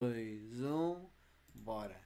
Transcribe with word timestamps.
2, 0.00 0.60
1, 0.60 1.10
bora. 1.54 1.98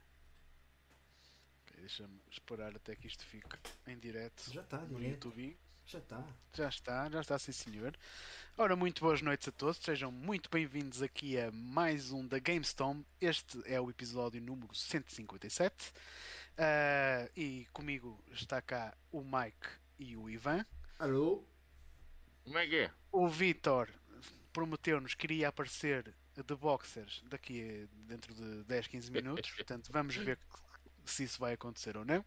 Ok, 1.65 1.77
Deixa-me 1.81 2.21
esperar 2.31 2.75
até 2.77 2.95
que 2.95 3.09
isto 3.09 3.25
fique 3.27 3.57
em 3.87 3.99
direto 3.99 4.49
Já 4.53 4.61
está, 4.61 4.79
no 4.79 4.99
direto. 4.99 5.27
YouTube. 5.27 5.59
Já 5.87 5.99
está. 5.99 6.25
Já 6.55 6.69
está, 6.69 7.11
já 7.11 7.21
está, 7.21 7.39
sim 7.39 7.51
senhor. 7.51 7.97
Ora, 8.57 8.77
muito 8.77 9.01
boas 9.01 9.21
noites 9.23 9.49
a 9.49 9.53
todos, 9.53 9.79
sejam 9.79 10.13
muito 10.13 10.49
bem-vindos 10.49 11.03
aqui 11.03 11.37
a 11.37 11.51
mais 11.51 12.13
um 12.13 12.25
da 12.25 12.39
GameStorm. 12.39 13.03
Este 13.21 13.61
é 13.65 13.81
o 13.81 13.91
episódio 13.91 14.41
número 14.41 14.73
157. 14.73 15.93
Ah, 16.59 17.29
e 17.37 17.67
comigo 17.73 18.23
está 18.31 18.63
cá 18.63 18.97
o 19.11 19.21
Mike 19.25 19.69
e 19.99 20.17
o 20.17 20.31
Ivan. 20.31 20.65
Alô? 20.97 21.45
Como 22.45 22.57
é 22.57 22.69
que 22.69 22.77
é? 22.77 22.91
O 23.11 23.29
Vitor 23.29 23.89
prometeu-nos 24.53 25.15
que 25.15 25.27
iria 25.27 25.49
aparecer 25.49 26.15
de 26.37 26.57
boxers 26.57 27.23
daqui 27.27 27.63
a 27.63 27.87
dentro 28.09 28.35
de 28.35 28.65
10, 28.65 28.87
15 28.87 29.11
minutos, 29.11 29.51
portanto 29.51 29.93
vamos 29.93 30.17
ver 30.17 30.39
se 31.05 31.25
isso 31.25 31.39
vai 31.39 31.55
acontecer 31.55 31.97
ou 31.97 32.05
não. 32.05 32.25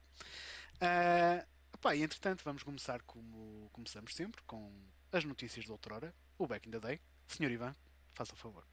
Ah, 0.82 1.46
pá, 1.82 1.96
e 1.96 2.04
entretanto 2.04 2.44
vamos 2.44 2.64
começar 2.64 3.02
como 3.04 3.70
começamos 3.72 4.14
sempre, 4.14 4.42
com 4.44 4.72
as 5.12 5.24
notícias 5.24 5.66
de 5.66 5.72
outrora, 5.72 6.14
o 6.38 6.48
Back 6.48 6.68
in 6.68 6.72
the 6.72 6.80
Day. 6.80 7.00
Senhor 7.28 7.52
Ivan, 7.52 7.76
faça 8.14 8.34
o 8.34 8.38
favor. 8.38 8.66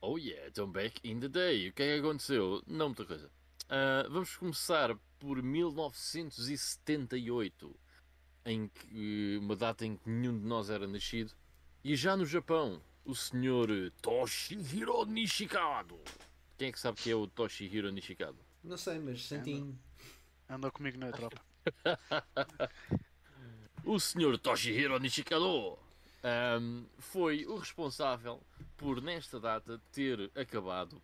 Oh 0.00 0.18
yeah, 0.18 0.46
então 0.46 0.70
back 0.70 1.00
in 1.02 1.20
the 1.20 1.28
day. 1.28 1.68
O 1.68 1.72
que 1.72 1.82
é 1.82 1.94
que 1.94 2.00
aconteceu? 2.00 2.62
Não 2.66 2.88
muita 2.88 3.04
coisa. 3.04 3.30
Ah, 3.68 4.06
vamos 4.08 4.36
começar 4.36 4.96
por 5.18 5.42
1978, 5.42 7.76
em 8.44 8.68
que 8.68 9.36
uma 9.40 9.56
data 9.56 9.84
em 9.84 9.96
que 9.96 10.08
nenhum 10.08 10.38
de 10.38 10.46
nós 10.46 10.70
era 10.70 10.86
nascido. 10.86 11.34
E 11.82 11.96
já 11.96 12.16
no 12.16 12.24
Japão, 12.24 12.80
o 13.06 13.14
senhor 13.14 13.68
Toshihiro 14.02 15.04
Nishikado. 15.06 15.98
Quem 16.58 16.68
é 16.68 16.72
que 16.72 16.80
sabe 16.80 16.98
que 17.00 17.10
é 17.10 17.14
o 17.14 17.26
Toshihiro 17.26 17.90
Nishikado? 17.92 18.36
Não 18.64 18.76
sei, 18.76 18.98
mas 18.98 19.24
sentinho. 19.24 19.78
Andou 20.48 20.70
comigo 20.72 20.98
na 20.98 21.10
tropa. 21.12 21.40
O 23.84 24.00
senhor 24.00 24.36
Toshihiro 24.36 24.98
Nishikado 24.98 25.78
ahm, 26.20 26.86
foi 26.98 27.46
o 27.46 27.56
responsável 27.56 28.42
por, 28.76 29.00
nesta 29.00 29.38
data, 29.38 29.80
ter 29.92 30.28
acabado 30.34 31.00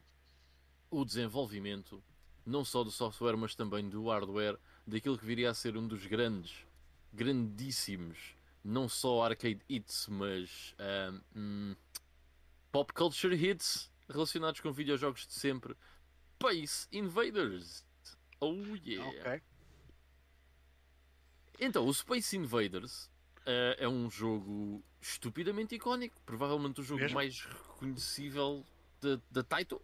o 0.90 1.05
desenvolvimento 1.05 2.02
não 2.44 2.64
só 2.64 2.82
do 2.82 2.90
software, 2.90 3.36
mas 3.36 3.55
também 3.55 3.88
do 3.88 4.08
hardware 4.08 4.58
daquilo 4.84 5.16
que 5.16 5.24
viria 5.24 5.50
a 5.50 5.55
ser 5.55 5.77
um 5.77 5.86
dos 5.86 6.05
grandes, 6.06 6.66
grandíssimos, 7.12 8.34
não 8.64 8.88
só 8.88 9.22
arcade 9.22 9.60
hits, 9.68 10.06
mas 10.08 10.74
ahm, 10.78 11.20
hum, 11.34 11.77
pop 12.70 12.92
culture 12.92 13.34
hits 13.34 13.91
relacionados 14.08 14.60
com 14.60 14.72
videojogos 14.72 15.27
de 15.27 15.32
sempre. 15.32 15.77
Space 16.36 16.88
Invaders! 16.92 17.84
Oh 18.40 18.55
yeah! 18.84 19.08
Ok. 19.08 19.42
Então, 21.60 21.86
o 21.86 21.94
Space 21.94 22.36
Invaders 22.36 23.08
eh, 23.46 23.77
é 23.78 23.88
um 23.88 24.10
jogo 24.10 24.83
estupidamente 25.00 25.77
icónico, 25.77 26.20
provavelmente 26.27 26.80
o 26.80 26.84
jogo 26.84 27.00
Mesmo? 27.00 27.14
mais 27.14 27.44
reconhecível 27.44 28.64
da 29.30 29.42
Taito. 29.42 29.80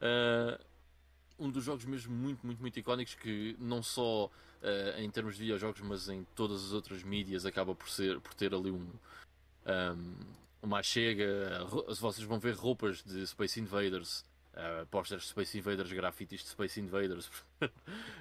Eh, 0.00 0.60
um 1.42 1.50
dos 1.50 1.64
jogos 1.64 1.84
mesmo 1.84 2.14
muito, 2.14 2.44
muito, 2.46 2.60
muito 2.60 2.78
icónicos 2.78 3.14
que 3.14 3.56
não 3.58 3.82
só 3.82 4.30
eh, 4.62 4.96
em 4.98 5.10
termos 5.10 5.34
de 5.34 5.42
videojogos, 5.42 5.80
mas 5.82 6.08
em 6.08 6.24
todas 6.34 6.64
as 6.64 6.72
outras 6.72 7.02
mídias 7.02 7.44
acaba 7.44 7.74
por 7.74 7.88
ser 7.88 8.20
por 8.20 8.34
ter 8.34 8.54
ali 8.54 8.70
um 8.70 8.88
um, 9.66 10.14
uma 10.62 10.82
chega. 10.82 11.66
Se 11.94 12.00
vocês 12.00 12.26
vão 12.26 12.38
ver 12.38 12.54
roupas 12.54 13.02
de 13.02 13.26
Space 13.26 13.60
Invaders, 13.60 14.24
eh, 14.54 14.86
posters 14.90 15.22
de 15.22 15.28
Space 15.28 15.58
Invaders, 15.58 15.92
grafites 15.92 16.42
de 16.42 16.48
Space 16.48 16.80
Invaders, 16.80 17.30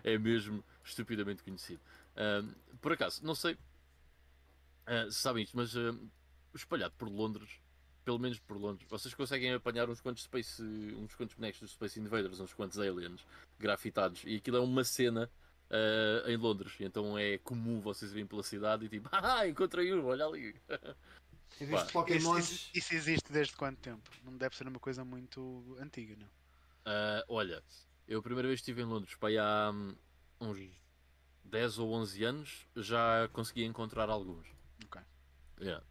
é 0.03 0.17
mesmo 0.17 0.63
estupidamente 0.83 1.43
conhecido. 1.43 1.81
Um, 2.15 2.53
por 2.77 2.93
acaso, 2.93 3.23
não 3.23 3.35
sei 3.35 3.53
uh, 3.53 5.11
se 5.11 5.19
sabem 5.19 5.43
isto, 5.43 5.55
mas 5.55 5.75
um, 5.75 6.09
espalhado 6.53 6.93
por 6.97 7.07
Londres, 7.09 7.49
pelo 8.03 8.19
menos 8.19 8.39
por 8.39 8.57
Londres, 8.57 8.87
vocês 8.89 9.13
conseguem 9.13 9.53
apanhar 9.53 9.89
uns 9.89 10.01
quantos 10.01 10.23
Space, 10.23 10.61
uns 10.63 11.13
quantos 11.15 11.35
bonecos 11.35 11.59
dos 11.59 11.71
Space 11.71 11.99
Invaders, 11.99 12.39
uns 12.39 12.53
quantos 12.53 12.79
aliens 12.79 13.25
grafitados, 13.59 14.23
e 14.25 14.35
aquilo 14.37 14.57
é 14.57 14.59
uma 14.59 14.83
cena 14.83 15.29
uh, 15.69 16.29
em 16.29 16.37
Londres, 16.37 16.73
e 16.79 16.83
então 16.83 17.17
é 17.17 17.37
comum 17.39 17.79
vocês 17.79 18.11
virem 18.11 18.27
pela 18.27 18.43
cidade 18.43 18.85
e 18.85 18.89
tipo, 18.89 19.09
ah, 19.13 19.47
encontrei 19.47 19.93
um, 19.93 20.05
olha 20.05 20.25
ali. 20.25 20.55
Pá, 21.69 22.05
Isso, 22.07 22.39
isso- 22.39 22.69
isso 22.73 22.93
existe 22.95 23.31
desde 23.31 23.53
quanto 23.55 23.77
tempo? 23.79 24.09
Não 24.23 24.35
deve 24.35 24.55
ser 24.55 24.67
uma 24.67 24.79
coisa 24.79 25.03
muito 25.03 25.77
antiga, 25.79 26.15
não? 26.15 26.27
Uh, 26.27 27.23
olha, 27.27 27.61
eu 28.07 28.19
a 28.19 28.23
primeira 28.23 28.47
vez 28.47 28.61
que 28.61 28.71
estive 28.71 28.81
em 28.81 28.85
Londres, 28.85 29.15
para 29.15 29.29
aí 29.29 29.37
há 29.37 29.69
hum, 29.71 29.93
uns 30.39 30.57
10 31.43 31.77
ou 31.77 31.91
11 31.91 32.23
anos, 32.23 32.67
já 32.75 33.27
consegui 33.33 33.65
encontrar 33.65 34.09
alguns. 34.09 34.47
Ok. 34.85 35.01
Yeah. 35.59 35.83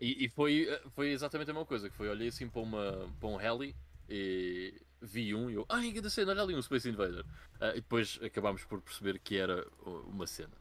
E, 0.00 0.24
e 0.24 0.28
foi, 0.28 0.68
foi 0.94 1.10
exatamente 1.10 1.50
a 1.50 1.54
mesma 1.54 1.66
coisa, 1.66 1.88
que 1.88 1.96
foi, 1.96 2.08
olhei 2.08 2.28
assim 2.28 2.48
para, 2.48 2.60
uma, 2.60 3.10
para 3.18 3.28
um 3.28 3.40
heli 3.40 3.74
e 4.08 4.74
vi 5.00 5.34
um 5.34 5.50
e 5.50 5.54
eu, 5.54 5.66
ai, 5.68 5.92
que 5.92 6.10
cena, 6.10 6.32
olha 6.32 6.42
ali 6.42 6.54
um 6.54 6.62
Space 6.62 6.88
Invader. 6.88 7.24
Ah, 7.60 7.70
e 7.70 7.76
depois 7.76 8.18
acabámos 8.22 8.64
por 8.64 8.80
perceber 8.80 9.18
que 9.18 9.36
era 9.36 9.66
uh, 9.84 10.08
uma 10.08 10.26
cena. 10.26 10.54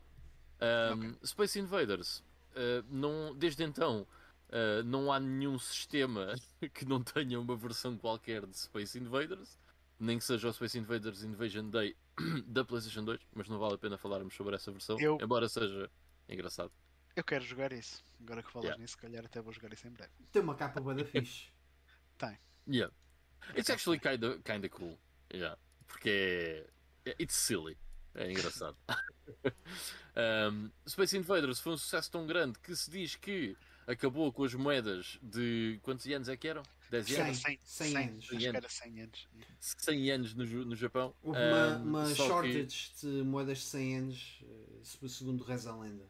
Um, 0.62 1.16
Space 1.26 1.60
Invaders, 1.60 2.24
ah, 2.56 2.84
não, 2.90 3.36
desde 3.36 3.64
então, 3.64 4.08
ah, 4.50 4.84
não 4.84 5.12
há 5.12 5.20
nenhum 5.20 5.60
sistema 5.60 6.34
que 6.74 6.86
não 6.86 7.04
tenha 7.04 7.40
uma 7.40 7.56
versão 7.56 7.98
qualquer 7.98 8.46
de 8.46 8.58
Space 8.58 8.98
Invaders, 8.98 9.58
nem 10.00 10.18
que 10.18 10.24
seja 10.24 10.48
o 10.48 10.54
Space 10.54 10.78
Invaders 10.78 11.24
Invasion 11.24 11.70
Day 11.70 11.96
da 12.48 12.64
PlayStation 12.64 13.04
2, 13.04 13.20
mas 13.34 13.50
não 13.50 13.60
vale 13.60 13.76
a 13.76 13.78
pena 13.78 13.98
falarmos 13.98 14.34
sobre 14.34 14.56
essa 14.56 14.72
versão, 14.72 15.00
Eu- 15.00 15.18
embora 15.22 15.48
seja 15.50 15.90
engraçado. 16.28 16.72
Eu 17.16 17.24
quero 17.24 17.44
jogar 17.46 17.72
isso. 17.72 18.04
Agora 18.22 18.44
que 18.44 18.52
falas 18.52 18.66
Yeah. 18.66 18.82
nisso, 18.82 18.94
se 18.96 19.02
calhar 19.02 19.26
até 19.26 19.42
vou 19.42 19.54
jogar 19.54 19.72
isso 19.74 19.88
em 19.88 19.92
breve. 19.92 20.12
Tem 20.32 20.42
uma 20.42 20.56
capa 20.56 20.82
boa 20.82 20.94
da 20.96 21.06
fixe. 21.06 21.50
Yeah. 22.68 22.94
It's 23.56 23.70
actually 23.70 24.00
kinda, 24.00 24.40
kinda 24.44 24.68
cool. 24.70 24.98
Yeah. 25.32 25.58
Porque 25.88 26.66
é. 27.06 27.16
It's 27.22 27.36
silly. 27.36 27.78
É 28.16 28.32
engraçado. 28.32 28.76
um, 30.52 30.72
Space 30.88 31.16
Invaders 31.18 31.60
foi 31.60 31.74
um 31.74 31.78
sucesso 31.78 32.10
tão 32.10 32.26
grande 32.26 32.58
que 32.60 32.76
se 32.76 32.90
diz 32.90 33.16
que 33.16 33.56
acabou 33.86 34.32
com 34.34 34.44
as 34.44 34.54
moedas 34.56 35.20
de. 35.22 35.80
Quantos 35.84 36.06
anos 36.08 36.28
é 36.28 36.36
que 36.36 36.48
eram? 36.48 36.64
10 36.90 37.06
Cem. 37.06 37.22
anos? 37.22 37.38
100, 37.42 37.60
100 37.64 37.98
anos. 37.98 38.26
Acho 38.30 38.38
que 38.38 38.48
era 38.48 38.70
100 38.70 39.02
anos. 39.02 39.28
100 39.60 40.12
anos 40.12 40.34
no, 40.34 40.46
no 40.66 40.76
Japão. 40.76 41.16
Houve 41.22 41.40
uma, 41.40 41.78
Um, 41.78 41.84
uma 41.84 42.06
só 42.16 42.42
que- 42.42 42.52
shortage 42.54 42.92
de 43.02 43.08
moedas 43.24 43.58
de 43.60 43.64
100 43.66 43.98
anos, 43.98 44.40
eh, 44.44 44.80
se- 44.84 45.10
segundo 45.10 45.44
reza 45.44 45.72
a 45.72 45.78
lenda. 45.78 46.10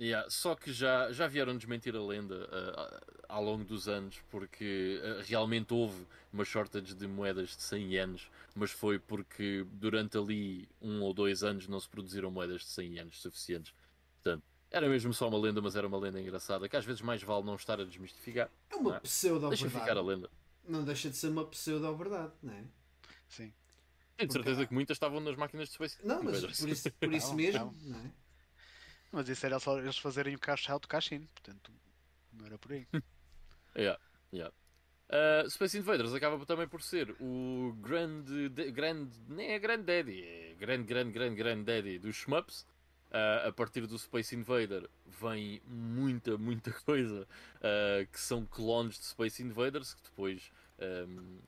Yeah, 0.00 0.30
só 0.30 0.54
que 0.54 0.72
já, 0.72 1.12
já 1.12 1.26
vieram 1.26 1.54
desmentir 1.56 1.94
a 1.94 2.02
lenda 2.02 2.48
ah, 2.50 3.00
ao 3.28 3.44
longo 3.44 3.64
dos 3.64 3.86
anos, 3.86 4.16
porque 4.30 4.98
ah, 5.04 5.22
realmente 5.26 5.74
houve 5.74 6.06
uma 6.32 6.42
shortage 6.44 6.94
de 6.94 7.06
moedas 7.06 7.50
de 7.54 7.62
100 7.62 7.98
anos, 7.98 8.30
mas 8.54 8.70
foi 8.70 8.98
porque 8.98 9.66
durante 9.72 10.16
ali 10.16 10.66
um 10.80 11.02
ou 11.02 11.12
dois 11.12 11.42
anos 11.44 11.68
não 11.68 11.78
se 11.78 11.86
produziram 11.88 12.30
moedas 12.30 12.62
de 12.62 12.68
100 12.68 12.98
anos 13.00 13.20
suficientes. 13.20 13.74
Portanto, 14.14 14.42
era 14.70 14.88
mesmo 14.88 15.12
só 15.12 15.28
uma 15.28 15.38
lenda, 15.38 15.60
mas 15.60 15.76
era 15.76 15.86
uma 15.86 15.98
lenda 15.98 16.18
engraçada, 16.18 16.66
que 16.66 16.76
às 16.76 16.84
vezes 16.84 17.02
mais 17.02 17.22
vale 17.22 17.44
não 17.44 17.56
estar 17.56 17.78
a 17.78 17.84
desmistificar. 17.84 18.48
É 18.70 18.76
uma 18.76 18.82
Não 18.90 18.96
é? 18.96 19.00
Deixa 19.00 19.02
pseudo-verdade. 19.02 19.68
ficar 19.68 19.98
a 19.98 20.02
lenda. 20.02 20.30
Não 20.66 20.82
deixa 20.82 21.10
de 21.10 21.16
ser 21.16 21.28
uma 21.28 21.44
pseudo-verdade, 21.44 22.32
não 22.42 22.54
é? 22.54 22.64
Sim. 23.28 23.52
Tenho 24.16 24.28
Porque 24.28 24.32
certeza 24.32 24.62
há- 24.62 24.66
que 24.66 24.72
muitas 24.72 24.94
estavam 24.94 25.20
nas 25.20 25.36
máquinas 25.36 25.68
de 25.68 25.74
Space 25.74 25.98
Não, 26.02 26.22
mas 26.22 26.40
por 26.40 26.68
isso, 26.70 26.90
por 26.92 27.12
isso 27.12 27.28
Não, 27.28 27.34
mesmo, 27.34 27.76
não 27.82 27.98
é? 27.98 28.10
Mas 29.12 29.28
isso 29.28 29.44
era 29.44 29.58
só 29.58 29.78
eles 29.78 29.98
fazerem 29.98 30.34
o 30.34 30.38
cash 30.38 30.68
out, 30.70 30.86
cash 30.86 31.12
in. 31.12 31.26
Portanto, 31.26 31.72
não 32.32 32.46
era 32.46 32.58
por 32.58 32.72
aí. 32.72 32.86
Yeah, 33.76 34.00
yeah. 34.32 34.52
Uh, 35.08 35.48
Space 35.48 35.78
Invaders 35.78 36.12
acaba 36.12 36.44
também 36.44 36.66
por 36.66 36.82
ser 36.82 37.14
o 37.20 37.72
grande, 37.80 38.48
de- 38.48 38.70
grande 38.72 39.16
nem 39.28 39.52
é 39.52 39.58
grande 39.60 39.84
daddy, 39.84 40.24
é 40.24 40.54
grande, 40.58 40.84
grande, 40.84 41.12
grande, 41.12 41.36
grande 41.36 41.62
daddy 41.64 41.98
dos 41.98 42.16
shmups. 42.16 42.66
Uh, 43.10 43.48
a 43.48 43.52
partir 43.52 43.86
do 43.88 43.98
Space 43.98 44.34
Invader 44.36 44.88
vem 45.04 45.60
muita, 45.66 46.38
muita 46.38 46.72
coisa 46.86 47.26
uh, 47.56 48.06
que 48.12 48.20
são 48.20 48.46
clones 48.46 48.98
de 49.00 49.04
Space 49.06 49.42
Invaders 49.42 49.94
que 49.94 50.02
depois 50.02 50.52
um, 50.80 51.38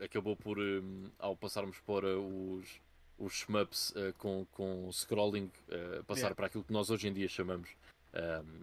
acabou 0.00 0.36
por, 0.36 0.60
um, 0.60 1.10
ao 1.18 1.36
passarmos 1.36 1.80
para 1.80 2.16
os, 2.20 2.80
os 3.18 3.32
shmups 3.34 3.90
uh, 3.90 4.12
com, 4.18 4.46
com 4.52 4.88
scrolling, 4.92 5.50
uh, 5.68 6.04
passar 6.04 6.20
Yeah. 6.22 6.34
para 6.34 6.46
aquilo 6.46 6.64
que 6.64 6.72
nós 6.72 6.88
hoje 6.90 7.08
em 7.08 7.12
dia 7.12 7.28
chamamos 7.28 7.68
um, 8.14 8.62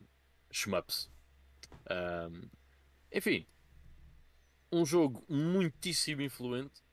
shmups. 0.51 1.09
Um, 1.89 2.47
enfim, 3.11 3.45
um 4.71 4.85
jogo 4.85 5.23
muitíssimo 5.29 6.21
influente, 6.21 6.83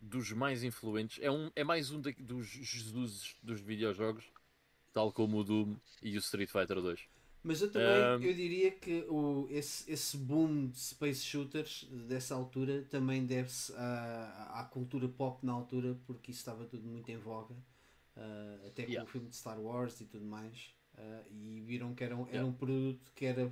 dos 0.00 0.32
mais 0.32 0.62
influentes. 0.62 1.18
É, 1.22 1.30
um, 1.30 1.50
é 1.54 1.62
mais 1.64 1.90
um 1.90 2.00
da- 2.00 2.10
dos 2.18 2.46
Jesus 2.46 3.36
dos 3.42 3.60
videojogos, 3.60 4.24
tal 4.92 5.12
como 5.12 5.38
o 5.38 5.44
Doom 5.44 5.76
e 6.02 6.16
o 6.16 6.20
Street 6.20 6.48
Fighter 6.50 6.80
2. 6.80 7.00
Mas 7.42 7.62
eu 7.62 7.70
também 7.72 8.14
Ahm. 8.14 8.20
eu 8.20 8.34
diria 8.34 8.70
que 8.70 9.04
o, 9.08 9.46
esse, 9.50 9.90
esse 9.90 10.16
boom 10.16 10.68
de 10.68 10.78
space 10.78 11.22
shooters 11.24 11.84
dessa 12.06 12.34
altura 12.34 12.82
também 12.90 13.24
deve-se 13.26 13.72
à, 13.76 14.60
à 14.60 14.64
cultura 14.64 15.08
pop 15.08 15.44
na 15.46 15.52
altura, 15.52 15.98
porque 16.06 16.30
isso 16.32 16.40
estava 16.40 16.66
tudo 16.66 16.86
muito 16.86 17.08
em 17.10 17.16
voga, 17.16 17.54
ah, 18.16 18.66
até 18.66 18.86
com 18.86 19.00
Yeah. 19.00 19.04
o 19.04 19.06
filme 19.06 19.28
de 19.28 19.36
Star 19.36 19.60
Wars 19.60 20.00
e 20.00 20.04
tudo 20.06 20.24
mais, 20.26 20.74
ah, 20.96 21.22
e 21.30 21.60
viram 21.62 21.94
que 21.94 22.04
era 22.04 22.16
um, 22.16 22.26
era 22.30 22.44
Yeah. 22.44 22.46
um 22.46 22.52
produto 22.52 23.10
que 23.14 23.24
era 23.26 23.50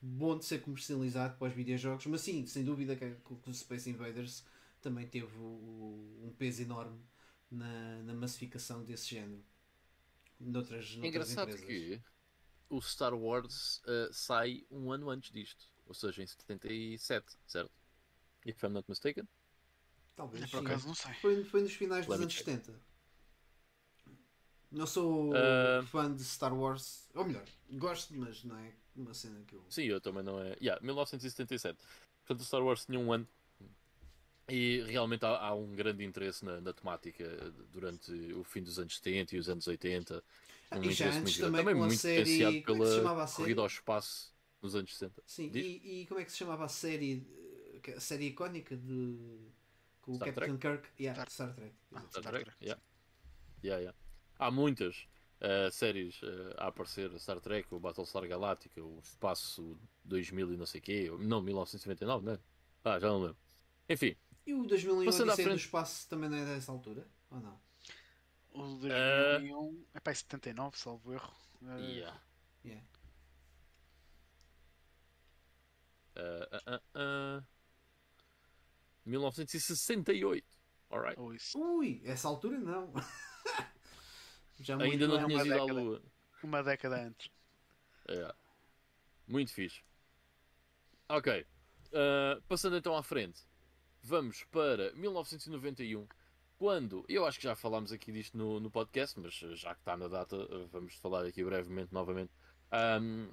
bom 0.00 0.38
de 0.38 0.44
ser 0.44 0.60
comercializado 0.62 1.36
para 1.38 1.48
os 1.48 1.54
videojogos, 1.54 2.06
mas 2.06 2.20
sim, 2.22 2.46
sem 2.46 2.64
dúvida 2.64 2.96
que, 2.96 3.10
que 3.44 3.50
o 3.50 3.54
Space 3.54 3.88
Invaders 3.90 4.44
também 4.80 5.06
teve 5.06 5.36
o- 5.38 5.42
o- 5.42 6.26
um 6.26 6.30
peso 6.38 6.62
enorme 6.62 6.98
na, 7.50 8.02
na 8.02 8.14
massificação 8.14 8.84
desse 8.84 9.10
género. 9.10 9.42
Noutras, 10.40 10.94
É 11.02 11.06
noutras 11.06 11.08
engraçado 11.08 11.56
empresas. 11.56 11.64
que 11.64 12.00
o 12.72 12.80
Star 12.80 13.14
Wars 13.14 13.82
uh, 13.84 14.12
sai 14.12 14.64
um 14.70 14.90
ano 14.90 15.10
antes 15.10 15.30
disto, 15.30 15.66
ou 15.86 15.92
seja, 15.94 16.22
em 16.22 16.26
77, 16.26 17.36
certo? 17.46 17.70
If 18.46 18.62
I'm 18.62 18.70
not 18.70 18.88
mistaken. 18.88 19.28
Talvez. 20.16 20.50
Por 20.50 20.64
acaso 20.64 20.86
não 20.88 20.94
sei. 20.94 21.12
Foi, 21.14 21.44
foi 21.44 21.62
nos 21.62 21.74
finais 21.74 22.06
dos 22.06 22.12
Let 22.16 22.22
anos 22.22 22.34
check. 22.34 22.44
70. 22.46 22.80
Não 24.70 24.86
sou 24.86 25.34
Ah. 25.36 25.84
fã 25.86 26.12
de 26.14 26.24
Star 26.24 26.54
Wars, 26.54 27.08
ou 27.14 27.24
melhor, 27.26 27.44
gosto, 27.72 28.14
mas 28.14 28.42
não 28.42 28.56
é 28.56 28.72
uma 28.96 29.12
cena 29.12 29.42
que 29.46 29.54
eu. 29.54 29.62
Sim, 29.68 29.84
eu 29.84 30.00
também 30.00 30.22
não 30.22 30.40
é. 30.40 30.56
Yeah, 30.60 30.80
1977. 30.82 31.78
Portanto, 32.24 32.40
o 32.40 32.44
Star 32.44 32.62
Wars 32.64 32.86
tinha 32.86 32.98
um 32.98 33.12
ano. 33.12 33.28
E 34.48 34.82
realmente 34.86 35.24
há, 35.24 35.38
há 35.38 35.54
um 35.54 35.70
grande 35.74 36.04
interesse 36.04 36.44
na, 36.44 36.60
na 36.60 36.72
temática 36.72 37.24
durante 37.70 38.10
o 38.32 38.42
fim 38.44 38.62
dos 38.62 38.78
anos 38.78 38.96
70 38.96 39.36
e 39.36 39.38
os 39.38 39.48
anos 39.48 39.66
80. 39.66 40.22
Um 40.78 40.84
e 40.84 40.92
já 40.92 41.06
antes 41.06 41.16
muito 41.22 41.38
grande. 41.38 41.56
também 41.58 41.74
com 41.76 41.84
a 41.84 41.90
série- 41.90 42.62
como 42.62 42.82
é 42.82 42.86
que 42.86 42.90
se 42.90 42.96
chamava 42.96 43.14
pela 43.14 43.24
a 43.24 43.26
série? 43.26 43.36
corrida 43.42 43.60
ao 43.62 43.66
espaço 43.66 44.34
nos 44.62 44.74
anos 44.74 44.92
60. 44.92 45.22
Sim, 45.26 45.50
e, 45.54 46.02
e 46.02 46.06
como 46.06 46.20
é 46.20 46.24
que 46.24 46.30
se 46.32 46.38
chamava 46.38 46.64
a 46.64 46.68
série? 46.68 47.26
A 47.96 48.00
série 48.00 48.26
icónica 48.26 48.76
de. 48.76 49.50
Com 50.02 50.12
o 50.12 50.14
Star 50.16 50.32
Captain 50.34 50.56
Kirk? 50.58 50.88
Yeah, 51.00 51.20
Star- 51.26 51.30
Star 51.30 51.54
Trek. 51.54 51.74
Ah. 51.92 52.00
Star 52.00 52.10
Star 52.10 52.32
Trek? 52.32 52.44
Trek, 52.44 52.64
Yeah. 52.64 52.82
Yeah, 53.64 53.80
yeah. 53.80 53.98
Há 54.38 54.50
muitas 54.50 55.06
uh, 55.40 55.70
séries 55.70 56.20
uh, 56.22 56.54
a 56.58 56.66
aparecer: 56.68 57.10
Star 57.20 57.40
Trek, 57.40 57.72
o 57.74 57.78
Battlestar 57.80 58.26
Galactica, 58.28 58.82
o 58.82 58.98
Espaço 59.00 59.78
2000 60.04 60.52
e 60.52 60.56
não 60.56 60.66
sei 60.66 60.80
o 60.80 60.82
quê. 60.82 61.10
Não, 61.20 61.40
1999, 61.42 62.24
não 62.26 62.32
é? 62.32 62.38
Ah, 62.84 62.98
já 62.98 63.08
não 63.08 63.20
lembro. 63.22 63.36
Enfim, 63.88 64.16
E 64.46 64.54
o 64.54 64.64
2001 64.64 65.04
Passando 65.04 65.30
à 65.30 65.34
Odisseia 65.34 65.48
do. 65.50 65.56
Espaço 65.56 66.08
também 66.08 66.28
não 66.30 66.36
é 66.38 66.44
dessa 66.44 66.72
altura? 66.72 67.06
Ou 67.30 67.40
não? 67.40 67.60
O 68.54 68.62
Ah. 68.62 69.38
2001, 69.38 69.84
é 69.94 70.00
para 70.00 70.14
79, 70.14 70.78
salvo 70.78 71.12
erro. 71.12 71.34
Ah, 71.66 71.78
yeah. 71.78 72.20
Yeah. 72.64 72.86
Uh, 76.16 76.20
uh, 76.20 76.74
uh, 76.74 77.38
uh. 77.40 77.46
1968. 79.06 80.46
Alright. 80.90 81.18
Ui, 81.56 82.02
essa 82.04 82.28
altura 82.28 82.58
não. 82.58 82.92
Ainda 84.80 85.08
não 85.08 85.26
tinhas 85.26 85.46
uma 85.46 85.54
ido 85.54 85.60
à. 85.60 85.64
Lua. 85.64 86.02
Uma 86.42 86.62
década 86.62 87.02
antes. 87.02 87.30
É. 88.08 88.34
Muito 89.26 89.52
fixe. 89.52 89.80
Ok. 91.08 91.46
Uh, 91.88 92.42
passando 92.42 92.76
então 92.76 92.96
à 92.96 93.02
frente. 93.02 93.42
Vamos 94.02 94.44
para 94.44 94.92
1991. 94.92 96.06
Quando, 96.62 97.04
eu 97.08 97.26
acho 97.26 97.40
que 97.40 97.42
já 97.42 97.56
falámos 97.56 97.90
aqui 97.90 98.12
disto 98.12 98.38
no, 98.38 98.60
no 98.60 98.70
podcast, 98.70 99.18
mas 99.18 99.34
já 99.34 99.74
que 99.74 99.80
está 99.80 99.96
na 99.96 100.06
data, 100.06 100.36
uh, 100.36 100.68
vamos 100.70 100.94
falar 100.94 101.26
aqui 101.26 101.42
brevemente 101.42 101.92
novamente. 101.92 102.30
Um, 102.72 103.26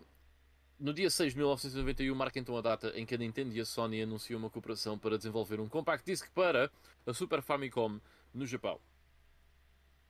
no 0.79 0.91
dia 0.91 1.11
6 1.11 1.33
de 1.33 1.37
1991 1.37 2.15
marca 2.15 2.39
então 2.39 2.57
a 2.57 2.61
data 2.61 2.91
em 2.99 3.05
que 3.05 3.13
a 3.13 3.19
Nintendo 3.19 3.55
e 3.55 3.61
a 3.61 3.65
Sony 3.65 4.01
anunciam 4.01 4.39
uma 4.39 4.49
cooperação 4.49 4.97
para 4.97 5.15
desenvolver 5.15 5.59
um 5.59 5.69
Compact 5.69 6.03
Disc 6.03 6.27
para 6.31 6.71
a 7.05 7.13
Super 7.13 7.43
Famicom 7.43 7.99
no 8.33 8.47
Japão. 8.47 8.81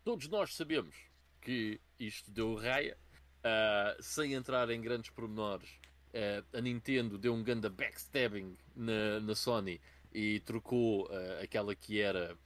Todos 0.05 0.29
nós 0.29 0.55
sabemos 0.55 0.95
que 1.41 1.77
isto 1.99 2.31
deu 2.31 2.55
raia, 2.55 2.97
uh, 3.39 4.01
sem 4.01 4.33
entrar 4.33 4.69
em 4.69 4.79
grandes 4.79 5.09
pormenores. 5.09 5.71
Uh, 6.13 6.57
a 6.57 6.61
Nintendo 6.61 7.17
deu 7.17 7.33
um 7.33 7.43
ganda 7.43 7.69
backstabbing 7.69 8.57
na, 8.73 9.19
na 9.19 9.35
Sony 9.35 9.81
e 10.13 10.39
trocou 10.39 11.05
uh, 11.07 11.43
aquela 11.43 11.75
que 11.75 11.99
era 11.99 12.37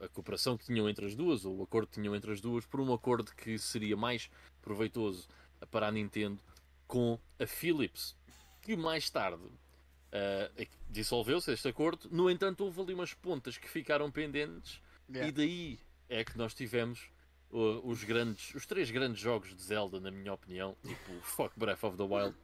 a 0.00 0.08
cooperação 0.08 0.56
que 0.56 0.64
tinham 0.66 0.88
entre 0.88 1.06
as 1.06 1.14
duas, 1.14 1.44
ou 1.44 1.58
o 1.58 1.62
acordo 1.62 1.88
que 1.88 1.94
tinham 1.94 2.14
entre 2.14 2.32
as 2.32 2.40
duas, 2.40 2.66
por 2.66 2.80
um 2.80 2.92
acordo 2.92 3.32
que 3.34 3.58
seria 3.58 3.96
mais 3.96 4.30
proveitoso 4.60 5.28
para 5.70 5.88
a 5.88 5.92
Nintendo 5.92 6.40
com 6.86 7.18
a 7.38 7.46
Philips, 7.46 8.16
que 8.62 8.76
mais 8.76 9.08
tarde 9.10 9.42
uh, 9.42 10.68
dissolveu-se 10.88 11.50
este 11.52 11.68
acordo. 11.68 12.08
No 12.10 12.30
entanto, 12.30 12.64
houve 12.64 12.80
ali 12.80 12.94
umas 12.94 13.14
pontas 13.14 13.56
que 13.58 13.68
ficaram 13.68 14.10
pendentes 14.10 14.80
Yeah. 15.08 15.28
e 15.28 15.32
daí 15.32 15.78
é 16.08 16.24
que 16.24 16.36
nós 16.36 16.52
tivemos 16.52 17.08
uh, 17.50 17.88
os 17.88 18.02
grandes, 18.02 18.52
os 18.56 18.66
três 18.66 18.90
grandes 18.90 19.20
jogos 19.20 19.54
de 19.54 19.62
Zelda, 19.62 20.00
na 20.00 20.10
minha 20.10 20.32
opinião, 20.32 20.76
tipo 20.84 21.20
Fuck 21.22 21.56
Breath 21.56 21.84
of 21.84 21.96
the 21.96 22.02
Wild, 22.02 22.34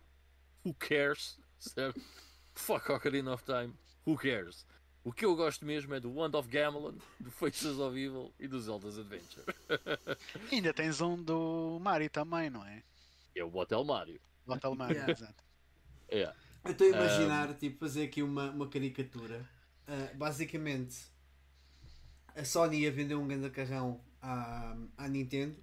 Who 0.64 0.72
Cares, 0.74 1.40
certo? 1.58 2.00
Fuck 2.54 2.92
Ocarina 2.92 3.32
of 3.34 3.42
Time, 3.42 3.74
Who 4.06 4.16
Cares? 4.16 4.64
O 5.04 5.12
que 5.12 5.24
eu 5.24 5.34
gosto 5.34 5.64
mesmo 5.64 5.92
é 5.94 6.00
do 6.00 6.12
Wand 6.14 6.32
of 6.34 6.48
Gamelon, 6.48 6.94
do 7.18 7.30
Faces 7.30 7.78
of 7.78 7.98
Evil 7.98 8.32
e 8.38 8.46
do 8.46 8.60
Zelda's 8.60 8.98
Adventure. 8.98 9.44
Ainda 10.50 10.72
tens 10.72 11.00
um 11.00 11.20
do 11.20 11.78
Mario 11.80 12.08
também, 12.08 12.48
não 12.50 12.64
é? 12.64 12.82
É 13.34 13.42
o 13.42 13.54
Hotel 13.56 13.82
Mario. 13.84 14.20
O 14.46 14.52
Hotel 14.52 14.74
Mario, 14.76 14.96
Yeah. 14.96 15.12
exato. 15.12 15.44
É. 16.08 16.32
Eu 16.64 16.70
estou 16.72 16.86
a 16.86 16.90
imaginar, 16.90 17.54
tipo, 17.54 17.78
fazer 17.80 18.04
aqui 18.04 18.22
uma, 18.22 18.50
uma 18.50 18.68
caricatura. 18.68 19.48
Ah, 19.88 20.12
basicamente, 20.14 20.96
a 22.36 22.44
Sony 22.44 22.80
ia 22.82 22.92
vender 22.92 23.16
um 23.16 23.26
grande 23.26 23.50
carrão 23.50 24.00
à, 24.20 24.76
à 24.96 25.08
Nintendo. 25.08 25.56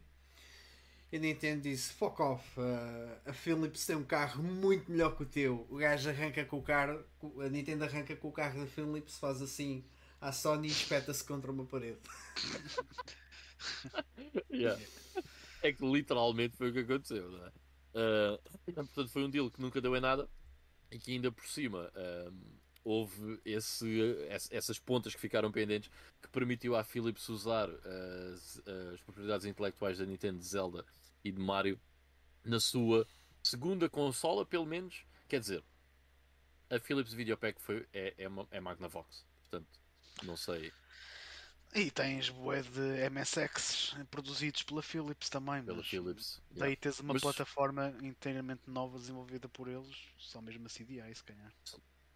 E 1.12 1.18
a 1.18 1.20
Nintendo 1.20 1.62
disse: 1.62 1.94
Fuck 1.94 2.22
off, 2.22 2.44
ah, 2.60 3.18
a 3.26 3.34
Philips 3.34 3.86
tem 3.86 3.96
um 3.96 4.04
carro 4.04 4.44
muito 4.44 4.92
melhor 4.92 5.16
que 5.16 5.24
o 5.24 5.26
teu. 5.26 5.66
O 5.70 5.78
gajo 5.78 6.10
arranca 6.10 6.46
com 6.46 6.58
o 6.58 6.64
carro, 6.64 7.04
a 7.40 7.50
Nintendo 7.50 7.84
arranca 7.84 8.16
com 8.16 8.28
o 8.28 8.32
carro 8.32 8.60
da 8.62 8.68
Philips, 8.68 9.18
faz 9.18 9.42
assim 9.42 9.84
à 10.22 10.32
Sony 10.32 10.68
e 10.68 10.72
espeta-se 10.72 11.24
contra 11.24 11.52
uma 11.52 11.66
parede. 11.66 12.00
Yeah. 14.50 14.82
É 15.62 15.74
que 15.74 15.86
literalmente 15.86 16.56
foi 16.56 16.70
o 16.70 16.74
que 16.74 16.80
aconteceu, 16.80 17.30
não 17.30 17.46
é? 17.46 17.52
Ah, 17.94 18.40
portanto, 18.74 19.10
foi 19.10 19.24
um 19.26 19.30
deal 19.30 19.50
que 19.52 19.62
nunca 19.62 19.82
deu 19.82 19.96
em 19.96 20.00
nada 20.00 20.30
e 20.92 20.98
que 20.98 21.12
ainda 21.12 21.32
por 21.32 21.46
cima 21.46 21.92
ah, 21.96 22.32
houve 22.84 23.40
esse, 23.46 23.88
ess- 24.30 24.50
essas 24.52 24.80
pontas 24.80 25.14
que 25.14 25.22
ficaram 25.22 25.52
pendentes 25.52 25.90
que 26.22 26.28
permitiu 26.30 26.76
à 26.76 26.84
Philips 26.84 27.28
usar 27.30 27.70
as, 27.70 28.62
as 28.94 29.02
propriedades 29.02 29.46
intelectuais 29.46 29.98
da 29.98 30.06
Nintendo 30.06 30.40
de 30.40 30.46
Zelda 30.46 30.86
e 31.24 31.32
de 31.32 31.40
Mario 31.42 31.80
na 32.44 32.60
sua 32.60 33.06
segunda 33.44 33.90
consola, 33.90 34.46
pelo 34.46 34.66
menos. 34.66 35.04
Quer 35.28 35.40
dizer, 35.40 35.64
a 36.70 36.80
Philips 36.80 37.14
Videopack 37.14 37.62
foi, 37.62 37.86
é, 37.94 38.14
é, 38.18 38.28
é 38.52 38.60
Magnavox, 38.60 39.26
portanto, 39.42 39.68
não 40.24 40.38
sei. 40.38 40.72
E 41.76 41.92
tens 41.92 42.30
bué 42.32 42.64
de 42.64 43.10
MSX 43.12 43.96
produzidos 44.10 44.64
pela 44.64 44.82
Philips 44.82 45.30
também. 45.30 45.64
Pela 45.64 45.84
Philips. 45.84 46.42
yeah. 46.52 46.66
Daí 46.66 46.76
tens 46.76 47.00
uma 47.00 47.14
Mas- 47.14 47.22
plataforma 47.22 47.94
inteiramente 48.02 48.62
nova 48.68 48.98
desenvolvida 48.98 49.48
por 49.48 49.68
eles, 49.68 49.96
só 50.18 50.42
mesmo 50.42 50.66
a 50.66 50.70
CDI, 50.70 51.14
se 51.14 51.24
calhar. 51.24 51.54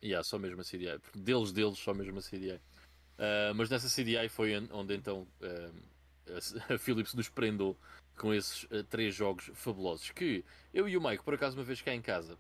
Yeah, 0.03 0.23
só 0.23 0.37
mesmo 0.37 0.61
a 0.61 0.63
CDI. 0.63 0.99
Porque 0.99 1.19
deles, 1.19 1.51
deles, 1.51 1.77
só 1.79 1.93
mesmo 1.93 2.19
a 2.19 2.21
CDI. 2.21 2.59
Ah, 3.17 3.53
mas 3.55 3.69
nessa 3.69 3.87
CDI 3.87 4.27
foi 4.29 4.57
on- 4.57 4.67
onde 4.71 4.93
então 4.95 5.25
ah, 5.41 6.73
a, 6.73 6.77
Philips 6.77 7.13
nos 7.13 7.29
prendou 7.29 7.77
com 8.17 8.33
esses 8.33 8.65
ah, 8.71 8.83
três 8.89 9.15
jogos 9.15 9.49
fabulosos. 9.53 10.09
Que 10.11 10.43
eu 10.73 10.87
e 10.89 10.97
o 10.97 11.01
Mike, 11.01 11.23
por 11.23 11.33
acaso, 11.33 11.55
uma 11.57 11.63
vez 11.63 11.81
cá 11.81 11.93
em 11.93 12.01
casa, 12.01 12.37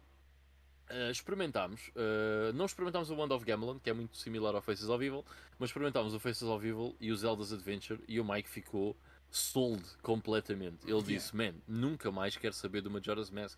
ah, 0.89 1.09
experimentámos. 1.09 1.89
ah, 1.95 2.51
não 2.53 2.65
experimentámos 2.65 3.09
o 3.09 3.15
Wand 3.15 3.29
of 3.31 3.45
Gamelon, 3.45 3.79
que 3.79 3.89
é 3.89 3.93
muito 3.93 4.17
similar 4.17 4.53
ao 4.55 4.61
Faces 4.61 4.89
of 4.89 5.03
Evil, 5.03 5.23
mas 5.57 5.69
experimentámos 5.69 6.13
o 6.13 6.19
Faces 6.19 6.43
of 6.43 6.67
Evil 6.67 6.95
e 6.99 7.11
o 7.11 7.15
Zelda's 7.15 7.53
Adventure 7.53 8.03
e 8.07 8.19
o 8.19 8.25
Mike 8.25 8.49
ficou 8.49 8.95
sold 9.31 9.81
completamente. 10.01 10.83
Ele 10.83 10.91
Yeah. 10.91 11.07
disse: 11.07 11.35
Man, 11.35 11.53
nunca 11.67 12.11
mais 12.11 12.35
quero 12.35 12.53
saber 12.53 12.81
do 12.81 12.91
Majora's 12.91 13.29
Mask. 13.29 13.57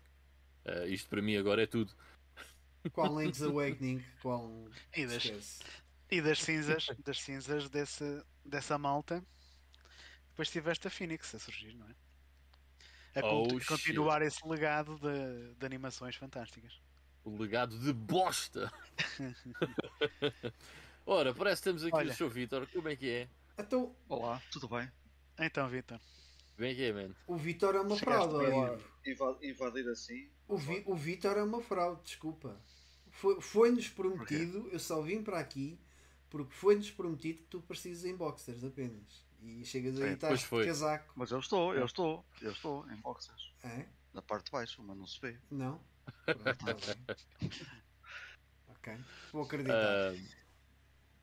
Ah, 0.64 0.86
isto 0.86 1.08
para 1.08 1.20
mim 1.20 1.36
agora 1.36 1.62
é 1.62 1.66
tudo. 1.66 1.92
Qual 2.92 3.18
Link's 3.20 3.42
Awakening, 3.42 4.04
qual. 4.22 4.68
E 4.94 5.06
das, 5.06 5.24
Esquece. 5.24 5.62
e 6.10 6.20
das 6.20 6.38
cinzas, 6.42 6.86
das 7.04 7.20
cinzas 7.20 7.68
desse, 7.68 8.22
dessa 8.44 8.78
malta, 8.78 9.24
depois 10.30 10.50
tiveste 10.50 10.86
a 10.86 10.90
Phoenix 10.90 11.34
a 11.34 11.38
surgir, 11.38 11.74
não 11.74 11.86
é? 11.88 11.94
A 13.20 13.24
Oh, 13.26 13.48
conti- 13.48 13.66
continuar 13.66 14.20
esse 14.22 14.46
legado 14.46 14.98
de, 14.98 15.54
de 15.54 15.64
animações 15.66 16.16
fantásticas. 16.16 16.78
O 17.24 17.36
legado 17.36 17.78
de 17.78 17.92
bosta. 17.92 18.70
Ora, 21.06 21.34
parece 21.34 21.62
que 21.62 21.68
temos 21.68 21.84
aqui 21.84 21.94
Olha. 21.96 22.12
o 22.12 22.14
Sr. 22.14 22.28
Vitor. 22.28 22.66
Como 22.72 22.88
é 22.88 22.96
que 22.96 23.08
é? 23.08 23.28
Então, 23.58 23.94
Olá, 24.08 24.42
tudo 24.50 24.68
bem? 24.68 24.90
Então, 25.38 25.68
Vitor, 25.68 26.00
Bem 26.58 26.74
que 26.74 26.84
é, 26.84 26.92
man. 26.92 27.14
O 27.26 27.36
Vitor 27.36 27.74
é 27.74 27.80
uma 27.80 27.96
Chegaste 27.96 28.28
fraude, 28.30 28.82
invadir 29.42 29.88
assim. 29.88 30.30
O, 30.48 30.56
Vi, 30.56 30.82
o 30.86 30.94
Vitor 30.94 31.36
é 31.36 31.42
uma 31.42 31.60
fraude, 31.62 32.02
desculpa. 32.04 32.58
Foi- 33.16 33.40
Foi-nos 33.40 33.88
prometido, 33.88 34.68
eu 34.70 34.78
só 34.78 35.00
vim 35.02 35.22
para 35.22 35.38
aqui 35.38 35.78
porque 36.28 36.52
foi-nos 36.52 36.90
prometido 36.90 37.38
que 37.38 37.48
tu 37.48 37.60
precisas 37.60 38.04
em 38.04 38.14
boxers 38.14 38.62
apenas. 38.64 39.24
E 39.42 39.64
chegas 39.64 39.96
aí 40.00 40.08
É, 40.08 40.10
e 40.10 40.14
estás 40.14 40.40
de 40.40 40.48
casaco. 40.64 41.12
Mas 41.14 41.30
eu 41.30 41.38
estou, 41.38 41.74
eu 41.74 41.84
estou, 41.86 42.24
eu 42.42 42.52
estou 42.52 42.90
em 42.90 42.96
boxers. 42.96 43.52
É? 43.62 43.86
Na 44.12 44.20
parte 44.22 44.46
de 44.46 44.50
baixo, 44.50 44.82
mas 44.82 44.96
não 44.96 45.06
se 45.06 45.20
vê. 45.20 45.36
Não? 45.50 45.80
Bem. 46.26 47.46
ok. 48.68 48.96
Vou 49.32 49.42
acreditar. 49.42 49.74
Ah, 49.74 50.14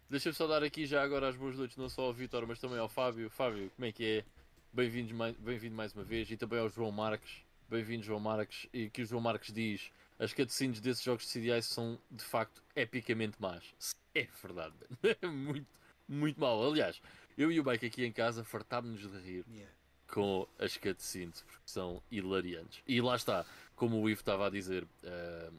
Deixa-me 0.09 0.35
só 0.35 0.45
dar 0.47 0.63
aqui 0.63 0.85
já 0.85 1.01
agora 1.03 1.27
as 1.29 1.35
boas 1.35 1.57
noites, 1.57 1.75
não 1.75 1.89
só 1.89 2.03
ao 2.03 2.13
Vitor, 2.13 2.45
mas 2.47 2.59
também 2.59 2.77
ao 2.77 2.88
Fábio. 2.89 3.29
Fábio, 3.29 3.69
como 3.75 3.85
é 3.85 3.91
que 3.91 4.03
é? 4.19 4.25
Bem-vindos 4.71 5.12
mais, 5.12 5.35
bem-vindo 5.38 5.75
mais 5.75 5.93
uma 5.93 6.03
vez. 6.03 6.29
E 6.29 6.38
também 6.38 6.59
ao 6.59 6.69
João 6.69 6.91
Marques. 6.91 7.41
Bem-vindo, 7.67 8.03
João 8.03 8.19
Marques. 8.19 8.67
E 8.71 8.89
que 8.89 9.01
o 9.01 9.05
João 9.05 9.21
Marques 9.21 9.51
diz: 9.53 9.91
as 10.20 10.34
cutscenes 10.34 10.79
desses 10.79 11.03
jogos 11.03 11.25
de 11.27 11.32
CDI 11.39 11.62
são 11.62 12.00
de 12.10 12.24
facto 12.24 12.62
epicamente 12.75 13.41
más. 13.41 13.63
É 14.15 14.27
verdade. 14.41 14.75
É 15.22 15.27
muito, 15.27 15.67
muito 16.08 16.39
mal. 16.39 16.65
Aliás, 16.65 17.01
eu 17.38 17.51
e 17.51 17.60
o 17.60 17.63
Bike 17.63 17.86
aqui 17.86 18.05
em 18.05 18.12
casa 18.12 18.43
fartámos-nos 18.43 19.12
de 19.12 19.17
rir 19.20 19.46
Yeah. 19.50 19.72
com 20.08 20.48
as 20.60 20.77
cutscenes 20.77 21.41
porque 21.41 21.62
são 21.65 22.01
hilariantes. 22.12 22.82
E 22.88 23.01
lá 23.01 23.15
está, 23.15 23.46
como 23.75 24.00
o 24.01 24.10
Ivo 24.10 24.22
estava 24.22 24.48
a 24.48 24.50
dizer, 24.50 24.88
ah, 25.03 25.51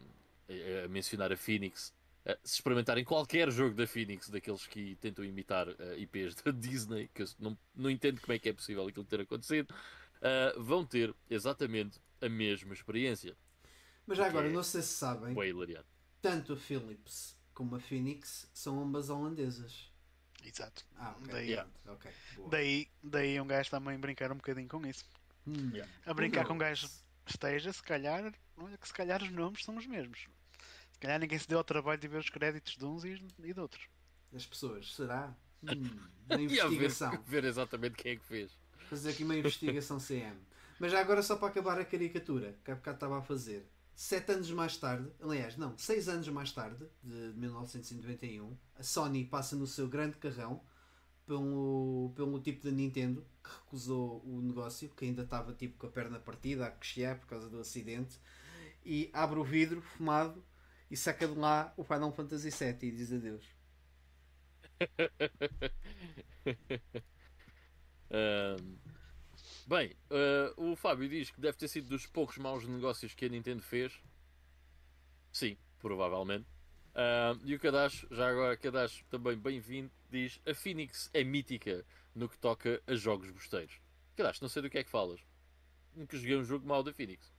a, 0.85 0.89
mencionar 0.89 1.33
a 1.33 1.37
Phoenix. 1.37 1.93
ah, 2.27 2.39
se 2.45 2.55
experimentarem 2.57 3.05
qualquer 3.05 3.51
jogo 3.51 3.75
da 3.75 3.87
Phoenix, 3.87 4.29
daqueles 4.31 4.67
que 4.67 4.95
tentam 4.97 5.25
imitar 5.25 5.69
ah, 5.69 5.97
IPs 5.97 6.37
da 6.37 6.51
Disney, 6.53 7.09
que 7.13 7.23
eu 7.23 7.27
não, 7.41 7.59
não 7.75 7.91
entendo 7.91 8.21
como 8.21 8.33
é 8.33 8.39
que 8.39 8.49
é 8.49 8.53
possível 8.53 8.87
aquilo 8.87 9.05
ter 9.05 9.21
acontecido, 9.21 9.75
ah, 10.23 10.55
vão 10.57 10.85
ter 10.87 11.15
exatamente 11.29 12.01
a 12.21 12.29
mesma 12.29 12.73
experiência. 12.73 13.37
Mas 14.07 14.19
já 14.19 14.27
agora, 14.27 14.49
é- 14.49 14.53
não 14.53 14.63
sei 14.63 14.83
se 14.83 14.89
sabem, 14.95 15.35
Foi 15.35 15.49
hilariante. 15.49 15.87
tanto 16.21 16.53
a 16.53 16.57
Philips 16.57 17.35
como 17.53 17.77
a 17.77 17.81
Phoenix 17.81 18.49
são 18.53 18.81
ambas 18.83 19.09
holandesas. 19.11 19.91
Exato. 20.43 20.85
Ah, 20.97 21.15
ok. 21.19 21.33
Daí- 21.33 21.55
pronto, 21.55 21.81
ok, 21.87 22.13
boa. 22.37 22.51
Daí, 22.51 22.89
daí 23.03 23.41
um 23.41 23.47
gajo 23.47 23.71
também 23.71 23.99
brincar 23.99 24.31
um 24.33 24.37
bocadinho 24.37 24.69
com 24.69 24.85
isso. 24.87 25.05
Hum. 25.47 25.71
Yeah. 25.73 25.91
A 26.05 26.13
brincar 26.15 26.43
Who 26.43 26.49
com 26.49 26.55
um 26.55 26.59
gajo 26.59 26.89
esteja, 27.27 27.73
se 27.73 27.83
calhar, 27.83 28.33
olha 28.57 28.77
que 28.77 28.87
se 28.87 28.93
calhar 28.95 29.23
os 29.23 29.31
nomes 29.31 29.65
são 29.65 29.77
os 29.77 29.87
mesmos. 29.87 30.27
Se 30.93 30.99
calhar 30.99 31.19
ninguém 31.19 31.39
se 31.39 31.49
deu 31.49 31.59
ao 31.59 31.65
trabalho 31.65 32.01
de 32.01 32.09
ver 32.09 32.19
os 32.19 32.29
créditos 32.31 32.77
de 32.77 32.85
uns 32.85 33.05
e, 33.05 33.23
e 33.43 33.53
de 33.55 33.61
outros. 33.61 33.87
Das 34.33 34.45
pessoas, 34.47 34.93
será? 34.95 35.35
Hum, 35.63 35.89
uma 36.29 36.41
E 36.43 36.61
a 36.61 36.69
ver, 36.69 36.75
investigação. 36.87 37.23
ver 37.25 37.45
exatamente 37.45 37.97
quem 37.97 38.13
é 38.13 38.17
que 38.17 38.25
fez. 38.25 38.53
Fazer 38.89 39.11
aqui 39.11 39.25
uma 39.25 39.37
investigação 39.37 39.99
CM. 39.99 40.37
Mas 40.79 40.93
já 40.93 41.01
agora, 41.01 41.23
só 41.23 41.37
para 41.37 41.49
acabar 41.49 41.79
a 41.79 41.85
caricatura 41.85 42.59
que 42.65 42.71
há 42.71 42.75
bocado 42.75 42.97
estava 42.97 43.19
a 43.19 43.23
fazer. 43.23 43.67
Sete 43.97 44.33
anos 44.33 44.51
mais 44.51 44.77
tarde, 44.77 45.09
aliás, 45.21 45.57
não, 45.57 45.79
seis 45.79 46.09
anos 46.09 46.29
mais 46.29 46.51
tarde, 46.51 46.85
de 47.03 47.33
1991, 47.37 48.57
a 48.77 48.83
Sony 48.83 49.25
passa 49.25 49.55
no 49.55 49.69
seu 49.69 49.89
grande 49.89 50.17
carrão 50.17 50.61
pelo, 51.25 52.13
pelo 52.17 52.41
tipo 52.41 52.65
da 52.65 52.73
Nintendo 52.73 53.25
que 53.43 53.51
recusou 53.51 54.21
o 54.25 54.41
negócio, 54.41 54.89
que 54.97 55.05
ainda 55.05 55.23
estava 55.23 55.53
tipo 55.53 55.79
com 55.79 55.87
a 55.87 55.91
perna 55.91 56.19
partida, 56.19 56.67
a 56.67 56.73
coxear 56.73 57.21
por 57.21 57.29
causa 57.29 57.49
do 57.49 57.61
acidente, 57.61 58.19
e 58.85 59.11
abre 59.13 59.39
o 59.39 59.45
vidro 59.45 59.81
fumado 59.81 60.45
e 60.91 60.97
saca 60.97 61.29
de 61.29 61.39
lá 61.39 61.73
o 61.77 61.85
Final 61.85 62.13
Fantasy 62.13 62.51
VII 62.51 62.89
e 62.89 62.91
diz 62.91 63.13
adeus. 63.13 63.47
Ahm, 68.11 68.77
bem, 69.67 69.95
ah, 70.11 70.53
o 70.57 70.77
Fábio 70.77 71.09
diz 71.09 71.31
que 71.31 71.41
deve 71.41 71.57
ter 71.57 71.69
sido 71.69 71.89
dos 71.89 72.07
poucos 72.07 72.39
maus 72.39 72.67
negócios 72.67 73.15
que 73.15 73.25
a 73.25 73.29
Nintendo 73.29 73.63
fez. 73.63 73.93
Sim, 75.33 75.57
provavelmente. 75.79 76.47
Ahm, 76.95 77.41
e 77.45 77.55
o 77.55 77.59
Kadash, 77.59 78.07
já 78.11 78.29
agora 78.31 78.57
Kadash 78.57 79.05
também 79.11 79.37
bem-vindo, 79.37 79.91
diz 80.09 80.41
a 80.47 80.55
Phoenix 80.55 81.11
é 81.13 81.25
mítica 81.25 81.85
no 82.15 82.29
que 82.29 82.39
toca 82.39 82.81
a 82.87 82.95
jogos 82.95 83.31
bosteiros. 83.31 83.81
Kadash, 84.17 84.41
não 84.41 84.49
sei 84.49 84.63
do 84.63 84.71
que 84.71 84.79
é 84.79 84.85
que 84.85 84.91
falas. 84.91 85.21
Nunca 85.95 86.17
joguei 86.17 86.37
um 86.37 86.45
jogo 86.45 86.67
mau 86.67 86.85
da 86.85 86.93
Phoenix. 86.93 87.33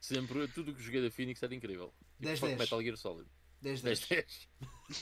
Sempre, 0.00 0.48
tudo 0.48 0.72
o 0.72 0.74
que 0.74 0.82
joguei 0.82 1.02
da 1.02 1.10
Phoenix 1.10 1.40
era 1.42 1.54
incrível. 1.54 1.94
Tipo, 2.16 2.22
10, 2.22 2.40
fuck 2.40 2.48
10. 2.50 2.58
Metal 2.58 2.82
Gear 2.82 2.96
Solid. 2.96 3.28
10 3.62 3.82
10 3.82 4.08
10. 4.08 4.48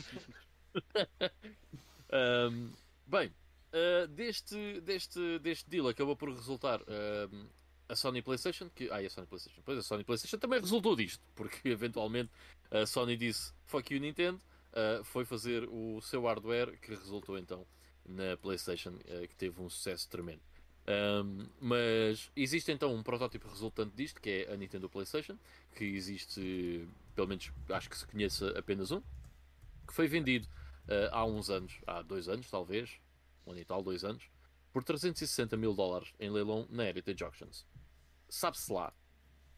10. 0.04 1.32
Ahm, 2.10 2.70
bem, 3.06 3.32
ah, 3.72 4.06
deste, 4.06 4.80
deste, 4.80 5.38
deste 5.40 5.68
deal 5.68 5.88
acabou 5.88 6.16
por 6.16 6.30
resultar 6.30 6.80
ahm, 6.82 7.46
a 7.88 7.96
Sony 7.96 8.22
PlayStation, 8.22 8.68
que. 8.74 8.84
E 8.84 9.06
a 9.06 9.10
Sony 9.10 9.26
PlayStation. 9.26 9.62
Pois 9.64 9.78
a 9.78 9.82
Sony 9.82 10.04
PlayStation 10.04 10.38
também 10.38 10.60
resultou 10.60 10.96
disto, 10.96 11.22
porque 11.34 11.68
eventualmente 11.68 12.30
a 12.70 12.86
Sony 12.86 13.16
disse 13.16 13.52
fuck 13.66 13.92
you 13.92 14.00
Nintendo, 14.00 14.40
ah, 14.72 15.02
foi 15.04 15.24
fazer 15.24 15.68
o 15.68 16.00
seu 16.00 16.22
hardware 16.24 16.78
que 16.80 16.94
resultou 16.94 17.38
então 17.38 17.66
na 18.06 18.36
PlayStation, 18.38 18.96
que 19.28 19.36
teve 19.36 19.60
um 19.60 19.68
sucesso 19.68 20.08
tremendo. 20.08 20.40
Ahm, 20.86 21.46
mas 21.60 22.30
existe 22.34 22.72
então 22.72 22.94
um 22.94 23.02
protótipo 23.02 23.46
resultante 23.48 23.94
disto, 23.94 24.18
que 24.18 24.30
é 24.30 24.52
a 24.52 24.56
Nintendo 24.56 24.88
PlayStation, 24.88 25.36
que 25.76 25.84
existe, 25.84 26.88
pelo 27.14 27.28
menos 27.28 27.52
acho 27.68 27.90
que 27.90 27.98
se 27.98 28.06
conheça 28.06 28.58
apenas 28.58 28.90
um, 28.90 29.02
que 29.86 29.92
foi 29.92 30.08
vendido 30.08 30.48
há 31.12 31.22
uns 31.26 31.50
anos, 31.50 31.74
há 31.86 32.00
dois 32.00 32.30
anos 32.30 32.48
talvez, 32.50 32.98
um 33.48 33.52
ano 33.52 33.60
e 33.60 33.64
tal, 33.64 33.82
dois 33.82 34.04
anos, 34.04 34.30
por 34.72 34.84
360 34.84 35.56
mil 35.56 35.74
dólares 35.74 36.12
em 36.20 36.30
leilão 36.30 36.66
na 36.70 36.84
Heritage 36.84 37.24
Auctions. 37.24 37.66
Sabe-se 38.28 38.70
lá, 38.72 38.92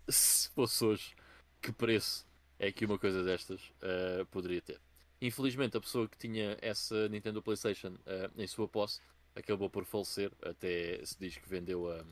se 0.09 0.49
fosse 0.51 0.85
hoje, 0.85 1.15
que 1.61 1.73
preço 1.73 2.27
é 2.59 2.71
que 2.71 2.85
uma 2.85 2.99
coisa 2.99 3.23
destas 3.25 3.73
ah, 3.83 4.25
poderia 4.31 4.63
ter. 4.63 4.81
Infelizmente, 5.21 5.77
a 5.77 5.81
pessoa 5.81 6.09
que 6.09 6.17
tinha 6.17 6.57
essa 6.63 7.09
Nintendo 7.09 7.43
PlayStation 7.43 7.97
ah, 8.07 8.31
em 8.37 8.47
sua 8.47 8.69
posse 8.69 9.01
acabou 9.35 9.69
por 9.69 9.85
falecer. 9.85 10.33
Até 10.43 11.05
se 11.05 11.19
diz 11.19 11.37
que 11.37 11.49
vendeu 11.49 11.91
a, 11.91 12.05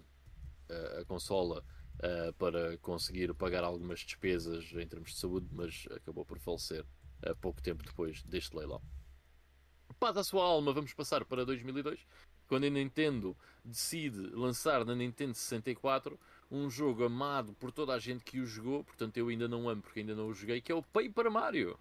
a, 0.69 1.01
a 1.01 1.05
consola 1.05 1.65
ah, 2.03 2.33
para 2.39 2.77
conseguir 2.79 3.33
pagar 3.35 3.63
algumas 3.63 4.01
despesas 4.01 4.73
em 4.73 4.87
termos 4.87 5.13
de 5.13 5.19
saúde, 5.19 5.49
mas 5.53 5.87
acabou 5.95 6.25
por 6.25 6.39
falecer 6.39 6.85
pouco 7.41 7.61
tempo 7.61 7.83
depois 7.83 8.23
deste 8.23 8.57
leilão. 8.57 8.81
Paz 9.99 10.17
à 10.17 10.23
sua 10.25 10.45
alma, 10.45 10.73
vamos 10.73 10.93
passar 10.95 11.25
para 11.25 11.45
2002, 11.45 11.99
quando 12.47 12.65
a 12.65 12.71
Nintendo 12.71 13.37
decide 13.65 14.19
lançar 14.35 14.85
na 14.85 14.95
Nintendo 14.95 15.35
64 15.35 16.19
um 16.51 16.71
jogo 16.71 17.05
amado 17.05 17.53
por 17.55 17.73
toda 17.73 17.93
a 17.95 17.99
gente 17.99 18.25
que 18.25 18.41
o 18.41 18.47
jogou, 18.47 18.85
portanto 18.85 19.17
eu 19.17 19.29
ainda 19.29 19.49
não 19.49 19.69
amo 19.69 19.83
porque 19.83 20.01
ainda 20.01 20.15
não 20.15 20.29
o 20.29 20.35
joguei, 20.35 20.61
que 20.61 20.71
é 20.73 20.75
o 20.75 20.83
Paper 20.83 21.31
Mario. 21.31 21.77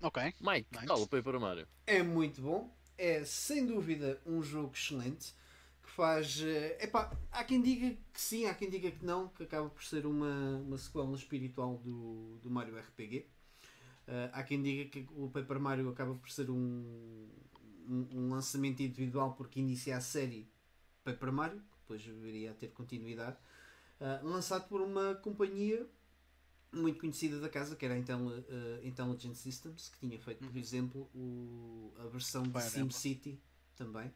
Ok. 0.00 0.22
Mike, 0.40 0.68
Nice. 0.72 0.86
tal 0.86 1.02
o 1.02 1.08
Paper 1.08 1.38
Mario? 1.40 1.66
É 1.86 2.02
muito 2.02 2.40
bom. 2.40 2.74
É 2.96 3.24
sem 3.24 3.66
dúvida 3.66 4.20
um 4.24 4.42
jogo 4.42 4.72
excelente 4.74 5.34
que 5.82 5.90
faz. 5.90 6.40
eh, 6.42 6.78
Epá, 6.80 7.10
há 7.30 7.44
quem 7.44 7.60
diga 7.60 7.96
que 8.12 8.20
sim, 8.20 8.46
há 8.46 8.54
quem 8.54 8.70
diga 8.70 8.90
que 8.90 9.04
não, 9.04 9.28
que 9.28 9.42
acaba 9.42 9.68
por 9.68 9.82
ser 9.84 10.06
uma, 10.06 10.58
uma 10.58 10.78
sequela 10.78 11.14
espiritual 11.14 11.76
do, 11.78 12.38
do 12.42 12.50
Mario 12.50 12.78
RPG. 12.78 13.26
Eh, 14.10 14.30
há 14.32 14.42
quem 14.42 14.60
diga 14.60 14.90
que 14.90 15.06
o 15.14 15.30
Paper 15.30 15.60
Mario 15.60 15.88
acaba 15.88 16.14
por 16.16 16.28
ser 16.28 16.50
um, 16.50 17.28
um, 17.88 18.08
um 18.12 18.30
lançamento 18.30 18.82
individual 18.82 19.34
porque 19.34 19.60
inicia 19.60 19.96
a 19.96 20.00
série 20.00 20.50
Paper 21.04 21.32
Mario, 21.32 21.60
que 21.60 21.78
depois 21.78 22.02
viria 22.02 22.50
a 22.50 22.54
ter 22.54 22.72
continuidade, 22.72 23.36
eh, 24.00 24.20
lançado 24.24 24.68
por 24.68 24.80
uma 24.80 25.14
companhia 25.14 25.88
muito 26.72 26.98
conhecida 26.98 27.38
da 27.40 27.48
casa, 27.48 27.76
que 27.76 27.84
era 27.84 27.94
a 27.94 27.98
Intel, 27.98 28.32
eh, 28.48 28.80
Intelligent 28.82 29.34
Systems, 29.34 29.88
que 29.88 29.98
tinha 30.00 30.18
feito, 30.18 30.44
por 30.44 30.56
exemplo, 30.56 31.08
o, 31.14 31.92
a 31.98 32.06
versão 32.08 32.42
de 32.42 32.50
Fire 32.50 32.80
Emblem. 32.80 32.90
SimCity 32.90 33.40
também. 33.76 34.12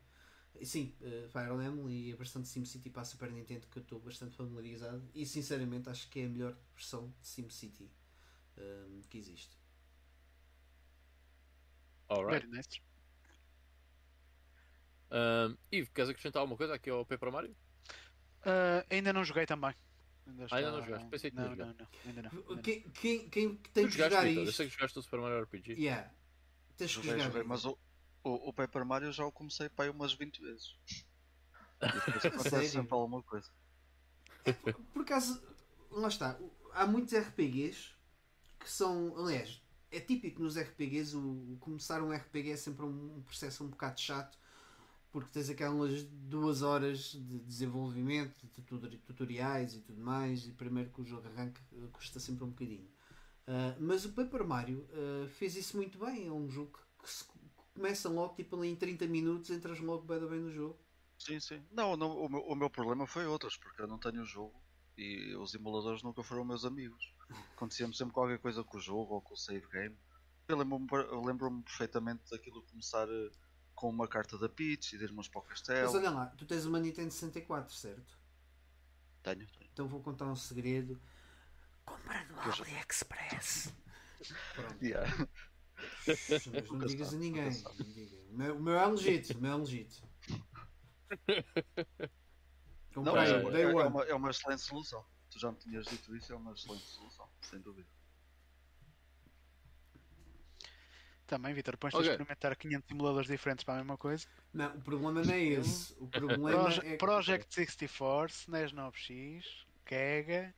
Sim, 0.62 0.92
eh, 1.02 1.28
Fire 1.30 1.52
Emblem 1.52 2.08
e 2.08 2.12
a 2.12 2.16
versão 2.16 2.42
de 2.42 2.48
SimCity 2.48 2.90
para 2.90 3.02
a 3.02 3.04
Super 3.04 3.30
Nintendo 3.30 3.66
que 3.68 3.78
eu 3.78 3.82
estou 3.82 4.00
bastante 4.00 4.36
familiarizado 4.36 5.02
e 5.14 5.24
sinceramente 5.24 5.88
acho 5.88 6.08
que 6.10 6.20
é 6.20 6.26
a 6.26 6.28
melhor 6.28 6.56
versão 6.74 7.12
de 7.20 7.28
SimCity 7.28 7.90
ehm, 8.56 9.00
que 9.08 9.18
existe. 9.18 9.63
Alright. 12.14 12.40
Very 12.40 12.46
nice. 12.48 12.80
Um, 15.10 15.56
Ivo, 15.70 15.90
queres 15.92 16.10
acrescentar 16.10 16.40
alguma 16.40 16.56
coisa 16.56 16.74
aqui 16.74 16.90
ao 16.90 17.06
Paper 17.06 17.30
Mario? 17.32 17.56
Ah, 18.42 18.84
ainda 18.90 19.12
não 19.12 19.24
joguei 19.24 19.46
também. 19.46 19.74
Ainda 20.26 20.46
Ah, 20.50 20.56
ainda 20.56 20.72
não 20.72 20.82
jogaste? 20.82 21.08
Pensei 21.10 21.30
que 21.30 21.36
não, 21.36 21.44
tinhas 21.44 21.58
não, 21.58 21.66
não, 21.66 21.70
ainda 21.70 21.82
não. 21.82 21.88
ainda 22.04 22.22
não. 22.22 22.62
Quem, 22.62 22.82
quem, 22.90 23.28
quem 23.28 23.56
tem 23.56 23.84
tu 23.84 23.88
que 23.88 23.98
jogar 23.98 24.24
Vitor? 24.24 24.44
Eu 24.44 24.46
isto, 24.50 24.56
sei 24.56 24.66
que 24.68 24.74
jogaste 24.74 24.98
o 24.98 25.02
Super 25.02 25.20
Mario 25.20 25.42
RPG. 25.42 25.78
yeah, 25.78 26.10
tens 26.76 26.96
que 26.96 27.02
Joguei, 27.02 27.12
jogar 27.18 27.24
joguei, 27.26 27.40
isto. 27.42 27.48
mas 27.48 27.64
o, 27.64 27.78
o, 28.24 28.48
o 28.48 28.52
Paper 28.52 28.84
Mario 28.84 29.12
já 29.12 29.24
o 29.24 29.32
comecei 29.32 29.68
para 29.68 29.86
aí 29.86 29.90
umas 29.90 30.12
20 30.12 30.40
vezes. 30.40 30.76
Acontece 32.24 32.70
sempre 32.70 32.94
alguma 32.94 33.22
coisa. 33.22 33.50
Por 34.92 35.02
acaso, 35.02 35.42
lá 35.90 36.08
está, 36.08 36.38
há 36.72 36.86
muitos 36.86 37.12
RPGs 37.14 37.90
que 38.60 38.70
são, 38.70 39.16
aliás, 39.18 39.60
é 39.96 40.00
típico 40.00 40.42
nos 40.42 40.56
RPGs 40.56 41.16
o, 41.16 41.54
o 41.54 41.56
começar 41.60 42.02
um 42.02 42.12
RPG 42.12 42.50
é 42.52 42.56
sempre 42.56 42.84
um, 42.84 43.16
um 43.18 43.22
processo 43.22 43.64
um 43.64 43.68
bocado 43.68 44.00
chato 44.00 44.38
porque 45.12 45.30
tens 45.32 45.48
aquelas 45.48 46.02
duas 46.04 46.62
horas 46.62 47.12
de 47.12 47.38
desenvolvimento, 47.40 48.36
de 48.42 48.48
tutor- 48.48 48.90
tutoriais 49.06 49.74
e 49.74 49.80
tudo 49.80 50.00
mais, 50.00 50.46
e 50.46 50.52
primeiro 50.52 50.90
que 50.90 51.00
o 51.00 51.04
jogo 51.04 51.28
arranca 51.28 51.60
custa 51.92 52.18
sempre 52.18 52.44
um 52.44 52.48
bocadinho. 52.50 52.88
Ah, 53.46 53.76
mas 53.78 54.04
o 54.04 54.12
Paper 54.12 54.44
Mario 54.46 54.86
ah, 54.92 55.28
fez 55.28 55.56
isso 55.56 55.76
muito 55.76 55.98
bem, 55.98 56.26
é 56.26 56.32
um 56.32 56.48
jogo 56.50 56.78
que 57.02 57.10
se 57.10 57.24
começa 57.74 58.08
logo, 58.08 58.34
tipo 58.34 58.56
ali 58.56 58.68
em 58.70 58.76
30 58.76 59.06
minutos, 59.06 59.50
entras 59.50 59.78
logo 59.80 60.02
bem, 60.04 60.20
bem 60.26 60.40
no 60.40 60.50
jogo. 60.52 60.78
Sim, 61.18 61.40
sim. 61.40 61.60
Não, 61.72 61.96
não, 61.96 62.16
o, 62.16 62.28
meu, 62.28 62.40
o 62.42 62.54
meu 62.54 62.70
problema 62.70 63.06
foi 63.06 63.26
outros, 63.26 63.56
porque 63.56 63.82
eu 63.82 63.86
não 63.88 63.98
tenho 63.98 64.22
o 64.22 64.26
jogo 64.26 64.54
e 64.96 65.34
os 65.36 65.54
emuladores 65.54 66.02
nunca 66.02 66.22
foram 66.22 66.44
meus 66.44 66.64
amigos. 66.64 67.12
Acontecia-me 67.56 67.94
sempre 67.94 68.14
qualquer 68.14 68.38
coisa 68.38 68.62
com 68.62 68.76
o 68.76 68.80
jogo 68.80 69.14
ou 69.14 69.20
com 69.22 69.34
o 69.34 69.36
save 69.36 69.66
game. 69.68 69.96
Eu 70.46 70.58
lembro-me 70.58 70.86
eu 70.92 71.20
lembro-me 71.22 71.62
perfeitamente 71.62 72.22
daquilo 72.30 72.62
começar 72.62 73.08
eh, 73.08 73.30
com 73.74 73.88
uma 73.88 74.06
carta 74.06 74.38
da 74.38 74.48
Peach 74.48 74.94
e 74.94 74.98
de 74.98 75.04
irmos 75.04 75.28
para 75.28 75.40
o 75.40 75.44
Mas 75.48 75.60
castelo. 75.60 75.92
olha 75.94 76.10
lá, 76.10 76.26
tu 76.26 76.44
tens 76.46 76.64
uma 76.64 76.78
Nintendo 76.78 77.10
64, 77.10 77.74
certo? 77.74 78.18
Tenho, 79.22 79.46
tenho. 79.46 79.70
Então 79.72 79.88
vou 79.88 80.02
contar 80.02 80.26
um 80.26 80.36
segredo. 80.36 81.00
Compra 81.84 82.24
no 82.24 82.40
AliExpress. 82.40 83.74
Pronto. 84.54 84.76
Yeah. 84.84 85.28
Mas 86.06 86.46
não 86.70 86.78
digas 86.86 87.12
a 87.12 87.16
ninguém. 87.16 87.50
não 87.50 87.92
diga. 87.92 88.16
O 88.30 88.36
meu, 88.36 88.56
o 88.56 88.62
meu 88.62 88.78
é 88.78 88.86
legítimo, 88.86 89.38
o 89.38 89.42
meu 89.42 89.52
é 89.52 89.56
legítimo. 89.56 90.08
Não, 92.96 93.04
Comprei, 93.12 93.42
mas 93.42 93.54
é, 93.54 93.58
é- 93.58 93.62
é, 93.62 93.66
uma, 93.86 94.02
é 94.04 94.14
uma 94.14 94.30
excelente 94.30 94.62
solução. 94.62 95.04
Tu 95.30 95.38
já 95.40 95.50
me 95.50 95.58
tinhas 95.58 95.84
dito 95.86 96.14
isso, 96.14 96.32
é 96.32 96.36
uma 96.36 96.52
excelente 96.52 96.84
solução, 96.84 97.28
sem 97.40 97.60
dúvida. 97.60 97.88
Também, 101.26 101.54
Vitor, 101.54 101.76
pões-te 101.78 101.96
Ok. 101.96 102.08
a 102.08 102.12
experimentar 102.12 102.54
500 102.56 102.86
simuladores 102.86 103.28
diferentes 103.28 103.64
para 103.64 103.74
a 103.74 103.76
mesma 103.78 103.96
coisa. 103.96 104.26
Não, 104.52 104.76
o 104.76 104.80
problema 104.82 105.24
não 105.24 105.32
é 105.32 105.42
esse. 105.42 105.94
O 105.98 106.06
problema 106.06 106.60
Proje- 106.62 106.80
é 106.80 106.90
que- 106.92 106.96
Project 106.98 107.54
64, 107.54 108.32
SNES 108.34 108.72
9X, 108.72 109.66
Kega, 109.84 110.54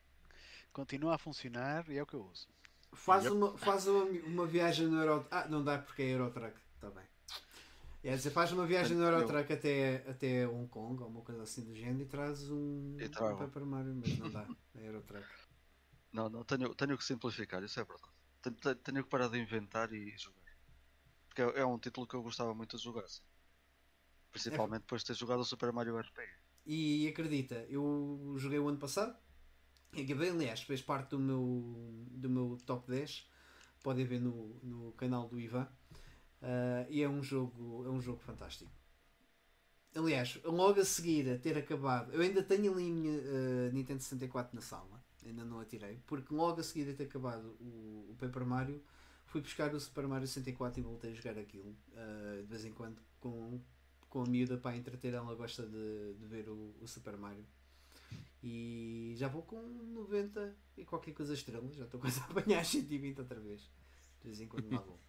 continua 0.72 1.14
a 1.14 1.18
funcionar 1.18 1.88
e 1.88 1.96
é 1.96 2.02
o 2.02 2.06
que 2.06 2.14
eu 2.14 2.24
uso. 2.26 2.48
Faz, 2.92 3.24
Yep. 3.24 3.36
uma, 3.36 3.56
faz 3.58 3.86
uma, 3.86 4.04
uma 4.04 4.46
viagem 4.46 4.88
no 4.88 5.00
Euro... 5.00 5.26
Ah, 5.30 5.46
não 5.48 5.62
dá 5.62 5.78
porque 5.78 6.02
é 6.02 6.06
Eurotruck. 6.10 6.58
Está 6.74 6.90
bem. 6.90 7.04
É 8.02 8.14
dizer, 8.14 8.30
faz 8.30 8.52
uma 8.52 8.66
viagem 8.66 8.96
no 8.96 9.02
Eu- 9.02 9.12
Eurotruck 9.12 9.52
até, 9.52 10.08
até 10.08 10.46
Hong 10.48 10.68
Kong 10.68 11.02
ou 11.02 11.08
uma 11.08 11.22
coisa 11.22 11.42
assim 11.42 11.64
do 11.64 11.74
género 11.74 12.02
e 12.02 12.06
traz 12.06 12.48
um, 12.50 12.96
E 13.00 13.08
trago. 13.08 13.34
um 13.34 13.38
Paper 13.38 13.64
Mario, 13.66 13.94
mas 13.96 14.16
não 14.18 14.30
dá. 14.30 14.46
É 14.76 14.86
Eurotruck. 14.86 15.26
Não, 16.12 16.28
não, 16.28 16.44
tenho, 16.44 16.74
tenho 16.74 16.96
que 16.96 17.04
simplificar, 17.04 17.62
isso 17.64 17.80
é 17.80 17.84
verdade. 17.84 18.12
Tenho, 18.42 18.76
tenho- 18.76 19.02
que 19.04 19.10
parar 19.10 19.28
de 19.28 19.38
inventar 19.38 19.92
e 19.92 20.16
jogar. 20.16 20.40
Porque 21.28 21.42
é, 21.42 21.60
é 21.60 21.66
um 21.66 21.78
título 21.78 22.06
que 22.06 22.14
eu 22.14 22.22
gostava 22.22 22.54
muito 22.54 22.76
de 22.76 22.82
jogar. 22.82 23.04
Principalmente 24.30 24.82
depois 24.82 25.02
de 25.02 25.08
ter 25.08 25.14
jogado 25.14 25.40
o 25.40 25.44
Super 25.44 25.72
Mario 25.72 25.98
RPG. 25.98 26.28
E 26.66 27.08
acredita, 27.08 27.64
eu 27.68 28.34
joguei 28.38 28.58
o 28.58 28.68
ano 28.68 28.78
passado. 28.78 29.16
E 29.94 30.02
acabei, 30.02 30.30
aliás, 30.30 30.62
fez 30.62 30.82
parte 30.82 31.10
do 31.10 31.18
meu, 31.18 32.04
do 32.10 32.28
meu 32.28 32.58
top 32.66 32.88
10. 32.90 33.28
Podem 33.82 34.04
ver 34.04 34.20
no, 34.20 34.58
no 34.62 34.92
canal 34.92 35.28
do 35.28 35.38
Ivan. 35.40 35.68
Ah, 36.42 36.86
e 36.88 37.02
é 37.02 37.08
um 37.08 37.22
jogo, 37.22 37.84
é 37.86 37.90
um 37.90 38.00
jogo 38.00 38.20
fantástico. 38.20 38.70
Aliás, 39.94 40.38
logo 40.44 40.80
a 40.80 40.84
seguir 40.84 41.30
a 41.30 41.38
ter 41.38 41.56
acabado, 41.56 42.12
eu 42.12 42.20
ainda 42.20 42.42
tenho 42.42 42.72
ali 42.72 42.90
a 42.90 42.92
minha 42.92 43.18
ah, 43.18 43.72
Nintendo 43.72 44.02
64 44.02 44.54
na 44.54 44.60
sala, 44.60 45.02
ainda 45.24 45.44
não 45.44 45.58
a 45.60 45.64
tirei, 45.64 46.00
porque 46.06 46.34
logo 46.34 46.60
a 46.60 46.62
seguir 46.62 46.90
a 46.90 46.94
ter 46.94 47.04
acabado 47.04 47.56
o, 47.60 48.10
o 48.10 48.16
Paper 48.18 48.44
Mario, 48.46 48.82
fui 49.26 49.40
buscar 49.40 49.74
o 49.74 49.80
Super 49.80 50.06
Mario 50.06 50.26
64 50.28 50.80
e 50.80 50.82
voltei 50.82 51.12
a 51.12 51.14
jogar 51.14 51.38
aquilo 51.38 51.74
ah, 51.94 52.40
de 52.42 52.46
vez 52.46 52.64
em 52.64 52.72
quando 52.72 53.00
com, 53.20 53.60
com 54.08 54.22
a 54.22 54.26
miúda 54.26 54.58
para 54.58 54.76
entreter, 54.76 55.14
ela 55.14 55.34
gosta 55.34 55.66
de, 55.66 56.14
de 56.14 56.26
ver 56.26 56.48
o, 56.48 56.74
o 56.80 56.86
Super 56.86 57.16
Mario. 57.16 57.44
E 58.42 59.14
já 59.16 59.28
vou 59.28 59.42
com 59.42 59.60
90 59.60 60.54
e 60.76 60.84
qualquer 60.84 61.12
coisa 61.12 61.34
estrelas, 61.34 61.74
já 61.74 61.84
estou 61.84 61.98
quase 61.98 62.20
a 62.20 62.24
apanhar 62.24 62.62
120 62.64 63.18
outra 63.18 63.40
vez. 63.40 63.62
De 64.20 64.28
vez 64.28 64.40
em 64.40 64.46
quando 64.46 64.70
lá 64.70 64.80
vou. 64.80 65.00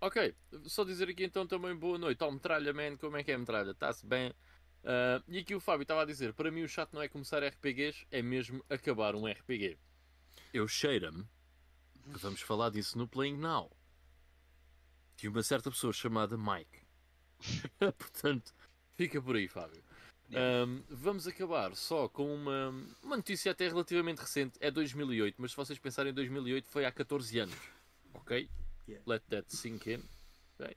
Ok, 0.00 0.34
só 0.64 0.84
dizer 0.84 1.08
aqui 1.08 1.24
então 1.24 1.46
também 1.46 1.74
boa 1.74 1.98
noite 1.98 2.22
ao 2.22 2.30
Metralha 2.30 2.72
Man, 2.72 2.96
como 2.96 3.16
é 3.16 3.24
que 3.24 3.32
é 3.32 3.36
Metralha? 3.38 3.70
Está-se 3.70 4.06
bem? 4.06 4.32
Ah, 4.86 5.20
e 5.26 5.38
aqui 5.38 5.54
o 5.54 5.60
Fábio 5.60 5.82
estava 5.82 6.02
a 6.02 6.06
dizer: 6.06 6.32
para 6.32 6.50
mim 6.50 6.62
o 6.62 6.68
chato 6.68 6.94
não 6.94 7.02
é 7.02 7.08
começar 7.08 7.42
RPGs, 7.42 8.06
é 8.10 8.22
mesmo 8.22 8.64
acabar 8.70 9.16
um 9.16 9.26
RPG. 9.26 9.76
Eu 10.54 10.68
cheira-me 10.68 11.26
que 12.12 12.18
vamos 12.20 12.40
falar 12.40 12.70
disso 12.70 12.96
no 12.96 13.08
Playing 13.08 13.36
Now 13.36 13.76
de 15.16 15.28
uma 15.28 15.42
certa 15.42 15.70
pessoa 15.70 15.92
chamada 15.92 16.38
Mike. 16.38 16.86
Portanto, 17.98 18.54
fica 18.94 19.20
por 19.20 19.34
aí, 19.34 19.48
Fábio. 19.48 19.82
Ahm, 20.32 20.82
vamos 20.88 21.26
acabar 21.26 21.74
só 21.76 22.08
com 22.08 22.34
uma, 22.34 22.74
uma 23.02 23.16
notícia 23.16 23.52
até 23.52 23.68
relativamente 23.68 24.18
recente, 24.18 24.58
é 24.60 24.70
2008, 24.70 25.36
mas 25.38 25.52
se 25.52 25.56
vocês 25.56 25.78
pensarem 25.78 26.10
em 26.10 26.14
2008 26.14 26.68
foi 26.68 26.84
há 26.84 26.90
14 26.90 27.38
anos, 27.38 27.58
ok? 28.12 28.48
Yeah. 28.88 29.04
Let 29.06 29.22
that 29.28 29.54
sink 29.54 29.90
in. 29.90 30.02
Ok? 30.58 30.76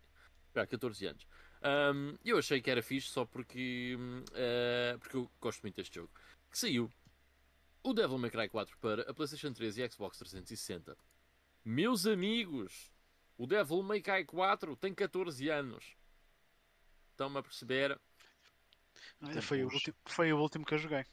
Foi 0.52 0.62
há 0.62 0.68
14 0.68 1.06
anos. 1.08 1.28
Ahm, 1.62 2.16
eu 2.24 2.38
achei 2.38 2.62
que 2.62 2.70
era 2.70 2.82
fixe 2.82 3.10
só 3.10 3.26
porque, 3.26 3.98
eh, 4.34 4.98
porque 5.00 5.18
eu 5.18 5.30
gosto 5.40 5.62
muito 5.62 5.76
deste 5.76 5.96
jogo. 5.96 6.10
Que 6.50 6.58
saiu 6.58 6.92
o 7.84 7.94
Devil 7.94 8.18
May 8.18 8.30
Cry 8.30 8.50
4 8.50 8.78
para 8.80 9.02
a 9.04 9.14
PlayStation 9.14 9.54
3 9.54 9.78
e 9.78 9.90
Xbox 9.90 10.18
360. 10.18 10.98
Meus 11.64 12.08
amigos, 12.08 12.92
o 13.38 13.46
Devil 13.46 13.84
May 13.84 14.02
Cry 14.02 14.26
4 14.26 14.76
tem 14.76 14.94
14 14.94 15.50
anos. 15.50 15.96
Estão-me 17.12 17.38
a 17.38 17.44
perceber? 17.44 18.00
Olha, 19.22 19.42
foi, 19.42 19.64
o 19.64 19.70
último, 19.72 19.96
foi 20.06 20.34
o 20.34 20.40
último 20.40 20.66
que 20.66 20.74
eu 20.74 20.78
joguei. 20.78 21.06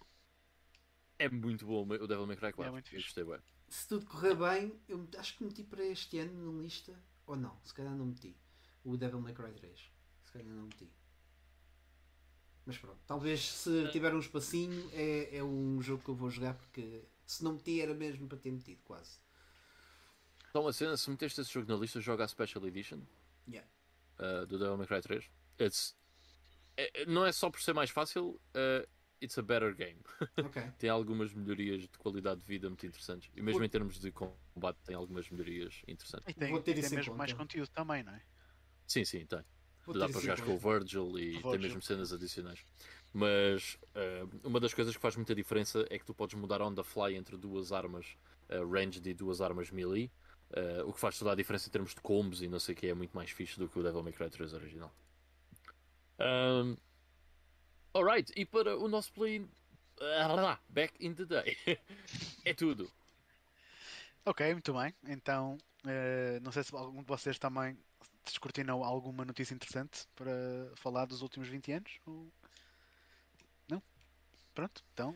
É 1.18 1.28
muito 1.28 1.64
bom 1.64 1.82
o 1.82 2.06
Devil 2.06 2.26
May 2.26 2.36
Cry 2.36 2.52
4. 2.52 2.64
É 2.64 2.70
muito 2.70 2.88
fixe. 2.88 3.04
gostei 3.04 3.24
bem. 3.24 3.38
Se 3.68 3.88
tudo 3.88 4.06
correr 4.06 4.34
bem, 4.34 4.78
eu 4.88 5.08
acho 5.18 5.36
que 5.36 5.44
meti 5.44 5.64
para 5.64 5.84
este 5.84 6.18
ano 6.18 6.52
na 6.52 6.62
lista. 6.62 6.98
Ou 7.26 7.36
não, 7.36 7.58
se 7.64 7.74
calhar 7.74 7.94
não 7.94 8.06
meti. 8.06 8.36
O 8.84 8.96
Devil 8.96 9.20
May 9.20 9.34
Cry 9.34 9.52
3. 9.52 9.90
Se 10.24 10.32
calhar 10.32 10.48
não 10.48 10.64
meti. 10.64 10.88
Mas 12.64 12.76
pronto, 12.78 12.98
talvez 13.06 13.40
se 13.52 13.88
tiver 13.92 14.12
um 14.12 14.18
espacinho 14.18 14.90
é, 14.92 15.36
é 15.36 15.42
um 15.44 15.80
jogo 15.80 16.02
que 16.02 16.08
eu 16.08 16.16
vou 16.16 16.28
jogar 16.28 16.54
porque 16.54 17.04
se 17.24 17.44
não 17.44 17.52
meti 17.52 17.80
era 17.80 17.94
mesmo 17.94 18.26
para 18.28 18.38
ter 18.38 18.50
metido 18.50 18.82
quase. 18.82 19.18
Então 20.50 20.66
a 20.66 20.72
cena, 20.72 20.96
se 20.96 21.08
meteste 21.08 21.40
esse 21.40 21.52
jogo 21.52 21.70
na 21.70 21.78
lista, 21.78 22.00
joga 22.00 22.24
a 22.24 22.28
Special 22.28 22.66
Edition 22.66 23.00
Yeah. 23.48 23.68
uh, 24.18 24.44
do 24.46 24.58
Devil 24.58 24.76
May 24.76 24.86
Cry 24.86 25.00
3. 25.00 25.24
It's, 25.60 25.94
não 27.06 27.24
é 27.24 27.32
só 27.32 27.50
por 27.50 27.60
ser 27.60 27.72
mais 27.72 27.90
fácil, 27.90 28.40
uh, 28.54 28.86
it's 29.22 29.38
a 29.38 29.42
better 29.42 29.74
game. 29.74 30.00
Ok. 30.38 30.62
tem 30.78 30.90
algumas 30.90 31.32
melhorias 31.32 31.82
de 31.82 31.98
qualidade 31.98 32.40
de 32.40 32.46
vida 32.46 32.68
muito 32.68 32.86
interessantes. 32.86 33.30
E 33.34 33.42
mesmo 33.42 33.64
em 33.64 33.68
termos 33.68 33.98
de 33.98 34.10
combate 34.12 34.78
tem 34.84 34.94
algumas 34.94 35.28
melhorias 35.30 35.82
interessantes. 35.88 36.28
E 36.28 36.34
tem, 36.34 36.50
Vou 36.50 36.60
ter 36.60 36.74
tem 36.74 36.82
mesmo 36.82 37.12
conta. 37.12 37.18
mais 37.18 37.32
conteúdo 37.32 37.68
também, 37.68 38.02
não 38.02 38.12
é? 38.12 38.22
Sim, 38.86 39.04
sim, 39.04 39.24
tem. 39.26 39.42
Vou 39.84 39.96
Dá 39.96 40.08
para 40.08 40.20
jogar 40.20 40.40
com 40.40 40.54
o. 40.54 40.58
Virgil 40.58 41.18
e 41.18 41.32
tem 41.32 41.42
Virgil. 41.42 41.60
mesmo 41.60 41.82
cenas 41.82 42.12
adicionais. 42.12 42.64
Mas 43.12 43.78
uh, 43.94 44.28
uma 44.44 44.60
das 44.60 44.74
coisas 44.74 44.94
que 44.94 45.00
faz 45.00 45.16
muita 45.16 45.34
diferença 45.34 45.86
é 45.88 45.98
que 45.98 46.04
tu 46.04 46.14
podes 46.14 46.34
mudar 46.38 46.60
on 46.60 46.74
the 46.74 46.82
fly 46.82 47.14
entre 47.14 47.36
duas 47.36 47.72
armas 47.72 48.16
uh, 48.50 48.68
ranged 48.70 49.06
e 49.08 49.14
duas 49.14 49.40
armas 49.40 49.70
melee. 49.70 50.10
uh, 50.50 50.86
o 50.88 50.92
que 50.92 51.00
faz 51.00 51.18
toda 51.18 51.32
a 51.32 51.34
diferença 51.34 51.68
em 51.68 51.72
termos 51.72 51.94
de 51.94 52.00
combos 52.00 52.42
e 52.42 52.48
não 52.48 52.58
sei 52.58 52.74
o 52.74 52.76
que 52.78 52.86
é 52.86 52.94
muito 52.94 53.12
mais 53.16 53.30
fixe 53.30 53.58
do 53.58 53.68
que 53.68 53.78
o 53.78 53.82
Devil 53.82 54.02
May 54.02 54.12
Cry 54.12 54.30
3 54.30 54.52
original. 54.54 54.92
Um, 56.18 56.76
alright, 57.94 58.32
e 58.36 58.44
para 58.44 58.76
o 58.78 58.88
nosso 58.88 59.12
play 59.12 59.46
ah, 60.00 60.58
back 60.68 60.94
in 61.04 61.14
the 61.14 61.24
day 61.24 61.56
é 62.44 62.54
tudo. 62.54 62.90
Ok, 64.24 64.52
muito 64.52 64.72
bem. 64.74 64.92
Então, 65.06 65.56
eh, 65.86 66.40
não 66.42 66.50
sei 66.50 66.64
se 66.64 66.74
algum 66.74 67.00
de 67.00 67.06
vocês 67.06 67.38
também 67.38 67.78
descortinou 68.24 68.82
alguma 68.82 69.24
notícia 69.24 69.54
interessante 69.54 70.06
para 70.16 70.32
falar 70.76 71.06
dos 71.06 71.22
últimos 71.22 71.48
20 71.48 71.70
anos. 71.72 72.00
ou- 72.06 72.32
Não? 73.68 73.80
Pronto, 74.54 74.82
então, 74.92 75.14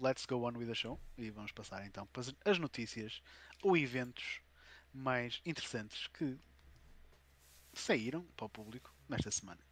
let's 0.00 0.26
go 0.26 0.46
on 0.46 0.56
with 0.58 0.66
the 0.66 0.74
show. 0.74 1.00
E 1.16 1.30
vamos 1.30 1.52
passar 1.52 1.86
então 1.86 2.06
para 2.08 2.22
as 2.44 2.58
notícias 2.58 3.22
ou 3.62 3.76
eventos 3.76 4.40
mais 4.92 5.40
interessantes 5.46 6.06
que 6.08 6.36
saíram 7.72 8.24
para 8.36 8.46
o 8.46 8.50
público 8.50 8.92
nesta 9.08 9.30
semana. 9.30 9.69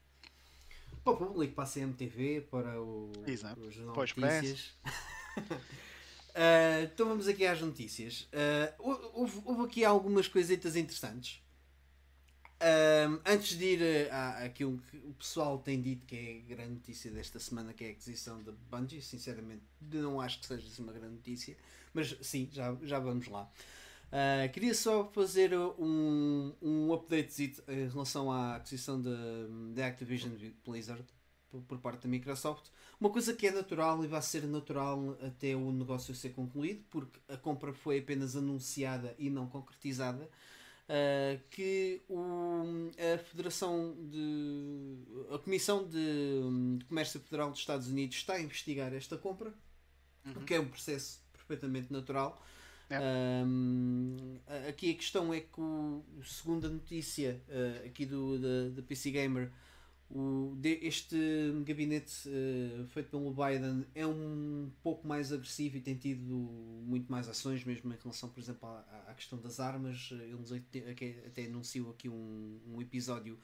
Para 1.08 1.24
o 1.24 1.28
público, 1.28 1.54
para 1.54 1.64
a 1.64 1.66
CMTV, 1.66 2.46
para 2.50 2.82
o, 2.82 3.10
Exato. 3.26 3.58
o 3.60 3.70
Jornal 3.70 4.04
de 4.04 4.20
Notícias. 4.20 4.74
Ah, 6.40 6.82
então 6.84 7.08
vamos 7.08 7.26
aqui 7.26 7.44
às 7.44 7.60
notícias. 7.60 8.28
Hou- 8.78 9.10
houve, 9.12 9.42
houve 9.44 9.62
aqui 9.64 9.84
algumas 9.84 10.28
coisitas 10.28 10.76
interessantes. 10.76 11.42
Ah, 12.60 13.18
antes 13.26 13.58
de 13.58 13.64
ir 13.64 14.12
àquilo 14.44 14.80
que 14.88 14.98
o 14.98 15.14
pessoal 15.14 15.58
tem 15.58 15.80
dito 15.82 16.06
que 16.06 16.14
é 16.16 16.38
a 16.52 16.54
grande 16.54 16.74
notícia 16.74 17.10
desta 17.10 17.40
semana, 17.40 17.72
que 17.72 17.82
é 17.82 17.88
a 17.88 17.90
aquisição 17.90 18.40
da 18.42 18.52
Bungie, 18.52 19.02
sinceramente 19.02 19.62
não 19.80 20.20
acho 20.20 20.38
que 20.38 20.46
seja 20.46 20.64
assim 20.64 20.82
uma 20.82 20.92
grande 20.92 21.14
notícia, 21.16 21.56
mas 21.92 22.16
sim, 22.20 22.48
já, 22.52 22.76
já 22.82 23.00
vamos 23.00 23.26
lá. 23.26 23.50
Uh, 24.08 24.50
queria 24.52 24.72
só 24.72 25.04
fazer 25.04 25.52
um, 25.54 26.54
um 26.62 26.92
update 26.94 27.62
em 27.68 27.88
relação 27.88 28.32
à 28.32 28.56
aquisição 28.56 29.00
da 29.02 29.86
Activision 29.86 30.32
Blizzard 30.64 31.04
por, 31.66 31.78
parte 31.78 32.02
da 32.02 32.08
Microsoft. 32.08 32.70
Uma 32.98 33.10
coisa 33.10 33.34
que 33.34 33.46
é 33.46 33.50
natural 33.50 34.02
e 34.04 34.06
vai 34.06 34.22
ser 34.22 34.44
natural 34.44 35.16
até 35.22 35.54
o 35.54 35.70
negócio 35.72 36.14
ser 36.14 36.30
concluído, 36.30 36.84
porque 36.90 37.18
a 37.28 37.36
compra 37.36 37.72
foi 37.72 37.98
apenas 37.98 38.34
anunciada 38.34 39.14
e 39.18 39.28
não 39.28 39.46
concretizada. 39.46 40.28
Uh, 40.88 41.38
que 41.50 42.00
o, 42.08 42.90
a 43.14 43.18
Federação 43.18 43.94
de. 44.10 44.96
a 45.34 45.38
Comissão 45.38 45.86
de, 45.86 46.78
de, 46.78 46.84
Comércio 46.86 47.20
Federal 47.20 47.50
dos 47.50 47.60
Estados 47.60 47.88
Unidos 47.88 48.16
está 48.16 48.34
a 48.34 48.40
investigar 48.40 48.94
esta 48.94 49.18
compra, 49.18 49.52
uhum. 50.24 50.32
o 50.32 50.44
que 50.46 50.54
é 50.54 50.60
um 50.60 50.66
processo 50.66 51.20
perfeitamente 51.30 51.92
natural. 51.92 52.42
É. 52.90 53.44
Um, 53.44 54.38
aqui 54.68 54.90
a 54.90 54.94
questão 54.94 55.32
é 55.32 55.40
que, 55.40 55.60
o, 55.60 56.02
segundo 56.24 56.66
a 56.66 56.70
notícia 56.70 57.40
uh, 57.48 57.86
aqui 57.86 58.06
do, 58.06 58.38
da, 58.38 58.76
da 58.76 58.82
PC 58.82 59.10
Gamer, 59.10 59.52
o, 60.10 60.56
este 60.62 61.16
gabinete 61.64 62.28
uh, 62.28 62.86
feito 62.86 63.10
pelo 63.10 63.30
Biden 63.30 63.84
é 63.94 64.06
um 64.06 64.70
pouco 64.82 65.06
mais 65.06 65.32
agressivo 65.32 65.76
e 65.76 65.80
tem 65.80 65.96
tido 65.96 66.34
muito 66.34 67.12
mais 67.12 67.28
ações, 67.28 67.62
mesmo 67.62 67.92
em 67.92 67.96
relação, 67.96 68.30
por 68.30 68.40
exemplo, 68.40 68.66
à, 68.66 69.04
à 69.08 69.14
questão 69.14 69.38
das 69.38 69.60
armas. 69.60 70.08
Eles 70.12 70.50
até, 70.50 70.90
até 71.26 71.44
anunciou 71.44 71.90
aqui 71.90 72.08
um, 72.08 72.58
um 72.66 72.80
episódio 72.80 73.38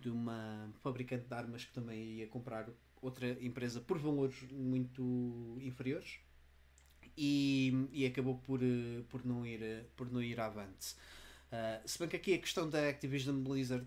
de 0.00 0.10
uma 0.10 0.68
fabricante 0.80 1.26
de 1.28 1.34
armas 1.34 1.64
que 1.64 1.72
também 1.72 2.16
ia 2.16 2.26
comprar 2.26 2.68
outra 3.00 3.38
empresa 3.40 3.80
por 3.80 3.98
valores 3.98 4.42
muito 4.50 5.58
inferiores 5.60 6.18
e, 7.22 7.86
e 7.92 8.06
acabou 8.06 8.38
por, 8.38 8.62
eh, 8.62 9.02
por, 9.10 9.26
não 9.26 9.46
ir, 9.46 9.62
eh, 9.62 9.84
por 9.94 10.10
não 10.10 10.22
ir 10.22 10.40
avante. 10.40 10.94
Uh, 11.52 11.86
se 11.86 11.98
bem 11.98 12.08
que 12.08 12.16
aqui 12.16 12.32
a 12.32 12.38
questão 12.38 12.70
da 12.70 12.88
Activision 12.88 13.42
Blizzard 13.42 13.86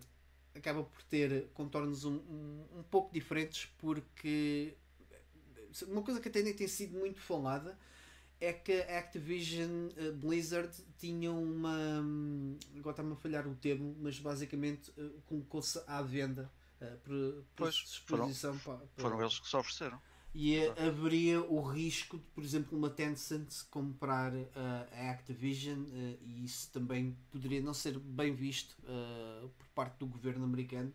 acaba 0.54 0.84
por 0.84 1.02
ter 1.04 1.48
contornos 1.56 2.06
um, 2.06 2.18
um, 2.18 2.66
um, 2.78 2.84
pouco 2.92 3.12
diferentes 3.12 3.72
porque 3.80 4.76
uma 5.88 6.04
coisa 6.04 6.20
que 6.20 6.28
até 6.28 6.44
nem 6.44 6.54
tem 6.54 6.68
sido 6.68 7.00
muito 7.00 7.20
falada 7.22 7.76
é 8.40 8.54
que 8.54 8.82
a 8.84 9.00
Activision 9.00 9.88
Blizzard 10.16 10.72
tinha 11.00 11.32
uma 11.32 12.04
agora 12.76 12.92
está-me 12.92 13.14
a 13.14 13.16
falhar 13.16 13.48
o 13.48 13.56
termo 13.56 13.96
mas 14.00 14.20
basicamente 14.20 14.94
colocou-se 15.26 15.82
à 15.88 16.02
venda 16.02 16.52
uh, 16.82 16.98
por, 16.98 17.16
por 17.16 17.46
pois, 17.56 17.76
exposição 17.76 18.60
foram, 18.60 18.80
para, 18.80 18.88
para... 18.88 19.02
foram 19.04 19.22
eles 19.22 19.40
que 19.40 19.48
se 19.48 19.56
ofereceram 19.56 20.00
e 20.36 20.68
haveria 20.80 21.42
o 21.42 21.62
risco 21.62 22.18
de, 22.18 22.24
por 22.34 22.44
exemplo, 22.44 22.78
uma 22.78 22.90
Tencent 22.90 23.64
comprar 23.70 24.34
uh, 24.34 24.50
a 24.92 25.12
Activision 25.12 25.84
uh, 25.84 26.18
e 26.22 26.44
isso 26.44 26.72
também 26.72 27.16
poderia 27.32 27.62
não 27.62 27.74
ser 27.74 28.00
bem 28.00 28.34
visto 28.34 28.76
uh, 28.80 29.48
por 29.50 29.68
parte 29.76 30.00
do 30.00 30.08
governo 30.08 30.44
americano. 30.44 30.92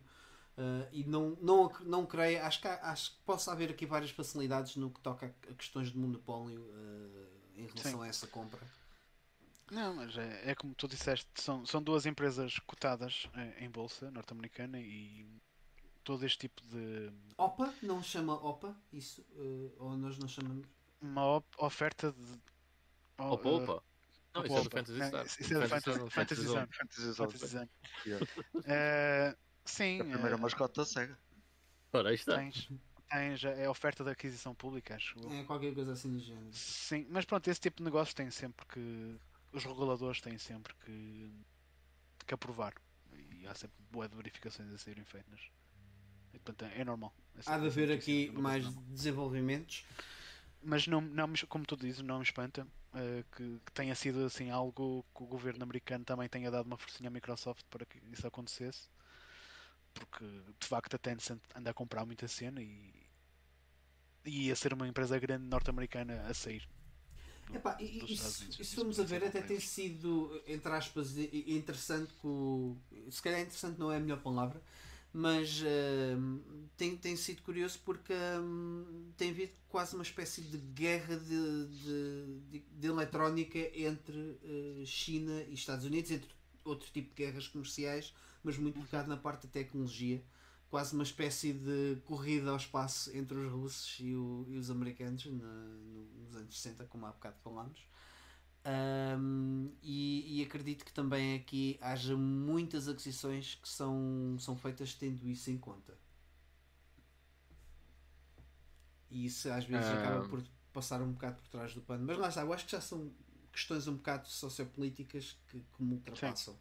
e 0.91 1.05
não, 1.05 1.37
não, 1.41 1.71
não 1.85 2.05
creio, 2.05 2.43
acho 2.43 2.59
que, 2.59 2.67
acho 2.67 3.11
que 3.11 3.17
possa 3.25 3.53
haver 3.53 3.69
aqui 3.69 3.85
várias 3.85 4.11
facilidades 4.11 4.75
no 4.75 4.89
que 4.89 4.99
toca 4.99 5.33
a 5.49 5.53
questões 5.53 5.89
de 5.89 5.97
monopólio 5.97 6.65
em 7.55 7.65
relação 7.65 7.99
Sim. 7.99 8.03
a 8.03 8.07
essa 8.07 8.27
compra. 8.27 8.59
Não, 9.71 9.95
mas 9.95 10.17
é, 10.17 10.51
é, 10.51 10.55
como 10.55 10.73
tu 10.73 10.85
disseste, 10.85 11.29
são, 11.35 11.65
são 11.65 11.81
duas 11.81 12.05
empresas 12.05 12.59
cotadas 12.59 13.27
em 13.59 13.69
bolsa 13.69 14.11
norte-americana 14.11 14.81
e 14.81 15.25
todo 16.09 16.25
este 16.25 16.39
tipo 16.39 16.63
de. 16.65 17.11
OPA? 17.37 17.71
Não 17.83 18.01
chama 18.01 18.33
OPA? 18.33 18.75
Isso? 18.91 19.21
Uh, 19.35 19.71
ou 19.77 19.95
nós 19.95 20.17
não 20.17 20.27
chamamos. 20.27 20.67
Uma 20.99 21.35
op 21.35 21.45
oferta 21.59 22.11
de. 22.11 22.41
Oh, 23.19 23.33
opa, 23.33 23.49
opa. 23.49 23.83
Não, 24.33 24.43
isso 24.43 24.57
é 24.57 24.63
do 24.63 24.69
Fantasy 24.71 25.05
Star. 25.05 25.25
Isso 25.25 25.53
é 25.53 25.99
do 25.99 26.09
Fantasy 26.09 26.41
Zone. 26.41 26.67
Fantasy 27.11 27.47
Zone. 27.47 27.69
Eh, 28.65 29.35
sim. 29.65 30.01
A 30.01 30.05
primeira 30.05 30.35
uh, 30.35 30.39
mascota 30.39 30.81
da 30.81 30.85
SEGA. 30.85 31.19
Ora, 31.93 32.09
aí 32.09 32.15
está. 32.15 32.37
Tens, 32.37 32.69
tens, 33.07 33.43
é 33.43 33.65
a 33.65 33.71
oferta 33.71 34.03
da 34.03 34.11
aquisição 34.11 34.55
pública, 34.55 34.95
acho. 34.95 35.15
É 35.31 35.43
qualquer 35.43 35.75
coisa 35.75 35.91
assim 35.91 36.11
do 36.11 36.19
género. 36.19 36.49
Sim, 36.51 37.05
mas 37.11 37.23
pronto, 37.23 37.47
esse 37.47 37.59
tipo 37.59 37.77
de 37.77 37.83
negócio 37.83 38.15
tem 38.15 38.31
sempre 38.31 38.65
que. 38.65 39.15
Os 39.51 39.63
reguladores 39.63 40.21
têm 40.21 40.39
sempre 40.39 40.73
que, 40.85 41.31
que 42.25 42.33
aprovar. 42.33 42.73
E 43.13 43.45
há 43.45 43.53
sempre 43.53 43.77
boas 43.91 44.09
verificações 44.11 44.71
a 44.73 44.77
serem 44.79 45.05
feitas. 45.05 45.51
Portanto, 46.43 46.71
é 46.75 46.83
normal. 46.83 47.13
Há 47.45 47.57
de 47.57 47.67
haver 47.67 47.91
aqui 47.91 48.31
mais 48.31 48.65
desenvolvimentos. 48.87 49.85
Mas 50.61 50.87
não, 50.87 50.99
não, 51.01 51.31
como 51.47 51.65
tu 51.65 51.77
dizes, 51.77 52.01
não 52.01 52.17
me 52.17 52.23
espanta 52.23 52.67
uh, 52.93 53.23
que, 53.35 53.59
que, 53.65 53.71
tenha 53.73 53.95
sido 53.95 54.25
assim 54.25 54.49
algo 54.49 55.05
que 55.15 55.23
o 55.23 55.25
governo 55.25 55.63
americano 55.63 56.03
também 56.03 56.27
tenha 56.27 56.51
dado 56.51 56.65
uma 56.65 56.77
forcinha 56.77 57.09
à 57.09 57.11
Microsoft 57.11 57.63
para 57.69 57.85
que 57.85 57.97
isso 58.11 58.27
acontecesse. 58.27 58.89
Porque 59.93 60.25
de 60.59 60.67
facto 60.67 60.95
a 60.95 60.99
Tencent 60.99 61.41
anda 61.55 61.71
a 61.71 61.73
comprar 61.73 62.05
muita 62.05 62.27
cena 62.27 62.61
e, 62.61 62.93
e 64.25 64.47
ia 64.47 64.55
ser 64.55 64.73
uma 64.73 64.87
empresa 64.87 65.17
grande 65.17 65.45
norte-americana 65.45 66.25
a 66.27 66.33
sair. 66.33 66.67
Do, 67.47 67.55
Epá, 67.55 67.77
e, 67.79 68.13
isso, 68.13 68.51
se 68.51 68.75
formos 68.75 68.99
a 68.99 69.03
ver, 69.03 69.23
até 69.23 69.41
tem 69.41 69.59
sido, 69.59 70.41
entre 70.45 70.71
aspas, 70.71 71.17
interessante. 71.17 72.13
Com, 72.21 72.77
se 73.09 73.21
calhar 73.21 73.39
interessante 73.39 73.79
não 73.79 73.91
é 73.91 73.97
a 73.97 73.99
melhor 73.99 74.21
palavra, 74.21 74.61
mas 75.11 75.61
uh, 75.61 76.67
tem, 76.77 76.95
tem 76.95 77.15
sido 77.15 77.41
curioso 77.41 77.79
porque 77.83 78.13
um, 78.39 79.11
tem 79.17 79.31
havido 79.31 79.53
quase 79.67 79.95
uma 79.95 80.03
espécie 80.03 80.41
de 80.41 80.57
guerra 80.57 81.17
de, 81.17 81.65
de, 81.67 82.39
de, 82.51 82.59
de 82.59 82.87
eletrónica 82.87 83.59
entre 83.73 84.17
uh, 84.17 84.85
China 84.85 85.41
e 85.43 85.53
Estados 85.53 85.85
Unidos, 85.85 86.11
entre 86.11 86.29
outro 86.63 86.89
tipo 86.91 87.09
de 87.09 87.15
guerras 87.15 87.47
comerciais, 87.47 88.13
mas 88.43 88.57
muito 88.57 88.79
focado 88.79 89.09
na 89.09 89.17
parte 89.17 89.47
da 89.47 89.53
tecnologia. 89.53 90.23
Quase 90.69 90.93
uma 90.93 91.03
espécie 91.03 91.51
de 91.51 91.99
corrida 92.05 92.51
ao 92.51 92.57
espaço 92.57 93.15
entre 93.17 93.35
os 93.35 93.51
russos 93.51 93.97
e, 93.99 94.13
o, 94.13 94.45
e 94.47 94.57
os 94.57 94.69
americanos 94.69 95.25
na, 95.25 95.51
nos 96.23 96.35
anos 96.35 96.61
60, 96.61 96.85
como 96.85 97.07
há 97.07 97.11
bocado 97.11 97.37
falámos. 97.43 97.79
Um, 98.65 99.71
e, 99.81 100.39
e, 100.39 100.43
acredito 100.43 100.83
que 100.83 100.91
também 100.91 101.35
aqui 101.35 101.77
haja 101.81 102.15
muitas 102.15 102.89
aquisições 102.89 103.55
que 103.55 103.69
são, 103.69 104.35
são 104.37 104.55
feitas 104.55 104.93
tendo 104.93 105.27
isso 105.27 105.49
em 105.49 105.57
conta. 105.57 105.97
E 109.09 109.25
isso 109.25 109.49
às 109.49 109.63
vezes 109.63 109.89
um... 109.89 109.93
acaba 109.93 110.27
por 110.27 110.43
passar 110.73 111.01
um 111.01 111.13
bocado 111.13 111.41
por 111.41 111.47
trás 111.47 111.73
do 111.73 111.81
pano. 111.81 112.05
Mas 112.05 112.17
lá 112.17 112.29
está, 112.29 112.41
eu 112.41 112.53
acho 112.53 112.65
que 112.65 112.71
já 112.71 112.81
são 112.81 113.11
questões 113.51 113.87
um 113.87 113.95
bocado 113.95 114.27
sociopolíticas 114.27 115.37
que, 115.47 115.59
que 115.59 115.83
me 115.83 115.93
ultrapassam. 115.93 116.57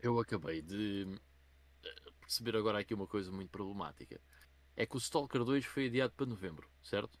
Eu 0.00 0.18
acabei 0.18 0.60
de 0.60 1.18
perceber 2.20 2.56
agora 2.56 2.80
aqui 2.80 2.92
uma 2.92 3.06
coisa 3.06 3.30
muito 3.30 3.50
problemática. 3.50 4.20
É 4.76 4.84
que 4.84 4.96
o 4.96 4.98
Stalker 4.98 5.44
2 5.44 5.64
foi 5.64 5.86
adiado 5.86 6.12
para 6.14 6.26
novembro, 6.26 6.68
certo? 6.82 7.18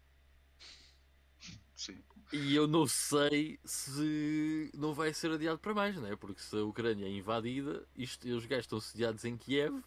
Sim. 1.74 2.02
E 2.32 2.54
eu 2.54 2.66
não 2.66 2.86
sei 2.86 3.58
se 3.64 4.70
não 4.74 4.92
vai 4.94 5.12
ser 5.12 5.30
adiado 5.30 5.58
para 5.58 5.74
mais, 5.74 5.96
não 5.96 6.06
é? 6.06 6.16
Porque 6.16 6.40
se 6.40 6.56
a 6.56 6.64
Ucrânia 6.64 7.06
é 7.06 7.10
invadida, 7.10 7.86
isto, 7.96 8.26
os 8.28 8.46
gajos 8.46 8.64
estão 8.64 8.80
sediados 8.80 9.24
em 9.24 9.36
Kiev. 9.36 9.82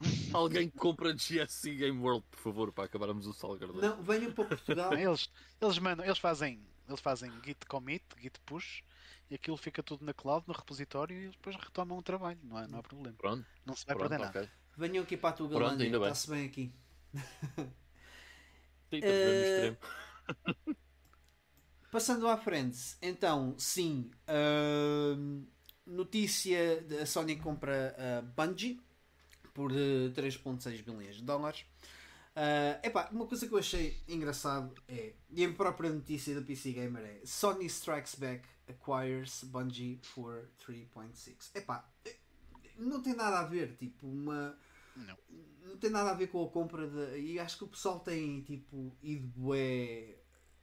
Alguém 0.32 0.68
compra 0.70 1.14
GSC 1.14 1.74
Game 1.74 1.98
World, 2.00 2.24
por 2.30 2.40
favor, 2.40 2.72
para 2.72 2.84
acabarmos 2.84 3.26
o 3.26 3.32
Salgar 3.32 3.68
Não, 3.72 4.02
venham 4.02 4.32
para 4.32 4.44
Portugal. 4.44 4.92
eles, 4.98 5.30
eles, 5.60 5.78
mandam, 5.78 6.04
eles, 6.04 6.18
fazem, 6.18 6.60
eles 6.88 7.00
fazem 7.00 7.30
git 7.44 7.66
commit, 7.66 8.04
git 8.18 8.38
push 8.40 8.82
e 9.30 9.34
aquilo 9.34 9.56
fica 9.56 9.82
tudo 9.82 10.04
na 10.04 10.12
cloud, 10.12 10.44
no 10.46 10.54
repositório 10.54 11.16
e 11.16 11.28
depois 11.28 11.56
retomam 11.56 11.98
o 11.98 12.02
trabalho, 12.02 12.38
não 12.42 12.56
há, 12.56 12.66
não 12.66 12.78
há 12.78 12.82
problema. 12.82 13.16
Pronto. 13.16 13.46
Não 13.64 13.76
se 13.76 13.86
vai 13.86 13.96
Pronto, 13.96 14.08
perder 14.10 14.26
okay. 14.26 14.40
nada. 14.40 14.52
Venham 14.76 15.04
aqui 15.04 15.16
para 15.16 15.30
a 15.30 15.32
tua 15.32 15.48
Galândia, 15.48 15.86
está-se 15.86 16.30
bem 16.30 16.46
aqui. 16.46 16.72
Sim, 18.90 19.00
uh... 19.00 20.76
Passando 21.92 22.26
à 22.26 22.38
frente, 22.38 22.96
então, 23.02 23.54
sim, 23.58 24.10
uh, 24.26 25.46
notícia: 25.84 26.58
a 27.02 27.04
Sony 27.04 27.36
compra 27.36 27.94
a 27.98 28.22
Bungie 28.22 28.80
por 29.52 29.70
3,6 29.70 30.72
eh, 30.72 30.82
bilhões 30.82 31.16
de 31.16 31.22
dólares. 31.22 31.66
Uh, 32.34 32.80
epá, 32.82 33.10
uma 33.12 33.26
coisa 33.26 33.46
que 33.46 33.52
eu 33.52 33.58
achei 33.58 34.00
engraçado 34.08 34.74
é, 34.88 35.12
e 35.28 35.44
a 35.44 35.52
própria 35.52 35.90
notícia 35.90 36.34
da 36.34 36.40
PC 36.40 36.72
Gamer 36.72 37.04
é 37.04 37.20
Sony 37.26 37.66
Strikes 37.66 38.14
Back 38.14 38.48
acquires 38.66 39.44
Bungie 39.44 40.00
for 40.02 40.48
3.6. 40.66 41.50
Epá, 41.54 41.86
não 42.78 43.02
tem 43.02 43.14
nada 43.14 43.40
a 43.40 43.44
ver, 43.44 43.76
tipo, 43.76 44.06
uma. 44.06 44.56
Não. 44.96 45.18
não 45.66 45.76
tem 45.76 45.90
nada 45.90 46.12
a 46.12 46.14
ver 46.14 46.28
com 46.28 46.42
a 46.42 46.48
compra 46.48 46.88
de. 46.88 47.20
E 47.20 47.38
acho 47.38 47.58
que 47.58 47.64
o 47.64 47.68
pessoal 47.68 48.00
tem 48.00 48.40
tipo 48.44 48.96
ido 49.02 49.28
bué 49.36 50.16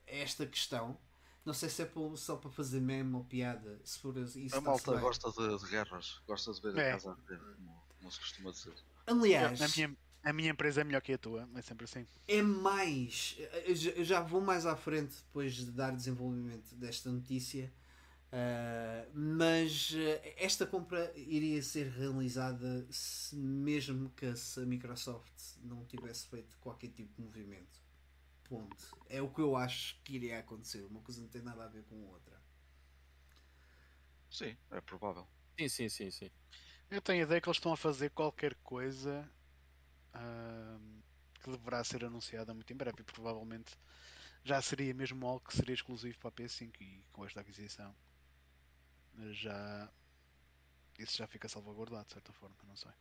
esta 0.08 0.48
questão. 0.48 0.98
Não 1.46 1.54
sei 1.54 1.70
se 1.70 1.82
é 1.82 1.92
só 2.16 2.36
para 2.36 2.50
fazer 2.52 2.80
meme 2.80 3.16
ou 3.16 3.24
piada. 3.24 3.80
Se 3.84 4.00
for 4.00 4.16
isso, 4.18 4.56
a 4.56 4.62
malta 4.62 4.92
bem. 4.92 5.02
gosta 5.02 5.32
de, 5.32 5.58
de, 5.58 5.70
guerras, 5.70 6.22
gosta 6.28 6.52
de 6.54 6.62
ver 6.62 6.78
é. 6.78 6.90
a 6.90 6.94
casa 6.94 7.18
como, 7.26 7.84
como 7.98 8.12
se 8.12 8.20
costuma 8.20 8.52
dizer. 8.52 8.74
Aliás, 9.08 9.62
a 9.62 9.68
minha, 9.70 9.98
a 10.24 10.34
minha 10.34 10.52
empresa 10.52 10.82
é 10.82 10.84
melhor 10.84 11.02
que 11.02 11.14
a 11.14 11.18
tua, 11.18 11.50
é 11.56 11.62
sempre 11.62 11.86
assim. 11.86 12.06
É 12.28 12.42
mais. 12.42 13.38
Eu 13.66 14.04
já 14.04 14.22
vou 14.22 14.42
mais 14.42 14.66
à 14.66 14.76
frente 14.76 15.16
depois 15.16 15.56
de 15.56 15.72
dar 15.72 15.96
desenvolvimento 15.96 16.76
desta 16.76 17.10
notícia. 17.10 17.72
Uh, 18.32 19.10
mas 19.12 19.90
uh, 19.90 20.22
esta 20.38 20.64
compra 20.64 21.12
iria 21.16 21.64
ser 21.64 21.88
realizada 21.88 22.86
se, 22.92 23.36
mesmo 23.36 24.12
que 24.12 24.36
se 24.36 24.60
a 24.60 24.66
Microsoft 24.68 25.34
não 25.64 25.84
tivesse 25.86 26.28
feito 26.28 26.56
qualquer 26.60 26.90
tipo 26.90 27.12
de 27.16 27.22
movimento. 27.24 27.80
Ponto. 28.50 28.98
É 29.08 29.22
o 29.22 29.30
que 29.30 29.40
eu 29.40 29.56
acho 29.56 30.00
que 30.04 30.16
iria 30.16 30.40
acontecer. 30.40 30.84
Uma 30.86 31.02
coisa 31.02 31.22
não 31.22 31.30
tem 31.30 31.42
nada 31.42 31.64
a 31.64 31.68
ver 31.68 31.84
com 31.84 31.96
a 31.96 32.08
outra. 32.10 32.42
Sim, 34.30 34.58
é 34.72 34.82
provável. 34.82 35.28
Sim, 35.58 35.70
sim, 35.70 35.90
sim, 35.90 36.12
sim. 36.12 36.32
Eu 36.90 37.02
tenho 37.02 37.22
a 37.22 37.24
ideia 37.26 37.40
que 37.40 37.48
eles 37.48 37.58
estão 37.58 37.72
a 37.72 37.78
fazer 37.78 38.10
qualquer 38.10 38.56
coisa 38.56 39.30
uh, 40.16 41.04
que 41.42 41.52
deverá 41.52 41.84
ser 41.84 42.04
anunciada 42.04 42.54
muito 42.54 42.74
em 42.74 42.76
breve 42.76 43.02
e 43.02 43.04
provavelmente 43.04 43.78
já 44.44 44.60
seria 44.62 44.94
mesmo 44.94 45.28
algo 45.28 45.46
que 45.46 45.56
seria 45.56 45.76
exclusivo 45.76 46.18
para 46.18 46.30
a 46.30 46.32
PS5 46.32 46.74
e 46.82 47.06
com 47.12 47.26
esta 47.26 47.42
aquisição 47.42 47.96
já 49.32 49.92
isso 50.98 51.18
já 51.18 51.28
fica 51.28 51.48
salvaguardado 51.48 52.06
de 52.08 52.14
certa 52.14 52.34
forma, 52.34 52.56
não 52.64 52.76
sei. 52.76 52.92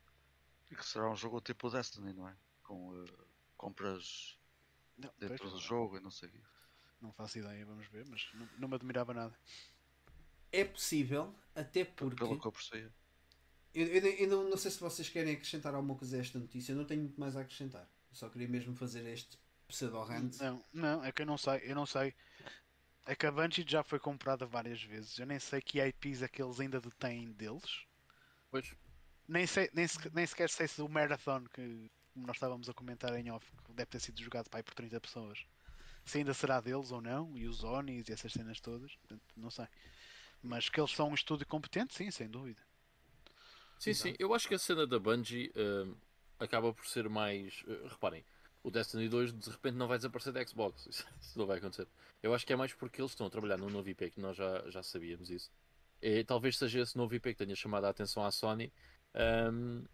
E 0.70 0.76
que 0.76 0.86
será 0.86 1.10
um 1.10 1.16
jogo 1.16 1.40
tipo 1.40 1.70
Destiny, 1.70 2.12
não 2.12 2.28
é? 2.28 2.36
Com 2.62 2.90
uh, 2.90 3.06
compras 3.56 4.37
não, 4.98 5.10
dentro 5.18 5.48
do 5.50 5.58
jogo 5.58 5.96
e 5.96 6.00
não 6.00 6.10
sei 6.10 6.30
Não 7.00 7.12
faço 7.12 7.38
ideia, 7.38 7.64
vamos 7.64 7.86
ver, 7.86 8.04
mas 8.08 8.28
não, 8.34 8.48
não 8.58 8.68
me 8.68 8.74
admirava 8.74 9.14
nada. 9.14 9.38
É 10.50 10.64
possível, 10.64 11.34
até 11.54 11.84
porque. 11.84 12.16
Pelo 12.16 12.40
que 12.40 12.46
eu 12.46 12.52
percebi. 12.52 12.90
Eu, 13.74 13.86
eu, 13.86 14.06
eu 14.06 14.28
não, 14.28 14.50
não, 14.50 14.56
sei 14.56 14.70
se 14.70 14.80
vocês 14.80 15.08
querem 15.08 15.34
acrescentar 15.34 15.74
alguma 15.74 15.94
coisa 15.94 16.16
a 16.16 16.20
esta 16.20 16.38
notícia, 16.38 16.72
eu 16.72 16.76
não 16.76 16.84
tenho 16.84 17.02
muito 17.02 17.20
mais 17.20 17.36
a 17.36 17.42
acrescentar. 17.42 17.88
Eu 18.10 18.16
só 18.16 18.28
queria 18.28 18.48
mesmo 18.48 18.74
fazer 18.74 19.06
este 19.06 19.38
pseudo-rant. 19.68 20.36
Não, 20.40 20.64
não, 20.72 21.04
é 21.04 21.12
que 21.12 21.22
eu 21.22 21.26
não 21.26 21.38
sei, 21.38 21.60
eu 21.64 21.74
não 21.74 21.86
sei. 21.86 22.14
É 23.06 23.14
que 23.14 23.26
a 23.26 23.30
Bungie 23.30 23.64
já 23.66 23.82
foi 23.82 23.98
comprada 23.98 24.46
várias 24.46 24.82
vezes. 24.82 25.18
Eu 25.18 25.26
nem 25.26 25.38
sei 25.38 25.60
que 25.60 25.80
IPs 25.80 26.22
é 26.22 26.28
que 26.28 26.42
eles 26.42 26.60
ainda 26.60 26.80
detêm 26.80 27.32
deles. 27.32 27.86
Pois. 28.50 28.74
Nem, 29.26 29.46
sei, 29.46 29.70
nem, 29.74 29.86
nem 30.14 30.26
sequer 30.26 30.50
sei 30.50 30.66
se 30.66 30.80
o 30.80 30.88
Marathon, 30.88 31.44
que 31.52 31.90
nós 32.26 32.36
estávamos 32.36 32.68
a 32.68 32.74
comentar 32.74 33.14
em 33.18 33.30
off, 33.30 33.46
que 33.64 33.72
deve 33.72 33.90
ter 33.90 34.00
sido 34.00 34.20
jogado 34.22 34.48
para 34.48 34.60
aí 34.60 34.62
por 34.62 34.74
30 34.74 35.00
pessoas, 35.00 35.46
se 36.04 36.18
ainda 36.18 36.32
será 36.32 36.60
deles 36.60 36.90
ou 36.90 37.00
não, 37.00 37.36
e 37.36 37.46
os 37.46 37.64
Onis 37.64 38.08
e 38.08 38.12
essas 38.12 38.32
cenas 38.32 38.60
todas, 38.60 38.94
portanto, 38.96 39.22
não 39.36 39.50
sei. 39.50 39.66
Mas 40.42 40.68
que 40.68 40.80
eles 40.80 40.90
são 40.90 41.10
um 41.10 41.14
estúdio 41.14 41.46
competente, 41.46 41.94
sim, 41.94 42.10
sem 42.10 42.28
dúvida. 42.28 42.60
Sim, 43.78 43.90
Exato. 43.90 44.08
sim. 44.10 44.16
Eu 44.18 44.34
acho 44.34 44.48
que 44.48 44.54
a 44.54 44.58
cena 44.58 44.86
da 44.86 44.98
Bungie 44.98 45.52
uh, 45.56 45.96
acaba 46.38 46.72
por 46.72 46.86
ser 46.86 47.08
mais. 47.08 47.62
Uh, 47.66 47.88
reparem, 47.88 48.24
o 48.62 48.70
Destiny 48.70 49.08
2 49.08 49.32
de 49.32 49.50
repente 49.50 49.74
não 49.74 49.86
vai 49.86 49.98
desaparecer 49.98 50.32
da 50.32 50.44
Xbox. 50.44 50.86
Isso 51.20 51.38
não 51.38 51.46
vai 51.46 51.58
acontecer. 51.58 51.86
Eu 52.22 52.34
acho 52.34 52.46
que 52.46 52.52
é 52.52 52.56
mais 52.56 52.72
porque 52.72 53.00
eles 53.00 53.12
estão 53.12 53.26
a 53.26 53.30
trabalhar 53.30 53.56
num 53.58 53.70
novo 53.70 53.88
IP 53.88 54.10
que 54.10 54.20
nós 54.20 54.36
já, 54.36 54.68
já 54.70 54.82
sabíamos 54.82 55.30
isso. 55.30 55.50
E 56.02 56.24
talvez 56.24 56.56
seja 56.56 56.80
esse 56.80 56.96
novo 56.96 57.14
IP 57.14 57.32
que 57.32 57.44
tenha 57.44 57.54
chamado 57.54 57.84
a 57.84 57.90
atenção 57.90 58.24
à 58.24 58.30
Sony 58.30 58.72
um, 59.52 59.84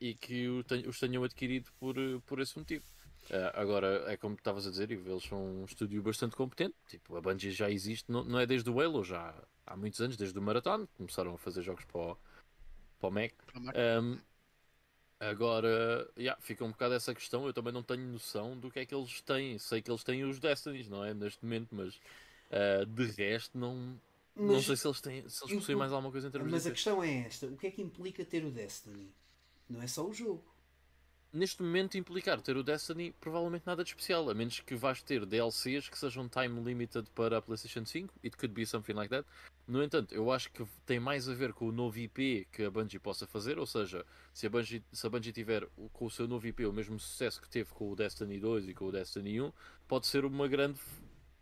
e 0.00 0.14
que 0.14 0.48
os 0.48 0.98
tenham 0.98 1.24
adquirido 1.24 1.70
por, 1.78 1.94
por 2.26 2.40
esse 2.40 2.58
motivo. 2.58 2.84
Uh, 3.30 3.50
agora, 3.54 4.04
é 4.06 4.16
como 4.16 4.36
estavas 4.36 4.66
a 4.66 4.70
dizer, 4.70 4.90
eles 4.90 5.24
são 5.24 5.62
um 5.62 5.64
estúdio 5.64 6.02
bastante 6.02 6.36
competente. 6.36 6.76
Tipo, 6.88 7.16
a 7.16 7.20
Bungie 7.20 7.50
já 7.50 7.70
existe, 7.70 8.10
não, 8.10 8.24
não 8.24 8.38
é 8.38 8.46
desde 8.46 8.70
o 8.70 8.80
Halo, 8.80 9.02
já 9.02 9.34
há 9.66 9.76
muitos 9.76 10.00
anos, 10.00 10.16
desde 10.16 10.38
o 10.38 10.42
Marathon, 10.42 10.86
começaram 10.96 11.34
a 11.34 11.38
fazer 11.38 11.62
jogos 11.62 11.84
para 11.84 12.00
o, 12.00 12.16
para 13.00 13.08
o 13.08 13.10
Mac. 13.10 13.32
Um, 13.56 14.18
Agora, 15.18 16.06
yeah, 16.18 16.38
fica 16.42 16.62
um 16.62 16.70
bocado 16.70 16.94
essa 16.94 17.14
questão. 17.14 17.46
Eu 17.46 17.52
também 17.54 17.72
não 17.72 17.82
tenho 17.82 18.06
noção 18.06 18.56
do 18.56 18.70
que 18.70 18.80
é 18.80 18.86
que 18.86 18.94
eles 18.94 19.20
têm. 19.22 19.58
Sei 19.58 19.80
que 19.80 19.90
eles 19.90 20.04
têm 20.04 20.24
os 20.24 20.38
Destinies, 20.38 20.88
não 20.88 21.02
é? 21.02 21.14
Neste 21.14 21.42
momento, 21.42 21.68
mas 21.72 21.94
uh, 21.94 22.84
de 22.84 23.06
resto, 23.12 23.56
não, 23.56 23.98
mas, 24.34 24.46
não 24.46 24.62
sei 24.62 24.76
se 24.76 24.86
eles, 24.86 25.00
têm, 25.00 25.28
se 25.28 25.44
eles 25.44 25.54
possuem 25.54 25.78
mais 25.78 25.90
alguma 25.90 26.12
coisa 26.12 26.28
em 26.28 26.30
termos 26.30 26.52
Mas 26.52 26.64
de 26.64 26.68
a 26.68 26.72
questão 26.72 27.02
é 27.02 27.20
esta: 27.26 27.46
o 27.46 27.56
que 27.56 27.66
é 27.66 27.70
que 27.70 27.80
implica 27.80 28.24
ter 28.26 28.44
o 28.44 28.50
Destiny? 28.50 29.10
Não 29.68 29.82
é 29.82 29.86
só 29.86 30.06
o 30.06 30.12
jogo. 30.12 30.44
Neste 31.32 31.62
momento, 31.62 31.98
implicar 31.98 32.40
ter 32.40 32.56
o 32.56 32.62
Destiny, 32.62 33.12
provavelmente 33.20 33.66
nada 33.66 33.84
de 33.84 33.90
especial, 33.90 34.30
a 34.30 34.34
menos 34.34 34.60
que 34.60 34.74
vais 34.74 35.02
ter 35.02 35.26
DLCs 35.26 35.88
que 35.88 35.98
sejam 35.98 36.28
time 36.28 36.62
limited 36.62 37.10
para 37.10 37.36
a 37.36 37.42
PlayStation 37.42 37.84
5. 37.84 38.14
It 38.24 38.36
could 38.36 38.54
be 38.54 38.64
something 38.64 38.94
like 38.94 39.10
that. 39.10 39.26
No 39.66 39.82
entanto, 39.82 40.14
eu 40.14 40.30
acho 40.30 40.50
que 40.52 40.64
tem 40.86 41.00
mais 41.00 41.28
a 41.28 41.34
ver 41.34 41.52
com 41.52 41.66
o 41.66 41.72
novo 41.72 41.98
IP 41.98 42.46
que 42.52 42.62
a 42.62 42.70
Bungie 42.70 43.00
possa 43.00 43.26
fazer, 43.26 43.58
ou 43.58 43.66
seja, 43.66 44.06
se 44.32 44.46
a 44.46 44.50
Bungie, 44.50 44.82
se 44.92 45.06
a 45.06 45.10
Bungie 45.10 45.32
tiver 45.32 45.68
com 45.92 46.06
o 46.06 46.10
seu 46.10 46.28
novo 46.28 46.46
IP 46.46 46.64
o 46.64 46.72
mesmo 46.72 46.98
sucesso 46.98 47.42
que 47.42 47.48
teve 47.50 47.70
com 47.70 47.90
o 47.90 47.96
Destiny 47.96 48.38
2 48.38 48.68
e 48.68 48.74
com 48.74 48.86
o 48.86 48.92
Destiny 48.92 49.40
1, 49.40 49.52
pode 49.88 50.06
ser 50.06 50.24
uma 50.24 50.46
grande, 50.46 50.80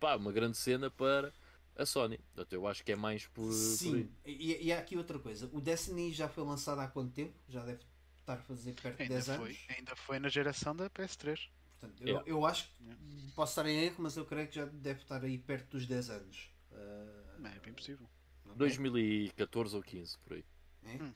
pá, 0.00 0.16
uma 0.16 0.32
grande 0.32 0.56
cena 0.56 0.90
para 0.90 1.32
a 1.76 1.84
Sony. 1.84 2.18
Portanto, 2.18 2.52
eu 2.52 2.66
acho 2.66 2.82
que 2.82 2.92
é 2.92 2.96
mais 2.96 3.26
por. 3.26 3.52
Sim, 3.52 4.04
por 4.04 4.30
e, 4.30 4.66
e, 4.66 4.72
há 4.72 4.78
aqui 4.78 4.96
outra 4.96 5.18
coisa: 5.18 5.48
o 5.52 5.60
Destiny 5.60 6.10
já 6.12 6.28
foi 6.28 6.44
lançado 6.44 6.80
há 6.80 6.88
quanto 6.88 7.12
tempo? 7.12 7.34
Já 7.48 7.64
deve 7.64 7.84
estar 8.24 8.34
a 8.34 8.42
fazer 8.42 8.72
perto 8.72 9.02
ainda 9.02 9.20
de 9.20 9.26
10 9.26 9.38
foi, 9.38 9.48
anos. 9.50 9.64
Ainda 9.68 9.96
foi 9.96 10.18
na 10.18 10.28
geração 10.28 10.74
da 10.74 10.90
PS3. 10.90 11.48
Portanto, 11.80 12.00
eu, 12.00 12.06
yeah. 12.08 12.30
eu 12.30 12.46
acho 12.46 12.68
que 12.72 13.32
posso 13.34 13.52
estar 13.52 13.68
em 13.68 13.84
erro, 13.84 13.96
mas 13.98 14.16
eu 14.16 14.24
creio 14.24 14.48
que 14.48 14.54
já 14.56 14.64
deve 14.64 15.02
estar 15.02 15.22
aí 15.22 15.38
perto 15.38 15.76
dos 15.76 15.86
10 15.86 16.10
anos. 16.10 16.50
Uh, 16.72 17.46
é 17.46 17.60
bem 17.60 17.74
possível. 17.74 18.08
2014 18.56 19.76
ou 19.76 19.82
15 19.82 20.18
por 20.18 20.32
aí. 20.34 20.44
É? 20.84 21.02
Hum. 21.02 21.14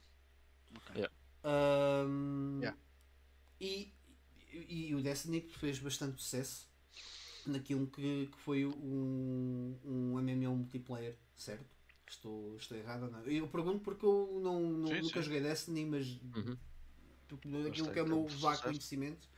Okay. 0.77 0.97
Yeah. 0.97 1.15
Um, 1.45 2.59
yeah. 2.61 2.79
E, 3.61 3.93
e, 4.53 4.89
e, 4.89 4.95
o 4.95 5.03
Destiny 5.03 5.41
fez 5.41 5.79
bastante 5.79 6.21
sucesso 6.21 6.69
naquilo 7.47 7.87
que, 7.87 8.27
que 8.27 8.39
foi 8.39 8.67
um, 8.67 9.79
um 9.85 10.21
MMO 10.21 10.57
multiplayer, 10.57 11.17
certo? 11.37 11.67
Estou, 12.07 12.57
estou 12.57 12.77
errado 12.77 13.05
ou 13.05 13.11
não? 13.11 13.23
Eu 13.25 13.49
pergunto 13.49 13.81
porque 13.81 14.05
eu 14.05 14.41
não, 14.43 14.61
não 14.61 14.89
sim, 14.89 15.01
nunca 15.01 15.21
sim. 15.21 15.23
joguei 15.23 15.41
Destiny, 15.41 15.85
mas 15.85 16.07
uhum. 16.35 16.57
Aquilo 17.35 17.91
que 17.91 17.99
é 17.99 18.03
o 18.03 18.07
meu 18.07 18.27
vago 18.27 18.63
conhecimento, 18.63 19.29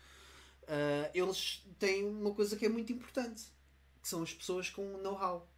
uh, 0.64 1.10
eles 1.14 1.66
têm 1.78 2.04
uma 2.04 2.32
coisa 2.34 2.56
que 2.56 2.66
é 2.66 2.68
muito 2.68 2.92
importante, 2.92 3.44
que 4.02 4.08
são 4.08 4.22
as 4.22 4.32
pessoas 4.32 4.70
com 4.70 4.98
know-how. 4.98 5.48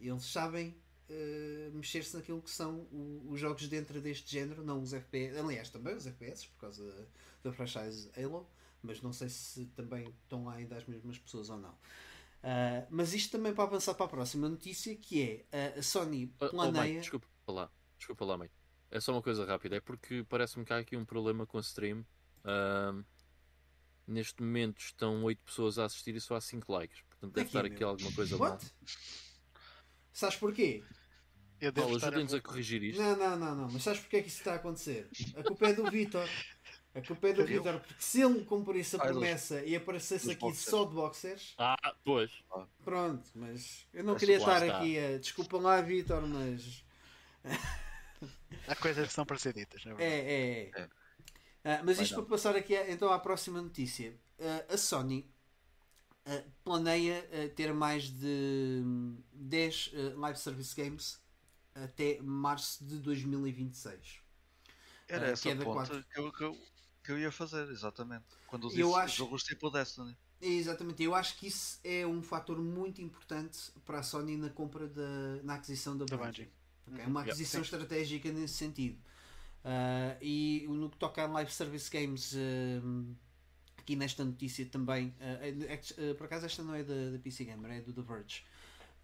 Eles 0.00 0.24
sabem 0.24 0.74
uh, 1.10 1.70
mexer-se 1.72 2.16
naquilo 2.16 2.40
que 2.42 2.50
são 2.50 2.80
o, 2.92 3.28
os 3.30 3.40
jogos 3.40 3.68
dentro 3.68 4.00
deste 4.00 4.30
género, 4.30 4.64
não 4.64 4.80
os 4.82 4.92
FPS, 4.92 5.38
aliás, 5.38 5.70
também 5.70 5.94
os 5.94 6.06
FPS, 6.06 6.46
por 6.48 6.60
causa 6.60 7.08
da 7.42 7.52
franchise 7.52 8.10
Halo, 8.16 8.48
mas 8.82 9.00
não 9.00 9.12
sei 9.12 9.28
se 9.28 9.66
também 9.66 10.08
estão 10.22 10.44
lá 10.44 10.54
ainda 10.54 10.76
as 10.76 10.86
mesmas 10.86 11.18
pessoas 11.18 11.50
ou 11.50 11.58
não. 11.58 11.72
Uh, 12.42 12.84
mas 12.90 13.14
isto 13.14 13.30
também 13.30 13.54
para 13.54 13.64
avançar 13.64 13.94
para 13.94 14.06
a 14.06 14.08
próxima 14.08 14.48
notícia, 14.48 14.96
que 14.96 15.46
é 15.52 15.76
a 15.78 15.82
Sony 15.82 16.26
planeia. 16.26 16.68
Oh, 16.68 16.72
mãe, 16.72 17.00
desculpa 17.00 17.26
lá, 17.48 17.70
desculpa 17.96 18.24
lá, 18.24 18.36
mãe. 18.36 18.50
É 18.92 19.00
só 19.00 19.12
uma 19.12 19.22
coisa 19.22 19.46
rápida, 19.46 19.76
é 19.76 19.80
porque 19.80 20.22
parece-me 20.28 20.66
que 20.66 20.72
há 20.72 20.76
aqui 20.76 20.98
um 20.98 21.04
problema 21.04 21.46
com 21.46 21.56
a 21.56 21.62
stream. 21.62 22.04
Uh, 22.44 23.02
neste 24.06 24.42
momento 24.42 24.80
estão 24.80 25.24
8 25.24 25.42
pessoas 25.42 25.78
a 25.78 25.86
assistir 25.86 26.14
e 26.14 26.20
só 26.20 26.36
há 26.36 26.40
5 26.42 26.70
likes. 26.70 27.00
Portanto, 27.08 27.32
deve 27.32 27.40
aqui, 27.40 27.56
estar 27.56 27.64
aqui 27.64 27.78
meu. 27.78 27.88
alguma 27.88 28.12
coisa 28.12 28.36
What? 28.36 28.64
mal. 28.64 28.72
Sabes 30.12 30.36
porquê? 30.36 30.84
Eu 31.58 31.72
Paulo, 31.72 31.96
ajudem-nos 31.96 32.34
a... 32.34 32.36
a 32.36 32.40
corrigir 32.42 32.82
isto. 32.82 33.00
Não, 33.00 33.16
não, 33.16 33.38
não, 33.38 33.54
não. 33.54 33.70
Mas 33.72 33.82
sabes 33.82 34.00
porque 34.00 34.18
é 34.18 34.22
que 34.22 34.28
isso 34.28 34.40
está 34.40 34.52
a 34.52 34.56
acontecer? 34.56 35.08
A 35.36 35.42
culpa 35.42 35.68
é 35.68 35.72
do 35.72 35.90
Vitor. 35.90 36.28
A 36.94 37.00
culpa 37.00 37.28
é 37.28 37.32
do 37.32 37.46
Vitor, 37.46 37.80
porque 37.80 38.02
se 38.02 38.20
ele 38.20 38.44
cumprisse 38.44 38.96
a 38.96 38.98
promessa 38.98 39.64
e 39.64 39.74
aparecesse 39.74 40.30
aqui 40.30 40.40
boxers. 40.40 40.68
só 40.68 40.84
de 40.84 40.94
boxers. 40.94 41.54
Ah, 41.56 41.94
pois. 42.04 42.30
Pronto, 42.84 43.26
mas 43.34 43.86
eu 43.94 44.04
não 44.04 44.16
queria 44.16 44.36
estar 44.36 44.60
está. 44.60 44.78
aqui 44.78 44.98
a. 44.98 45.16
Desculpa 45.16 45.56
lá, 45.56 45.80
Vitor, 45.80 46.20
mas. 46.26 46.84
Há 48.68 48.76
coisas 48.76 49.06
que 49.08 49.12
são 49.12 49.24
para 49.24 49.38
ser 49.38 49.54
ditas, 49.54 49.84
não 49.84 49.98
é? 49.98 50.04
É, 50.04 50.70
é. 50.74 50.82
é. 50.82 50.88
Ah, 51.64 51.80
mas 51.84 52.00
isto 52.00 52.16
para 52.16 52.24
passar 52.24 52.56
aqui 52.56 52.74
então 52.88 53.12
à 53.12 53.18
próxima 53.18 53.62
notícia. 53.62 54.14
Uh, 54.38 54.74
a 54.74 54.76
Sony 54.76 55.30
uh, 56.26 56.50
planeia 56.64 57.28
uh, 57.32 57.54
ter 57.54 57.72
mais 57.72 58.10
de 58.10 58.82
10 59.32 59.92
live 60.16 60.38
service 60.38 60.74
games 60.74 61.20
até 61.74 62.20
março 62.20 62.84
de 62.84 62.98
2026. 62.98 64.20
Era 65.08 65.28
essa 65.28 65.52
a 65.52 65.56
ponta 65.56 66.04
que 66.12 66.20
eu, 66.20 66.32
que, 66.32 66.44
eu, 66.44 66.58
que 67.04 67.12
eu 67.12 67.18
ia 67.18 67.30
fazer, 67.30 67.68
exatamente. 67.70 68.24
Quando 68.46 68.68
disse 68.68 68.80
eu 68.80 68.96
acho... 68.96 69.18
jogos 69.18 69.44
tipo 69.44 69.70
Destiny. 69.70 70.16
Exatamente, 70.40 71.00
eu 71.02 71.14
acho 71.14 71.38
que 71.38 71.46
isso 71.46 71.78
é 71.84 72.04
um 72.04 72.20
fator 72.20 72.58
muito 72.60 73.00
importante 73.00 73.70
para 73.84 74.00
a 74.00 74.02
Sony 74.02 74.36
na 74.36 74.50
compra 74.50 74.88
da 74.88 75.40
na 75.44 75.54
aquisição 75.54 75.96
da 75.96 76.04
Bungie. 76.04 76.50
Okay? 76.92 77.06
Uma 77.06 77.22
aquisição 77.22 77.60
yeah, 77.60 77.76
estratégica 77.76 78.30
nesse 78.32 78.54
sentido. 78.54 78.98
Uh, 79.64 80.18
e 80.20 80.66
no 80.68 80.90
que 80.90 80.96
toca 80.96 81.22
a 81.22 81.26
live 81.26 81.52
service 81.52 81.90
games, 81.90 82.32
uh, 82.32 83.16
aqui 83.78 83.94
nesta 83.94 84.24
notícia 84.24 84.66
também, 84.66 85.14
uh, 85.20 86.14
por 86.16 86.24
acaso 86.24 86.46
esta 86.46 86.62
não 86.62 86.74
é 86.74 86.82
da, 86.82 87.10
da 87.12 87.18
PC 87.18 87.44
Gamer, 87.44 87.70
é 87.70 87.80
do 87.80 87.92
The 87.92 88.02
Verge. 88.02 88.44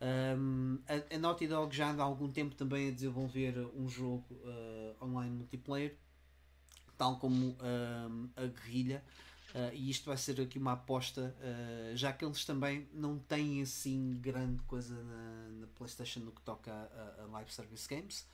Um, 0.01 0.79
a, 0.87 1.15
a, 1.15 1.19
Naughty 1.19 1.49
Dog 1.49 1.75
já 1.75 1.91
anda 1.91 2.03
há 2.03 2.07
algum 2.07 2.31
tempo 2.31 2.55
também 2.55 2.89
a 2.89 2.93
desenvolver 2.93 3.59
um 3.75 3.89
jogo 3.89 4.27
online 5.03 5.35
multiplayer, 5.35 5.97
tal 6.97 7.19
como 7.19 7.57
um, 7.61 8.29
a 8.37 8.47
Guerrilha. 8.47 9.03
Uh, 9.55 9.73
e 9.73 9.89
isto 9.91 10.07
vai 10.07 10.17
ser 10.17 10.41
aqui 10.41 10.59
uma 10.59 10.73
aposta, 10.73 11.35
uh, 11.41 11.97
já 11.97 12.13
que 12.13 12.25
eles 12.25 12.45
também 12.45 12.89
não 12.93 13.19
têm 13.19 13.63
assim 13.63 14.19
grande 14.21 14.63
coisa 14.65 15.03
na, 15.03 15.49
na 15.61 15.67
PlayStation 15.69 16.21
no 16.21 16.33
que 16.33 16.43
toca 16.43 16.71
a, 16.73 17.23
a 17.23 17.27
live 17.27 17.53
service 17.53 17.89
games. 17.89 18.27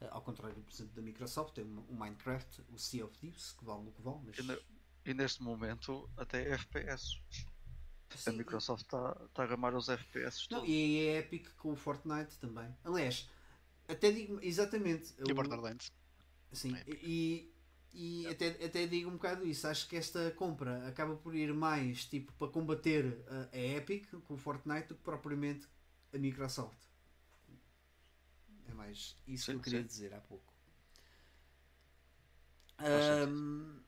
Uh, 0.00 0.06
ao 0.10 0.22
contrário, 0.22 0.56
por 0.62 0.72
exemplo, 0.72 0.94
da 0.94 1.02
Microsoft, 1.02 1.54
tem 1.54 1.64
o 1.64 1.94
Minecraft, 1.94 2.62
o 2.72 2.78
Sea 2.78 3.04
of 3.04 3.14
Thieves, 3.18 3.52
que 3.52 3.64
vale 3.64 3.82
no 3.84 3.92
que 3.92 4.02
vale. 4.02 4.18
Mas... 4.26 4.38
E, 4.38 4.42
ne- 4.42 4.62
e 5.06 5.14
neste 5.14 5.42
momento, 5.42 6.08
até 6.16 6.48
FPS. 6.52 7.18
A 8.26 8.32
Sim, 8.32 8.38
Microsoft 8.38 8.82
está 8.84 9.14
tá 9.34 9.42
a 9.44 9.46
ramar 9.46 9.74
os 9.74 9.88
FPS 9.88 10.48
Não, 10.50 10.58
todos. 10.60 10.68
e 10.68 10.98
é 11.08 11.18
Epic 11.18 11.48
com 11.56 11.72
o 11.72 11.76
Fortnite 11.76 12.38
também. 12.38 12.74
Aliás, 12.84 13.28
até 13.88 14.10
digo 14.12 14.38
exatamente. 14.42 15.14
E 15.26 15.32
o- 15.32 15.34
Borderlands. 15.34 15.90
Sim, 16.52 16.74
É 16.74 16.84
e, 16.86 17.53
e 17.94 18.26
até, 18.28 18.48
até 18.64 18.86
digo 18.86 19.08
um 19.10 19.14
bocado 19.14 19.46
isso. 19.46 19.66
Acho 19.66 19.88
que 19.88 19.96
esta 19.96 20.30
compra 20.32 20.86
acaba 20.88 21.16
por 21.16 21.34
ir 21.34 21.52
mais 21.54 22.04
tipo 22.04 22.32
para 22.34 22.48
combater 22.48 23.24
a, 23.28 23.56
a 23.56 23.60
Epic 23.60 24.10
com 24.24 24.34
o 24.34 24.36
Fortnite 24.36 24.88
do 24.88 24.94
que 24.96 25.02
propriamente 25.02 25.66
a 26.12 26.18
Microsoft. 26.18 26.78
É 28.68 28.74
mais 28.74 29.16
isso 29.26 29.48
que 29.48 29.54
Sim, 29.54 29.56
eu 29.56 29.60
queria 29.60 29.82
sim. 29.82 29.84
dizer 29.84 30.12
há 30.12 30.20
pouco. 30.20 30.52
Faz. 32.82 33.10
Ahm, 33.24 33.80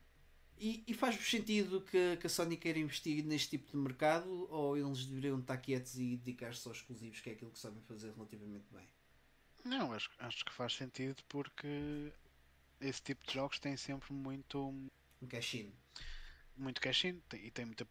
e, 0.58 0.84
e 0.88 0.94
faz-vos 0.94 1.28
sentido 1.30 1.82
que, 1.82 2.16
que 2.18 2.26
a 2.26 2.30
Sony 2.30 2.56
queira 2.56 2.78
investir 2.78 3.24
neste 3.24 3.50
tipo 3.58 3.70
de 3.70 3.76
mercado 3.76 4.48
ou 4.50 4.76
eles 4.76 5.06
deveriam 5.06 5.40
estar 5.40 5.58
quietos 5.58 5.96
e 5.98 6.16
dedicar-se 6.16 6.66
aos 6.68 6.78
exclusivos, 6.78 7.20
que 7.20 7.30
é 7.30 7.32
aquilo 7.34 7.50
que 7.52 7.58
sabem 7.58 7.82
fazer 7.82 8.12
relativamente 8.14 8.66
bem? 8.72 8.88
Não, 9.64 9.92
acho, 9.92 10.08
acho 10.18 10.44
que 10.46 10.52
faz 10.52 10.72
sentido 10.74 11.22
porque 11.28 12.10
esse 12.80 13.02
tipo 13.02 13.26
de 13.26 13.32
jogos 13.34 13.58
tem 13.58 13.76
sempre 13.76 14.12
muito, 14.12 14.58
Um 15.22 15.26
cash-in. 15.28 15.72
muito 16.56 16.80
cash-in 16.80 17.22
e 17.34 17.50
tem 17.50 17.64
muita, 17.64 17.86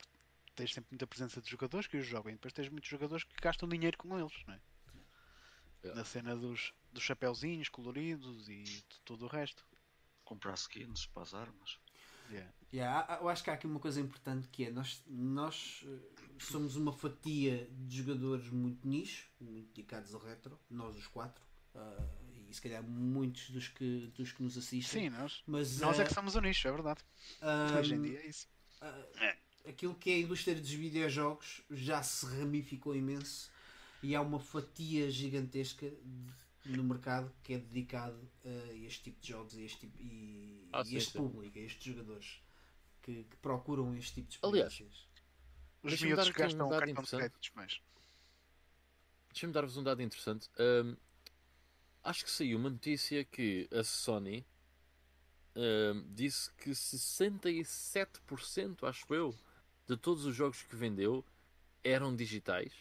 tens 0.56 0.74
sempre 0.74 0.92
muita 0.92 1.08
presença 1.08 1.42
de 1.42 1.50
jogadores 1.50 1.88
que 1.88 1.98
os 1.98 2.06
jogam 2.06 2.32
e 2.32 2.36
depois 2.36 2.54
tens 2.54 2.70
muitos 2.70 2.90
jogadores 2.90 3.24
que 3.24 3.36
gastam 3.42 3.68
dinheiro 3.68 3.98
com 3.98 4.18
eles, 4.18 4.34
não 4.48 4.54
é? 4.54 4.60
Yeah. 5.84 6.00
Na 6.00 6.06
cena 6.06 6.36
dos, 6.36 6.74
dos 6.92 7.04
chapeuzinhos 7.04 7.70
coloridos 7.70 8.50
e 8.50 8.64
de 8.64 9.02
tudo 9.04 9.26
o 9.26 9.28
resto. 9.28 9.64
Comprar 10.24 10.56
skins 10.56 11.06
para 11.06 11.22
as 11.22 11.34
armas. 11.36 11.80
Yeah. 12.32 12.52
Yeah, 12.74 13.20
eu 13.22 13.30
acho 13.30 13.44
que 13.44 13.52
há 13.52 13.54
aqui 13.54 13.68
uma 13.68 13.80
coisa 13.80 14.02
importante 14.02 14.48
que 14.48 14.66
é 14.66 14.72
nós, 14.72 15.04
nós 15.06 15.86
eh, 15.86 16.00
somos 16.40 16.76
uma 16.76 16.92
fatia 16.92 17.70
de 17.72 17.98
jogadores 17.98 18.50
muito 18.50 18.88
nicho, 18.88 19.30
muito 19.40 19.68
dedicados 19.68 20.14
ao 20.14 20.20
retro, 20.20 20.60
nós 20.70 20.96
os 20.96 21.06
quatro, 21.06 21.46
e 22.24 22.25
se 22.56 22.62
calhar 22.62 22.84
muitos 22.84 23.50
dos 23.52 23.68
que, 23.68 24.08
dos 24.16 24.32
que 24.32 24.44
nos 24.44 24.58
assistem. 24.58 25.04
Sim, 25.04 25.10
nós, 25.10 25.44
mas 25.46 25.80
nós 25.80 26.00
é 26.00 26.04
ah, 26.04 26.06
que 26.06 26.14
somos 26.14 26.36
o 26.36 26.42
nicho, 26.42 26.68
é 26.68 26.72
verdade. 26.72 27.02
ah, 27.42 27.80
Hoje 27.80 27.96
em 27.96 28.02
dia 28.02 28.20
é 28.22 28.28
isso. 28.28 28.48
aquilo 29.68 29.96
que 29.96 30.12
é 30.12 30.14
a 30.16 30.20
indústria 30.20 30.56
dos 30.56 30.70
videojogos 30.72 31.62
já 31.72 32.02
se 32.04 32.26
ramificou 32.26 32.96
imenso 32.96 33.52
e 34.02 34.16
há 34.16 34.22
uma 34.22 34.40
fatia 34.40 35.10
gigantesca 35.10 35.90
de- 35.90 36.34
no 36.66 36.84
mercado 36.84 37.32
que 37.44 37.54
é 37.54 37.58
dedicado 37.60 38.20
a 38.44 38.74
este 38.74 39.04
tipo 39.06 39.22
de 39.22 39.28
jogos 39.30 39.54
e 39.56 39.64
este, 39.64 39.80
tipo, 39.82 39.98
e, 40.02 40.68
Ah, 40.72 40.84
e 40.84 40.84
sim, 40.84 40.98
este 40.98 41.12
sim. 41.12 41.18
público, 41.18 41.58
a 41.58 41.62
estes 41.62 41.84
jogadores 41.84 42.40
que, 43.04 43.24
que 43.24 43.36
procuram 43.38 43.96
este 43.96 44.16
tipo 44.16 44.30
de 44.30 44.36
Aliás, 44.42 44.74
experiências. 44.74 45.08
Os 45.84 45.92
Deixa-me 45.92 46.10
miúdos 46.10 46.28
um 46.30 46.34
gastam 46.34 46.68
dado 46.70 46.80
cartão 46.80 47.04
de 47.04 47.10
créditos 47.12 47.52
mais. 47.56 47.82
Deixa-me 49.32 49.54
dar-vos 49.54 49.78
um 49.78 49.84
dado 49.84 50.02
interessante. 50.02 50.50
Ahm, 50.58 50.96
acho 52.06 52.24
que 52.24 52.32
saiu 52.32 52.58
uma 52.58 52.70
notícia 52.70 53.26
que 53.26 53.68
a 53.72 53.84
Sony 53.84 54.46
ahm, 55.56 56.04
disse 56.14 56.54
que 56.54 56.70
67%, 56.70 58.88
acho 58.88 59.14
eu, 59.14 59.36
de 59.88 59.98
todos 59.98 60.26
os 60.26 60.36
jogos 60.36 60.62
que 60.62 60.76
vendeu 60.76 61.26
eram 61.84 62.16
digitais 62.16 62.72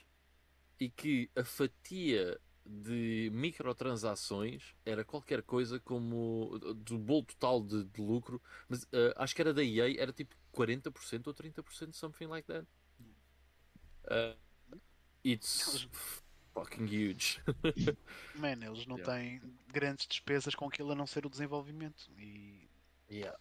e 0.79 0.91
que 0.91 1.31
a 1.35 1.45
fatia 1.45 2.39
de 2.67 3.31
microtransações 3.33 4.75
era 4.87 5.05
qualquer 5.05 5.43
coisa 5.43 5.79
como 5.81 6.59
do 6.77 6.99
bolo 6.99 7.25
total 7.25 7.63
de, 7.63 7.85
de 7.85 8.01
lucro, 8.01 8.41
mas 8.69 8.87
ah, 8.93 9.23
acho 9.23 9.35
que 9.35 9.43
era 9.43 9.53
da 9.53 9.63
EA, 9.63 10.01
era 10.01 10.13
tipo 10.13 10.35
40% 10.53 11.27
ou 11.27 11.35
30%, 11.35 11.95
something 11.95 12.27
like 12.27 12.47
that. 12.47 12.67
Ah, 14.07 14.37
it's 15.25 15.89
fucking 16.55 16.85
huge. 16.85 17.43
Man, 18.37 18.65
eles 18.65 18.87
não 18.87 18.97
Yeah. 18.97 19.13
têm 19.13 19.43
grandes 19.67 20.07
despesas 20.07 20.55
com 20.55 20.67
aquilo 20.67 20.93
a 20.93 20.95
não 20.95 21.07
ser 21.07 21.27
o 21.27 21.31
desenvolvimento. 21.31 22.11
E 22.19 22.69
Yeah. 23.11 23.39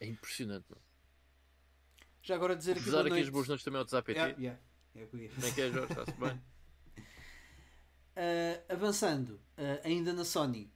É 0.00 0.06
impressionante. 0.06 0.66
Não? 0.68 0.78
Já 2.22 2.34
agora 2.34 2.56
dizer 2.56 2.72
aqui 2.72 2.90
boa 2.90 3.02
dar 3.02 3.10
aqui 3.10 3.20
as 3.22 3.28
boas 3.28 3.48
noites 3.48 3.64
também 3.64 3.78
ao 3.78 3.84
DZAPT. 3.84 4.12
Yeah, 4.12 4.36
yeah. 4.38 4.60
É 4.94 5.04
o 5.04 5.08
que 5.08 5.16
eu 5.16 5.20
ia 5.20 5.28
Como 5.30 5.46
é 5.46 5.50
que 5.52 5.60
é, 5.60 5.70
Jorge? 5.70 5.92
Está-se 5.92 6.18
bem? 6.18 6.42
Uh, 8.16 8.62
avançando, 8.72 9.30
uh, 9.30 9.80
ainda 9.84 10.12
na 10.12 10.24
Sony, 10.24 10.70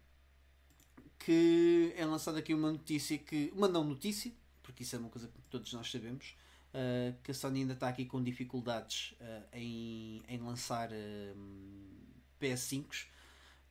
que 1.19 1.93
é 1.97 2.05
lançada 2.05 2.39
aqui 2.39 2.55
uma 2.55 2.71
notícia 2.71 3.19
que. 3.19 3.53
Uma 3.55 3.69
não 3.69 3.85
notícia, 3.85 4.33
porque 4.63 4.83
isso 4.85 4.97
é 4.97 4.99
uma 4.99 5.11
coisa 5.11 5.29
que 5.29 5.41
todos 5.49 5.73
nós 5.73 5.91
sabemos, 5.91 6.37
uh, 6.75 7.17
que 7.23 7.31
a 7.31 7.35
Sony 7.35 7.61
ainda 7.61 7.75
está 7.75 7.89
aqui 7.89 8.05
com 8.05 8.23
dificuldades 8.23 9.15
uh, 9.21 9.49
em, 9.53 10.23
em 10.29 10.39
lançar 10.39 10.91
um, 10.93 11.87
PS5s. 12.41 13.07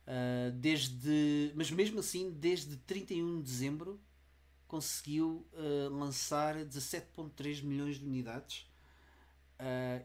uh, 0.06 0.52
desde, 0.52 1.52
mas 1.54 1.70
mesmo 1.70 2.00
assim, 2.00 2.30
desde 2.30 2.76
31 2.78 3.38
de 3.38 3.42
dezembro 3.42 4.00
conseguiu 4.66 5.44
lançar 5.90 6.54
17.3 6.54 7.60
milhões 7.64 7.98
de 7.98 8.06
unidades. 8.06 8.70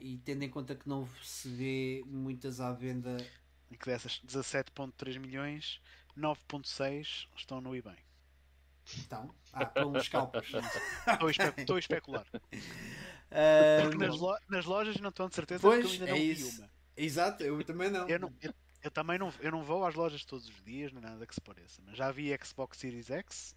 E 0.02 0.18
tendo 0.26 0.42
em 0.42 0.50
conta 0.50 0.74
que 0.74 0.90
não 0.90 1.08
se 1.22 1.48
vê 1.50 2.04
muitas 2.08 2.60
à 2.60 2.74
venda 2.74 3.16
e 3.70 3.78
que 3.78 3.86
dessas 3.86 4.20
17.3 4.26 5.20
milhões, 5.20 5.80
9.6 6.18 7.28
estão 7.36 7.62
no 7.62 7.76
eBay. 7.76 7.98
Então, 9.00 9.34
ah, 9.54 9.66
com 9.66 9.92
os 9.92 10.06
scalpers. 10.06 10.50
Estou 11.14 11.28
a, 11.28 11.32
espe- 11.32 11.62
estou 11.62 11.76
a 11.76 11.80
especular. 11.80 12.26
Porque 13.82 13.98
nas, 13.98 14.18
lo- 14.18 14.38
nas 14.50 14.66
lojas 14.66 14.98
não 15.00 15.10
estão 15.10 15.28
de 15.28 15.36
certeza 15.36 15.62
Pois, 15.62 15.76
porque 15.84 15.88
eu 15.88 15.92
ainda 15.94 16.06
é 16.06 16.10
não 16.10 16.18
vi 16.18 16.32
isso. 16.32 16.60
uma. 16.62 16.70
Exato, 16.98 17.44
eu 17.44 17.64
também 17.64 17.90
não. 17.90 18.08
Eu, 18.08 18.20
não, 18.20 18.34
eu, 18.42 18.54
eu 18.84 18.92
também 18.92 19.18
não, 19.18 19.34
eu 19.40 19.52
não 19.52 19.64
vou 19.64 19.86
às 19.86 19.96
lojas 19.96 20.24
todos 20.24 20.48
os 20.48 20.64
dias, 20.64 20.92
nem 20.94 21.02
nada 21.02 21.26
que 21.26 21.34
se 21.36 21.42
pareça. 21.42 21.82
Mas 21.86 21.98
já 21.98 22.12
vi 22.12 22.36
Xbox 22.44 22.78
Series 22.78 23.10
X 23.10 23.56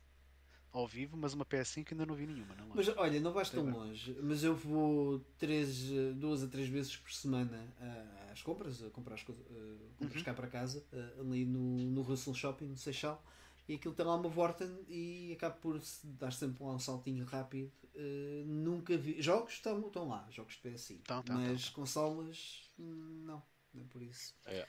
ao 0.72 0.86
vivo, 0.86 1.16
mas 1.16 1.34
uma 1.34 1.44
PS5 1.44 1.92
ainda 1.92 2.04
não 2.06 2.14
vi 2.14 2.26
nenhuma. 2.26 2.54
Não 2.56 2.68
Mas 2.74 2.88
olha, 2.96 3.20
não 3.20 3.32
vais 3.32 3.48
tão 3.50 3.64
longe, 3.70 4.16
mas 4.22 4.42
eu 4.44 4.54
vou 4.54 5.20
três, 5.38 5.84
duas 6.16 6.42
a 6.42 6.48
três 6.48 6.68
vezes 6.68 6.96
por 6.96 7.12
semana 7.12 7.72
ah, 7.80 8.32
às 8.32 8.42
compras, 8.42 8.82
a 8.82 8.90
comprar 8.90 9.14
as 9.14 9.22
coisas, 9.22 9.44
ah, 9.50 9.76
compras 9.98 10.18
Uhum. 10.18 10.24
cá 10.24 10.34
para 10.34 10.46
casa, 10.46 10.84
ah, 10.92 11.20
ali 11.20 11.44
no, 11.44 11.60
no 11.90 12.02
Russell 12.02 12.34
Shopping, 12.34 12.66
no 12.66 12.76
Seixal, 12.76 13.22
e 13.68 13.74
aquilo 13.74 13.94
tem 13.94 14.06
lá 14.06 14.16
uma 14.16 14.28
Vorten 14.28 14.84
e 14.88 15.32
acaba 15.36 15.54
por 15.54 15.80
se 15.80 16.06
dar 16.06 16.32
sempre 16.32 16.64
lá 16.64 16.72
um 16.72 16.78
saltinho 16.78 17.24
rápido. 17.24 17.70
Ah, 17.94 18.44
nunca 18.46 18.96
vi. 18.96 19.20
Jogos 19.20 19.52
estão, 19.54 19.80
estão 19.86 20.08
lá, 20.08 20.26
jogos 20.30 20.54
de 20.54 20.70
PS5, 20.70 20.98
Estão, 21.00 21.20
estão, 21.20 21.36
mas 21.36 21.60
estão, 21.60 21.74
consolas, 21.74 22.70
hum, 22.78 23.22
não, 23.26 23.42
não 23.74 23.82
é 23.82 23.86
por 23.90 24.02
isso. 24.02 24.34
É. 24.46 24.66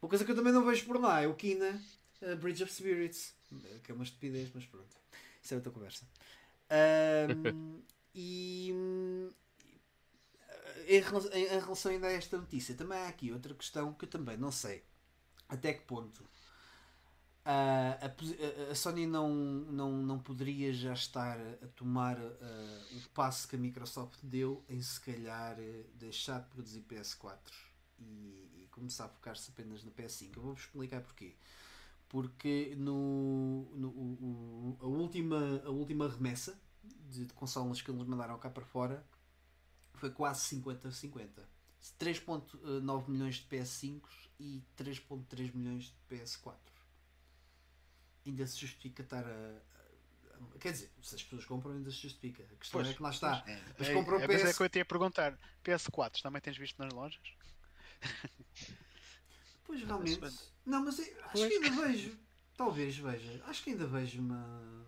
Uma 0.00 0.08
coisa 0.08 0.24
que 0.24 0.30
eu 0.30 0.36
também 0.36 0.52
não 0.52 0.64
vejo 0.64 0.84
por 0.86 1.00
lá 1.00 1.20
é 1.20 1.26
o 1.26 1.34
Kina 1.34 1.82
uh, 2.22 2.36
Bridge 2.36 2.62
of 2.62 2.72
Spirits, 2.72 3.34
que 3.82 3.90
é 3.90 3.94
uma 3.94 4.04
estupidez, 4.04 4.50
mas 4.54 4.64
pronto, 4.66 4.96
isso 5.42 5.54
é 5.54 5.56
outra 5.56 5.72
conversa. 5.72 6.06
E 8.20 8.74
em 10.88 11.00
relação, 11.00 11.30
em 11.32 11.44
em 11.44 11.60
relação 11.60 11.92
ainda 11.92 12.08
a 12.08 12.12
esta 12.12 12.36
notícia, 12.36 12.74
também 12.74 12.98
há 12.98 13.06
aqui 13.06 13.30
outra 13.30 13.54
questão 13.54 13.94
que 13.94 14.06
eu 14.06 14.08
também 14.08 14.36
não 14.36 14.50
sei 14.50 14.82
até 15.48 15.72
que 15.72 15.82
ponto 15.82 16.28
ah, 17.50 17.98
a, 18.02 18.70
a- 18.70 18.74
Sony 18.74 19.06
não, 19.06 19.28
não, 19.34 19.92
não 20.02 20.18
poderia 20.18 20.72
já 20.72 20.92
estar 20.92 21.38
a 21.40 21.66
tomar 21.74 22.18
ah, 22.18 22.80
o 22.92 23.08
passo 23.14 23.48
que 23.48 23.56
a 23.56 23.58
Microsoft 23.58 24.18
deu 24.22 24.62
em 24.68 24.80
se 24.82 25.00
calhar 25.00 25.56
deixar 25.94 26.40
de 26.40 26.46
produzir 26.48 26.82
PS4 26.82 27.38
e, 27.98 28.02
e 28.62 28.68
começar 28.70 29.06
a 29.06 29.08
focar-se 29.08 29.50
apenas 29.50 29.82
na 29.84 29.90
PS5. 29.90 30.36
Eu 30.36 30.42
vou-vos 30.42 30.62
explicar 30.62 31.00
porquê. 31.00 31.34
Porque 32.08 32.74
no, 32.78 33.68
no 33.74 33.88
o- 33.88 34.76
o- 34.80 34.84
a, 34.84 34.86
última, 34.86 35.62
a 35.64 35.70
última 35.70 36.08
remessa 36.08 36.58
de, 37.10 37.24
de 37.26 37.32
consolas 37.34 37.82
que 37.82 37.90
eles 37.90 38.06
mandaram 38.06 38.38
cá 38.38 38.48
para 38.50 38.64
fora 38.64 39.04
foi 39.94 40.10
quase 40.10 40.56
50-50. 40.56 41.28
3.9 41.98 43.08
milhões 43.08 43.36
de 43.36 43.46
PS5 43.46 44.02
e 44.40 44.62
3.3 44.76 45.54
milhões 45.54 45.84
de 46.08 46.16
PS4. 46.16 46.54
Ainda 48.28 48.46
se 48.46 48.58
justifica 48.58 49.02
estar 49.02 49.24
a, 49.24 49.60
Quer 50.60 50.72
dizer, 50.72 50.90
se 51.02 51.14
as 51.14 51.22
pessoas 51.22 51.44
compram, 51.44 51.72
ainda 51.72 51.90
se 51.90 51.96
justifica. 51.96 52.42
A 52.42 52.56
questão 52.56 52.80
Pois, 52.80 52.88
é 52.88 52.94
que 52.94 53.02
lá 53.02 53.10
está. 53.10 53.44
É, 53.46 53.60
Mas 53.78 53.88
é, 53.88 53.94
comprou 53.94 54.20
é, 54.20 54.26
mas 54.26 54.40
é 54.42 54.44
PS 54.46 54.56
que 54.56 54.62
eu 54.62 54.68
te 54.68 54.78
ia 54.78 54.84
perguntar. 54.84 55.38
PS4 55.64 56.22
também 56.22 56.40
tens 56.40 56.56
visto 56.56 56.78
nas 56.78 56.92
lojas? 56.92 57.20
Pois 59.64 59.82
realmente. 59.82 60.18
Mas- 60.18 60.50
Não, 60.64 60.82
mas 60.82 60.98
eu 60.98 61.04
acho 61.26 61.46
que 61.48 61.54
ainda 61.54 61.86
vejo. 61.86 62.18
Talvez 62.56 62.96
veja. 62.96 63.44
Acho 63.46 63.62
que 63.62 63.70
ainda 63.70 63.86
vejo 63.86 64.18
uma. 64.18 64.86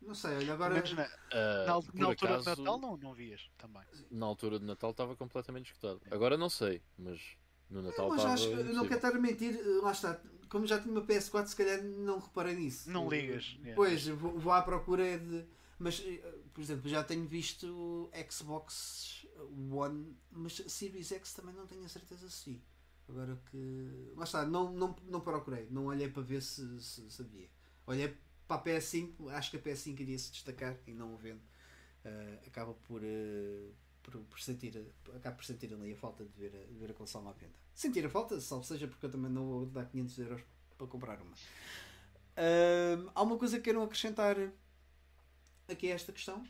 Não 0.00 0.14
sei, 0.14 0.36
olha, 0.36 0.54
agora. 0.54 0.72
Menos 0.72 0.92
na, 0.94 1.02
Ah, 1.04 1.64
na, 1.66 1.66
na 1.66 2.06
altura 2.06 2.38
acaso, 2.38 2.54
de 2.54 2.62
Natal 2.62 2.78
não, 2.78 2.96
não 2.96 3.12
vias 3.12 3.50
também. 3.58 3.82
Na 4.10 4.24
altura 4.24 4.58
de 4.58 4.64
Natal 4.64 4.92
estava 4.92 5.14
completamente 5.16 5.66
escutado. 5.66 6.00
Agora 6.10 6.38
não 6.38 6.48
sei, 6.48 6.80
mas 6.96 7.20
no 7.68 7.82
Natal 7.82 8.08
Mas 8.08 8.18
estava. 8.18 8.34
acho 8.34 8.74
não 8.74 8.84
quero 8.84 8.94
estar 8.96 9.14
a 9.14 9.20
mentir, 9.20 9.60
lá 9.82 9.92
está. 9.92 10.18
Como 10.48 10.66
já 10.66 10.80
tinha 10.80 10.92
uma 10.92 11.02
PS4, 11.04 11.46
se 11.46 11.56
calhar 11.56 11.82
não 11.82 12.18
reparei 12.18 12.54
nisso. 12.54 12.90
Não 12.90 13.08
ligas. 13.08 13.56
yeah. 13.60 13.74
Pois, 13.74 14.06
vou, 14.08 14.38
vou 14.38 14.52
à 14.52 14.62
procura 14.62 15.18
de. 15.18 15.44
Mas, 15.78 16.02
eh, 16.06 16.38
por 16.54 16.60
exemplo, 16.62 16.88
já 16.88 17.04
tenho 17.04 17.26
visto 17.26 18.10
Xbox 18.30 19.26
One, 19.70 20.16
mas 20.30 20.54
Series 20.68 21.12
X 21.12 21.34
também 21.34 21.54
não 21.54 21.66
tenho 21.66 21.84
a 21.84 21.88
certeza 21.88 22.28
se 22.30 22.50
vi. 22.50 22.62
Agora 23.08 23.40
que. 23.50 24.12
Lá 24.16 24.24
está, 24.24 24.44
não, 24.46 24.72
não, 24.72 24.96
não 25.08 25.20
procurei, 25.20 25.68
não 25.70 25.86
olhei 25.86 26.08
para 26.08 26.22
ver 26.22 26.42
se, 26.42 26.80
se, 26.80 27.22
havia. 27.22 27.48
Olhei 27.86 28.16
para 28.48 28.56
a 28.60 28.64
PS5, 28.64 29.30
acho 29.30 29.50
que 29.50 29.56
a 29.56 29.60
PS5 29.60 30.00
iria 30.00 30.18
se 30.18 30.32
destacar 30.32 30.76
e 30.86 30.92
não 30.94 31.14
o 31.14 31.16
vendo. 31.16 31.40
eh, 32.04 32.38
acaba 32.46 32.72
por, 32.74 33.02
eh, 33.04 33.70
por, 34.06 34.20
por 34.22 34.40
sentir, 34.40 34.72
acaba 35.16 35.34
por 35.36 35.44
sentir 35.44 35.72
ali 35.74 35.92
a 35.92 35.96
falta 35.96 36.24
de 36.24 36.30
ver, 36.38 36.54
a- 36.54 36.72
de 36.72 36.78
ver 36.78 36.90
a 36.92 36.94
consola 36.94 37.30
à 37.30 37.32
venda. 37.32 37.58
Sentir 37.74 38.06
a 38.06 38.08
falta, 38.08 38.40
salvo 38.40 38.64
seja 38.64 38.86
porque 38.86 39.04
eu 39.06 39.10
também 39.10 39.30
não 39.30 39.44
vou 39.46 39.66
dar 39.66 39.86
500 39.86 40.18
euros 40.18 40.42
para 40.78 40.86
comprar 40.86 41.20
uma. 41.20 41.34
Há 43.14 43.22
uma 43.22 43.38
coisa 43.38 43.56
que 43.56 43.64
queiram 43.64 43.82
acrescentar 43.82 44.36
aqui 45.68 45.90
a 45.90 45.94
esta 45.94 46.12
questão? 46.12 46.46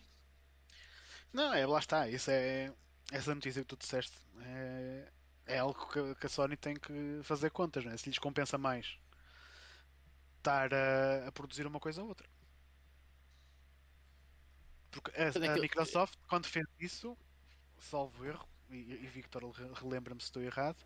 Não, 1.32 1.52
é, 1.54 1.66
lá 1.66 1.78
está. 1.78 2.08
Isso 2.08 2.30
é, 2.30 2.72
essa 3.12 3.34
notícia 3.34 3.62
que 3.62 3.68
tu 3.68 3.76
disseste 3.76 4.16
é, 4.40 5.12
é 5.46 5.58
algo 5.58 5.86
que, 5.88 6.14
que 6.16 6.26
a 6.26 6.28
Sony 6.28 6.56
tem 6.56 6.74
que 6.76 7.20
fazer 7.22 7.50
contas, 7.50 7.84
não 7.84 7.92
é? 7.92 7.96
Se 7.96 8.08
lhes 8.08 8.18
compensa 8.18 8.58
mais 8.58 8.98
estar 10.38 10.72
a, 10.72 11.28
a 11.28 11.32
produzir 11.32 11.66
uma 11.66 11.80
coisa 11.80 12.02
ou 12.02 12.08
outra. 12.08 12.28
Porque 14.90 15.10
a, 15.20 15.52
a 15.54 15.58
Microsoft, 15.58 16.18
quando 16.28 16.46
fez 16.46 16.66
isso, 16.80 17.16
salvo 17.78 18.24
erro, 18.24 18.48
e, 18.70 18.76
e 18.76 19.06
Victor 19.06 19.44
re- 19.50 19.70
relembra-me 19.74 20.20
se 20.20 20.26
estou 20.26 20.42
errado, 20.42 20.76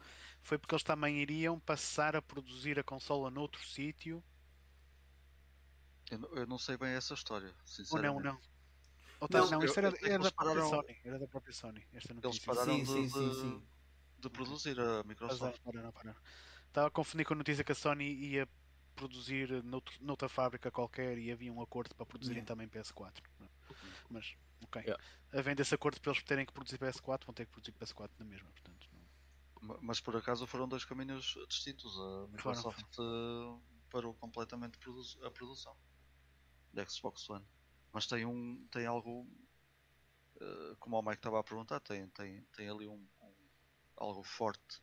foi 0.42 0.58
porque 0.58 0.74
eles 0.74 0.82
também 0.82 1.18
iriam 1.18 1.58
passar 1.60 2.14
a 2.16 2.22
produzir 2.22 2.78
a 2.78 2.82
consola 2.84 3.30
noutro 3.30 3.62
sítio. 3.66 4.22
Eu, 6.10 6.18
não- 6.18 6.28
eu 6.34 6.46
não 6.46 6.58
sei 6.58 6.76
bem 6.76 6.90
essa 6.90 7.14
história, 7.14 7.48
Ou 7.48 7.54
não, 7.54 7.66
sinceramente. 7.66 8.22
não. 8.24 8.40
Ou 9.20 9.28
tá- 9.28 9.40
Não, 9.40 9.50
não, 9.50 9.64
isto 9.64 9.78
eu- 9.78 9.86
era, 9.86 9.96
era 9.98 10.08
da 10.08 10.14
eles 10.14 10.30
própria 10.30 10.54
pararam- 10.54 10.70
Sony. 10.70 10.98
Era 11.04 11.18
da 11.18 11.26
própria 11.28 11.52
Sony. 11.52 11.86
Esta 11.92 12.12
Eles 12.12 12.22
notícia. 12.24 12.46
pararam 12.46 12.74
sim, 12.74 12.82
de, 12.84 12.90
sim, 12.90 13.08
sim, 13.08 13.34
sim. 13.34 13.62
de 14.18 14.30
produzir 14.30 14.80
a 14.80 15.02
Microsoft. 15.04 15.60
Pararam, 15.60 15.92
pararam, 15.92 15.92
pararam. 15.92 16.20
Estava 16.66 16.86
a 16.88 16.90
confundir 16.90 17.26
com 17.26 17.34
a 17.34 17.36
notícia 17.36 17.62
que 17.64 17.72
a 17.72 17.74
Sony 17.74 18.04
ia 18.04 18.48
produzir 18.96 19.62
noutro- 19.62 19.94
noutra 20.00 20.28
fábrica 20.28 20.70
qualquer 20.70 21.16
e 21.18 21.30
havia 21.30 21.52
um 21.52 21.60
acordo 21.62 21.94
para 21.94 22.04
produzirem 22.06 22.42
Yeah. 22.42 22.48
também 22.48 22.68
PS4. 22.68 23.22
Mas, 24.10 24.34
ok. 24.62 24.82
Yeah. 24.82 25.02
Havendo 25.32 25.62
esse 25.62 25.74
acordo 25.74 26.00
para 26.00 26.12
eles 26.12 26.22
terem 26.24 26.44
que 26.46 26.52
produzir 26.52 26.78
PS4, 26.78 27.24
vão 27.24 27.34
ter 27.34 27.46
que 27.46 27.52
produzir 27.52 27.72
PS4 27.72 28.10
na 28.18 28.24
mesma. 28.24 28.50
Portanto, 28.50 28.88
não- 28.92 29.00
Ma- 29.62 29.78
Mas 29.82 30.00
por 30.00 30.16
acaso 30.16 30.46
foram 30.46 30.66
dois 30.68 30.84
caminhos 30.84 31.36
distintos. 31.48 31.94
A 31.98 32.26
Microsoft 32.28 32.82
eh, 32.98 33.60
parou 33.90 34.14
completamente 34.14 34.78
a 35.22 35.30
produção 35.30 35.76
da 36.72 36.84
Xbox 36.86 37.28
One. 37.28 37.44
Mas 37.92 38.06
tem 38.06 38.24
um 38.24 38.66
tem 38.70 38.86
algo 38.86 39.26
eh, 40.40 40.76
como 40.78 40.98
o 40.98 41.02
Mike 41.02 41.16
estava 41.16 41.38
a 41.40 41.44
perguntar, 41.44 41.80
tem, 41.80 42.08
tem, 42.08 42.42
tem 42.56 42.68
ali 42.70 42.86
um, 42.88 43.06
um- 43.20 43.34
algo 43.96 44.22
forte 44.22 44.80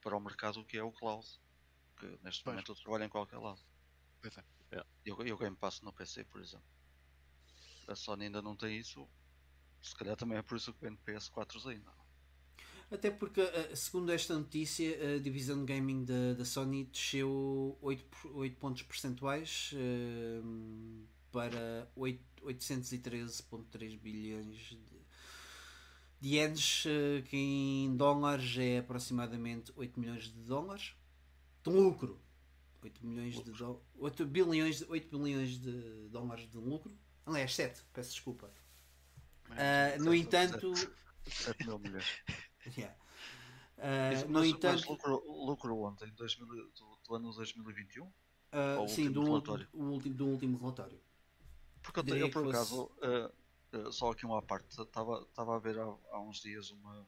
para 0.00 0.16
o 0.16 0.20
mercado 0.20 0.64
que 0.64 0.78
é 0.78 0.82
o 0.82 0.92
cloud. 0.92 1.26
Que 1.98 2.06
neste 2.22 2.42
Pois. 2.44 2.54
momento 2.54 2.74
trabalha 2.74 3.04
em 3.04 3.08
qualquer 3.08 3.38
lado. 3.38 3.60
Pois 4.20 4.36
é. 4.38 4.44
E 5.04 5.12
o, 5.12 5.22
e 5.26 5.32
o 5.32 5.38
Game 5.38 5.56
Pass 5.56 5.80
no 5.82 5.92
PC, 5.92 6.24
por 6.24 6.40
exemplo. 6.40 6.66
A 7.86 7.94
Sony 7.94 8.24
ainda 8.26 8.42
não 8.42 8.56
tem 8.56 8.78
isso. 8.78 9.06
Se 9.82 9.94
calhar 9.94 10.16
também 10.16 10.38
é 10.38 10.42
por 10.42 10.56
isso 10.56 10.72
que 10.72 10.80
vende 10.84 10.98
PS4 11.06 11.66
ainda. 11.68 11.94
Até 12.90 13.10
porque, 13.10 13.40
eh, 13.40 13.74
segundo 13.74 14.12
esta 14.12 14.36
notícia, 14.38 15.16
a 15.16 15.18
divisão 15.18 15.64
de 15.64 15.72
gaming 15.72 16.04
da, 16.04 16.34
da 16.34 16.44
Sony 16.44 16.84
desceu 16.84 17.76
8, 17.80 18.04
por- 18.04 18.36
8 18.36 18.56
pontos 18.58 18.82
percentuais 18.82 19.72
eh, 19.74 20.40
para 21.32 21.90
8 21.96 22.24
813,3 22.46 23.96
bilhões 24.00 24.56
de, 24.56 24.76
de 26.20 26.28
ienes, 26.36 26.84
eh, 26.86 27.22
que 27.22 27.36
em 27.36 27.96
dólares 27.96 28.56
é 28.56 28.78
aproximadamente 28.78 29.72
8 29.76 29.98
milhões 29.98 30.24
de 30.24 30.42
dólares. 30.44 30.94
De 31.64 31.70
lucro. 31.70 32.20
8 32.82 33.04
milhões 33.04 33.34
de 33.42 33.50
dólares. 33.50 33.82
8 33.98 34.24
bilhões, 34.26 34.78
de- 34.78 34.84
8 34.88 35.18
bilhões 35.18 35.58
de 35.58 36.08
dólares 36.08 36.48
de 36.48 36.56
lucro. 36.56 36.96
Aliás, 37.26 37.54
7, 37.54 37.82
peço 37.92 38.10
desculpa. 38.10 38.50
Ah, 39.50 39.98
no 39.98 40.14
entanto. 40.14 40.72
7 41.26 41.66
mil 41.66 41.78
milhões. 41.78 42.04
Yeah. 42.76 42.96
Isso, 44.12 44.26
no 44.26 44.40
mas, 44.40 44.48
entanto, 44.48 44.74
mas 44.80 44.86
lucro, 44.88 45.22
lucro 45.46 45.78
ontem, 45.82 46.10
2000, 46.14 46.46
do, 46.72 46.98
do 47.06 47.14
ano 47.14 47.32
2021? 47.32 48.10
ah, 48.50 48.74
ao 48.74 48.88
sim, 48.88 49.02
último 49.06 49.14
do, 49.14 49.24
relatório. 49.30 49.68
o 49.72 49.84
último, 49.84 50.14
do 50.16 50.26
último 50.26 50.58
relatório. 50.58 51.00
Porque 51.80 52.00
eu, 52.00 52.02
Diria 52.02 52.20
eu, 52.22 52.30
por 52.30 52.42
fosse- 52.42 52.56
acaso, 52.56 52.90
eh, 53.02 53.32
eh, 53.74 53.92
só 53.92 54.10
aqui 54.10 54.26
uma 54.26 54.42
parte, 54.42 54.66
estava 54.80 55.28
a 55.54 55.58
ver 55.60 55.78
há, 55.78 55.84
há 56.10 56.20
uns 56.20 56.40
dias 56.40 56.70
uma, 56.72 57.06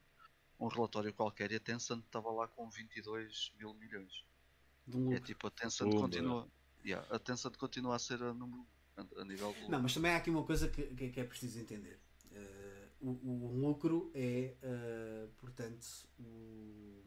um 0.61 0.69
relatório 0.69 1.13
qualquer 1.13 1.51
e 1.51 1.57
a 1.57 1.61
Tencent 1.61 2.05
estava 2.05 2.31
lá 2.31 2.47
com 2.47 2.71
22 2.71 3.53
mil 3.59 3.75
milhões. 3.75 4.25
De 4.87 4.97
um 4.97 5.13
É 5.13 5.19
tipo, 5.19 5.49
a 5.49 5.51
Tencent 5.51 5.93
continua. 5.97 6.49
Yeah, 6.85 7.05
a 7.13 7.19
Tencent 7.19 7.57
continua 7.57 7.97
a 7.97 7.99
ser 7.99 8.23
a 8.23 8.33
número 8.33 8.65
a, 8.99 9.21
a 9.23 9.25
nível 9.25 9.53
do. 9.53 9.69
Não, 9.71 9.81
mas 9.83 9.95
também 9.95 10.11
há 10.13 10.17
aqui 10.17 10.31
uma 10.31 10.45
coisa 10.45 10.69
que, 10.69 10.83
que- 10.95 11.09
que 11.11 11.21
é 11.21 11.25
preciso 11.25 11.59
entender. 11.59 11.99
Ah, 12.35 12.89
o, 13.01 13.11
o 13.11 13.57
lucro 13.61 14.11
é, 14.15 14.55
ah, 14.63 15.29
portanto, 15.39 15.87
o- 16.19 17.03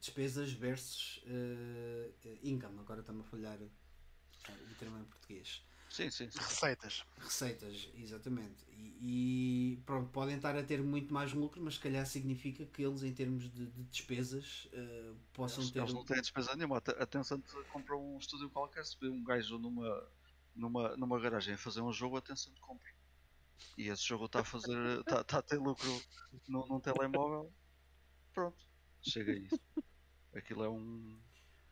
despesas 0.00 0.52
versus 0.52 1.22
ah, 1.26 2.10
income. 2.42 2.78
Agora 2.80 3.00
está-me 3.00 3.20
a 3.20 3.24
falhar 3.24 3.58
o 3.60 4.74
termo 4.78 4.98
em 4.98 5.04
português. 5.04 5.62
Sim, 5.90 6.10
sim, 6.10 6.30
sim. 6.30 6.38
Receitas. 6.38 7.02
Receitas, 7.18 7.88
exatamente. 7.94 8.62
E, 8.70 8.98
e, 9.76 9.82
pronto, 9.86 10.10
podem 10.10 10.36
estar 10.36 10.54
a 10.54 10.62
ter 10.62 10.82
muito 10.82 11.12
mais 11.14 11.32
lucro, 11.32 11.62
mas 11.62 11.74
se 11.74 11.80
calhar 11.80 12.04
significa 12.06 12.66
que 12.66 12.82
eles, 12.82 13.02
em 13.02 13.12
termos 13.14 13.44
de, 13.50 13.66
de 13.66 13.82
despesas, 13.84 14.68
ah, 14.74 15.14
possam 15.32 15.62
Eles, 15.62 15.72
ter. 15.72 15.78
eles 15.80 15.92
não 15.94 16.04
têm 16.04 16.20
despesa 16.20 16.54
nenhuma. 16.56 16.76
A 16.76 16.80
Te- 16.82 16.90
A 17.02 17.06
Tencent 17.06 17.42
comprou 17.72 18.04
um 18.04 18.18
estúdio 18.18 18.50
qualquer, 18.50 18.84
se 18.84 18.96
vê 19.00 19.08
um 19.08 19.24
gajo 19.24 19.58
numa, 19.58 20.06
numa, 20.58 20.96
numa 20.96 21.20
garagem 21.20 21.54
a 21.54 21.58
fazer 21.58 21.80
um 21.80 21.92
jogo, 21.92 22.16
a 22.16 22.20
Tencent 22.20 22.58
compra. 22.60 22.90
E 23.76 23.88
esse 23.88 24.02
jogo 24.04 24.26
está 24.26 24.40
a 24.40 24.44
fazer. 24.44 25.00
está 25.00 25.24
tá 25.24 25.38
a 25.38 25.42
ter 25.42 25.58
lucro 25.58 25.88
num, 26.46 26.66
num 26.66 26.80
telemóvel. 26.80 27.52
Pronto, 28.32 28.58
chega 29.02 29.32
a 29.32 29.36
isso. 29.36 29.60
Aquilo 30.34 30.64
é 30.64 30.68
um. 30.68 31.18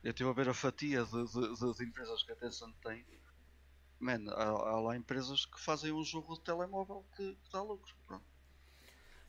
Eu 0.03 0.11
estive 0.11 0.31
a 0.31 0.33
ver 0.33 0.49
a 0.49 0.55
fatia 0.55 1.05
de, 1.05 1.11
de, 1.27 1.55
de- 1.59 1.75
de 1.75 1.85
empresas 1.85 2.23
que 2.23 2.33
a 2.33 2.37
Tencent 2.37 2.75
tem. 2.83 3.05
Man, 3.99 4.29
há, 4.31 4.45
há 4.45 4.81
lá 4.81 4.97
empresas 4.97 5.47
que 5.47 5.61
fazem 5.61 5.93
um 5.93 6.05
jogo 6.05 6.35
de 6.35 6.43
telemóvel 6.43 7.05
que, 7.17 7.35
que 7.35 7.53
dá 7.53 7.63
lucro. 7.63 7.95
Pronto. 8.07 8.25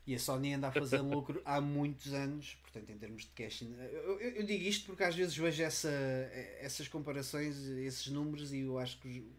E 0.06 0.16
a 0.16 0.20
Sony 0.20 0.54
anda 0.54 0.68
a 0.70 0.72
fazer 0.72 1.02
lucro 1.02 1.42
há 1.46 1.60
muitos 1.60 2.14
anos, 2.14 2.56
portanto, 2.62 2.90
em 2.92 2.98
termos 2.98 3.24
de 3.24 3.30
cash. 3.32 3.62
eu- 3.64 4.20
eu 4.20 4.46
digo 4.46 4.64
isto 4.64 4.86
porque 4.86 5.04
às 5.04 5.14
vezes 5.16 5.36
vejo 5.36 5.62
essa, 5.62 5.90
essas 6.60 6.88
comparações, 6.88 7.58
esses 7.58 8.08
números, 8.08 8.54
e 8.54 8.60
eu 8.62 8.78
acho 8.80 9.00
que 9.00 9.30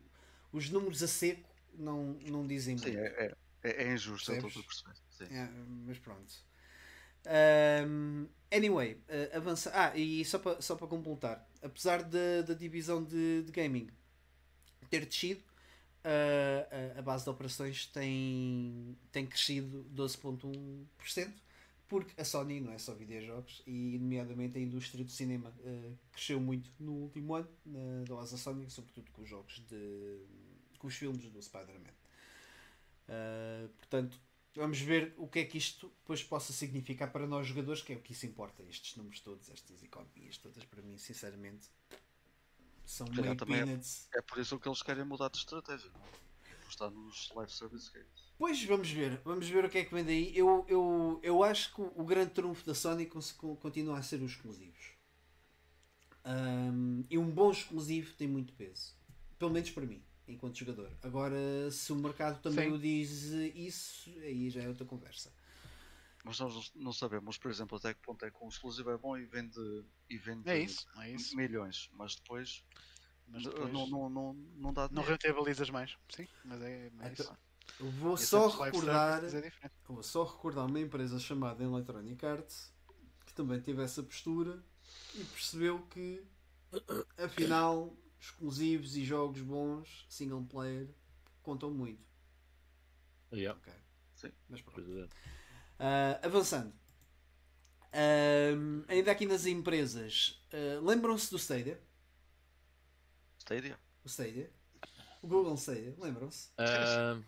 os, 0.52 0.64
os 0.64 0.70
números 0.70 1.02
a 1.02 1.08
seco 1.08 1.48
não, 1.74 2.14
não 2.26 2.46
dizem 2.46 2.76
Sim, 2.76 2.92
muito. 2.92 2.98
é, 2.98 3.06
é, 3.06 3.36
é, 3.62 3.84
é 3.84 3.92
injusto, 3.92 4.32
eu 4.32 4.46
estou 4.46 4.62
a 4.62 4.64
perceber. 4.64 4.94
Sim. 5.10 5.24
É, 5.34 5.48
mas 5.86 5.98
pronto. 5.98 6.32
Um, 7.86 8.26
anyway, 8.50 8.94
uh, 8.94 9.36
avança. 9.36 9.70
Ah, 9.74 9.96
e 9.96 10.24
só 10.24 10.38
para 10.38 10.60
só 10.62 10.76
para 10.76 10.86
completar, 10.86 11.46
apesar 11.62 12.02
da, 12.02 12.42
da 12.46 12.54
divisão 12.54 13.04
de, 13.04 13.42
de 13.42 13.52
gaming 13.52 13.88
ter 14.88 15.04
descido, 15.04 15.42
uh, 16.04 16.94
a, 16.96 16.98
a 17.00 17.02
base 17.02 17.24
de 17.24 17.30
operações 17.30 17.86
tem, 17.86 18.96
tem 19.12 19.26
crescido 19.26 19.84
12,1%, 19.94 21.32
porque 21.88 22.20
a 22.20 22.24
Sony 22.24 22.60
não 22.60 22.72
é 22.72 22.78
só 22.78 22.94
videojogos, 22.94 23.62
e 23.66 23.98
nomeadamente 23.98 24.58
a 24.58 24.60
indústria 24.60 25.04
do 25.04 25.10
cinema 25.10 25.50
uh, 25.60 25.98
cresceu 26.12 26.38
muito 26.38 26.70
no 26.78 26.92
último 26.92 27.34
ano, 27.34 27.48
na, 27.64 28.04
da 28.04 28.14
da 28.20 28.26
Sony, 28.26 28.70
sobretudo 28.70 29.10
com 29.10 29.22
os 29.22 29.28
jogos 29.28 29.60
de. 29.66 30.20
com 30.78 30.86
os 30.86 30.94
filmes 30.94 31.24
do 31.30 31.42
Spider-Man. 31.42 31.90
Uh, 33.08 33.68
portanto, 33.78 34.20
vamos 34.54 34.78
ver 34.80 35.14
o 35.16 35.26
que 35.26 35.38
é 35.38 35.44
que 35.44 35.56
isto 35.56 35.88
depois 36.00 36.22
possa 36.22 36.52
significar 36.52 37.10
para 37.10 37.26
nós 37.26 37.46
jogadores, 37.46 37.80
que 37.80 37.94
é 37.94 37.96
o 37.96 38.00
que 38.00 38.12
isso 38.12 38.26
importa. 38.26 38.62
Estes 38.64 38.96
números 38.96 39.20
todos, 39.20 39.48
estas 39.50 39.82
economias 39.82 40.36
todas, 40.36 40.62
para 40.64 40.82
mim, 40.82 40.98
sinceramente, 40.98 41.68
são 42.84 43.06
meio 43.08 43.34
também 43.34 43.60
é- 43.60 43.64
peanuts. 43.64 44.08
É 44.14 44.20
por 44.20 44.38
isso 44.38 44.58
que 44.58 44.68
eles 44.68 44.82
querem 44.82 45.04
mudar 45.04 45.30
de 45.30 45.38
estratégia, 45.38 45.90
não 45.90 46.00
é? 46.04 46.52
Apostar 46.62 46.90
nos 46.90 47.30
live 47.34 47.50
service 47.52 47.90
games. 47.90 48.27
Pois 48.38 48.62
vamos 48.64 48.90
ver, 48.90 49.20
vamos 49.24 49.48
ver 49.48 49.64
o 49.64 49.68
que 49.68 49.78
é 49.78 49.84
que 49.84 49.92
vem 49.92 50.04
daí. 50.04 50.32
Eu, 50.36 50.64
eu, 50.68 51.20
eu 51.22 51.42
acho 51.42 51.74
que 51.74 51.82
o 51.82 52.04
grande 52.04 52.30
trunfo 52.30 52.64
da 52.64 52.74
Sony 52.74 53.06
continua 53.60 53.98
a 53.98 54.02
ser 54.02 54.22
os 54.22 54.30
exclusivos. 54.32 54.96
Um, 56.24 57.04
e 57.10 57.18
um 57.18 57.30
bom 57.30 57.50
exclusivo 57.50 58.14
tem 58.14 58.28
muito 58.28 58.52
peso. 58.54 58.94
Pelo 59.38 59.50
menos 59.50 59.70
para 59.70 59.86
mim. 59.86 60.02
enquanto 60.28 60.58
jogador. 60.58 60.92
Agora, 61.02 61.70
se 61.70 61.90
o 61.92 61.96
mercado 61.96 62.40
também 62.42 62.68
Sim. 62.68 62.74
o 62.74 62.78
diz 62.78 63.22
isso, 63.54 64.10
aí 64.20 64.50
já 64.50 64.62
é 64.62 64.68
outra 64.68 64.84
conversa. 64.86 65.32
Mas 66.24 66.38
nós 66.38 66.70
não 66.74 66.92
sabemos, 66.92 67.38
por 67.38 67.50
exemplo, 67.50 67.78
até 67.78 67.94
que 67.94 68.00
ponto 68.02 68.22
é 68.24 68.30
que 68.30 68.36
um 68.44 68.48
exclusivo 68.48 68.90
é 68.90 68.98
bom 68.98 69.16
e 69.16 69.24
vende, 69.24 69.58
e 70.10 70.18
vende 70.18 70.48
É 70.48 70.58
isso, 70.58 70.86
é 70.98 71.10
isso. 71.12 71.34
milhões, 71.36 71.88
mas 71.94 72.14
depois, 72.16 72.62
Mas 73.26 73.42
depois 73.44 73.72
não, 73.72 73.86
não, 73.86 74.10
não, 74.10 74.34
não 74.34 74.72
dá 74.72 74.88
não 74.90 75.02
rentabilizas 75.02 75.70
mais. 75.70 75.96
Sim, 76.08 76.28
mas 76.44 76.60
é, 76.62 76.86
é 77.00 77.12
Então, 77.12 77.12
isso. 77.12 77.38
Eu 77.80 77.90
vou 77.90 78.14
Esse 78.14 78.26
só 78.26 78.48
recordar, 78.48 79.22
é 79.24 79.70
vou 79.86 80.02
só 80.02 80.24
recordar 80.24 80.66
uma 80.66 80.80
empresa 80.80 81.18
chamada 81.18 81.62
Electronic 81.62 82.24
Arts 82.26 82.72
que 83.24 83.32
também 83.32 83.60
teve 83.60 83.82
essa 83.82 84.02
postura 84.02 84.62
e 85.14 85.24
percebeu 85.24 85.80
que 85.90 86.24
afinal 87.16 87.94
exclusivos 88.20 88.96
e 88.96 89.04
jogos 89.04 89.40
bons, 89.42 90.06
single 90.08 90.44
player, 90.44 90.88
contam 91.42 91.70
muito. 91.70 92.02
Yeah, 93.32 93.58
Ok. 93.58 93.72
Sim. 94.14 94.32
Mas 94.48 94.60
pronto. 94.60 95.08
Ah, 95.78 96.18
avançando. 96.24 96.72
Ahm, 97.92 98.84
ainda 98.88 99.12
aqui 99.12 99.26
nas 99.26 99.46
empresas, 99.46 100.42
ah, 100.52 100.80
lembram-se 100.82 101.30
do 101.30 101.36
Stadia? 101.38 101.80
Stadia? 103.38 103.78
O 104.04 104.08
Stadia? 104.08 104.50
O 105.22 105.28
Google 105.28 105.56
Stadia, 105.56 105.94
lembram-se? 105.98 106.50
Ah, 106.58 107.18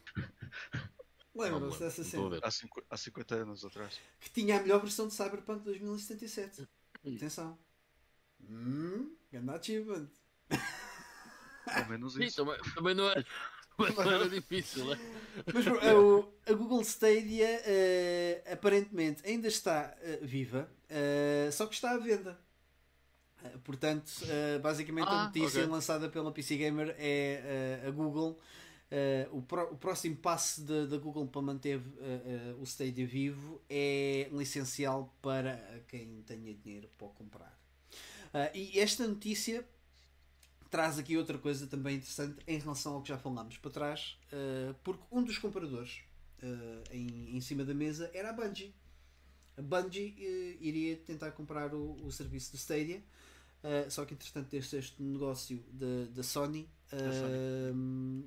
Lembram-se 1.35 1.81
dessa 1.81 2.03
a 2.03 2.05
cena? 2.05 2.39
Há, 2.43 2.51
cinco, 2.51 2.83
há 2.91 2.97
50 2.97 3.35
anos 3.37 3.65
atrás. 3.65 4.01
Que 4.21 4.31
tinha 4.31 4.59
a 4.59 4.63
melhor 4.63 4.81
versão 4.81 5.09
de 5.09 5.15
Cyberpunk 5.15 5.63
2077. 5.65 6.63
Atenção. 7.17 7.59
Hum, 8.49 9.17
grande 9.31 9.51
achievement. 9.53 10.11
Ao 11.73 11.85
menos 11.85 12.15
Sim, 12.15 12.31
também, 12.33 12.59
também 12.75 12.95
não 12.95 13.09
era, 13.09 13.25
também 13.77 13.95
não 13.95 14.11
era 14.11 14.29
difícil, 14.29 14.93
é? 14.93 14.99
Mas 15.53 15.67
a, 15.69 16.51
a 16.51 16.55
Google 16.55 16.83
Stadia 16.83 17.49
eh, 17.65 18.43
aparentemente 18.53 19.23
ainda 19.27 19.49
está 19.49 19.95
eh, 20.01 20.19
viva, 20.23 20.69
eh, 20.89 21.49
só 21.53 21.67
que 21.67 21.75
está 21.75 21.93
à 21.93 21.99
venda. 21.99 22.39
Portanto, 23.65 24.13
basicamente 24.63 25.15
a 25.15 25.17
Ah, 25.17 25.25
notícia 25.25 25.67
ok. 25.67 25.67
lançada 25.67 26.09
pela 26.11 26.31
PC 26.33 26.57
Gamer 26.57 26.95
é 26.99 27.83
a 27.87 27.91
Google. 27.91 28.39
Eh, 28.91 29.29
o, 29.33 29.43
pró- 29.43 29.71
o 29.71 29.77
próximo 29.77 30.17
passo 30.17 30.63
da 30.63 30.97
Google 30.99 31.27
para 31.29 31.43
manter 31.43 31.79
eh, 31.79 32.23
eh, 32.25 32.55
o 32.59 32.65
Stadia 32.65 33.07
vivo 33.07 33.61
é 33.69 34.29
licenciá-lo 34.33 35.13
para 35.23 35.83
quem 35.89 36.23
tenha 36.23 36.55
dinheiro 36.55 36.89
para 36.99 37.09
comprar. 37.09 37.61
E 38.55 38.79
esta 38.79 39.09
notícia 39.09 39.67
traz 40.71 41.01
aqui 41.01 41.17
outra 41.17 41.37
coisa 41.37 41.67
também 41.67 41.97
interessante 41.97 42.39
em 42.47 42.59
relação 42.61 42.95
ao 42.95 43.03
que 43.03 43.09
já 43.09 43.19
falámos 43.19 43.57
para 43.59 43.73
trás, 43.73 44.17
porque 44.85 45.03
um 45.11 45.21
dos 45.21 45.37
compradores 45.37 46.03
em, 46.93 47.37
em 47.37 47.41
cima 47.41 47.65
da 47.65 47.75
mesa 47.75 48.09
era 48.15 48.31
a 48.31 48.33
Bungie. 48.33 48.73
A 49.57 49.63
Bungie 49.63 50.15
iria 50.61 50.97
tentar 50.99 51.33
comprar 51.33 51.75
o, 51.75 51.97
o 52.07 52.13
serviço 52.13 52.53
do 52.53 52.57
Stadia, 52.57 53.03
só 53.89 54.05
que 54.05 54.15
entretanto 54.15 54.49
teve 54.49 54.77
este 54.79 55.03
negócio 55.03 55.65
da 56.13 56.23
Sony, 56.23 56.69
eh, 56.93 57.73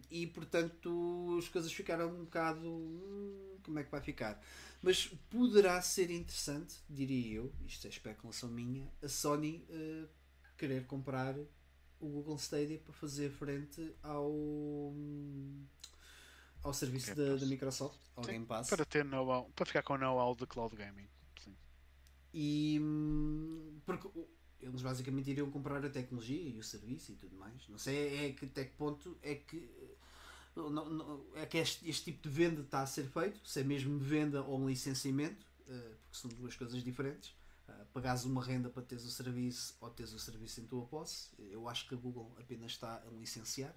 e 0.10 0.28
portanto 0.28 1.36
as 1.38 1.48
coisas 1.50 1.72
ficaram 1.72 2.10
um 2.10 2.24
bocado. 2.26 2.68
hum, 2.68 3.58
como 3.64 3.80
é 3.80 3.84
que 3.84 3.92
vai 3.92 4.02
ficar? 4.02 4.42
Mas 4.82 5.08
poderá 5.30 5.82
ser 5.82 6.12
interessante, 6.12 6.76
diria 6.90 7.38
eu, 7.38 7.54
isto 7.66 7.88
é 7.88 7.90
especulação 7.90 8.50
minha, 8.50 8.92
a 9.02 9.08
Sony 9.08 9.66
eh, 9.70 10.06
querer 10.58 10.86
comprar 10.86 11.36
o 12.00 12.08
Google 12.08 12.36
Stadia 12.36 12.80
para 12.80 12.94
fazer 12.94 13.32
frente 13.32 13.96
ao 14.04 14.94
ao 16.62 16.74
serviço 16.74 17.16
da, 17.16 17.36
da 17.36 17.46
Microsoft, 17.46 18.00
ao 18.16 18.24
Sim, 18.24 18.32
Game 18.32 18.46
Pass. 18.46 18.70
Para, 18.70 18.86
ter 18.86 19.06
know 19.06 19.50
para 19.56 19.66
ficar 19.66 19.84
com 19.84 19.94
o 19.94 19.98
know-how 19.98 20.36
de 20.36 20.46
cloud 20.46 20.76
gaming. 20.76 21.08
Sim. 21.42 21.56
E 22.34 22.80
hum, 22.82 23.80
porque 23.86 24.10
eles 24.64 24.82
basicamente 24.82 25.30
iriam 25.32 25.50
comprar 25.52 25.84
a 25.86 25.90
tecnologia 25.90 26.42
e 26.42 26.58
o 26.58 26.64
serviço 26.64 27.12
e 27.12 27.16
tudo 27.16 27.36
mais. 27.36 27.68
Não 27.68 27.78
sei 27.78 28.28
é 28.28 28.32
que, 28.34 28.46
até 28.46 28.66
que 28.66 28.76
ponto 28.76 29.18
é 29.22 29.36
que 29.36 29.58
eh, 29.58 29.96
não, 30.56 30.70
não- 30.70 31.26
é 31.36 31.46
que 31.46 31.58
este, 31.58 31.90
este 31.90 32.06
tipo 32.12 32.28
de 32.28 32.30
venda 32.30 32.62
está 32.62 32.82
a 32.82 32.86
ser 32.88 33.06
feito, 33.06 33.40
se 33.48 33.60
é 33.60 33.64
mesmo 33.64 33.98
venda 34.00 34.42
ou 34.44 34.60
um 34.60 34.68
licenciamento, 34.68 35.46
eh, 35.68 35.92
porque 36.04 36.18
são 36.18 36.30
duas 36.32 36.56
coisas 36.56 36.84
diferentes. 36.84 37.34
Uh, 37.70 37.86
pagares 37.94 38.26
uma 38.26 38.44
renda 38.44 38.70
para 38.70 38.84
teres 38.84 39.06
o 39.06 39.10
serviço 39.12 39.74
ou 39.80 39.90
teres 39.90 40.12
o 40.12 40.20
serviço 40.20 40.60
em 40.60 40.66
tua 40.66 40.86
posse. 40.86 41.30
Eu 41.40 41.70
acho 41.70 41.88
que 41.88 41.96
a 41.96 41.98
Google 41.98 42.36
apenas 42.38 42.72
está 42.72 43.02
a 43.08 43.10
licenciar 43.18 43.74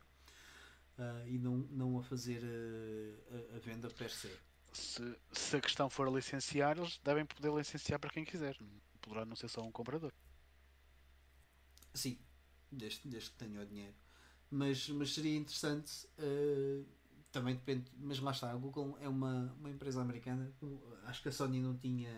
e 1.27 1.39
não, 1.39 1.59
não 1.71 1.99
a 1.99 2.03
fazer 2.03 2.43
a, 2.43 3.57
a 3.57 3.59
venda 3.61 3.89
per 3.91 4.11
se. 4.11 4.29
Se, 4.73 5.17
se 5.33 5.57
a 5.57 5.61
questão 5.61 5.89
for 5.89 6.13
licenciar, 6.13 6.77
eles 6.77 6.99
devem 7.05 7.25
poder 7.25 7.53
licenciar 7.53 8.01
para 8.01 8.11
quem 8.11 8.25
quiser. 8.25 8.57
Poderá 9.01 9.25
não 9.25 9.37
ser 9.37 9.49
só 9.49 9.63
um 9.63 9.71
comprador. 9.71 10.13
Sim, 11.97 12.19
desde, 12.71 13.09
desde 13.09 13.31
que 13.31 13.37
tenha 13.39 13.61
o 13.63 13.67
dinheiro. 13.67 13.95
Mas, 14.51 14.89
mas 14.91 15.15
seria 15.15 15.37
interessante, 15.37 16.09
eh, 16.19 16.83
também 17.33 17.55
depende, 17.57 17.91
mas 17.99 18.21
lá 18.21 18.31
está, 18.33 18.51
a 18.53 18.57
Google 18.57 18.97
é 19.01 19.09
uma, 19.09 19.53
uma 19.59 19.71
empresa 19.71 20.01
americana, 20.03 20.53
acho 21.07 21.23
que 21.23 21.29
a 21.29 21.33
Sony 21.33 21.61
não 21.61 21.77
tinha 21.79 22.11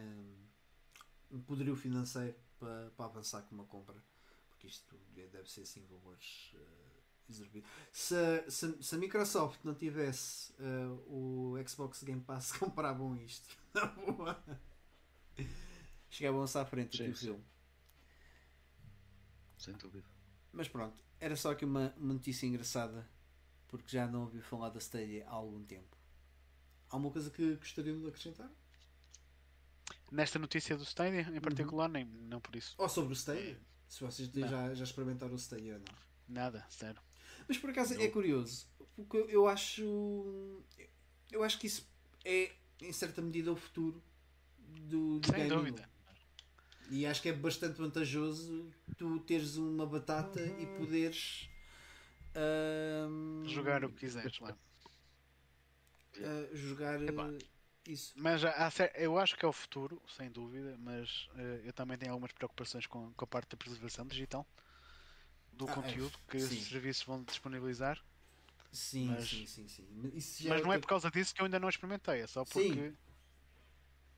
um 1.30 1.40
poderio 1.40 1.76
financeiro 1.76 2.36
para, 2.58 2.90
para 2.96 3.06
avançar 3.06 3.42
com 3.42 3.54
uma 3.54 3.64
compra, 3.64 4.02
porque 4.50 4.66
isto 4.66 4.96
deve 5.14 5.50
ser 5.50 5.62
assim 5.62 5.84
valores 5.86 6.52
eh, 6.54 7.00
exorbitantes. 7.28 7.76
Se, 7.92 8.14
a- 8.14 8.50
se, 8.50 8.82
se 8.82 8.94
a 8.94 8.98
Microsoft 8.98 9.60
não 9.64 9.74
tivesse 9.74 10.52
eh, 10.58 10.86
o 11.06 11.54
Xbox 11.66 12.02
Game 12.02 12.20
Pass, 12.22 12.52
compravam 12.58 13.16
isto. 13.16 13.56
Chegavam-se 16.10 16.58
à 16.58 16.64
frente 16.64 16.96
Sim, 16.96 17.02
aqui 17.02 17.10
o 17.10 17.16
sim. 17.16 17.26
filme. 17.26 17.44
Sem 19.58 19.74
dúvida. 19.74 20.08
Mas 20.52 20.68
pronto, 20.68 21.02
era 21.20 21.36
só 21.36 21.50
aqui 21.52 21.64
uma, 21.64 21.92
uma 21.98 22.14
notícia 22.14 22.46
engraçada 22.46 23.06
porque 23.68 23.88
já 23.90 24.06
não 24.06 24.22
ouvi 24.22 24.40
falar 24.40 24.70
da 24.70 24.78
Stadia 24.78 25.26
há 25.28 25.32
algum 25.32 25.62
tempo. 25.64 25.96
Há 26.88 26.96
uma 26.96 27.10
coisa 27.10 27.30
que 27.30 27.56
gostariam 27.56 28.00
de 28.00 28.08
acrescentar? 28.08 28.50
Nesta 30.10 30.38
notícia 30.38 30.76
do 30.76 30.84
Stadia, 30.84 31.20
em 31.20 31.40
particular, 31.40 31.88
nem, 31.88 32.04
não 32.06 32.40
por 32.40 32.56
isso. 32.56 32.74
Ou 32.78 32.88
sobre 32.88 33.12
o 33.12 33.16
Stadia? 33.16 33.60
Se 33.86 34.00
vocês 34.02 34.32
Não. 34.32 34.48
já, 34.48 34.74
já 34.74 34.84
experimentaram 34.84 35.34
o 35.34 35.38
Stadia 35.38 35.74
ou 35.74 35.80
não. 35.80 35.94
Nada, 36.28 36.66
zero. 36.70 37.00
Mas 37.46 37.58
por 37.58 37.70
acaso 37.70 37.94
é 37.94 37.98
Não. 37.98 38.10
curioso, 38.10 38.66
porque 38.96 39.16
eu- 39.16 39.28
eu 39.30 39.46
acho 39.48 40.62
eu 41.30 41.42
acho 41.42 41.58
que 41.58 41.66
isso 41.66 41.86
é 42.24 42.52
em 42.80 42.92
certa 42.92 43.20
medida 43.20 43.52
o 43.52 43.56
futuro 43.56 44.02
do, 44.58 45.18
do 45.20 45.26
Sem 45.26 45.36
gaming. 45.36 45.48
dúvida. 45.48 45.90
E 46.90 47.04
acho 47.06 47.20
que 47.20 47.28
é 47.28 47.32
bastante 47.32 47.78
vantajoso 47.78 48.70
tu 48.96 49.20
teres 49.20 49.56
uma 49.56 49.86
batata 49.86 50.40
e 50.40 50.66
poderes 50.78 51.48
ahm, 52.34 53.46
Jogar 53.46 53.84
o 53.84 53.90
que 53.90 53.96
quiseres 54.00 54.38
lá. 54.40 54.56
ah, 56.20 56.48
jogar 56.54 57.00
Epá. 57.02 57.28
ah, 57.28 57.38
isso. 57.86 58.12
Mas 58.16 58.44
há- 58.44 58.70
eu 58.96 59.18
acho 59.18 59.36
que 59.36 59.44
é 59.44 59.48
o 59.48 59.52
futuro, 59.52 60.00
sem 60.16 60.30
dúvida, 60.30 60.76
mas 60.78 61.28
eh, 61.36 61.62
eu 61.64 61.72
também 61.72 61.96
tenho 61.98 62.12
algumas 62.12 62.32
preocupações 62.32 62.86
com, 62.86 63.12
com 63.12 63.24
a 63.24 63.28
parte 63.28 63.50
da 63.50 63.56
preservação 63.56 64.06
digital 64.06 64.46
do 65.52 65.66
Ah, 65.66 65.70
é, 65.70 65.74
conteúdo 65.74 66.18
que 66.28 66.38
sim. 66.38 66.46
esses 66.46 66.68
serviços 66.68 67.04
vão 67.04 67.22
disponibilizar. 67.22 68.00
Sim, 68.72 69.08
Mas- 69.08 69.28
sim, 69.28 69.46
sim, 69.46 69.68
sim. 69.68 69.86
Mas, 69.96 70.14
isso 70.14 70.42
já 70.42 70.50
Mas 70.50 70.62
não 70.62 70.70
é 70.72 70.74
outra- 70.76 70.80
por 70.80 70.88
causa 70.88 71.10
disso 71.10 71.34
que 71.34 71.40
eu 71.40 71.44
ainda 71.46 71.58
não 71.58 71.68
experimentei, 71.68 72.20
é 72.20 72.26
só 72.26 72.44
Sim. 72.44 72.94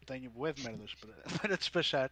Tenho 0.06 0.30
bué 0.30 0.52
de 0.52 0.62
merdas 0.62 0.94
para, 0.94 1.12
para 1.40 1.56
despachar 1.56 2.10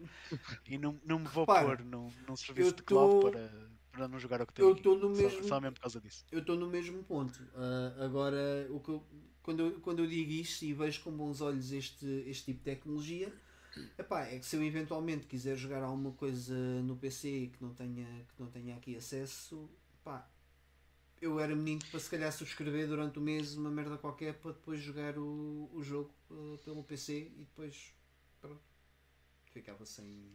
e 0.67 0.79
não, 0.79 1.01
não 1.05 1.19
me 1.19 1.27
vou 1.29 1.45
Repara, 1.45 1.77
pôr 1.77 1.85
num, 1.85 2.11
num 2.27 2.37
serviço 2.37 2.75
de 2.75 2.83
cloud 2.83 3.21
para, 3.21 3.51
para 3.93 4.09
não 4.09 4.19
jogar 4.19 4.41
o 4.43 4.47
que 4.47 4.53
tenho. 4.55 4.69
eu 4.69 4.77
estou 4.77 4.97
no 4.99 5.15
Só- 5.15 5.23
mesmo 5.23 5.45
Só, 5.45 5.61
mesmo 5.61 5.75
por 5.75 5.81
causa 5.81 6.01
disso. 6.01 6.25
eu 6.31 6.41
estou 6.41 6.57
no 6.57 6.69
mesmo 6.69 7.03
ponto. 7.05 7.41
Ah, 7.55 8.05
agora, 8.05 8.67
o 8.71 8.81
que 8.81 8.91
eu- 8.91 9.05
quando, 9.43 9.61
eu, 9.61 9.81
quando 9.81 10.01
eu 10.01 10.07
digo 10.07 10.31
isto 10.31 10.65
e 10.65 10.75
vejo 10.75 11.03
com 11.03 11.11
bons 11.11 11.41
olhos 11.41 11.73
este, 11.73 12.05
este 12.27 12.47
tipo 12.47 12.59
de 12.59 12.65
tecnologia, 12.65 13.33
epá, 13.99 14.25
é 14.27 14.39
que 14.39 14.45
se 14.45 14.57
eu 14.57 14.63
eventualmente 14.63 15.27
quiser 15.27 15.57
jogar 15.57 15.83
alguma 15.83 16.13
coisa 16.13 16.55
no 16.83 16.97
PC 16.97 17.51
que 17.57 17.63
não 17.63 17.73
tenha, 17.75 18.05
que 18.27 18.41
não 18.43 18.51
tenha 18.51 18.77
aqui 18.77 18.95
acesso, 18.97 19.69
pá, 20.05 20.29
eu 21.21 21.39
era 21.41 21.55
menino 21.55 21.81
para 21.91 22.01
se 22.01 22.11
calhar 22.11 22.33
subscrever 22.33 22.89
durante 22.89 23.19
o 23.19 23.23
mês 23.23 23.57
uma 23.57 23.71
merda 23.71 23.99
qualquer 23.99 24.35
para 24.41 24.53
depois 24.53 24.81
jogar 24.81 25.19
o, 25.19 25.71
o 25.73 25.83
jogo 25.83 26.15
ah, 26.31 26.59
pelo 26.65 26.83
PC 26.85 27.33
e 27.37 27.45
depois 27.45 27.95
pronto, 28.41 28.63
ficava 29.53 29.85
sem, 29.87 30.31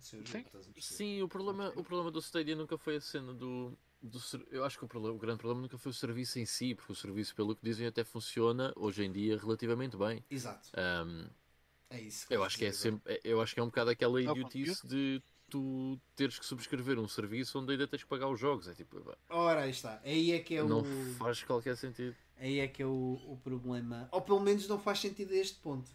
sem 0.00 0.20
o 0.20 0.24
jogo. 0.24 0.42
Sim. 0.42 0.46
estás 0.46 0.68
a 0.68 0.72
perceber? 0.72 1.04
Sim, 1.04 1.22
o 1.22 1.28
problema, 1.28 1.72
o 1.76 1.82
problema 1.84 2.10
do 2.10 2.20
Stadia 2.20 2.54
nunca 2.56 2.76
foi 2.76 2.96
a 2.96 3.00
cena 3.00 3.32
do. 3.32 3.76
do 4.02 4.18
eu 4.50 4.64
acho 4.64 4.78
que 4.78 4.84
o, 4.84 4.88
problema, 4.88 5.14
o 5.16 5.18
grande 5.18 5.38
problema 5.38 5.62
nunca 5.62 5.78
foi 5.78 5.90
o 5.90 5.94
serviço 5.94 6.38
em 6.38 6.44
si, 6.46 6.74
porque 6.74 6.92
o 6.92 6.94
serviço, 6.94 7.34
pelo 7.34 7.54
que 7.56 7.62
dizem, 7.64 7.86
até 7.86 8.04
funciona 8.04 8.72
hoje 8.76 9.04
em 9.04 9.10
dia 9.12 9.38
relativamente 9.38 9.96
bem. 9.96 10.24
Exato, 10.30 10.68
Ahm, 10.74 11.28
é 11.90 12.00
isso. 12.00 12.26
que 12.26 12.34
eu 12.34 12.42
acho 12.44 12.58
que 12.58 12.64
é 12.66 12.72
sempre. 12.72 13.14
é- 13.14 13.20
Eu 13.24 13.40
acho 13.40 13.54
que 13.54 13.60
é 13.60 13.62
um 13.62 13.66
bocado 13.66 13.90
aquela 13.90 14.20
Ao 14.24 14.34
idiotice 14.34 14.86
de 14.86 15.22
tu 15.48 15.98
teres 16.14 16.38
que 16.38 16.44
subscrever 16.46 16.98
um 16.98 17.08
serviço 17.08 17.58
onde 17.58 17.72
ainda 17.72 17.86
tens 17.86 18.02
que 18.02 18.08
pagar 18.08 18.28
os 18.28 18.38
jogos. 18.40 18.68
É 18.68 18.74
tipo, 18.74 19.00
Ora, 19.28 19.62
aí 19.62 19.70
está. 19.70 20.00
Aí 20.04 20.32
é 20.32 20.38
que 20.40 20.56
é 20.56 20.62
não 20.62 20.80
o. 20.82 21.14
faz 21.18 21.42
qualquer 21.42 21.76
sentido. 21.76 22.14
Aí 22.38 22.58
é 22.60 22.68
que 22.68 22.82
é 22.82 22.86
o, 22.86 23.20
o 23.26 23.38
problema. 23.42 24.08
Ou 24.12 24.20
pelo 24.20 24.40
menos 24.40 24.66
não 24.68 24.78
faz 24.78 24.98
sentido 25.00 25.32
a 25.32 25.36
este 25.36 25.58
ponto. 25.60 25.90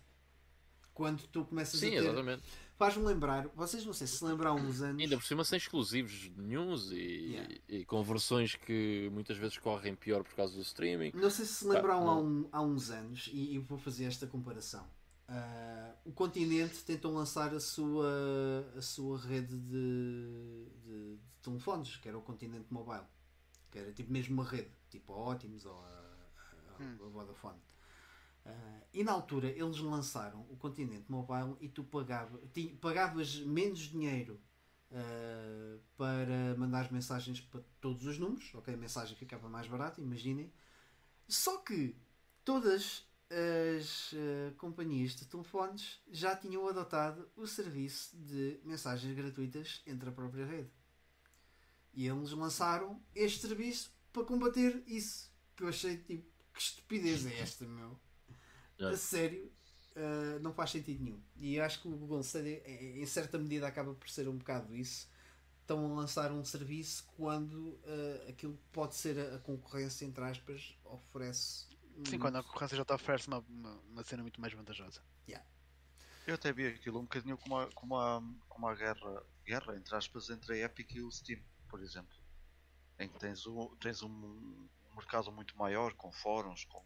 Quando 0.94 1.24
tu 1.28 1.46
começas 1.46 1.80
Sim, 1.80 1.88
a 1.98 2.02
ter. 2.02 2.08
exatamente. 2.08 2.44
Faz-me 2.78 3.04
lembrar, 3.06 3.48
vocês 3.56 3.86
não 3.86 3.94
sei 3.94 4.08
se 4.08 4.24
lembram 4.26 4.52
há 4.52 4.54
uns 4.56 4.82
anos. 4.82 5.02
Ainda 5.02 5.16
por 5.16 5.24
cima 5.24 5.44
sem 5.44 5.58
exclusivos 5.58 6.32
nenhums 6.36 6.92
e, 6.92 6.96
Yeah. 7.32 7.56
e 7.70 7.86
com 7.86 8.02
versões 8.04 8.56
que 8.56 9.08
muitas 9.14 9.38
vezes 9.38 9.58
correm 9.60 9.96
pior 9.96 10.24
por 10.24 10.34
causa 10.34 10.56
do 10.56 10.62
streaming. 10.62 11.12
Não 11.14 11.30
sei 11.30 11.46
se 11.46 11.54
se 11.54 11.68
Pá, 11.68 11.76
lembram 11.76 12.02
há, 12.02 12.06
não. 12.16 12.26
um- 12.26 12.50
há 12.52 12.62
uns 12.62 12.90
anos, 12.90 13.30
e, 13.32 13.54
e 13.54 13.60
vou 13.60 13.78
fazer 13.78 14.06
esta 14.06 14.26
comparação. 14.26 14.86
Ah, 15.28 15.96
o 16.06 16.12
continente 16.12 16.84
tentou 16.84 17.14
lançar 17.14 17.54
a 17.54 17.60
sua, 17.60 18.08
a 18.78 18.82
sua 18.82 19.18
rede 19.20 19.58
de, 19.58 20.66
de- 20.84 21.18
de 21.18 21.20
telefones, 21.42 21.98
que 21.98 22.08
era 22.10 22.18
o 22.18 22.22
continente 22.22 22.68
mobile, 22.74 23.06
que 23.72 23.80
era 23.80 23.92
tipo 23.94 24.12
mesmo 24.12 24.34
uma 24.36 24.46
rede, 24.46 24.72
tipo 24.90 25.14
a 25.14 25.32
Optimus 25.34 25.66
ou 25.66 25.80
a, 25.80 25.88
a- 26.70 26.78
Hum. 26.80 27.00
a 27.06 27.10
Vodafone. 27.10 27.60
Ah, 28.46 28.82
e 28.94 29.04
na 29.04 29.12
altura 29.14 29.48
eles 29.50 29.80
lançaram 29.80 30.42
o 30.50 30.58
continente 30.58 31.12
mobile 31.12 31.56
e 31.62 31.70
tu 31.70 31.84
pagava, 31.84 32.40
ti- 32.54 32.78
pagavas 32.82 33.38
menos 33.42 33.80
dinheiro 33.82 34.40
ah, 34.92 35.78
para 35.98 36.56
mandar 36.58 36.92
mensagens 36.92 37.42
para 37.42 37.62
todos 37.82 38.06
os 38.06 38.18
números, 38.20 38.54
ok? 38.56 38.74
A 38.74 38.78
mensagem 38.78 39.16
ficava 39.16 39.50
mais 39.50 39.68
barata, 39.68 40.02
imaginem. 40.02 40.52
Só 41.28 41.58
que 41.60 41.96
todas 42.46 43.06
as 43.32 44.14
eh, 44.14 44.52
companhias 44.58 45.16
de 45.16 45.26
telefones 45.26 46.02
já 46.12 46.36
tinham 46.36 46.68
adotado 46.68 47.30
o 47.36 47.48
serviço 47.48 48.16
de 48.18 48.60
mensagens 48.64 49.16
gratuitas 49.16 49.82
entre 49.88 50.10
a 50.10 50.12
própria 50.12 50.46
rede. 50.46 50.70
E 51.94 52.08
eles 52.08 52.32
lançaram 52.32 53.02
este 53.16 53.48
serviço 53.48 53.94
para 54.12 54.26
combater 54.26 54.84
isso. 54.86 55.32
Que 55.56 55.64
eu 55.64 55.70
achei 55.70 55.98
tipo, 55.98 56.30
que 56.54 56.62
estupidez 56.62 57.26
é 57.26 57.40
esta, 57.40 57.66
meu? 57.66 57.98
A 58.80 58.98
sério, 58.98 59.52
eh, 59.96 60.40
não 60.42 60.54
faz 60.54 60.72
sentido 60.72 61.04
nenhum. 61.04 61.22
E 61.38 61.60
acho 61.60 61.82
que 61.82 61.88
o 61.88 61.92
Google 61.92 62.22
Stadia, 62.22 62.62
em 62.68 63.06
certa 63.06 63.38
medida, 63.38 63.68
acaba 63.68 63.94
por 63.94 64.10
ser 64.10 64.28
um 64.28 64.38
bocado 64.38 64.76
isso. 64.76 65.10
Estão 65.62 65.86
a 65.86 65.96
lançar 65.96 66.32
um 66.32 66.44
serviço 66.44 67.06
quando 67.16 67.80
eh, 67.86 68.26
aquilo 68.30 68.54
que 68.58 68.68
pode 68.72 68.96
ser 68.96 69.18
a, 69.20 69.36
a 69.36 69.40
concorrência, 69.40 70.06
entre 70.06 70.24
aspas, 70.24 70.78
oferece. 70.84 71.66
Sim, 72.08 72.18
um- 72.18 72.20
quando 72.20 72.38
a 72.38 72.44
concorrência 72.44 72.78
já 72.78 72.86
te 72.86 72.94
oferece 72.94 73.28
uma, 73.28 73.40
uma, 73.40 73.72
uma 73.92 74.04
cena 74.04 74.22
muito 74.22 74.40
mais 74.42 74.54
vantajosa. 74.54 75.02
Eu 76.28 76.36
até 76.36 76.54
vi 76.54 76.68
aquilo 76.68 77.00
um 77.00 77.04
bocadinho 77.04 77.38
como 77.38 77.58
a, 77.58 77.72
como 77.74 77.98
a, 77.98 78.22
como 78.48 78.68
a 78.68 78.76
guerra, 78.76 79.24
guerra, 79.44 79.76
entre 79.76 79.96
aspas, 79.96 80.30
entre 80.30 80.54
a 80.54 80.66
Epic 80.66 80.94
e 80.94 81.02
o 81.02 81.12
Steam, 81.12 81.40
por 81.68 81.82
exemplo. 81.82 82.16
Em 83.00 83.10
que 83.10 83.20
tens, 83.20 83.46
um, 83.48 83.76
tens 83.78 84.04
um, 84.04 84.10
um 84.10 84.70
mercado 84.96 85.32
muito 85.32 85.58
maior, 85.58 85.94
com 85.96 86.12
fóruns, 86.12 86.64
com, 86.66 86.80
com 86.80 86.86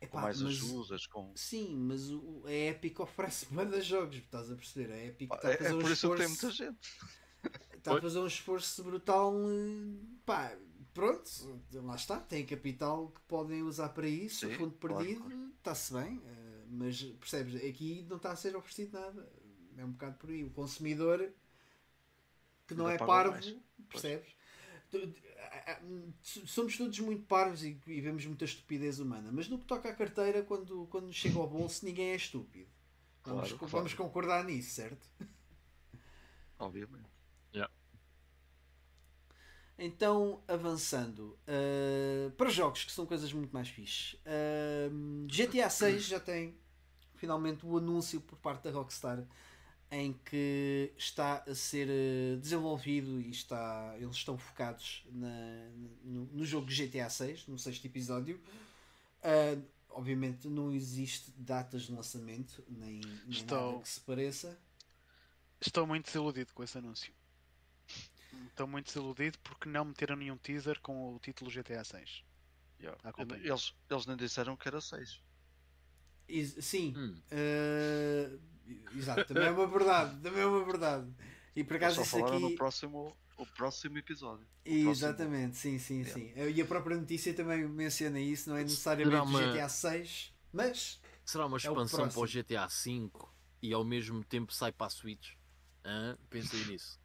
Epá, 0.00 0.22
mais 0.22 0.40
mas- 0.42 0.46
ajudas, 0.46 1.06
com... 1.06 1.30
Sim, 1.36 1.76
mas 1.76 2.10
o, 2.10 2.42
a 2.46 2.52
Epic 2.52 2.98
oferece 3.00 3.46
banda 3.52 3.80
jogos, 3.82 4.16
estás 4.16 4.50
a 4.50 4.56
perceber? 4.56 4.92
A 4.92 5.04
Epic 5.04 5.30
está 5.34 5.48
a 5.48 5.52
É, 5.52 5.56
fazer 5.58 5.68
é 5.68 5.74
um 5.74 5.80
por 5.80 5.90
isso 5.90 6.10
que 6.10 6.16
tem 6.16 6.28
esforço. 6.28 6.28
muita 6.28 6.50
gente. 6.50 6.78
Está 7.76 7.92
a 7.98 8.00
fazer 8.00 8.18
um 8.18 8.26
esforço 8.26 8.82
brutal. 8.82 9.34
eh, 9.34 10.00
Pá, 10.24 10.56
pronto, 11.00 11.60
lá 11.74 11.94
está. 11.94 12.20
Tem 12.20 12.44
capital 12.46 13.08
que 13.10 13.20
podem 13.22 13.62
usar 13.62 13.90
para 13.90 14.08
isso. 14.08 14.40
Sim, 14.40 14.54
o 14.54 14.56
fundo 14.56 14.72
claro, 14.84 15.08
perdido, 15.08 15.52
está-se 15.58 15.92
bem. 15.92 16.20
eh, 16.24 16.64
Mas 16.68 17.02
percebes? 17.02 17.56
Aqui 17.56 18.06
não 18.08 18.16
está 18.16 18.32
a 18.32 18.36
ser 18.36 18.56
oferecido 18.56 18.98
nada. 18.98 19.28
É 19.76 19.84
um 19.84 19.92
bocado 19.92 20.18
por 20.18 20.30
aí. 20.30 20.44
O 20.44 20.50
consumidor 20.50 21.32
que 22.66 22.74
não 22.74 22.88
Ainda 22.88 22.92
é 22.92 22.98
parvo, 22.98 23.32
mais. 23.32 23.56
percebes? 23.88 24.34
Tu- 24.90 25.14
a- 25.38 25.72
a- 25.72 25.80
Somos 26.22 26.76
todos 26.76 26.98
muito 27.00 27.24
parvos 27.26 27.62
e, 27.64 27.78
e 27.86 28.00
vemos 28.00 28.26
muita 28.26 28.44
estupidez 28.44 28.98
humana, 29.00 29.30
mas 29.32 29.48
no 29.48 29.58
que 29.58 29.64
toca 29.66 29.88
à 29.88 29.94
carteira, 29.94 30.42
quando, 30.42 30.86
quando 30.90 31.12
chega 31.12 31.38
ao 31.38 31.48
bolso, 31.48 31.84
ninguém 31.84 32.10
é 32.10 32.16
estúpido. 32.16 32.68
Vamos, 33.24 33.52
Claro, 33.52 33.58
claro. 33.58 33.70
vamos 33.72 33.94
concordar 33.94 34.44
nisso, 34.44 34.70
certo? 34.74 35.08
Obviamente. 36.58 37.10
Então, 39.82 40.42
avançando 40.46 41.38
uh, 41.48 42.30
para 42.32 42.50
jogos 42.50 42.84
que 42.84 42.92
são 42.92 43.06
coisas 43.06 43.32
muito 43.32 43.50
mais 43.50 43.66
fixe. 43.66 44.16
Uh, 44.16 45.26
GTA 45.26 45.70
6 45.70 46.04
já 46.04 46.20
tem 46.20 46.54
finalmente 47.14 47.64
o 47.64 47.78
anúncio 47.78 48.20
por 48.20 48.36
parte 48.38 48.64
da 48.64 48.70
Rockstar 48.70 49.26
em 49.90 50.12
que 50.12 50.92
está 50.98 51.42
a 51.48 51.54
ser 51.54 51.88
uh, 51.88 52.36
desenvolvido 52.38 53.22
e 53.22 53.30
está, 53.30 53.94
eles 53.98 54.16
estão 54.16 54.36
focados 54.36 55.02
na- 55.10 55.70
no, 56.04 56.26
no 56.26 56.44
jogo 56.44 56.66
GTA 56.70 57.08
6, 57.08 57.46
no 57.46 57.58
sexto 57.58 57.86
episódio. 57.86 58.38
Uh, 59.24 59.62
obviamente 59.88 60.46
não 60.46 60.70
existe 60.72 61.32
datas 61.38 61.84
de 61.84 61.92
lançamento, 61.92 62.62
nem, 62.68 63.00
nem 63.00 63.30
Estou- 63.30 63.70
nada 63.72 63.82
que 63.82 63.88
se 63.88 64.00
pareça. 64.00 64.58
Estou 65.58 65.86
muito 65.86 66.04
desiludido 66.04 66.52
com 66.54 66.62
esse 66.62 66.76
anúncio. 66.76 67.12
Estou 68.48 68.66
muito 68.66 68.86
desiludido 68.86 69.38
porque 69.40 69.68
não 69.68 69.84
meteram 69.86 70.16
nenhum 70.16 70.36
teaser 70.36 70.80
com 70.80 71.14
o 71.14 71.18
título 71.18 71.50
GTA 71.50 71.82
6. 71.84 72.24
Yeah. 72.80 72.98
Ah. 73.04 73.12
Eles, 73.42 73.74
eles 73.90 74.06
nem 74.06 74.16
disseram 74.16 74.56
que 74.56 74.66
era 74.68 74.80
6. 74.80 75.20
Is- 76.28 76.56
sim, 76.64 76.94
Hum. 76.96 77.20
Uh, 77.32 78.40
exato, 78.96 79.24
também 79.26 79.48
é 79.48 79.50
uma 79.50 79.66
verdade, 79.66 80.20
também 80.20 80.42
é 80.42 80.46
uma 80.46 80.64
verdade. 80.64 81.12
E 81.56 81.64
por 81.64 81.76
acaso 81.76 82.00
isso 82.02 82.24
aqui. 82.24 82.38
no 82.38 82.54
próximo, 82.54 83.16
o 83.36 83.44
próximo 83.46 83.98
episódio. 83.98 84.46
O 84.64 84.70
Exatamente, 84.70 85.56
sim, 85.56 85.78
sim, 85.78 86.02
Yeah. 86.02 86.12
sim. 86.14 86.32
E 86.54 86.60
a 86.62 86.64
própria 86.64 86.96
notícia 86.96 87.34
também 87.34 87.66
menciona 87.66 88.20
isso, 88.20 88.48
não 88.48 88.56
é 88.56 88.62
necessariamente 88.62 89.16
uma- 89.20 89.42
GTA 89.52 89.68
6, 89.68 90.32
mas 90.52 91.00
Será 91.24 91.46
uma 91.46 91.56
É 91.56 91.58
o 91.58 91.72
expansão 91.72 92.00
para 92.00 92.08
o 92.08 92.12
próximo. 92.12 92.42
GTA 92.44 92.66
V 92.68 93.10
e 93.62 93.72
ao 93.72 93.84
mesmo 93.84 94.22
tempo 94.24 94.52
sai 94.52 94.70
para 94.72 94.86
a 94.86 94.90
Switch? 94.90 95.32
Hã? 95.84 96.16
Pensei 96.28 96.64
nisso. 96.66 96.99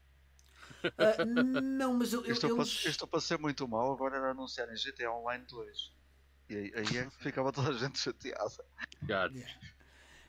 Ah, 0.97 1.25
não, 1.61 1.93
mas 1.95 2.13
eu, 2.13 2.23
eu, 2.25 2.33
Isto, 2.33 2.47
eles- 2.47 2.81
para, 2.81 2.89
isto 2.89 3.07
para 3.07 3.21
ser 3.21 3.39
muito 3.39 3.67
mal, 3.67 3.91
agora 3.93 4.17
era 4.17 4.31
anunciarem 4.31 4.75
GTA 4.75 5.11
Online 5.11 5.45
2. 5.45 5.93
E 6.49 6.55
aí, 6.55 6.71
aí 6.75 6.97
é 6.97 7.05
que 7.09 7.23
ficava 7.23 7.51
toda 7.51 7.69
a 7.69 7.73
gente 7.73 7.97
chateada. 7.99 8.63
God. 9.01 9.35
Yeah. 9.35 9.59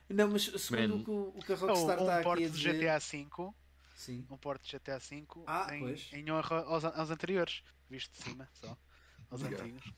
Não, 0.08 0.28
mas 0.30 0.44
segundo 0.44 0.88
Man. 0.88 1.00
o 1.00 1.04
que, 1.04 1.10
o- 1.10 1.42
que 1.46 1.52
a 1.52 1.56
Rockstar 1.56 1.98
está 1.98 2.04
um 2.04 2.10
aqui 2.10 2.22
porte 2.24 2.44
a 2.44 2.48
de 2.48 2.52
dizer. 2.56 2.74
GTA 2.74 2.98
V, 2.98 3.52
Sim. 3.94 4.26
um 4.30 4.36
porte 4.36 4.64
de 4.70 4.76
GTA 4.78 4.98
V 4.98 5.26
Ah, 5.46 5.74
em, 5.74 5.80
pois. 5.80 6.08
em 6.12 6.30
honra 6.30 6.60
aos, 6.64 6.84
aos 6.84 7.10
anteriores, 7.10 7.62
visto 7.90 8.12
de 8.12 8.22
cima 8.22 8.48
só, 8.54 8.76
aos 9.30 9.40
Yeah. 9.42 9.62
antigos. 9.64 9.92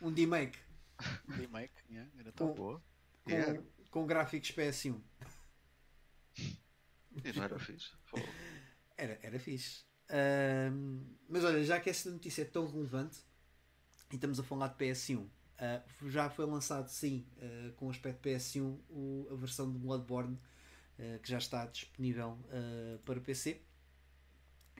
Um 0.00 0.12
remake 0.12 0.58
Remake, 1.28 1.74
yeah, 1.90 2.10
era 2.18 2.32
com, 2.32 2.36
top. 2.46 2.56
Boa. 2.56 2.82
com, 3.24 3.30
Yeah. 3.30 3.62
com 3.90 4.06
gráficos 4.06 4.50
PS1. 4.52 5.00
E 7.24 7.32
não 7.34 7.44
era 7.44 7.58
fixe. 7.58 7.92
Era, 8.98 9.18
era 9.22 9.38
fixe. 9.38 9.84
Mas 11.28 11.44
olha, 11.44 11.62
já 11.64 11.80
que 11.80 11.90
esta 11.90 12.10
notícia 12.10 12.42
é 12.42 12.44
tão 12.44 12.66
relevante 12.66 13.18
e 14.12 14.16
estamos 14.16 14.40
a 14.40 14.44
falar 14.44 14.68
de 14.68 14.76
PS1, 14.76 15.28
ah, 15.58 15.82
já 16.08 16.30
foi 16.30 16.46
lançado 16.46 16.88
sim 16.88 17.26
ah, 17.40 17.72
com 17.76 17.86
o 17.86 17.90
aspecto 17.90 18.20
PS1 18.22 18.78
o- 18.90 19.28
a 19.32 19.36
versão 19.36 19.72
de 19.72 19.78
Bloodborne 19.78 20.38
ah, 21.00 21.18
que 21.22 21.30
já 21.30 21.38
está 21.38 21.66
disponível 21.66 22.38
para 23.04 23.20
PC. 23.20 23.60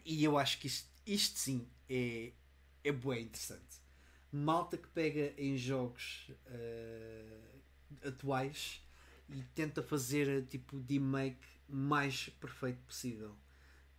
E 0.05 0.25
eu 0.25 0.39
acho 0.39 0.59
que 0.61 0.67
isto, 0.69 0.89
isto 1.07 1.39
sim 1.39 1.69
é, 1.89 2.33
é 2.85 2.93
bem 2.93 3.25
interessante. 3.25 3.81
Malta 4.33 4.77
que 4.77 4.89
pega 4.89 5.35
em 5.39 5.57
jogos 5.57 6.31
atuais 8.05 8.81
e 9.29 9.43
tenta 9.55 9.83
fazer 9.83 10.47
tipo 10.47 10.81
de 10.81 10.95
remake 10.95 11.47
mais 11.69 12.29
perfeito 12.41 12.79
possível 12.87 13.37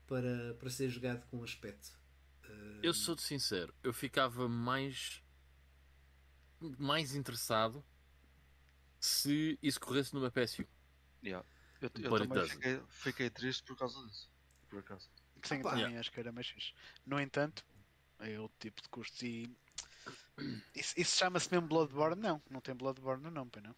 para, 0.08 0.54
para 0.56 0.70
ser 0.70 0.90
jogado 0.90 1.26
com 1.28 1.44
aspecto. 1.44 1.92
Ah, 2.44 2.80
Eu 2.82 2.94
sou-te 2.94 3.22
sincero, 3.22 3.74
eu 3.84 3.94
ficava 3.94 4.48
mais 4.50 5.22
mais 6.80 7.14
interessado 7.14 7.86
se 9.00 9.60
isso 9.62 9.80
corresse 9.80 10.14
numa 10.14 10.32
PSU. 10.32 10.66
Yeah. 11.24 11.48
Eu, 11.80 11.92
eu 12.02 12.10
But 12.10 12.28
também 12.28 12.48
fiquei, 12.48 12.82
fiquei 12.90 13.30
triste 13.30 13.64
por 13.64 13.78
causa 13.78 14.04
disso. 14.08 14.30
Por 14.70 14.80
acaso. 14.80 15.08
Sim, 15.44 15.60
Opa. 15.60 15.70
também 15.72 15.98
acho 15.98 16.12
que 16.12 16.20
era 16.20 16.32
mais 16.32 16.48
fixe. 16.48 16.74
No 17.06 17.20
entanto, 17.20 17.64
é 18.20 18.40
outro 18.40 18.58
tipo 18.60 18.82
de 18.82 18.90
custos 18.90 19.22
e. 19.22 19.56
Isso, 20.76 20.94
isso 20.96 21.18
chama-se 21.18 21.52
mesmo 21.52 21.68
Bloodborne? 21.68 22.22
Não, 22.22 22.40
não 22.50 22.62
tem 22.62 22.76
Bloodborne 22.76 23.28
não, 23.32 23.50
pai 23.50 23.62
não. 23.64 23.76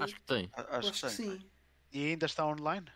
ah, 0.00 0.04
Acho 0.04 0.14
que 0.16 0.22
tem. 0.22 0.50
A- 0.54 0.78
Acho, 0.78 0.88
acho 0.88 0.92
que 0.92 1.08
que 1.08 1.16
tem. 1.16 1.38
sim. 1.38 1.50
E 1.92 2.06
ainda 2.06 2.26
está 2.26 2.44
online? 2.44 2.90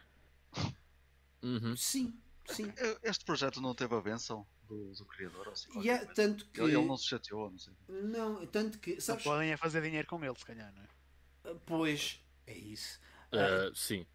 Uhum. 1.45 1.77
Sim, 1.77 2.19
sim. 2.47 2.73
Eh, 2.77 2.99
Este 3.03 3.25
projeto 3.25 3.61
não 3.61 3.75
teve 3.75 3.95
a 3.95 4.01
benção 4.01 4.47
do, 4.67 4.93
do 4.93 5.05
criador. 5.05 5.49
Assim, 5.49 5.69
E 5.81 5.91
é 5.91 5.99
tanto 6.07 6.47
que. 6.47 6.61
ele, 6.61 6.75
ele 6.75 6.87
não 6.87 6.97
se 6.97 7.07
chateou, 7.07 7.51
não 7.51 7.59
sei. 7.59 7.75
Não, 7.89 8.47
tanto 8.47 8.79
que. 8.79 9.01
Sabes? 9.01 9.25
podem 9.25 9.53
é 9.53 9.57
fazer 9.57 9.83
dinheiro 9.83 10.09
com 10.09 10.25
ele, 10.25 10.35
se 10.37 10.45
calhar, 10.45 10.73
não 10.75 10.83
é? 10.83 11.57
Pois, 11.67 12.21
é 12.47 12.57
isso. 12.57 12.99
Uh, 13.33 13.75
sim. 13.75 14.07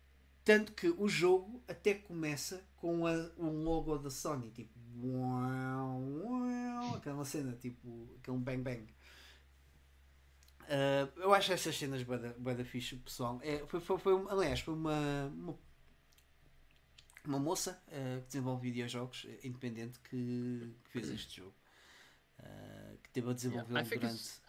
Tanto 0.44 0.72
que 0.74 0.90
o 0.90 1.08
jogo 1.08 1.64
até 1.68 1.94
começa 1.94 2.66
com 2.78 3.06
a, 3.06 3.12
um 3.38 3.64
logo 3.64 3.98
da 4.00 4.10
Sony, 4.10 4.50
tipo, 4.50 4.72
uau, 5.04 6.02
uau, 6.02 6.96
aquela 6.96 7.24
cena, 7.24 7.54
tipo, 7.54 8.18
aquele 8.20 8.38
bang 8.38 8.64
bang. 8.64 8.94
Uh, 10.64 11.20
eu 11.20 11.34
acho 11.34 11.52
essas 11.52 11.76
cenas 11.78 12.04
bada, 12.04 12.36
bada 12.40 12.64
fixe, 12.64 12.96
pessoal. 12.96 13.40
É, 13.44 13.66
foi, 13.68 13.80
foi, 13.80 13.98
foi, 14.00 14.14
aliás, 14.30 14.60
foi 14.60 14.74
uma, 14.74 15.28
uma, 15.36 15.60
uma 17.26 17.40
moça 17.40 17.82
uh, 17.88 18.22
que 18.22 18.28
desenvolve 18.28 18.62
videojogos 18.70 19.26
eh, 19.28 19.40
independente 19.44 20.00
que, 20.00 20.74
que 20.86 20.92
fez 20.92 21.10
este 21.10 21.38
jogo. 21.38 21.56
Uh, 22.40 22.98
que 23.04 23.10
teve 23.10 23.30
a 23.30 23.34
desenvolvê-lo 23.34 23.78
Yeah, 23.80 23.96
durante 23.96 24.42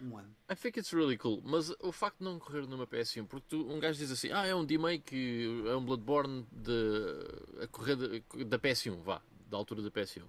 um 0.00 0.16
ano. 0.18 0.36
I 0.48 0.54
think 0.54 0.78
it's 0.78 0.92
really 0.92 1.16
cool, 1.16 1.42
mas 1.44 1.70
o 1.80 1.90
facto 1.90 2.18
de 2.18 2.24
não 2.24 2.38
correr 2.38 2.66
numa 2.66 2.86
PS1, 2.86 3.26
porque 3.26 3.46
tu, 3.48 3.68
um 3.68 3.80
gajo 3.80 3.98
diz 3.98 4.10
assim, 4.10 4.30
ah, 4.30 4.46
é 4.46 4.54
um 4.54 4.64
remake, 4.64 5.64
é 5.66 5.74
um 5.74 5.84
Bloodborne 5.84 6.46
de, 6.52 7.62
a 7.62 7.66
correr 7.68 7.96
de- 7.96 8.44
da 8.44 8.58
PS1, 8.58 9.02
vá, 9.02 9.22
da 9.48 9.56
altura 9.56 9.82
da 9.82 9.90
PS1. 9.90 10.22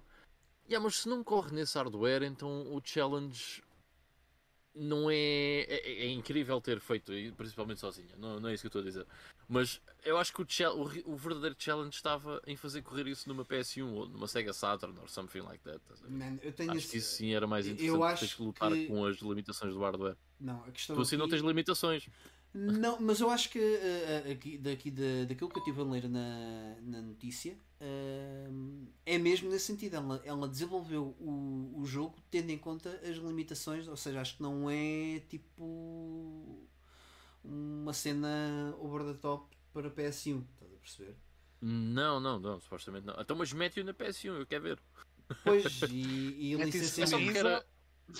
Yeah, 0.68 0.82
mas 0.82 0.96
se 0.96 1.08
não 1.08 1.22
corre 1.22 1.54
nesse 1.54 1.76
hardware, 1.78 2.22
então 2.24 2.74
o 2.74 2.80
challenge 2.84 3.62
não 4.74 5.10
é, 5.10 5.16
é, 5.16 6.04
é 6.04 6.08
incrível 6.10 6.60
ter 6.60 6.78
feito, 6.80 7.12
principalmente 7.36 7.80
sozinha, 7.80 8.14
não, 8.16 8.38
não 8.38 8.48
é 8.48 8.54
isso 8.54 8.62
que 8.62 8.66
eu 8.66 8.80
estou 8.80 8.82
a 8.82 8.84
dizer. 8.84 9.06
Mas 9.48 9.80
eu 10.04 10.16
acho 10.18 10.32
que 10.32 10.42
o, 10.42 10.46
o 10.46 11.12
o 11.14 11.16
verdadeiro 11.16 11.56
challenge 11.58 11.94
estava 11.96 12.40
em 12.46 12.54
fazer 12.54 12.82
correr 12.82 13.06
isso 13.08 13.28
numa 13.28 13.44
PS1 13.44 13.92
ou 13.92 14.08
numa 14.08 14.28
Sega 14.28 14.52
Saturn 14.52 14.96
or 15.00 15.08
something 15.08 15.40
like 15.40 15.62
that. 15.64 15.80
Man, 16.08 16.38
eu 16.42 16.52
tenho 16.52 16.70
Acho 16.70 16.78
esse- 16.80 16.90
que 16.90 16.96
isso 16.98 17.16
sim 17.16 17.34
era 17.34 17.46
mais 17.46 17.66
eu 17.66 17.72
interessante, 17.72 18.02
acho 18.04 18.20
tens 18.20 18.34
que 18.34 18.42
lutar 18.42 18.72
que- 18.72 18.86
com 18.86 19.04
as 19.06 19.16
limitações 19.18 19.72
do 19.72 19.80
hardware. 19.80 20.16
Não, 20.38 20.62
a 20.64 20.70
questão 20.70 20.94
Tu 20.96 21.02
assim 21.02 21.16
não 21.16 21.24
aqui- 21.24 21.34
tens 21.36 21.42
limitações. 21.42 22.06
Não, 22.54 22.98
mas 23.00 23.20
eu 23.20 23.30
acho 23.30 23.50
que 23.50 23.58
uh, 23.58 24.32
aqui, 24.32 24.56
daqui, 24.58 24.90
da, 24.90 25.24
daquilo 25.28 25.50
que 25.50 25.56
eu 25.58 25.62
estive 25.62 25.80
a 25.80 25.84
ler 25.84 26.08
na, 26.08 26.76
na 26.82 27.02
notícia 27.02 27.56
uh, 27.80 28.86
é 29.04 29.18
mesmo 29.18 29.50
nesse 29.50 29.66
sentido. 29.66 29.96
Ela, 29.96 30.20
ela 30.24 30.48
desenvolveu 30.48 31.16
o, 31.18 31.74
o 31.76 31.86
jogo 31.86 32.16
tendo 32.30 32.50
em 32.50 32.58
conta 32.58 32.90
as 33.02 33.16
limitações, 33.16 33.88
ou 33.88 33.96
seja, 33.96 34.20
acho 34.20 34.36
que 34.36 34.42
não 34.42 34.68
é 34.70 35.20
tipo 35.28 36.68
uma 37.44 37.92
cena 37.92 38.74
over 38.78 39.04
the 39.04 39.14
top 39.14 39.56
para 39.72 39.90
PS1, 39.90 40.44
estás 40.54 40.72
a 40.72 40.76
perceber? 40.76 41.16
Não, 41.60 42.20
não, 42.20 42.38
não, 42.38 42.60
supostamente 42.60 43.06
não. 43.06 43.16
Então, 43.18 43.36
mas 43.36 43.52
mete-o 43.52 43.84
na 43.84 43.94
PS1, 43.94 44.38
eu 44.38 44.46
quero 44.46 44.62
ver. 44.62 44.78
Pois, 45.44 45.80
e, 45.90 46.52
e 46.52 46.54
É 46.54 46.62
É 46.62 46.64
licenciamento, 46.64 47.38
era... 47.38 47.66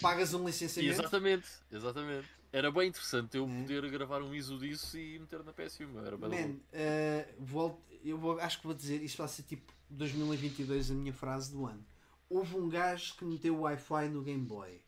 pagas 0.00 0.34
um 0.34 0.46
licenciamento. 0.46 1.00
Exatamente, 1.00 1.48
exatamente. 1.70 2.28
Era 2.50 2.70
bem 2.70 2.88
interessante 2.88 3.36
eu 3.36 3.46
poder 3.46 3.90
gravar 3.90 4.22
um 4.22 4.34
ISO 4.34 4.58
disso 4.58 4.96
e 4.98 5.18
meter 5.18 5.44
na 5.44 5.52
PS1. 5.52 6.06
Era 6.06 6.16
bem 6.16 6.28
Man, 6.30 6.54
uh, 6.54 7.34
volto, 7.38 7.82
eu 8.02 8.16
vou, 8.16 8.38
acho 8.40 8.58
que 8.60 8.66
vou 8.66 8.74
dizer, 8.74 9.02
isto 9.02 9.18
vai 9.18 9.28
ser 9.28 9.42
tipo 9.42 9.70
2022 9.90 10.90
a 10.90 10.94
minha 10.94 11.12
frase 11.12 11.52
do 11.52 11.66
ano. 11.66 11.84
Houve 12.28 12.56
um 12.56 12.68
gajo 12.68 13.14
que 13.16 13.24
meteu 13.24 13.60
Wi-Fi 13.60 14.08
no 14.08 14.22
Game 14.22 14.44
Boy. 14.44 14.80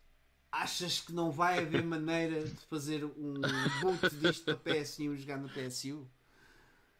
Achas 0.52 1.00
que 1.00 1.12
não 1.12 1.30
vai 1.30 1.58
haver 1.61 1.84
maneira 1.84 2.42
de 2.44 2.56
fazer 2.66 3.04
um 3.04 3.34
boot 3.80 4.08
disto 4.16 4.46
da 4.46 4.56
PS1 4.56 5.14
e 5.14 5.16
jogar 5.18 5.36
na 5.38 5.48
PSU? 5.48 6.08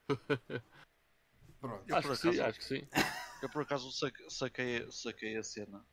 Pronto. 1.61 1.85
Eu, 1.89 1.97
Acho 1.97 2.09
por 2.09 2.17
que 2.17 2.23
sim, 2.23 2.29
acaso- 2.29 2.43
acho 2.45 2.59
que 2.59 2.65
sim. 2.65 2.89
Eu 3.43 3.49
por 3.51 3.63
acaso 3.63 3.91
saque- 3.93 4.31
saquei, 4.31 4.87
saquei 4.91 5.37
a 5.37 5.43
cena 5.43 5.85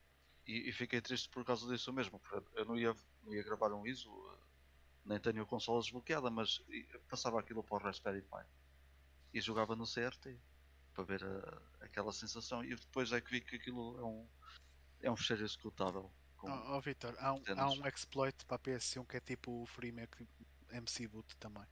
e, 0.45 0.70
e 0.70 0.72
fiquei 0.72 1.01
triste 1.01 1.30
por 1.30 1.43
causa 1.45 1.68
disso 1.68 1.91
mesmo. 1.93 2.20
porque 2.20 2.41
Eu 2.59 2.65
não 2.65 2.78
ia, 2.78 2.95
não 3.24 3.34
ia 3.34 3.43
gravar 3.43 3.74
um 3.74 3.86
ISO, 3.88 4.09
nem 5.08 5.20
tenho 5.20 5.41
a 5.41 5.45
consola 5.45 5.82
desbloqueada, 5.82 6.30
mas 6.30 6.62
passava 7.10 7.39
aquilo 7.39 7.64
para 7.64 7.76
o 7.78 7.80
Raspberry 7.80 8.22
Pi 8.22 8.45
e 9.34 9.41
jogava 9.41 9.76
no 9.76 9.86
CRT 9.86 10.38
para 10.93 11.03
ver 11.05 11.24
a- 11.24 11.62
aquela 11.86 12.12
sensação. 12.12 12.64
E 12.64 12.76
depois 12.76 13.12
é 13.12 13.22
que 13.22 13.32
vi 13.32 13.41
que 13.41 13.55
aquilo 13.55 13.97
é 13.99 14.03
um, 14.03 14.28
é 15.01 15.12
um 15.12 15.16
fecheiro 15.16 15.43
executável. 15.43 16.12
Com, 16.36 16.51
Ó 16.51 16.78
oh, 16.78 16.82
Vitor, 16.82 17.16
há, 17.20 17.34
um, 17.34 17.43
há 17.58 17.70
um 17.72 17.88
exploit 17.88 18.45
para 18.45 18.58
a 18.58 18.60
PS1 18.60 19.05
que 19.08 19.18
é 19.18 19.20
tipo 19.20 19.64
o 19.64 19.66
FreeMac 19.66 20.28
MC 20.70 21.08
Boot 21.08 21.36
também. 21.38 21.66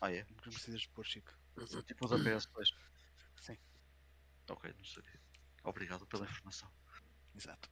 Ah, 0.00 0.12
é? 0.12 0.24
Não 0.28 0.36
precisas 0.36 0.86
pôr 0.86 1.04
Chico. 1.06 1.32
Tipo 1.86 2.06
da 2.06 2.16
PS2. 2.18 2.74
Sim, 3.40 3.56
Ok, 4.48 4.72
não 4.76 4.84
sabia. 4.84 5.20
Obrigado 5.62 6.06
pela 6.06 6.26
informação. 6.26 6.70
exato. 7.34 7.70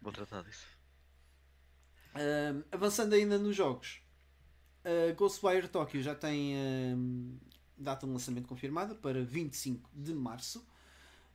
Vou 0.00 0.12
tratar 0.12 0.42
disso. 0.42 0.75
Avançando 2.72 3.14
ainda 3.14 3.38
nos 3.38 3.54
jogos, 3.54 4.00
uh, 4.84 5.14
Ghostwire 5.14 5.68
Tokyo 5.68 6.02
já 6.02 6.14
tem 6.14 6.54
data 7.76 8.06
de 8.06 8.12
lançamento 8.12 8.48
confirmada 8.48 8.94
para 8.94 9.22
25 9.22 9.88
de 9.92 10.14
março. 10.14 10.66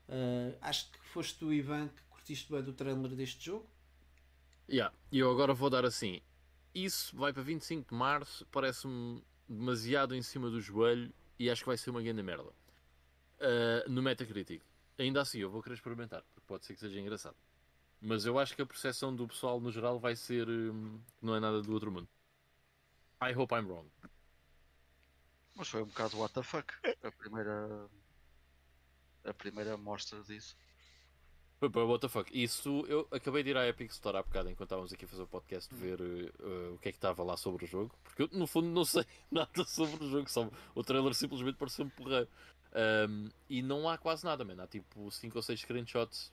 Uh, 0.09 0.57
acho 0.61 0.91
que 0.91 0.99
foste 0.99 1.38
tu, 1.38 1.53
Ivan, 1.53 1.88
que 1.88 2.03
curtiste 2.09 2.51
bem 2.51 2.61
do 2.61 2.73
trailer 2.73 3.11
deste 3.15 3.45
jogo. 3.45 3.65
Yeah. 4.69 4.93
E 5.11 5.19
eu 5.19 5.32
agora 5.32 5.53
vou 5.53 5.69
dar 5.69 5.86
assim. 5.86 6.21
Isso 6.73 7.15
vai 7.15 7.34
para 7.34 7.43
25 7.43 7.89
de 7.89 7.95
março, 7.95 8.45
parece-me 8.51 9.21
demasiado 9.47 10.15
em 10.15 10.21
cima 10.21 10.49
do 10.49 10.61
joelho 10.61 11.13
e 11.38 11.49
acho 11.49 11.61
que 11.63 11.67
vai 11.67 11.77
ser 11.77 11.89
uma 11.89 12.01
grande 12.01 12.23
merda. 12.23 12.49
Uh, 13.39 13.89
no 13.89 14.01
Metacritic. 14.01 14.61
Ainda 14.97 15.21
assim, 15.21 15.39
eu 15.39 15.49
vou 15.49 15.61
querer 15.61 15.75
experimentar, 15.75 16.21
porque 16.34 16.47
pode 16.47 16.65
ser 16.65 16.73
que 16.73 16.79
seja 16.79 16.99
engraçado. 16.99 17.36
Mas 18.02 18.26
eu 18.26 18.39
acho 18.39 18.56
que 18.56 18.62
a 18.64 18.66
percepção 18.66 19.16
do 19.16 19.28
pessoal 19.28 19.60
no 19.60 19.72
geral 19.72 19.99
vai 19.99 20.16
ser 20.16 20.49
hum, 20.49 20.99
que 21.20 21.26
não 21.26 21.36
é 21.36 21.39
nada 21.39 21.62
do 21.62 21.72
outro 21.72 21.91
mundo. 21.91 22.10
I 23.22 23.36
hope 23.36 23.54
I'm 23.54 23.68
wrong. 23.68 23.88
Mas 25.56 25.68
foi 25.68 25.84
um 25.84 25.86
bocado 25.86 26.18
what 26.18 26.34
the 26.34 26.41
fuck. 26.41 26.74
A 27.04 27.12
primeira. 27.12 27.88
A 29.24 29.34
primeira 29.34 29.78
mostra 29.78 30.20
disso. 30.24 30.58
Pá, 31.60 31.68
What 31.84 32.02
the 32.02 32.10
fuck? 32.10 32.32
Isso 32.34 32.84
eu 32.88 33.08
acabei 33.12 33.43
de 33.43 33.52
ir 33.52 33.58
à 33.58 33.68
Epic 33.68 33.91
Store 33.91 34.18
há 34.18 34.24
bocado 34.24 34.49
enquanto 34.49 34.70
estávamos 34.70 34.91
aqui 34.91 35.06
a 35.06 35.08
fazer 35.08 35.22
o 35.22 35.28
podcast 35.28 35.76
ver 35.76 36.02
uh, 36.02 36.74
o 36.74 36.80
que 36.80 36.89
é 36.89 36.91
que 36.91 36.97
estava 36.97 37.22
lá 37.24 37.38
sobre 37.38 37.66
o 37.66 37.68
jogo, 37.68 37.95
porque 38.04 38.24
eu 38.24 38.30
no 38.32 38.47
fundo 38.47 38.68
não 38.68 38.84
sei 38.84 39.06
nada 39.30 39.64
sobre 39.66 40.04
o 40.04 40.10
jogo, 40.10 40.28
só 40.28 40.49
o 40.74 40.84
trailer 40.84 41.14
simplesmente 41.14 41.58
pareceu-me 41.58 41.91
porreiro. 41.91 42.28
Um, 42.74 43.30
e 43.47 43.62
não 43.62 43.88
há 43.88 43.95
quase 43.95 44.26
nada, 44.26 44.43
mano. 44.43 44.64
Há 44.64 44.68
tipo 44.68 45.12
5 45.12 45.38
ou 45.38 45.41
6 45.43 45.60
screenshots 45.60 46.32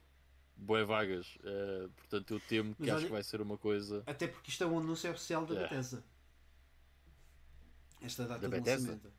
bué 0.58 0.84
vagas. 0.84 1.36
Uh, 1.36 1.88
portanto 1.96 2.34
eu 2.34 2.40
temo 2.40 2.74
que 2.74 2.80
Mas 2.82 2.88
acho 2.90 2.96
olha- 2.98 3.06
que 3.06 3.12
vai 3.12 3.22
ser 3.22 3.40
uma 3.40 3.56
coisa. 3.56 4.02
Até 4.06 4.26
porque 4.28 4.50
isto 4.50 4.62
é 4.64 4.66
um 4.66 4.78
anúncio 4.78 5.10
oficial 5.10 5.46
da 5.46 5.54
Yeah. 5.54 5.70
Bethesda. 5.76 6.04
Esta 8.00 8.26
data 8.26 8.40
Da 8.48 8.48
de 8.48 8.62
Bethesda? 8.62 8.92
lançamento. 8.92 9.12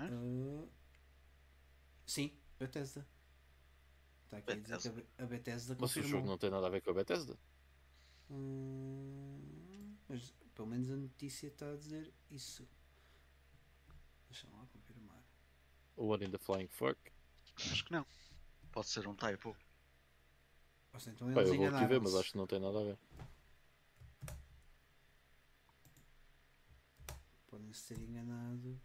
Uh, 0.00 0.68
sim, 2.06 2.32
Bethesda. 2.58 3.06
Está 4.24 4.36
aqui 4.38 4.52
a 4.52 4.54
dizer 4.56 4.78
que 4.78 4.88
a 4.88 4.92
Be- 4.92 5.06
a 5.18 5.26
Bethesda 5.26 5.76
Mas 5.80 5.90
o 5.90 5.94
jogo 5.94 6.04
confirmou. 6.06 6.26
não 6.30 6.38
tem 6.38 6.50
nada 6.50 6.66
a 6.66 6.70
ver 6.70 6.82
com 6.82 6.90
a 6.90 6.94
Bethesda. 6.94 7.38
Hum, 8.30 9.96
mas 10.08 10.34
pelo 10.54 10.68
menos 10.68 10.90
a 10.90 10.96
notícia 10.96 11.46
está 11.48 11.70
a 11.72 11.76
dizer 11.76 12.12
isso. 12.30 12.68
Deixa 14.28 14.46
lá 14.50 14.66
confirmar. 14.72 15.22
O 15.96 16.06
One 16.08 16.26
in 16.26 16.30
the 16.30 16.38
Flying 16.38 16.68
Fuck. 16.68 16.98
Acho 17.56 17.84
que 17.84 17.92
não. 17.92 18.06
Pode 18.70 18.88
ser 18.88 19.06
um 19.08 19.14
typo. 19.14 19.56
Então 21.06 21.32
Pá, 21.32 21.42
eu 21.42 21.54
vou 21.54 21.66
aqui 21.66 21.86
ver, 21.86 22.00
mas 22.00 22.14
acho 22.14 22.32
que 22.32 22.36
não 22.38 22.46
tem 22.46 22.58
nada 22.58 22.80
a 22.80 22.82
ver. 22.82 22.98
Podem-se 27.46 27.94
ter 27.94 28.02
enganado. 28.02 28.80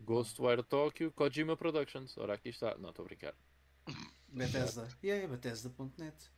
Ghostwire 0.00 0.62
Tokyo, 0.62 1.12
Kojima 1.12 1.56
Productions. 1.56 2.16
Ora, 2.18 2.34
aqui 2.34 2.48
está. 2.48 2.76
Não, 2.78 2.90
estou 2.90 3.04
a 3.04 3.06
brincar. 3.06 3.34
Bethesda. 4.28 4.88
E 5.02 5.10
aí, 5.10 5.26
Bethesda.net. 5.26 6.30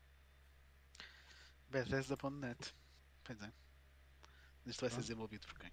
Bethesda.net. 1.70 2.74
Pois 3.22 3.40
é. 3.40 3.52
Isto 4.66 4.80
vai 4.80 4.90
ser 4.90 5.00
desenvolvido 5.00 5.46
por 5.46 5.58
quem? 5.58 5.72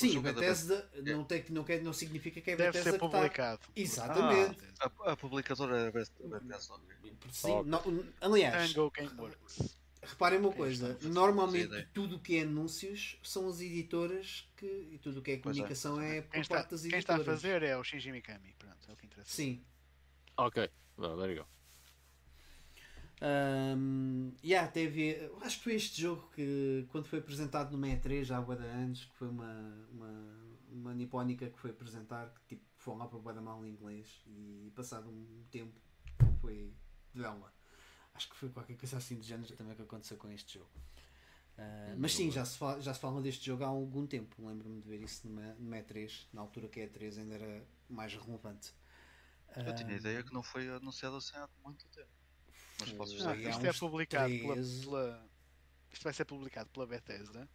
Sim, 0.00 0.18
é 0.18 0.22
da 0.22 0.32
Bethesda 0.32 0.90
não, 1.04 1.24
tem, 1.24 1.44
não, 1.50 1.64
quer, 1.64 1.82
não 1.82 1.92
significa 1.92 2.40
que 2.40 2.50
é 2.50 2.56
Deve 2.56 2.68
Bethesda 2.72 2.90
ser 2.92 2.98
que 2.98 3.04
está- 3.04 3.18
publicado. 3.18 3.60
Exatamente. 3.76 4.58
Ah, 4.80 4.90
A, 5.00 5.12
a 5.12 5.16
publicadora 5.16 5.78
é 5.80 5.90
Bethesda. 5.90 6.42
Sim, 7.32 7.62
não- 7.64 8.04
aliás, 8.20 8.72
Tango 8.72 8.90
Gameworks. 8.90 9.76
reparem 10.02 10.38
uma 10.38 10.52
coisa: 10.52 10.92
está. 10.92 11.08
normalmente 11.08 11.88
tudo 11.92 12.16
o 12.16 12.18
que 12.18 12.36
é 12.38 12.42
anúncios 12.42 13.18
são 13.22 13.48
as 13.48 13.60
editoras 13.60 14.48
que, 14.56 14.66
e 14.66 14.98
tudo 14.98 15.20
o 15.20 15.22
que 15.22 15.32
é 15.32 15.34
é, 15.34 15.38
comunicação 15.38 16.00
é. 16.00 16.18
é 16.18 16.22
por 16.22 16.30
Quem 16.32 16.40
está, 16.40 16.54
parte 16.56 16.70
das 16.70 16.80
quem 16.82 16.98
está 16.98 17.14
editoras. 17.14 17.38
a 17.38 17.40
fazer 17.42 17.62
é 17.62 17.76
o 17.76 17.84
Shinji 17.84 18.10
Mikami. 18.10 18.54
Pronto, 18.58 18.76
é 18.88 18.92
o 18.92 18.96
que 18.96 19.06
interessa. 19.06 19.30
Sim. 19.30 19.62
Ok, 20.36 20.68
well, 20.98 21.16
there 21.18 21.32
you 21.34 21.42
go. 21.42 21.48
Um, 23.22 24.32
yeah, 24.42 24.70
teve, 24.70 25.30
acho 25.42 25.58
que 25.58 25.64
foi 25.64 25.74
este 25.74 26.00
jogo 26.00 26.30
que, 26.34 26.86
quando 26.88 27.06
foi 27.06 27.18
apresentado 27.18 27.76
no 27.76 27.86
E3 27.86 28.24
já 28.24 28.38
há 28.38 28.40
de 28.42 28.64
anos, 28.64 29.04
que 29.04 29.14
foi 29.14 29.28
uma, 29.28 29.86
uma, 29.92 30.56
uma 30.70 30.94
nipónica 30.94 31.50
que 31.50 31.58
foi 31.58 31.70
apresentar, 31.70 32.32
que 32.32 32.56
tipo, 32.56 32.62
foi 32.76 32.96
lá 32.96 33.06
para 33.06 33.32
da 33.34 33.42
mal 33.42 33.64
em 33.66 33.70
inglês 33.70 34.22
e 34.26 34.72
passado 34.74 35.10
um 35.10 35.44
tempo 35.50 35.78
foi 36.40 36.72
dela. 37.14 37.52
Acho 38.14 38.28
que 38.30 38.36
foi 38.36 38.48
qualquer 38.48 38.76
coisa 38.76 38.96
assim 38.96 39.16
do 39.16 39.22
género 39.22 39.54
também 39.54 39.74
que 39.74 39.82
aconteceu 39.82 40.16
com 40.16 40.30
este 40.30 40.54
jogo. 40.54 40.70
Uh, 41.58 41.94
mas 41.98 42.14
sim, 42.14 42.30
já 42.30 42.44
se, 42.44 42.56
fala, 42.56 42.80
já 42.80 42.94
se 42.94 43.00
fala 43.00 43.20
deste 43.20 43.44
jogo 43.44 43.64
há 43.64 43.66
algum 43.66 44.06
tempo. 44.06 44.34
Lembro-me 44.46 44.80
de 44.80 44.88
ver 44.88 45.02
isso 45.02 45.28
numa, 45.28 45.54
numa 45.54 45.76
E3, 45.76 46.26
na 46.32 46.40
altura 46.40 46.68
que 46.68 46.80
a 46.80 46.88
E3 46.88 47.18
ainda 47.18 47.34
era 47.34 47.66
mais 47.88 48.14
relevante. 48.14 48.72
Eu 49.56 49.74
tinha 49.74 49.88
a 49.88 49.96
ideia 49.96 50.22
que 50.22 50.32
não 50.32 50.42
foi 50.42 50.68
anunciado 50.68 51.16
assim 51.16 51.36
há 51.36 51.48
muito 51.64 51.86
tempo. 51.88 52.19
Mas 52.80 52.92
posso 52.92 53.28
há 53.28 53.36
isto 53.36 53.66
é 53.66 53.72
publicado 53.72 54.28
pela, 54.38 54.54
13. 54.54 54.84
pela- 54.84 55.30
Isto 55.92 56.02
vai 56.04 56.12
ser 56.12 56.24
publicado 56.24 56.70
pela 56.70 56.86
Bethesda 56.86 57.48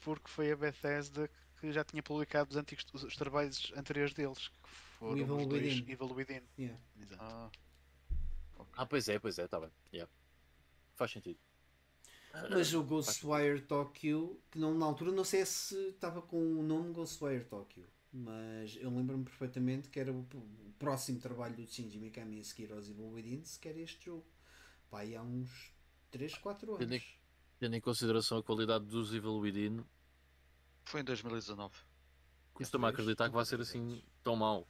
porque 0.00 0.28
foi 0.28 0.50
a 0.50 0.56
Bethesda 0.56 1.30
que 1.60 1.72
já 1.72 1.84
tinha 1.84 2.02
publicado 2.02 2.50
os, 2.50 2.56
antigos, 2.56 2.84
os, 2.92 3.04
os 3.04 3.16
trabalhos 3.16 3.72
anteriores 3.76 4.12
deles, 4.12 4.48
que 4.48 4.68
foram 4.98 5.18
Evil 5.18 5.36
os 5.36 5.46
dois 5.46 5.62
Within. 5.62 5.92
Evil 5.92 6.12
Within. 6.14 6.42
Yeah. 6.58 6.80
Exato. 7.00 7.22
Ah, 7.22 7.50
Ah, 8.76 8.86
pois 8.86 9.08
é, 9.08 9.18
pois 9.18 9.38
é, 9.38 9.44
está 9.44 9.60
bem. 9.60 9.70
Yeah. 9.92 10.10
Faz 10.94 11.10
sentido. 11.12 11.38
Mas 12.50 12.72
o 12.72 12.82
Ghostwire 12.82 13.60
Tokyo, 13.62 14.40
que 14.50 14.58
não, 14.58 14.74
na 14.74 14.86
altura 14.86 15.12
não 15.12 15.24
sei 15.24 15.44
se 15.44 15.76
estava 15.90 16.22
com 16.22 16.58
o 16.58 16.62
nome 16.62 16.92
Ghostwire 16.92 17.44
Tokyo, 17.44 17.86
mas 18.12 18.74
eu 18.76 18.90
lembro-me 18.90 19.24
perfeitamente 19.24 19.88
que 19.90 20.00
era 20.00 20.10
o, 20.12 20.20
o 20.20 20.72
próximo 20.78 21.20
trabalho 21.20 21.54
do 21.54 21.66
Shinji 21.66 21.98
Mikami 21.98 22.40
a 22.40 22.44
seguir 22.44 22.72
aos 22.72 22.88
Evil 22.88 23.10
Within, 23.10 23.42
que 23.60 23.68
era 23.68 23.78
este 23.80 24.06
jogo. 24.06 24.24
Pá, 24.92 25.00
aí 25.00 25.16
há 25.16 25.22
uns 25.22 25.72
3, 26.10 26.34
4 26.36 26.76
Tendo 26.76 26.92
em- 26.92 26.96
anos. 26.98 27.14
Tendo 27.58 27.76
em 27.76 27.80
consideração 27.80 28.36
a 28.38 28.42
qualidade 28.42 28.84
dos 28.84 29.14
Evil 29.14 29.38
Within, 29.38 29.82
foi 30.84 31.00
em 31.00 31.04
2019. 31.04 31.74
custa-me 32.52 32.84
acreditar 32.86 33.28
que 33.30 33.34
vai 33.34 33.46
ser 33.46 33.58
assim 33.62 34.02
tão 34.22 34.36
mau. 34.36 34.68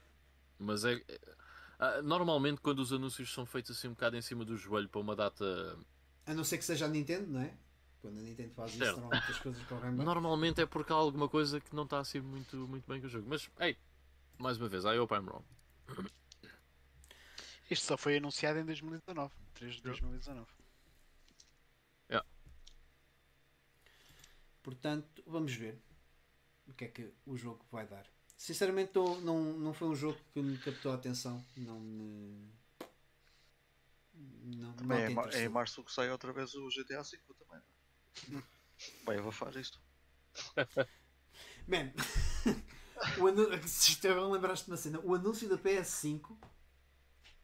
Mas 0.61 0.85
é. 0.85 0.95
é- 1.09 1.21
ah, 1.77 2.01
normalmente, 2.03 2.61
quando 2.61 2.79
os 2.79 2.93
anúncios 2.93 3.33
são 3.35 3.45
feitos 3.45 3.77
assim 3.77 3.89
um 3.89 3.95
bocado 3.95 4.17
em 4.17 4.23
cima 4.23 4.45
do 4.45 4.57
joelho 4.57 4.89
para 4.89 5.01
uma 5.01 5.17
data. 5.17 5.77
A 6.25 6.33
não 6.33 6.45
ser 6.45 6.59
que 6.59 6.65
seja 6.65 6.85
a 6.85 6.89
Nintendo, 6.89 7.27
não 7.33 7.41
é? 7.41 7.53
Quando 8.01 8.19
a 8.19 8.23
Nintendo 8.23 8.55
faz 8.55 8.71
isso, 8.71 8.79
Certo. 8.79 9.01
normalmente 9.01 9.31
as 9.33 9.39
coisas 9.41 9.67
correm 9.67 9.97
bem. 9.97 10.05
Normalmente 10.07 10.61
é 10.61 10.67
porque 10.67 10.93
há 10.93 10.97
alguma 10.97 11.29
coisa 11.29 11.61
que 11.61 11.75
não 11.75 11.83
está 11.83 11.99
assim 11.99 12.21
muito, 12.21 12.57
muito 12.69 12.87
bem 12.87 13.01
com 13.01 13.07
o 13.09 13.11
jogo. 13.11 13.27
Mas, 13.29 13.51
ei, 13.59 13.77
mais 14.39 14.57
uma 14.59 14.69
vez, 14.69 14.85
I 14.85 14.97
hope 14.99 15.13
I'm 15.13 15.27
wrong. 15.27 15.45
Isto 17.69 17.87
só 17.87 17.97
foi 17.97 18.19
anunciado 18.19 18.61
em 18.61 18.65
2019, 18.65 19.35
3 19.63 19.77
de 19.77 19.83
2019. 19.83 20.47
Portanto, 24.61 25.23
vamos 25.27 25.53
ver 25.55 25.81
o 26.69 26.73
que 26.75 26.85
é 26.85 26.89
que 26.89 27.13
o 27.27 27.37
jogo 27.37 27.65
vai 27.71 27.87
dar. 27.87 28.07
Sinceramente, 28.37 28.93
não, 28.95 29.21
não, 29.21 29.43
não 29.55 29.75
foi 29.75 29.89
um 29.89 29.95
jogo 29.95 30.19
que 30.33 30.41
me 30.43 30.59
captou 30.59 30.93
a 30.93 30.95
atenção. 30.97 31.45
Não 31.57 31.79
me. 31.81 32.49
Não, 34.15 34.75
não 34.77 34.97
é, 34.97 35.09
mar- 35.09 35.35
é 35.35 35.45
em 35.45 35.49
março 35.49 35.83
que 35.85 35.93
sai 35.93 36.11
outra 36.11 36.33
vez 36.33 36.55
o 36.55 36.69
GTA 36.69 37.03
V 37.03 37.19
também. 37.39 37.63
não 38.29 38.39
é? 38.39 38.43
Vai 39.05 39.19
abafar 39.19 39.57
isto. 39.57 39.81
Man, 41.67 41.93
o 43.21 43.27
anu... 43.29 43.47
se 43.67 43.93
estava 43.93 44.21
a 44.21 44.29
lembrar-te 44.29 44.65
de 44.65 44.71
uma 44.71 44.77
cena. 44.77 45.01
O 45.01 45.15
anúncio 45.15 45.49
da 45.49 45.57
PS5 45.57 46.37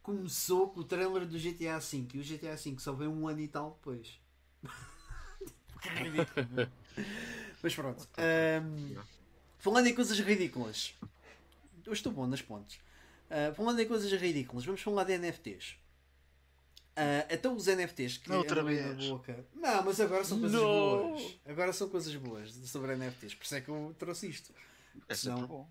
começou 0.08 0.70
com 0.70 0.80
o 0.80 0.84
trailer 0.84 1.26
do 1.26 1.38
GTA 1.38 1.78
V 1.78 2.06
e 2.14 2.18
o 2.18 2.24
GTA 2.24 2.56
V 2.56 2.76
só 2.78 2.94
veio 2.94 3.10
um 3.10 3.28
ano 3.28 3.40
e 3.40 3.48
tal 3.48 3.72
depois. 3.72 4.18
Que 5.82 5.88
ridículo. 6.02 6.72
Mas 7.62 7.74
pronto. 7.74 8.08
Ahm, 8.16 8.96
falando 9.58 9.86
em 9.86 9.94
coisas 9.94 10.18
ridículas, 10.18 10.94
eu 11.84 11.92
estou 11.92 12.10
bom 12.10 12.26
nas 12.26 12.40
pontes. 12.40 12.80
Ah, 13.28 13.52
falando 13.54 13.80
em 13.80 13.86
coisas 13.86 14.10
ridículas, 14.10 14.64
vamos 14.64 14.80
falar 14.80 15.04
de 15.04 15.18
NFTs. 15.18 15.76
Ah, 16.96 17.26
então 17.30 17.54
os 17.54 17.66
NFTs 17.66 18.16
que 18.16 18.32
Outra 18.32 18.64
vez. 18.64 19.04
boca. 19.08 19.44
Não, 19.54 19.84
mas 19.84 20.00
agora 20.00 20.24
são 20.24 20.40
coisas 20.40 20.58
Não. 20.58 20.66
boas. 20.66 21.38
Agora 21.44 21.72
são 21.74 21.88
coisas 21.90 22.14
boas 22.16 22.50
sobre 22.64 22.96
NFTs. 22.96 23.34
Por 23.34 23.44
isso 23.44 23.54
é 23.54 23.60
que 23.60 23.68
eu 23.68 23.94
trouxe 23.98 24.26
isto. 24.26 24.54
É 25.06 25.14
sempre 25.14 25.42
Não. 25.42 25.46
bom. 25.48 25.70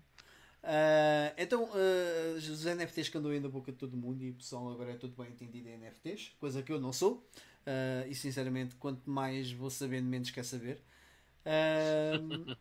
Ah, 0.62 1.32
então, 1.36 1.68
ah, 1.72 2.36
os 2.36 2.64
NFTs 2.64 3.08
que 3.08 3.18
andam 3.18 3.30
aí 3.30 3.40
na 3.40 3.48
boca 3.48 3.72
de 3.72 3.78
todo 3.78 3.96
mundo 3.96 4.22
e 4.22 4.30
o 4.30 4.34
pessoal 4.34 4.70
agora 4.70 4.92
é 4.92 4.96
tudo 4.96 5.14
bem 5.20 5.30
entendido 5.32 5.68
em 5.68 5.78
NFTs, 5.78 6.32
coisa 6.38 6.62
que 6.62 6.72
eu 6.72 6.80
não 6.80 6.92
sou. 6.92 7.26
Ah, 7.66 8.06
e 8.08 8.14
sinceramente, 8.14 8.74
quanto 8.76 9.08
mais 9.08 9.52
vou 9.52 9.70
sabendo, 9.70 10.06
menos 10.06 10.30
quer 10.30 10.44
saber. 10.44 10.80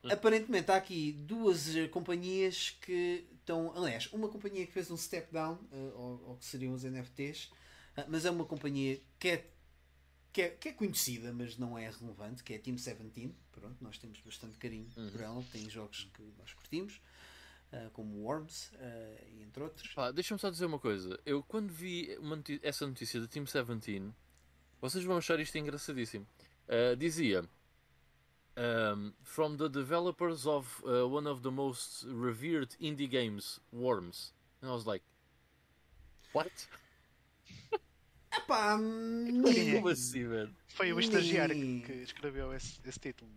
Aparentemente, 0.09 0.71
há 0.71 0.77
aqui 0.77 1.11
duas 1.11 1.65
companhias 1.91 2.77
que 2.81 3.27
estão. 3.39 3.73
Aliás, 3.75 4.07
uma 4.13 4.29
companhia 4.29 4.65
que 4.65 4.71
fez 4.71 4.89
um 4.89 4.97
step 4.97 5.31
down 5.33 5.59
ao, 5.95 6.29
ao 6.29 6.37
que 6.37 6.45
seriam 6.45 6.73
os 6.73 6.83
NFTs, 6.83 7.51
mas 8.07 8.23
é 8.23 8.31
uma 8.31 8.45
companhia 8.45 9.01
que 9.19 9.27
é, 9.27 9.49
que, 10.31 10.41
é, 10.41 10.49
que 10.49 10.69
é 10.69 10.71
conhecida, 10.71 11.33
mas 11.33 11.57
não 11.57 11.77
é 11.77 11.89
relevante, 11.89 12.43
que 12.43 12.53
é 12.53 12.55
a 12.55 12.59
Team 12.59 12.75
17. 12.75 13.33
Pronto, 13.51 13.75
nós 13.81 13.97
temos 13.97 14.21
bastante 14.21 14.57
carinho 14.57 14.87
por 15.11 15.19
ela, 15.19 15.43
tem 15.51 15.69
jogos 15.69 16.09
que 16.13 16.23
nós 16.37 16.53
curtimos. 16.53 17.01
Uh, 17.73 17.89
como 17.91 18.23
Worms 18.23 18.71
uh, 18.75 19.25
e 19.29 19.43
entre 19.43 19.61
outros. 19.61 19.93
Pá, 19.93 20.09
Deixa-me 20.11 20.39
só 20.39 20.49
dizer 20.49 20.65
uma 20.65 20.79
coisa. 20.79 21.19
Eu 21.25 21.43
quando 21.43 21.69
vi 21.69 22.15
uma 22.19 22.37
noti- 22.37 22.61
essa 22.63 22.87
notícia 22.87 23.19
da 23.19 23.27
Team 23.27 23.43
17, 23.43 24.13
vocês 24.79 25.03
vão 25.03 25.17
achar 25.17 25.37
isto 25.39 25.57
engraçadíssimo. 25.57 26.25
Uh, 26.69 26.95
dizia 26.95 27.43
um, 28.57 29.11
From 29.21 29.57
the 29.57 29.67
developers 29.69 30.45
of 30.45 30.81
uh, 30.83 31.05
one 31.13 31.27
of 31.27 31.41
the 31.41 31.51
most 31.51 32.05
revered 32.07 32.73
indie 32.79 33.07
games, 33.07 33.59
Worms. 33.73 34.33
And 34.61 34.69
I 34.69 34.71
was 34.73 34.85
like, 34.85 35.03
What? 36.33 36.51
Epá, 38.31 38.77
é? 38.77 38.77
Como 39.75 39.89
assim, 39.89 40.23
man? 40.23 40.55
Foi 40.69 40.93
o 40.93 40.99
estagiário 40.99 41.55
que 41.83 41.91
escreveu 42.03 42.53
esse, 42.53 42.79
esse 42.87 42.99
título. 42.99 43.31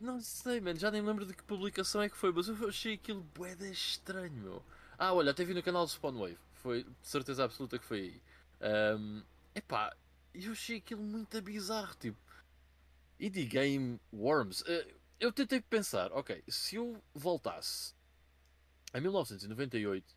Não 0.00 0.20
sei, 0.20 0.60
mano, 0.60 0.78
já 0.78 0.90
nem 0.90 1.00
lembro 1.02 1.24
de 1.26 1.34
que 1.34 1.42
publicação 1.42 2.02
é 2.02 2.08
que 2.08 2.16
foi, 2.16 2.30
mas 2.32 2.48
eu 2.48 2.68
achei 2.68 2.94
aquilo 2.94 3.22
boeda 3.34 3.66
estranho, 3.68 4.32
meu. 4.34 4.62
Ah, 4.98 5.12
olha, 5.12 5.30
até 5.30 5.44
vi 5.44 5.54
no 5.54 5.62
canal 5.62 5.84
do 5.84 5.90
Spawnwave, 5.90 6.38
foi 6.54 6.84
de 6.84 6.90
certeza 7.08 7.44
absoluta 7.44 7.78
que 7.78 7.84
foi 7.84 8.00
aí. 8.00 8.22
Ahm, 8.60 9.22
epá, 9.54 9.94
eu 10.34 10.52
achei 10.52 10.78
aquilo 10.78 11.02
muito 11.02 11.40
bizarro, 11.42 11.94
tipo, 11.98 12.18
indie 13.18 13.46
game 13.46 14.00
Worms. 14.12 14.62
Eh, 14.66 14.94
eu 15.20 15.32
tentei 15.32 15.60
pensar, 15.60 16.12
ok, 16.12 16.42
se 16.48 16.76
eu 16.76 17.02
voltasse 17.14 17.94
a 18.92 19.00
1998, 19.00 20.14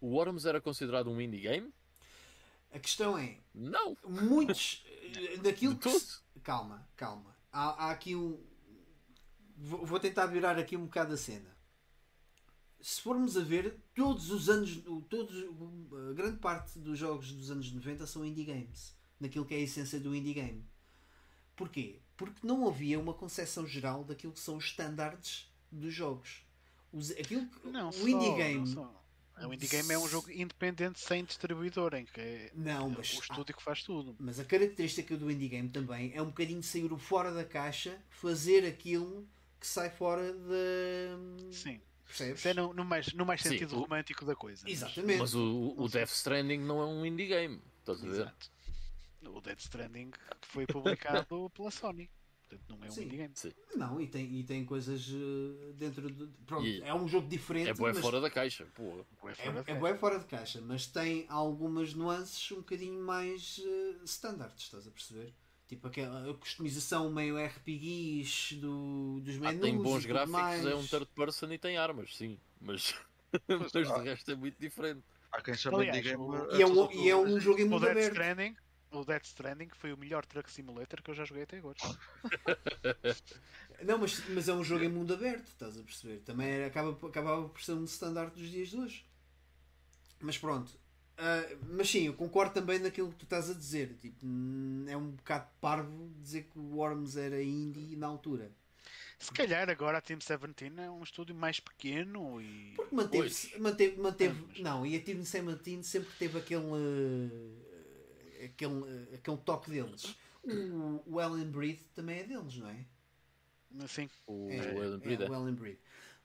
o 0.00 0.08
Worms 0.08 0.46
era 0.46 0.60
considerado 0.60 1.10
um 1.10 1.20
indie 1.20 1.40
game? 1.40 1.72
a 2.72 2.78
questão 2.78 3.18
é: 3.18 3.38
Não, 3.54 3.96
muitos 4.08 4.84
daquilo 5.42 5.76
que. 5.76 5.88
se- 5.90 6.20
Calma, 6.42 6.86
calma. 6.96 7.36
Há, 7.52 7.86
há 7.86 7.90
aqui 7.90 8.14
um. 8.16 8.40
Vou, 9.62 10.00
tentar 10.00 10.26
virar 10.26 10.58
aqui 10.58 10.76
um 10.76 10.84
bocado 10.86 11.12
a 11.12 11.16
cena. 11.18 11.54
Se 12.80 13.02
formos 13.02 13.36
a 13.36 13.42
ver, 13.42 13.76
todos 13.94 14.30
os 14.30 14.48
anos, 14.48 14.78
o- 14.86 15.02
todos, 15.02 15.36
a 16.10 16.14
grande 16.14 16.38
parte 16.38 16.78
dos 16.78 16.98
jogos 16.98 17.30
dos 17.32 17.50
anos 17.50 17.70
90 17.70 18.06
são 18.06 18.24
indie 18.24 18.44
games, 18.44 18.96
naquilo 19.20 19.44
que 19.44 19.52
é 19.54 19.58
a 19.58 19.60
essência 19.60 20.00
do 20.00 20.14
indie 20.14 20.32
game. 20.32 20.64
Porquê? 21.54 22.00
Porque 22.16 22.46
não 22.46 22.66
havia 22.66 22.98
uma 22.98 23.12
concepção 23.12 23.66
geral 23.66 24.02
daquilo 24.02 24.32
que 24.32 24.40
são 24.40 24.56
os 24.56 24.64
standards 24.64 25.52
dos 25.70 25.92
jogos. 25.92 26.42
Os, 26.90 27.10
aquilo 27.10 27.46
que, 27.46 27.68
Não, 27.68 27.90
o 27.90 27.92
só, 27.92 28.08
indie 28.08 28.34
game. 28.34 28.74
O 29.46 29.54
indie 29.54 29.68
game 29.68 29.92
é 29.92 29.98
um 29.98 30.08
jogo 30.08 30.30
independente 30.30 31.00
sem 31.00 31.22
distribuidor, 31.24 31.94
em 31.94 32.06
que 32.06 32.18
é 32.20 32.50
Não, 32.54 32.88
o 32.88 32.92
mas, 32.96 33.08
estúdio 33.12 33.54
que 33.54 33.62
faz 33.62 33.82
tudo. 33.82 34.16
mas 34.18 34.40
a 34.40 34.44
característica 34.44 35.16
do 35.18 35.30
indie 35.30 35.48
game 35.48 35.68
também 35.68 36.12
é 36.14 36.22
um 36.22 36.26
bocadinho 36.26 36.62
sair 36.62 36.88
fora 36.98 37.32
da 37.32 37.44
caixa, 37.44 38.02
fazer 38.08 38.66
aquilo 38.66 39.28
que 39.60 39.66
sai 39.66 39.90
fora 39.90 40.32
da. 40.32 41.52
Sim. 41.52 41.80
Percebes? 42.06 42.44
É 42.46 42.54
no, 42.54 42.74
no 42.74 42.84
mais, 42.84 43.12
no 43.12 43.24
mais 43.24 43.40
Sim, 43.40 43.50
sentido 43.50 43.76
o- 43.76 43.82
romântico 43.82 44.24
da 44.24 44.34
coisa. 44.34 44.62
mas- 44.64 44.72
Exatamente. 44.72 45.18
Mas 45.20 45.34
o, 45.34 45.74
o 45.76 45.88
Death 45.88 46.10
Stranding 46.10 46.58
não 46.58 46.80
é 46.80 46.86
um 46.86 47.06
indie 47.06 47.26
game, 47.28 47.62
estás 47.78 48.02
a 48.02 48.06
ver? 48.06 48.10
Exato. 48.22 48.50
O 49.26 49.40
Dead 49.40 49.58
Stranding 49.60 50.10
foi 50.42 50.66
publicado 50.66 51.48
pela 51.54 51.70
Sony. 51.70 52.10
Portanto, 52.48 52.64
não 52.68 52.84
é 52.84 52.88
um 52.88 52.90
Sim. 52.90 53.04
indie 53.04 53.16
game. 53.18 53.34
Não, 53.76 54.00
e 54.00 54.08
tem, 54.08 54.34
e 54.34 54.42
tem 54.42 54.64
coisas 54.64 55.06
eh, 55.08 55.72
dentro 55.74 56.10
de. 56.10 56.26
Pronto, 56.46 56.66
E- 56.66 56.82
é 56.82 56.92
um 56.92 57.06
jogo 57.06 57.28
diferente. 57.28 57.68
É 57.70 57.74
bué 57.74 57.92
mas 57.92 58.00
fora 58.02 58.20
da 58.20 58.28
caixa, 58.28 58.66
pô. 58.74 58.82
É 59.28 59.30
É, 59.30 59.34
fora 59.34 59.52
da 59.52 59.60
é 59.60 59.62
caixa. 59.64 59.78
bué 59.80 59.94
fora 59.98 60.18
de 60.18 60.24
caixa, 60.24 60.60
mas 60.60 60.86
tem 60.86 61.26
algumas 61.28 61.94
nuances 61.94 62.50
um 62.50 62.56
bocadinho 62.56 63.00
mais 63.04 63.60
eh, 63.64 64.00
standards, 64.04 64.64
estás 64.64 64.88
a 64.88 64.90
perceber? 64.90 65.32
Tipo 65.70 65.86
aquela 65.86 66.34
customização 66.34 67.12
meio 67.12 67.38
RPGs 67.38 68.56
do, 68.56 69.20
dos 69.20 69.36
Ah, 69.36 69.38
menus. 69.38 69.60
tem 69.60 69.74
e 69.74 69.78
bons 69.78 70.02
tudo 70.02 70.08
gráficos, 70.08 70.32
mais. 70.32 70.66
é 70.66 70.74
um 70.74 70.84
third 70.84 71.06
person 71.14 71.52
e 71.52 71.58
tem 71.58 71.76
armas, 71.78 72.16
sim. 72.16 72.36
Mas, 72.60 72.92
mas 73.48 73.72
ah. 73.76 73.98
de 73.98 74.04
resto 74.08 74.32
é 74.32 74.34
muito 74.34 74.58
diferente. 74.58 75.00
Há 75.30 75.40
quem 75.40 75.54
chama 75.54 75.78
Aliás, 75.78 76.02
de 76.02 76.10
game. 76.10 76.20
o- 76.24 76.34
a 76.34 76.58
E 76.58 76.62
é, 76.62 76.66
um, 76.66 76.90
e 76.90 77.08
é 77.08 77.16
um 77.16 77.38
jogo 77.38 77.60
em 77.60 77.66
mundo 77.66 77.86
aberto. 77.86 78.12
Stranding, 78.14 78.56
o 78.90 79.04
Dead 79.04 79.22
Stranding 79.22 79.68
foi 79.74 79.92
o 79.92 79.96
melhor 79.96 80.26
truck 80.26 80.50
simulator 80.50 81.00
que 81.02 81.10
eu 81.12 81.14
já 81.14 81.24
joguei 81.24 81.44
até 81.44 81.58
agora. 81.58 81.76
Não, 83.84 83.98
mas, 83.98 84.20
mas 84.30 84.48
é 84.48 84.52
um 84.52 84.64
jogo 84.64 84.84
em 84.84 84.88
mundo 84.88 85.14
aberto, 85.14 85.46
estás 85.46 85.78
a 85.78 85.82
perceber? 85.82 86.18
Também 86.20 86.48
era, 86.50 86.66
acaba, 86.66 86.90
acabava 87.06 87.48
por 87.48 87.62
ser 87.62 87.72
um 87.74 87.84
standard 87.84 88.34
dos 88.34 88.50
dias 88.50 88.68
de 88.70 88.76
hoje. 88.76 89.04
Mas 90.20 90.36
pronto, 90.36 90.72
Ah, 91.22 91.46
mas 91.68 91.90
sim, 91.90 92.06
eu 92.06 92.14
concordo 92.14 92.54
também 92.54 92.78
naquilo 92.78 93.10
que 93.10 93.16
tu 93.16 93.24
estás 93.24 93.50
a 93.50 93.54
dizer. 93.54 93.94
Tipo, 94.00 94.24
é 94.88 94.96
um 94.96 95.10
bocado 95.10 95.46
parvo 95.60 96.10
dizer 96.22 96.44
que 96.44 96.58
o 96.58 96.76
Worms 96.76 97.16
era 97.16 97.42
indie 97.42 97.94
na 97.94 98.06
altura. 98.06 98.50
Se 99.18 99.30
calhar 99.30 99.68
agora 99.68 99.98
a 99.98 100.00
Team 100.00 100.18
17 100.18 100.72
é 100.80 100.90
um 100.90 101.02
estúdio 101.02 101.34
mais 101.34 101.60
pequeno 101.60 102.40
e. 102.40 102.72
Porque 102.74 102.94
manteve, 102.94 103.58
manteve, 103.58 104.00
manteve 104.00 104.62
não, 104.62 104.86
e 104.86 104.96
a 104.96 105.00
Team 105.00 105.18
17 105.18 105.84
sempre 105.84 106.10
teve 106.18 106.38
aquele, 106.38 106.64
uh, 106.64 107.56
aquele, 108.42 108.72
uh, 108.72 109.14
aquele 109.14 109.36
toque 109.36 109.70
deles. 109.70 110.16
O, 110.42 111.02
o 111.04 111.20
Ellen 111.20 111.50
Breed 111.50 111.80
também 111.94 112.20
é 112.20 112.24
deles, 112.24 112.56
não 112.56 112.70
é? 112.70 112.86
Sim. 113.86 114.08
O 114.26 114.48
É, 114.48 114.56
Ellen 114.56 114.94
é, 114.94 114.96
Breed, 114.96 115.20
é. 115.20 115.28
o 115.28 115.34
Ellen 115.34 115.54
Breed. 115.54 115.76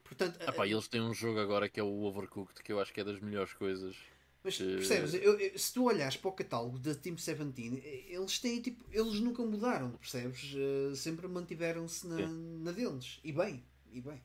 Portanto, 0.05 0.39
Ah 0.47 0.53
pá, 0.53 0.65
eles 0.65 0.87
têm 0.87 1.01
um 1.01 1.13
jogo 1.13 1.39
agora 1.39 1.67
que 1.67 1.81
é 1.81 1.83
o 1.83 2.03
Overcooked, 2.03 2.63
que 2.63 2.71
eu 2.71 2.79
acho 2.79 2.93
que 2.93 3.01
é 3.01 3.03
das 3.03 3.19
melhores 3.19 3.51
coisas. 3.51 3.97
Mas 4.45 4.61
Eh, 4.61 4.75
percebes, 4.77 5.13
eu- 5.15 5.39
eu- 5.39 5.59
se 5.59 5.73
tu 5.73 5.85
olhares 5.85 6.17
para 6.17 6.29
o 6.29 6.33
catálogo 6.33 6.79
da 6.79 6.95
Team 6.95 7.15
17, 7.15 7.81
eh, 7.83 8.05
eles 8.09 8.39
têm 8.39 8.61
tipo, 8.61 8.85
eles 8.91 9.19
nunca 9.19 9.43
mudaram, 9.43 9.91
percebes? 9.93 10.53
Eh, 10.55 10.95
sempre 10.95 11.27
mantiveram-se 11.27 12.07
na, 12.07 12.27
na 12.65 12.71
deles. 12.71 13.19
E 13.23 13.31
bem, 13.33 13.63
e 13.91 14.01
bem. 14.01 14.21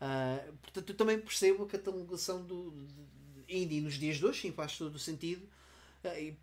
Ah, 0.00 0.44
portanto, 0.62 0.90
eu 0.90 0.96
também 0.96 1.18
percebo 1.20 1.64
a 1.64 1.68
catalogação 1.68 2.44
do 2.44 2.72
de 3.46 3.54
indie 3.56 3.80
nos 3.80 3.94
dias 3.94 4.18
de 4.18 4.26
hoje, 4.26 4.42
sim, 4.42 4.52
faz 4.52 4.76
todo 4.78 4.94
o 4.96 4.98
sentido. 4.98 5.48
Ah, 6.04 6.18
e, 6.20 6.36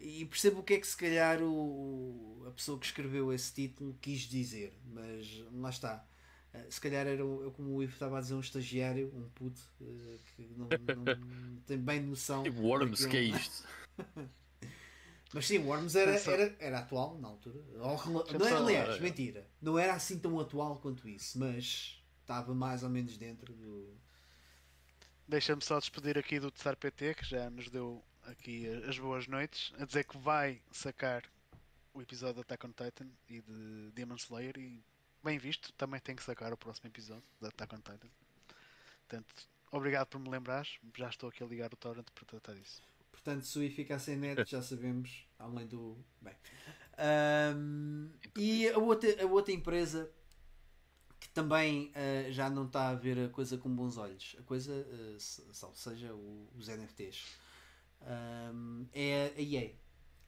e 0.00 0.26
percebo 0.26 0.60
o 0.60 0.64
que 0.64 0.74
é 0.74 0.80
que 0.80 0.86
se 0.88 0.96
calhar 0.96 1.42
o, 1.42 2.44
a 2.48 2.52
pessoa 2.52 2.78
que 2.78 2.86
escreveu 2.86 3.32
esse 3.32 3.52
título 3.52 3.96
quis 4.02 4.22
dizer, 4.22 4.74
mas 4.92 5.26
lá 5.52 5.70
está. 5.70 6.07
Ah, 6.54 6.64
se 6.70 6.80
calhar 6.80 7.06
era 7.06 7.20
eu, 7.20 7.52
como 7.56 7.76
o 7.76 7.82
Ivo 7.82 7.92
estava 7.92 8.18
a 8.18 8.20
dizer, 8.20 8.34
um 8.34 8.40
estagiário, 8.40 9.12
um 9.14 9.28
puto, 9.30 9.60
eh, 9.80 10.16
que 10.34 10.48
não, 10.56 10.68
não 10.96 11.56
tem 11.66 11.78
bem 11.78 12.00
noção. 12.00 12.42
Tipo, 12.42 12.60
Worms, 12.62 13.06
que 13.06 13.16
é 13.16 13.22
isto? 13.22 13.66
Mas 15.32 15.46
sim, 15.46 15.58
o 15.58 15.66
Worms 15.66 15.94
era, 15.94 16.12
era, 16.12 16.56
era 16.58 16.78
atual 16.78 17.18
na 17.18 17.28
altura. 17.28 17.60
Não 17.74 18.46
é, 18.46 18.52
aliás, 18.52 18.88
Era. 18.88 19.00
mentira. 19.00 19.46
Não 19.60 19.78
era 19.78 19.92
assim 19.92 20.18
tão 20.18 20.40
atual 20.40 20.78
quanto 20.78 21.06
isso, 21.06 21.38
mas 21.38 22.02
estava 22.22 22.54
mais 22.54 22.82
ou 22.82 22.88
menos 22.88 23.16
dentro 23.18 23.52
do. 23.52 23.94
Deixa-me 25.26 25.62
só 25.62 25.78
despedir 25.78 26.16
aqui 26.16 26.40
do 26.40 26.50
Tsar 26.50 26.76
PT, 26.76 27.14
que 27.14 27.26
já 27.26 27.50
nos 27.50 27.68
deu 27.68 28.02
aqui 28.22 28.66
as 28.88 28.98
boas 28.98 29.26
noites, 29.26 29.72
a 29.78 29.84
dizer 29.84 30.04
que 30.04 30.16
vai 30.16 30.62
sacar 30.72 31.22
o 31.92 32.00
episódio 32.00 32.36
de 32.36 32.40
Attack 32.40 32.66
on 32.66 32.70
Titan 32.70 33.08
e 33.28 33.42
de 33.42 33.90
Demon 33.92 34.16
Slayer 34.16 34.56
e 34.56 34.82
bem 35.22 35.38
visto, 35.38 35.72
também 35.74 36.00
tem 36.00 36.14
que 36.16 36.22
sacar 36.22 36.52
o 36.52 36.56
próximo 36.56 36.88
episódio 36.88 37.22
de 37.40 37.48
Attack 37.48 37.74
on 37.74 37.78
Titan. 37.78 38.08
Portanto, 39.06 39.48
obrigado 39.72 40.06
por 40.08 40.18
me 40.20 40.28
lembrares, 40.28 40.78
já 40.96 41.08
estou 41.08 41.28
aqui 41.28 41.42
a 41.42 41.46
ligar 41.46 41.72
o 41.72 41.76
torrent 41.76 42.06
para 42.14 42.24
tratar 42.24 42.54
disso. 42.54 42.82
Portanto, 43.10 43.44
se 43.44 43.58
o 43.58 43.62
I 43.62 43.70
ficar 43.70 43.98
sem 43.98 44.16
net, 44.16 44.44
já 44.48 44.62
sabemos, 44.62 45.26
além 45.38 45.66
do. 45.66 45.96
Bem. 46.20 46.34
Ahm, 46.96 48.10
e 48.36 48.68
a 48.68 48.78
outra, 48.78 49.22
a 49.22 49.26
outra 49.26 49.52
empresa 49.52 50.10
que 51.20 51.28
também 51.30 51.92
ah, 51.94 52.30
já 52.30 52.48
não 52.48 52.66
está 52.66 52.88
a 52.90 52.94
ver 52.94 53.18
a 53.18 53.28
coisa 53.28 53.58
com 53.58 53.68
bons 53.74 53.96
olhos, 53.96 54.36
a 54.38 54.42
coisa, 54.42 54.86
ah, 54.88 55.18
se- 55.18 55.42
ou 55.64 55.74
seja, 55.74 56.14
o- 56.14 56.48
os 56.56 56.68
NFTs, 56.68 57.24
ahm, 58.02 58.84
é 58.92 59.32
a 59.36 59.40
EA. 59.40 59.72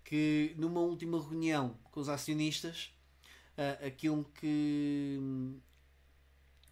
Que 0.05 0.55
numa 0.59 0.81
última 0.81 1.21
reunião 1.23 1.79
com 1.85 2.01
os 2.01 2.09
acionistas, 2.09 2.93
ah, 3.57 3.87
aquilo 3.87 4.25
que 4.35 5.19
hum, 5.21 5.61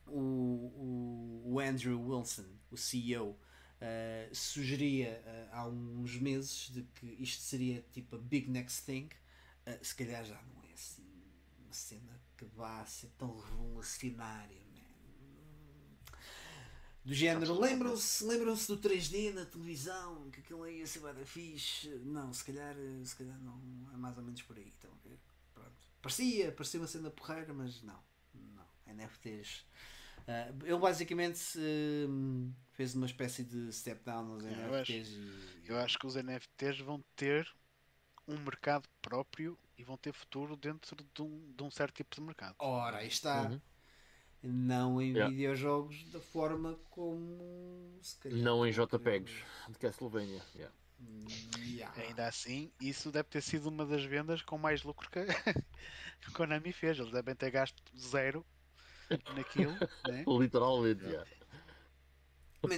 o, 0.06 1.42
o, 1.44 1.60
Andrew 1.60 2.00
Wilson, 2.00 2.46
o 2.70 2.76
CEO, 2.76 3.38
Uh, 3.78 4.34
sugeria 4.34 5.22
uh, 5.24 5.54
há 5.54 5.68
uns 5.68 6.16
meses 6.16 6.68
de 6.70 6.82
que 6.82 7.06
isto 7.22 7.40
seria 7.40 7.80
tipo 7.92 8.16
a 8.16 8.18
big 8.18 8.50
next 8.50 8.82
thing. 8.84 9.08
Uh, 9.64 9.78
se 9.80 9.94
calhar 9.94 10.24
já 10.24 10.34
não 10.42 10.64
é 10.64 10.72
assim 10.72 11.06
uma 11.60 11.72
cena 11.72 12.20
que 12.36 12.44
vá 12.44 12.84
ser 12.86 13.08
tão 13.16 13.38
revolucionária. 13.38 14.60
man. 14.74 14.82
Do 17.04 17.14
género, 17.14 17.54
lembram-se 17.56 18.24
lembram 18.24 18.54
do 18.54 18.78
3D 18.78 19.32
na 19.32 19.44
televisão, 19.44 20.28
que 20.32 20.40
aquilo 20.40 20.64
aí 20.64 20.80
ia 20.80 20.86
ser 20.86 20.98
bada 20.98 21.24
fixe. 21.24 21.88
Não, 22.04 22.32
se 22.32 22.44
calhar, 22.44 22.76
uh, 22.76 23.06
se 23.06 23.14
calhar 23.14 23.38
não 23.38 23.60
é 23.94 23.96
mais 23.96 24.18
ou 24.18 24.24
menos 24.24 24.42
por 24.42 24.56
aí. 24.56 24.68
Estão 24.68 24.90
a 24.90 25.08
ver? 25.08 25.20
Parecia, 26.00 26.52
parecia 26.52 26.80
uma 26.80 26.86
cena 26.86 27.10
porreira, 27.10 27.52
mas 27.52 27.82
não. 27.82 27.98
Não. 28.34 28.66
NFTs. 28.86 29.66
Uh, 30.28 30.66
ele 30.66 30.78
basicamente 30.78 31.40
hum, 32.08 32.52
fez 32.72 32.94
uma 32.94 33.06
espécie 33.06 33.42
de 33.44 33.72
step 33.72 34.04
down 34.04 34.24
nos 34.24 34.44
É, 34.44 34.50
eu 34.66 34.74
NFTs 34.74 35.08
e 35.12 35.64
Eu 35.64 35.78
acho 35.78 35.98
que 35.98 36.06
os 36.06 36.14
NFTs 36.16 36.80
vão 36.80 37.02
ter 37.16 37.50
um 38.26 38.36
mercado 38.38 38.88
próprio 39.00 39.58
e 39.76 39.82
vão 39.82 39.96
ter 39.96 40.12
futuro 40.12 40.54
dentro 40.56 40.94
de 41.14 41.22
um, 41.22 41.52
de 41.56 41.62
um 41.62 41.70
certo 41.70 41.96
tipo 41.96 42.14
de 42.14 42.20
mercado. 42.20 42.54
ora, 42.58 42.98
aí 42.98 43.08
está. 43.08 43.48
Uhum. 43.48 43.60
Não 44.42 45.00
em 45.02 45.12
Yeah. 45.12 45.34
videojogos 45.34 46.04
da 46.10 46.20
forma 46.20 46.78
como 46.90 47.98
se 48.02 48.16
calhar 48.18 48.38
Não 48.38 48.64
em 48.66 48.70
JPEGs 48.70 49.32
de 49.68 49.78
Castlevania. 49.78 50.42
yeah. 50.54 50.74
Yeah. 51.58 51.92
Ainda 52.02 52.26
assim, 52.26 52.72
isso 52.80 53.12
deve 53.12 53.28
ter 53.28 53.40
sido 53.40 53.68
uma 53.68 53.86
das 53.86 54.04
vendas 54.04 54.42
com 54.42 54.58
mais 54.58 54.82
lucro 54.82 55.08
que 55.10 55.18
a 56.26 56.30
Konami 56.32 56.72
fez. 56.72 56.98
Eles 56.98 57.12
devem 57.12 57.34
ter 57.34 57.50
gasto 57.50 57.80
zero 57.96 58.44
naquilo. 59.34 59.72
né? 60.08 60.24
Literalmente, 60.26 61.04
yeah. 61.04 61.28
Man, 62.62 62.76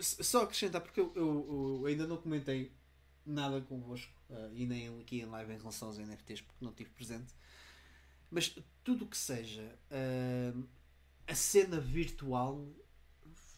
Só 0.00 0.44
acrescentar, 0.44 0.80
porque 0.80 1.00
eu, 1.00 1.12
eu- 1.16 1.78
eu 1.80 1.86
ainda 1.86 2.06
não 2.06 2.16
comentei 2.16 2.72
nada 3.26 3.60
convosco 3.60 4.12
ah, 4.30 4.48
e 4.54 4.64
nem 4.64 5.00
aqui 5.00 5.20
em 5.20 5.26
live 5.26 5.52
em 5.52 5.58
relação 5.58 5.88
aos 5.88 5.98
NFTs 5.98 6.40
porque 6.42 6.64
não 6.64 6.70
estive 6.70 6.90
presente. 6.90 7.34
Mas 8.30 8.54
tudo 8.84 9.04
o 9.04 9.08
que 9.08 9.16
seja 9.16 9.76
ah, 9.90 10.54
a 11.26 11.34
cena 11.34 11.80
virtual 11.80 12.64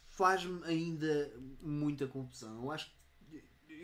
faz-me 0.09 0.65
ainda 0.65 1.33
muita 1.61 2.07
confusão. 2.07 2.63
Eu 2.65 2.71
acho 2.73 2.87
que 2.87 3.00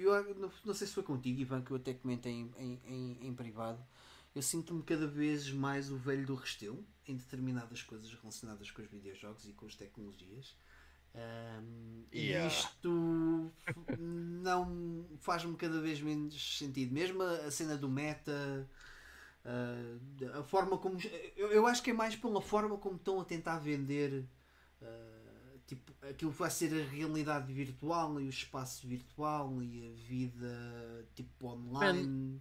eu 0.02 0.34
não, 0.36 0.50
não 0.64 0.74
sei 0.74 0.86
se 0.86 0.94
foi 0.94 1.02
contigo, 1.02 1.40
Ivan, 1.40 1.62
que 1.62 1.70
eu 1.70 1.76
até 1.76 1.94
comentei 1.94 2.32
em, 2.32 2.52
em, 2.58 3.18
em- 3.28 3.34
privado. 3.34 3.84
Eu 4.34 4.42
sinto-me 4.42 4.82
cada 4.82 5.06
vez 5.06 5.50
mais 5.50 5.90
o 5.90 5.96
velho 5.96 6.26
do 6.26 6.34
Restelo 6.34 6.84
em 7.06 7.16
determinadas 7.16 7.82
coisas 7.82 8.12
relacionadas 8.14 8.70
com 8.70 8.82
os 8.82 8.88
videojogos 8.88 9.48
e 9.48 9.52
com 9.52 9.66
as 9.66 9.74
tecnologias. 9.74 10.54
Um, 11.14 12.04
Yeah. 12.12 12.44
E 12.44 12.48
isto 12.48 13.52
não 13.98 15.06
faz-me 15.20 15.56
cada 15.56 15.80
vez 15.80 16.00
menos 16.00 16.58
sentido. 16.58 16.92
Mesmo 16.92 17.22
a, 17.22 17.46
a 17.46 17.50
cena 17.50 17.76
do 17.76 17.88
meta, 17.88 18.68
uh, 19.44 20.38
a 20.38 20.42
forma 20.42 20.78
como. 20.78 20.98
Eu, 21.36 21.52
eu 21.52 21.66
acho 21.66 21.82
que 21.82 21.90
é 21.90 21.94
mais 21.94 22.16
pela 22.16 22.40
forma 22.40 22.76
como 22.78 22.96
estão 22.96 23.20
a 23.20 23.24
tentar 23.24 23.58
vender 23.58 24.24
uh, 24.82 25.15
tipo, 25.66 25.92
aquilo 26.06 26.32
que 26.32 26.38
vai 26.38 26.50
ser 26.50 26.72
a 26.72 26.84
realidade 26.88 27.52
virtual 27.52 28.20
e 28.20 28.26
o 28.26 28.30
espaço 28.30 28.86
virtual 28.86 29.62
e 29.62 29.86
a 29.86 30.06
vida 30.06 31.08
tipo 31.14 31.48
online. 31.48 32.40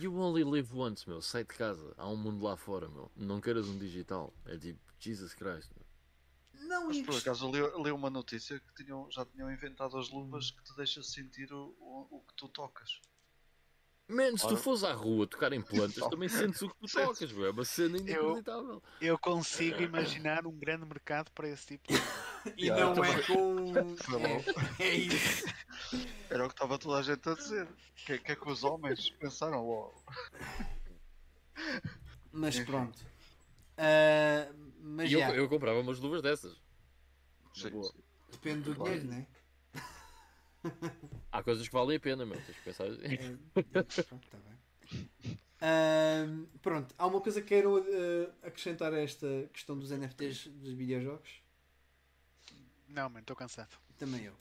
You 0.00 0.16
only 0.16 0.42
live 0.42 0.74
once, 0.74 1.08
meu. 1.08 1.22
Sai 1.22 1.44
de 1.44 1.54
casa. 1.54 1.94
Há 1.96 2.08
um 2.08 2.16
mundo 2.16 2.42
lá 2.44 2.56
fora, 2.56 2.88
meu. 2.88 3.10
Não 3.16 3.40
queiras 3.40 3.68
um 3.68 3.78
digital. 3.78 4.34
É 4.44 4.58
tipo, 4.58 4.80
Jesus 4.98 5.34
Christ. 5.34 5.70
meu. 5.76 5.84
Não, 6.66 6.88
Mas 6.88 7.02
por 7.02 7.16
acaso 7.16 7.50
li, 7.50 7.60
li 7.82 7.90
uma 7.92 8.10
notícia 8.10 8.58
que 8.58 8.84
tinham, 8.84 9.08
já 9.10 9.24
tinham 9.26 9.52
inventado 9.52 9.96
as 9.98 10.10
luvas 10.10 10.50
que 10.50 10.62
te 10.64 10.74
deixa 10.76 11.02
sentir 11.02 11.52
o, 11.52 11.76
o, 11.78 12.08
o 12.10 12.20
que 12.20 12.34
tu 12.34 12.48
tocas. 12.48 13.00
Man, 14.06 14.36
se 14.36 14.46
tu 14.46 14.56
fores 14.56 14.84
à 14.84 14.92
rua 14.92 15.26
tocar 15.26 15.52
em 15.52 15.62
plantas, 15.62 16.06
também 16.10 16.28
sentes 16.28 16.60
o 16.62 16.68
que 16.68 16.74
tu 16.80 16.86
tocas. 16.92 17.30
É 17.32 17.50
uma 17.50 17.64
cena 17.64 17.96
inacreditável. 17.96 18.82
Eu 19.00 19.18
consigo 19.18 19.80
imaginar 19.80 20.46
um 20.46 20.52
grande 20.52 20.84
mercado 20.84 21.30
para 21.32 21.48
esse 21.48 21.66
tipo 21.66 21.88
de. 21.88 21.98
e 22.58 22.66
Yeah, 22.66 22.94
não 22.94 23.02
é 23.04 23.22
com. 23.22 23.72
É, 24.78 24.84
é 24.84 24.94
isso. 24.94 25.44
Era 26.28 26.44
o 26.44 26.48
que 26.48 26.54
estava 26.54 26.78
toda 26.78 26.98
a 26.98 27.02
gente 27.02 27.26
a 27.28 27.34
dizer. 27.34 27.64
O 27.66 27.74
que, 28.04 28.12
é- 28.14 28.18
que 28.18 28.32
é 28.32 28.36
que 28.36 28.48
os 28.48 28.62
homens 28.64 29.10
pensaram 29.10 29.66
logo? 29.66 30.02
Mas 32.32 32.58
pronto. 32.60 32.98
Ah, 33.78 34.52
mas 34.80 35.10
E 35.10 35.14
eu, 35.14 35.20
já, 35.20 35.34
eu 35.34 35.48
comprava 35.48 35.80
umas 35.80 35.98
luvas 35.98 36.20
dessas. 36.20 36.52
Sim, 37.54 37.82
sim. 37.82 38.02
depende 38.30 38.62
do 38.62 38.74
Claro. 38.74 39.00
dinheiro, 39.00 39.20
né? 39.20 39.26
Há 41.32 41.42
coisas 41.42 41.66
que 41.66 41.72
valem 41.74 41.96
a 41.96 42.00
pena, 42.00 42.24
meu. 42.24 42.40
Tens 42.40 42.56
que 42.56 42.62
pensar 42.64 42.86
assim. 42.86 43.02
É, 43.02 43.36
pronto, 44.02 44.28
tá 44.30 44.38
bem. 44.38 44.54
Pronto, 46.62 46.94
há 46.98 47.06
uma 47.06 47.20
coisa 47.20 47.40
que 47.40 47.48
quero 47.48 47.78
ah, 47.78 48.46
acrescentar 48.48 48.92
a 48.92 48.98
esta 49.00 49.48
questão 49.52 49.78
dos 49.78 49.90
NFTs 49.90 50.48
dos 50.48 50.72
videojogos. 50.74 51.42
Não, 52.88 53.08
mano, 53.08 53.20
estou 53.20 53.36
cansado. 53.36 53.76
Também 53.98 54.24
eu. 54.24 54.34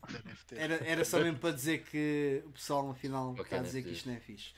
Era, 0.52 0.76
era 0.86 1.06
só 1.06 1.20
mesmo 1.20 1.40
para 1.40 1.54
dizer 1.54 1.84
que 1.84 2.42
o 2.46 2.52
pessoal 2.52 2.86
no 2.88 2.94
final 2.94 3.36
Ok, 3.38 3.44
está 3.44 3.58
a 3.58 3.60
dizer 3.60 3.84
que 3.84 3.92
NFTs. 3.92 3.98
isto 3.98 4.08
não 4.10 4.16
é 4.16 4.20
fixe. 4.20 4.54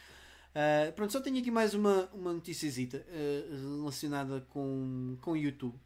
Ah, 0.54 0.92
pronto, 0.94 1.12
só 1.12 1.22
tenho 1.22 1.38
aqui 1.40 1.52
mais 1.52 1.74
uma, 1.74 2.06
uma 2.14 2.34
noticiazita 2.34 3.06
ah, 3.10 3.56
relacionada 3.78 4.42
com, 4.50 5.18
com 5.22 5.32
o 5.32 5.38
YouTube. 5.38 5.78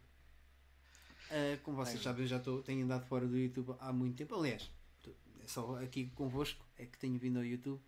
Ah, 1.30 1.58
como 1.62 1.76
vocês 1.76 2.02
sabem, 2.02 2.26
já 2.26 2.36
estou, 2.38 2.62
tenho 2.62 2.84
andado 2.84 3.06
fora 3.06 3.26
do 3.26 3.36
YouTube 3.36 3.74
há 3.80 3.92
muito 3.92 4.16
tempo. 4.16 4.34
Aliás, 4.34 4.70
só 5.50 5.82
aqui 5.82 6.10
convosco 6.14 6.64
é 6.78 6.86
que 6.86 6.98
tenho 6.98 7.18
vindo 7.18 7.38
ao 7.38 7.44
YouTube. 7.44 7.80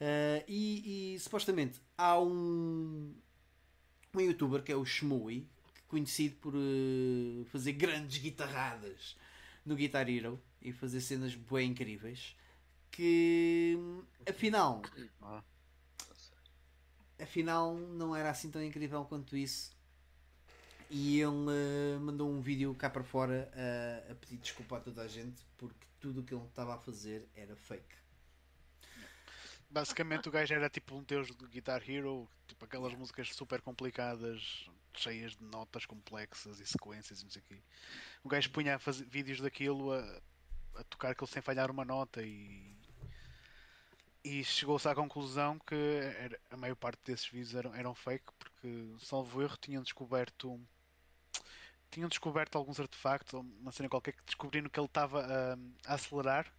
Uh, 0.00 0.42
e, 0.48 1.14
e, 1.14 1.18
supostamente 1.18 1.80
há 1.96 2.18
um, 2.18 3.14
um 4.14 4.20
youtuber 4.20 4.62
que 4.62 4.72
é 4.72 4.76
o 4.76 4.84
Shmui, 4.84 5.46
conhecido 5.88 6.36
por 6.36 6.54
uh, 6.54 7.44
fazer 7.46 7.72
grandes 7.72 8.18
guitarradas 8.18 9.16
no 9.64 9.76
Guitar 9.76 10.08
Hero 10.08 10.40
e 10.60 10.72
fazer 10.72 11.00
cenas 11.00 11.34
bem 11.34 11.70
incríveis. 11.70 12.36
Que 12.90 13.76
afinal, 14.28 14.82
afinal 17.20 17.74
não 17.74 18.14
era 18.14 18.30
assim 18.30 18.50
tão 18.50 18.62
incrível 18.62 19.04
quanto 19.04 19.36
isso. 19.36 19.74
E 20.90 21.20
ele 21.20 21.28
uh, 21.28 22.00
mandou 22.00 22.30
um 22.30 22.40
vídeo 22.40 22.74
cá 22.74 22.88
para 22.88 23.02
fora 23.02 23.50
a 24.10 24.14
pedir 24.14 24.36
desculpa 24.36 24.76
a 24.76 24.80
toda 24.80 25.02
a 25.02 25.08
gente 25.08 25.42
porque 25.56 25.86
tudo 26.04 26.20
o 26.20 26.22
que 26.22 26.34
ele 26.34 26.44
estava 26.44 26.74
a 26.74 26.78
fazer 26.78 27.26
era 27.34 27.56
fake. 27.56 27.96
Basicamente 29.70 30.28
o 30.28 30.30
gajo 30.30 30.52
era 30.52 30.68
tipo 30.68 30.94
um 30.94 31.02
deus 31.02 31.34
do 31.34 31.48
Guitar 31.48 31.82
Hero, 31.88 32.28
tipo 32.46 32.62
aquelas 32.62 32.92
músicas 32.92 33.34
super 33.34 33.62
complicadas, 33.62 34.68
cheias 34.94 35.34
de 35.34 35.42
notas 35.44 35.86
complexas 35.86 36.60
e 36.60 36.66
sequências 36.66 37.22
e 37.22 37.24
não 37.24 37.30
sei 37.30 37.40
o 37.40 37.44
quê. 37.46 37.62
O 38.22 38.28
gajo 38.28 38.50
punha 38.50 38.76
a 38.76 38.78
fazer 38.78 39.06
vídeos 39.06 39.40
daquilo 39.40 39.92
a, 39.92 40.20
a 40.74 40.84
tocar 40.84 41.12
aquilo 41.12 41.26
sem 41.26 41.40
falhar 41.40 41.70
uma 41.70 41.86
nota 41.86 42.22
e. 42.22 42.76
E 44.22 44.44
chegou-se 44.44 44.86
à 44.86 44.94
conclusão 44.94 45.58
que 45.58 45.74
era- 45.74 46.40
a 46.50 46.56
maior 46.58 46.76
parte 46.76 47.00
desses 47.02 47.26
vídeos 47.26 47.54
eram, 47.54 47.74
eram 47.74 47.94
fake 47.94 48.30
porque, 48.38 48.94
salvo 48.98 49.40
erro, 49.40 49.56
tinham 49.56 49.82
descoberto 49.82 50.60
tinham 51.94 52.08
descoberto 52.08 52.56
alguns 52.56 52.80
artefactos, 52.80 53.34
ou 53.34 53.40
uma 53.60 53.70
cena 53.70 53.88
qualquer 53.88 54.12
que 54.12 54.24
descobriram 54.24 54.68
que 54.68 54.78
ele 54.78 54.86
estava 54.86 55.24
a, 55.24 55.56
a 55.86 55.94
acelerar 55.94 56.52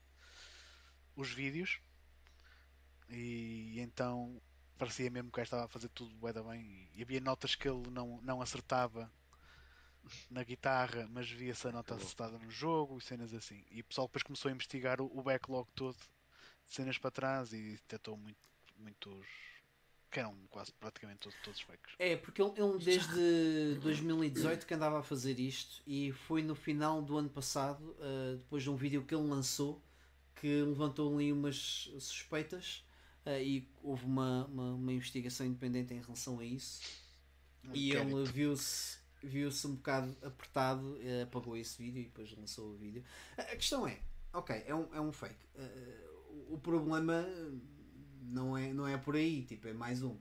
os 1.15 1.29
vídeos. 1.29 1.81
E 3.09 3.79
então 3.79 4.41
parecia 4.77 5.09
mesmo 5.09 5.31
que 5.31 5.39
o 5.39 5.43
estava 5.43 5.65
a 5.65 5.67
fazer 5.67 5.89
tudo 5.89 6.15
bué 6.15 6.31
da 6.31 6.41
bem. 6.41 6.61
E, 6.61 6.99
e 6.99 7.03
havia 7.03 7.19
notas 7.19 7.53
que 7.53 7.67
ele 7.67 7.89
não, 7.91 8.21
não 8.21 8.41
acertava 8.41 9.11
na 10.29 10.43
guitarra, 10.43 11.07
mas 11.09 11.29
via-se 11.29 11.67
a 11.67 11.71
nota 11.71 11.95
acertada 11.95 12.37
no 12.37 12.49
jogo 12.49 12.97
e 12.97 13.01
cenas 13.01 13.33
assim. 13.33 13.65
E 13.71 13.81
o 13.81 13.83
pessoal 13.83 14.07
depois 14.07 14.23
começou 14.23 14.49
a 14.49 14.53
investigar 14.53 15.01
o, 15.01 15.05
o 15.17 15.21
backlog 15.21 15.67
todo 15.75 15.97
de 15.97 16.73
cenas 16.73 16.97
para 16.97 17.11
trás 17.11 17.51
e 17.51 17.71
detectou 17.71 18.15
muito, 18.15 18.39
muitos 18.77 19.27
que 20.15 20.19
eram 20.21 20.33
quase 20.49 20.71
praticamente 20.71 21.19
todos, 21.19 21.37
todos 21.43 21.59
fakes. 21.59 21.93
É, 21.99 22.15
porque 22.15 22.41
ele, 22.41 22.53
ele 22.55 22.77
desde 22.79 23.75
2018 23.81 24.65
que 24.65 24.73
andava 24.73 24.99
a 24.99 25.03
fazer 25.03 25.37
isto 25.41 25.83
e 25.85 26.13
foi 26.13 26.41
no 26.41 26.55
final 26.55 27.01
do 27.01 27.17
ano 27.17 27.29
passado, 27.29 27.83
uh, 27.99 28.37
depois 28.37 28.63
de 28.63 28.69
um 28.69 28.77
vídeo 28.77 29.03
que 29.03 29.13
ele 29.13 29.27
lançou, 29.27 29.83
que 30.37 30.61
levantou 30.61 31.13
ali 31.13 31.33
umas 31.33 31.91
suspeitas 31.99 32.85
uh, 33.25 33.31
e 33.41 33.67
houve 33.83 34.05
uma, 34.05 34.45
uma, 34.45 34.75
uma 34.75 34.93
investigação 34.93 35.45
independente 35.45 35.93
em 35.93 35.99
relação 35.99 36.39
a 36.39 36.45
isso. 36.45 36.81
E 37.73 37.91
ele 37.91 38.23
viu-se 38.23 39.03
viu-se 39.21 39.67
um 39.67 39.75
bocado 39.75 40.15
apertado, 40.21 40.99
eh, 41.01 41.23
apagou 41.23 41.57
esse 41.57 41.81
vídeo 41.81 41.99
e 42.01 42.03
depois 42.03 42.31
lançou 42.37 42.69
o 42.69 42.75
vídeo. 42.75 43.03
A 43.35 43.55
questão 43.55 43.87
é, 43.87 43.99
ok, 44.31 44.63
é 44.67 44.75
um, 44.75 44.93
é 44.93 45.01
um 45.01 45.11
fake. 45.11 45.35
O 46.47 46.59
problema 46.59 47.25
não 48.27 48.57
é, 48.57 48.73
não 48.73 48.87
é 48.87 48.97
por 48.97 49.15
aí, 49.15 49.43
tipo, 49.45 49.67
é 49.67 49.73
mais 49.73 50.03
um. 50.03 50.17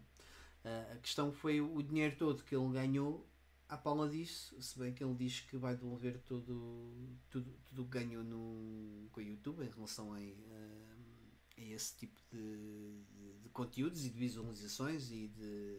Eh, 0.64 0.92
a 0.94 0.98
questão 0.98 1.32
foi 1.32 1.60
o 1.60 1.82
dinheiro 1.82 2.16
todo 2.16 2.42
que 2.44 2.54
ele 2.56 2.72
ganhou 2.72 3.28
à 3.68 3.76
palma 3.76 4.08
disso, 4.08 4.60
se 4.62 4.78
bem 4.78 4.92
que 4.94 5.02
ele 5.04 5.14
diz 5.14 5.40
que 5.40 5.56
vai 5.56 5.74
devolver 5.76 6.18
todo, 6.20 7.16
tudo, 7.30 7.50
o 7.78 7.84
que 7.84 7.90
ganhou 7.98 8.22
no, 8.24 9.08
com 9.12 9.20
o 9.20 9.22
YouTube 9.24 9.64
em 9.64 9.70
relação 9.70 10.12
a, 10.14 10.18
a 10.18 11.62
esse 11.62 11.96
tipo 11.96 12.20
de, 12.30 13.02
de- 13.42 13.48
conteúdos 13.50 14.04
e 14.04 14.10
de 14.10 14.18
visualizações 14.18 15.10
e 15.10 15.28
de 15.28 15.78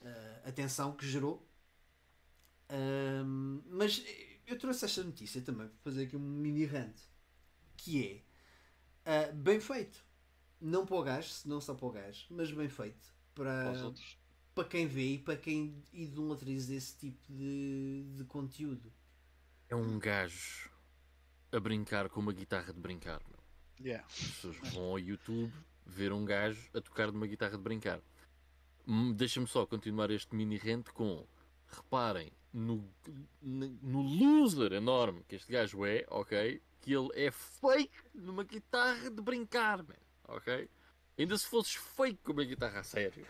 eh, 0.00 0.42
atenção 0.44 0.92
que 0.96 1.06
gerou. 1.06 1.46
Mas 3.66 4.02
eu 4.46 4.58
trouxe 4.58 4.84
esta 4.84 5.02
notícia 5.02 5.40
também 5.42 5.68
para 5.68 5.76
fazer 5.78 6.04
aqui 6.04 6.16
um 6.16 6.20
mini 6.20 6.64
rant 6.64 6.96
que 7.76 8.24
é 9.04 9.28
ah, 9.28 9.32
bem 9.32 9.60
feito. 9.60 10.04
Não 10.64 10.86
para 10.86 10.96
o 10.96 11.02
gajo, 11.02 11.28
não 11.44 11.60
só 11.60 11.74
para 11.74 11.86
o 11.86 11.90
gajo, 11.90 12.26
mas 12.30 12.52
bem 12.52 12.68
feito 12.68 13.12
para, 13.34 13.72
Para 14.54 14.68
quem 14.68 14.86
vê 14.86 15.14
e 15.14 15.18
para 15.18 15.36
quem 15.36 15.82
idolatriza 15.92 16.72
esse 16.72 16.96
tipo 16.96 17.20
de, 17.32 18.04
de 18.16 18.24
conteúdo. 18.24 18.92
É 19.68 19.74
um 19.74 19.98
gajo 19.98 20.70
a 21.50 21.58
brincar 21.58 22.08
com 22.08 22.20
uma 22.20 22.32
guitarra 22.32 22.72
de 22.72 22.78
brincar. 22.78 23.20
meu. 23.28 23.40
Yeah. 23.84 24.06
As 24.06 24.18
pessoas 24.18 24.56
vão 24.72 24.84
ao 24.84 24.98
YouTube 25.00 25.52
ver 25.84 26.12
um 26.12 26.24
gajo 26.24 26.70
a 26.72 26.80
tocar 26.80 27.10
numa 27.10 27.26
guitarra 27.26 27.56
de 27.56 27.62
brincar. 27.62 28.00
Hum, 28.86 29.12
Deixa-me 29.12 29.48
só 29.48 29.66
continuar 29.66 30.10
este 30.12 30.34
mini 30.34 30.58
rant 30.58 30.90
com 30.90 31.26
reparem 31.66 32.30
no, 32.52 32.88
no 33.40 33.68
no 33.82 34.02
loser 34.02 34.72
enorme 34.72 35.24
que 35.24 35.34
este 35.36 35.50
gajo 35.50 35.84
é, 35.84 36.04
ok? 36.08 36.62
Que 36.80 36.92
ele 36.92 37.08
é 37.14 37.30
fake 37.30 38.10
numa 38.14 38.44
guitarra 38.44 39.10
de 39.10 39.22
brincar, 39.22 39.82
man, 39.82 39.94
ok? 40.28 40.68
Ainda 41.18 41.36
se 41.38 41.46
fosses 41.46 41.74
fake 41.74 42.18
com 42.22 42.32
uma 42.32 42.44
guitarra 42.44 42.80
a 42.80 42.84
sério. 42.84 43.26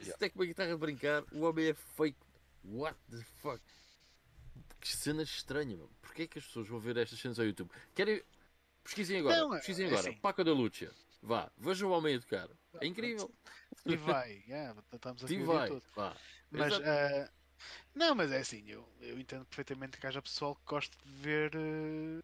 Se 0.00 0.14
é 0.24 0.28
com 0.28 0.38
uma 0.38 0.46
guitarra 0.46 0.70
de 0.70 0.76
brincar, 0.76 1.22
o 1.32 1.40
homem 1.42 1.68
é 1.68 1.74
fake. 1.74 2.18
What 2.64 2.98
the 3.10 3.22
fuck? 3.42 3.62
Que 4.80 4.96
cena 4.96 5.22
estranha, 5.22 5.76
meu. 5.76 5.90
Porquê 6.00 6.22
é 6.22 6.26
que 6.26 6.38
as 6.38 6.46
pessoas 6.46 6.68
vão 6.68 6.78
ver 6.78 6.96
estas 6.96 7.18
cenas 7.18 7.38
ao 7.38 7.44
YouTube? 7.46 7.70
Querem. 7.94 8.22
Pesquisem 8.82 9.18
agora, 9.20 9.36
Não, 9.36 9.54
é- 9.54 9.58
pesquisem 9.58 9.86
é 9.86 9.88
agora. 9.88 10.08
assim. 10.10 10.18
Paco 10.18 10.44
da 10.44 10.52
Lucha. 10.52 10.92
Vá, 11.22 11.50
vejam 11.56 11.88
o 11.90 11.92
homem 11.92 12.16
a 12.16 12.20
tocar. 12.20 12.48
É 12.80 12.86
incrível. 12.86 13.32
E 13.86 13.96
vai, 13.96 14.44
yeah, 14.46 14.78
estamos 14.92 15.24
a 15.24 15.26
dia 15.26 15.44
vai. 15.44 15.68
todo. 15.68 15.82
Vá. 15.94 16.14
Mas, 16.50 16.74
ah, 16.74 17.30
não, 17.94 18.14
mas 18.14 18.30
é 18.30 18.40
assim, 18.40 18.62
eu, 18.68 18.86
eu 19.00 19.18
entendo 19.18 19.44
perfeitamente 19.46 19.96
que 19.98 20.06
haja 20.06 20.20
pessoal 20.20 20.54
que 20.54 20.62
gosta 20.66 20.94
de 21.02 21.12
ver 21.12 21.52
ah, 21.56 22.22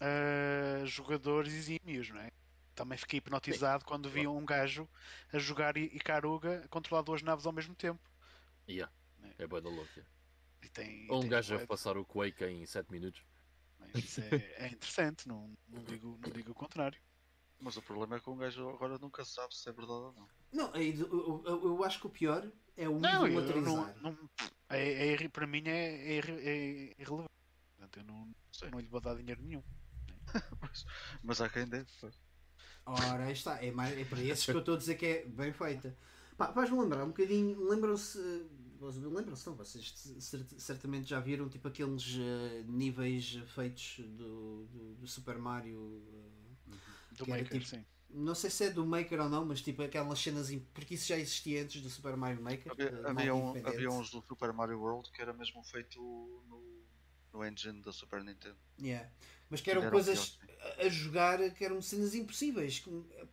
ah, 0.00 0.84
jogadores 0.84 1.52
exímios, 1.52 2.08
não 2.10 2.20
é? 2.20 2.30
Também 2.74 2.98
fiquei 2.98 3.18
hipnotizado 3.18 3.84
quando 3.84 4.10
vi 4.10 4.26
um 4.26 4.44
gajo 4.44 4.88
a 5.32 5.38
jogar 5.38 5.76
Icaruga 5.76 6.64
a 6.64 6.68
controlar 6.68 7.02
duas 7.02 7.22
naves 7.22 7.46
ao 7.46 7.52
mesmo 7.52 7.74
tempo. 7.74 8.00
Yeah. 8.68 8.92
É 9.38 9.46
boa 9.46 9.60
da 9.60 9.68
louca. 9.68 10.06
E 10.62 10.68
tem, 10.68 11.10
Ou 11.10 11.18
um 11.18 11.20
tem 11.20 11.30
gajo 11.30 11.54
a 11.56 11.66
passar 11.66 11.96
o 11.96 12.04
Quake 12.04 12.44
em 12.44 12.66
7 12.66 12.90
minutos. 12.90 13.22
mas 13.78 13.94
Isso 13.96 14.20
é, 14.20 14.52
é 14.58 14.66
interessante, 14.68 15.28
não, 15.28 15.52
não, 15.68 15.84
digo, 15.84 16.16
não 16.18 16.30
digo 16.30 16.50
o 16.50 16.54
contrário. 16.54 17.00
Mas 17.60 17.76
o 17.76 17.82
problema 17.82 18.16
é 18.16 18.20
que 18.20 18.30
um 18.30 18.36
gajo 18.36 18.68
agora 18.68 18.98
nunca 18.98 19.24
sabe 19.24 19.54
se 19.54 19.68
é 19.68 19.72
verdade 19.72 19.92
ou 19.92 20.12
não. 20.12 20.28
Não, 20.52 20.74
é 20.74 20.82
eu, 20.84 21.42
eu- 21.44 21.62
eu 21.66 21.84
acho 21.84 22.00
que 22.00 22.06
o 22.06 22.10
pior 22.10 22.50
é 22.76 22.88
o 22.88 22.98
Não, 22.98 23.26
não, 23.26 24.12
não, 24.12 24.28
é, 24.70 25.14
é 25.14 25.28
para 25.28 25.46
mim 25.46 25.62
é, 25.66 26.16
é 26.16 26.18
é 26.18 26.94
irrelevante. 26.98 27.28
Portanto, 27.76 27.98
eu 27.98 28.04
não, 28.04 28.32
Sim. 28.52 28.70
não 28.70 28.80
lhe 28.80 28.86
vou 28.86 29.00
dar 29.00 29.16
dinheiro 29.16 29.42
nenhum. 29.42 29.62
Mas, 30.60 30.86
mas 31.22 31.40
há 31.40 31.48
quem 31.48 31.66
dê. 31.66 31.84
pois. 32.00 32.14
Ora, 32.86 33.30
está, 33.30 33.62
é, 33.64 33.70
mais, 33.70 33.96
é 33.98 34.04
para 34.04 34.20
esses 34.22 34.44
que 34.44 34.50
eu 34.52 34.58
estou 34.58 34.74
a 34.74 34.78
dizer 34.78 34.96
que 34.96 35.06
é 35.06 35.24
bem 35.26 35.52
feita. 35.52 35.96
Pá, 36.36 36.50
Vais-me 36.50 36.78
lembrar 36.80 37.04
um 37.04 37.08
bocadinho, 37.08 37.62
lembram-se, 37.68 38.18
lembram-se 38.80 39.46
não, 39.46 39.54
vocês 39.56 39.94
cer- 40.18 40.44
certamente 40.58 41.08
já 41.08 41.20
viram 41.20 41.48
tipo 41.48 41.68
aqueles 41.68 42.16
eh, 42.18 42.62
níveis 42.66 43.38
feitos 43.54 44.00
do, 44.06 44.66
do, 44.66 44.94
do 44.96 45.06
Super 45.06 45.38
Mario, 45.38 46.02
eh, 46.12 46.74
Do 47.12 47.24
Que 47.24 47.30
era 47.32 47.42
Maker, 47.42 47.58
tipo- 47.60 47.70
sim. 47.70 47.84
não 48.10 48.34
sei 48.34 48.50
se 48.50 48.64
é 48.64 48.70
do 48.70 48.84
Maker 48.84 49.20
ou 49.20 49.28
não, 49.30 49.46
mas 49.46 49.62
tipo 49.62 49.80
aquelas 49.82 50.18
cenas, 50.18 50.50
porque 50.74 50.94
isso 50.96 51.06
já 51.06 51.16
existia 51.16 51.62
antes 51.62 51.80
do 51.80 51.88
Super 51.88 52.16
Mario 52.16 52.42
Maker. 52.42 52.72
Havia, 52.72 52.86
eh, 52.88 53.02
havia, 53.10 53.34
um- 53.34 53.66
havia 53.66 53.90
uns 53.90 54.10
do 54.10 54.20
Super 54.28 54.52
Mario 54.52 54.78
World 54.80 55.10
que 55.12 55.22
era 55.22 55.32
mesmo 55.32 55.62
feito 55.62 55.98
no, 56.50 56.60
no 57.34 57.44
engine 57.44 57.82
da 57.82 57.92
Super 57.92 58.22
Nintendo. 58.24 58.56
Yeah. 58.80 59.10
Mas 59.50 59.60
que 59.60 59.70
eram 59.70 59.82
Era 59.82 59.90
coisas 59.90 60.38
a- 60.78 60.86
a 60.86 60.88
jogar 60.88 61.38
que 61.50 61.64
eram 61.64 61.82
cenas 61.82 62.14
impossíveis. 62.14 62.82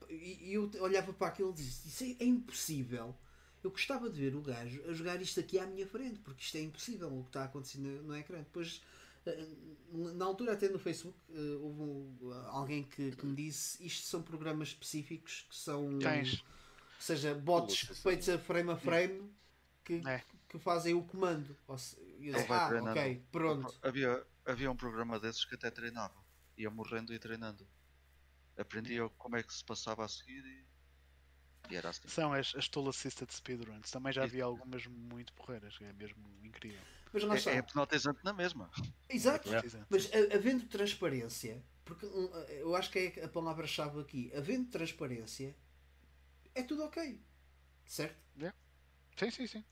E 0.09 0.53
eu 0.53 0.69
olhava 0.81 1.13
para 1.13 1.27
aquilo 1.27 1.51
e 1.51 1.53
disse: 1.53 1.87
Isso 1.87 2.03
é, 2.03 2.23
é 2.23 2.27
impossível. 2.27 3.15
Eu 3.63 3.69
gostava 3.69 4.09
de 4.09 4.19
ver 4.19 4.35
o 4.35 4.41
gajo 4.41 4.81
a 4.89 4.93
jogar 4.93 5.21
isto 5.21 5.39
aqui 5.39 5.59
à 5.59 5.65
minha 5.67 5.85
frente, 5.87 6.19
porque 6.19 6.43
isto 6.43 6.57
é 6.57 6.61
impossível 6.61 7.07
o 7.15 7.21
que 7.23 7.29
está 7.29 7.43
acontecendo 7.45 7.83
no, 7.87 8.03
no 8.03 8.17
ecrã. 8.17 8.39
Depois, 8.39 8.81
eh, 9.25 9.47
na 9.93 10.25
altura, 10.25 10.53
até 10.53 10.67
no 10.67 10.79
Facebook, 10.79 11.15
eh, 11.29 11.39
houve 11.61 11.81
um- 11.81 12.33
alguém 12.47 12.83
que, 12.83 13.11
que 13.11 13.25
me 13.25 13.35
disse: 13.35 13.83
Isto 13.85 14.07
são 14.07 14.21
programas 14.23 14.69
específicos 14.69 15.45
que 15.47 15.55
são. 15.55 15.99
Tens. 15.99 16.39
Ou 16.41 17.03
seja, 17.05 17.33
bots 17.35 17.79
feitos 18.01 18.29
a 18.29 18.37
frame 18.37 18.71
a 18.71 18.75
frame 18.77 19.31
que, 19.85 20.01
É. 20.05 20.21
que 20.51 20.59
fazem 20.59 20.93
o 20.93 21.01
comando. 21.03 21.55
Ou 21.65 21.77
se- 21.77 21.95
e 22.19 22.27
eu 22.27 22.33
Ele 22.33 22.33
disse, 22.33 22.47
vai 22.49 22.59
ah, 22.59 22.67
treinando. 22.67 22.99
ok, 22.99 23.23
pronto. 23.31 23.79
Havia, 23.81 24.25
havia 24.45 24.69
um 24.69 24.75
programa 24.75 25.17
desses 25.17 25.45
que 25.45 25.55
até 25.55 25.71
treinava. 25.71 26.13
Ia 26.57 26.69
morrendo 26.69 27.13
e 27.13 27.19
treinando. 27.19 27.65
Aprendia 28.57 29.07
como 29.17 29.37
é 29.37 29.43
que 29.43 29.53
se 29.53 29.63
passava 29.63 30.03
a 30.03 30.09
seguir 30.09 30.45
e 30.45 30.65
E 31.69 31.75
era 31.77 31.89
assim. 31.89 32.05
São 32.09 32.33
as, 32.33 32.53
as 32.53 32.67
tool 32.67 32.89
assisted 32.89 33.31
speedruns. 33.31 33.89
Também 33.89 34.11
já 34.11 34.25
vi 34.25 34.41
algumas 34.41 34.85
muito 34.87 35.31
porreiras, 35.33 35.77
é 35.79 35.93
mesmo 35.93 36.21
incrível. 36.43 36.81
Mas 37.13 37.23
está. 37.23 37.51
É, 37.51 37.55
é 37.55 37.59
hipnotizante 37.59 38.19
na 38.25 38.33
mesma. 38.33 38.69
Exato. 39.09 39.47
Exato. 39.49 39.87
Mas 39.89 40.11
havendo 40.35 40.65
transparência, 40.67 41.63
porque 41.85 42.05
eu 42.49 42.75
acho 42.75 42.91
que 42.91 42.99
é 42.99 43.23
a 43.23 43.29
palavra-chave 43.29 44.01
aqui, 44.01 44.31
havendo 44.35 44.69
transparência, 44.69 45.55
é 46.53 46.61
tudo 46.61 46.83
ok. 46.83 47.17
Certo? 47.87 48.19
Sim, 49.17 49.29
sim, 49.29 49.47
sim. 49.47 49.63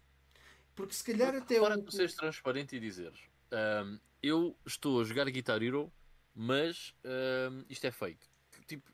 Porque 0.80 0.94
se 0.94 1.04
calhar 1.04 1.36
até 1.36 1.60
Para 1.60 1.78
tu 1.78 1.92
seres 1.92 2.16
transparente 2.16 2.74
e 2.74 2.80
dizeres 2.80 3.20
ahm, 3.52 3.98
eu 4.24 4.56
estou 4.66 5.02
a 5.02 5.04
jogar 5.04 5.30
Guitar 5.30 5.62
Hero, 5.62 5.92
mas 6.34 6.96
ahm, 7.04 7.66
isto 7.70 7.86
é 7.86 7.92
fake. 7.92 8.26
Tipo, 8.66 8.90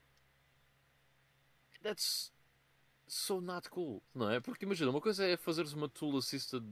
that's 1.84 2.34
so 3.08 3.40
not 3.40 3.70
cool, 3.70 4.02
não 4.16 4.32
é? 4.32 4.40
Porque 4.40 4.66
imagina, 4.66 4.90
uma 4.90 5.00
coisa 5.00 5.24
é 5.26 5.38
fazeres 5.38 5.74
uma 5.74 5.88
tool 5.88 6.18
assisted, 6.18 6.66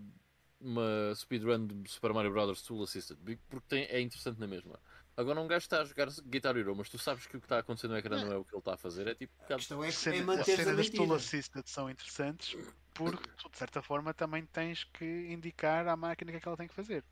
uma 0.60 1.14
speedrun 1.14 1.68
de 1.68 1.92
Super 1.92 2.12
Mario 2.12 2.32
Bros. 2.32 2.64
tool 2.64 2.82
assisted, 2.82 3.20
porque 3.48 3.68
tem, 3.68 3.84
é 3.84 4.02
interessante 4.02 4.40
na 4.40 4.48
mesma. 4.48 4.80
Agora 5.16 5.40
um 5.40 5.48
gajo 5.48 5.64
está 5.64 5.82
a 5.82 5.86
jogar 5.86 6.08
Guitar 6.26 6.58
Hero, 6.58 6.76
mas 6.76 6.90
tu 6.90 6.98
sabes 6.98 7.28
que 7.28 7.38
o 7.38 7.40
que 7.40 7.46
está 7.46 7.58
a 7.58 7.60
acontecer 7.60 7.88
no 7.88 7.96
ecrã 7.96 8.24
não 8.26 8.32
é 8.32 8.38
o 8.38 8.44
que 8.44 8.54
ele 8.56 8.60
está 8.60 8.74
a 8.74 8.78
fazer, 8.78 9.08
é 9.08 9.14
tipo, 9.14 9.32
A 9.44 9.56
questão 9.56 9.84
é, 9.84 9.90
As 9.90 9.94
é 9.96 9.98
cenas- 9.98 10.20
as 10.22 10.26
manter 10.26 10.42
a 10.54 10.56
cenas 10.64 10.76
mentira. 10.90 11.16
assisted 11.16 11.64
são 11.70 11.90
interessantes 11.90 12.58
porque 12.96 13.30
tu, 13.38 13.50
de 13.50 13.58
certa 13.58 13.82
forma, 13.84 14.12
também 14.14 14.44
tens 14.46 14.84
que 14.86 15.06
indicar 15.32 15.88
à 15.88 15.96
máquina 15.96 16.30
o 16.30 16.32
que 16.34 16.38
é 16.38 16.40
que 16.42 16.48
ela 16.48 16.58
tem 16.58 16.68
que 16.68 16.74
fazer. 16.74 17.04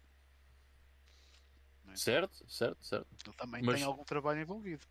certo, 1.94 2.44
certo, 2.50 2.84
certo. 2.86 3.08
Ele 3.26 3.36
também 3.36 3.62
Mas- 3.64 3.76
tem 3.76 3.84
algum 3.84 4.04
trabalho 4.04 4.42
envolvido. 4.42 4.84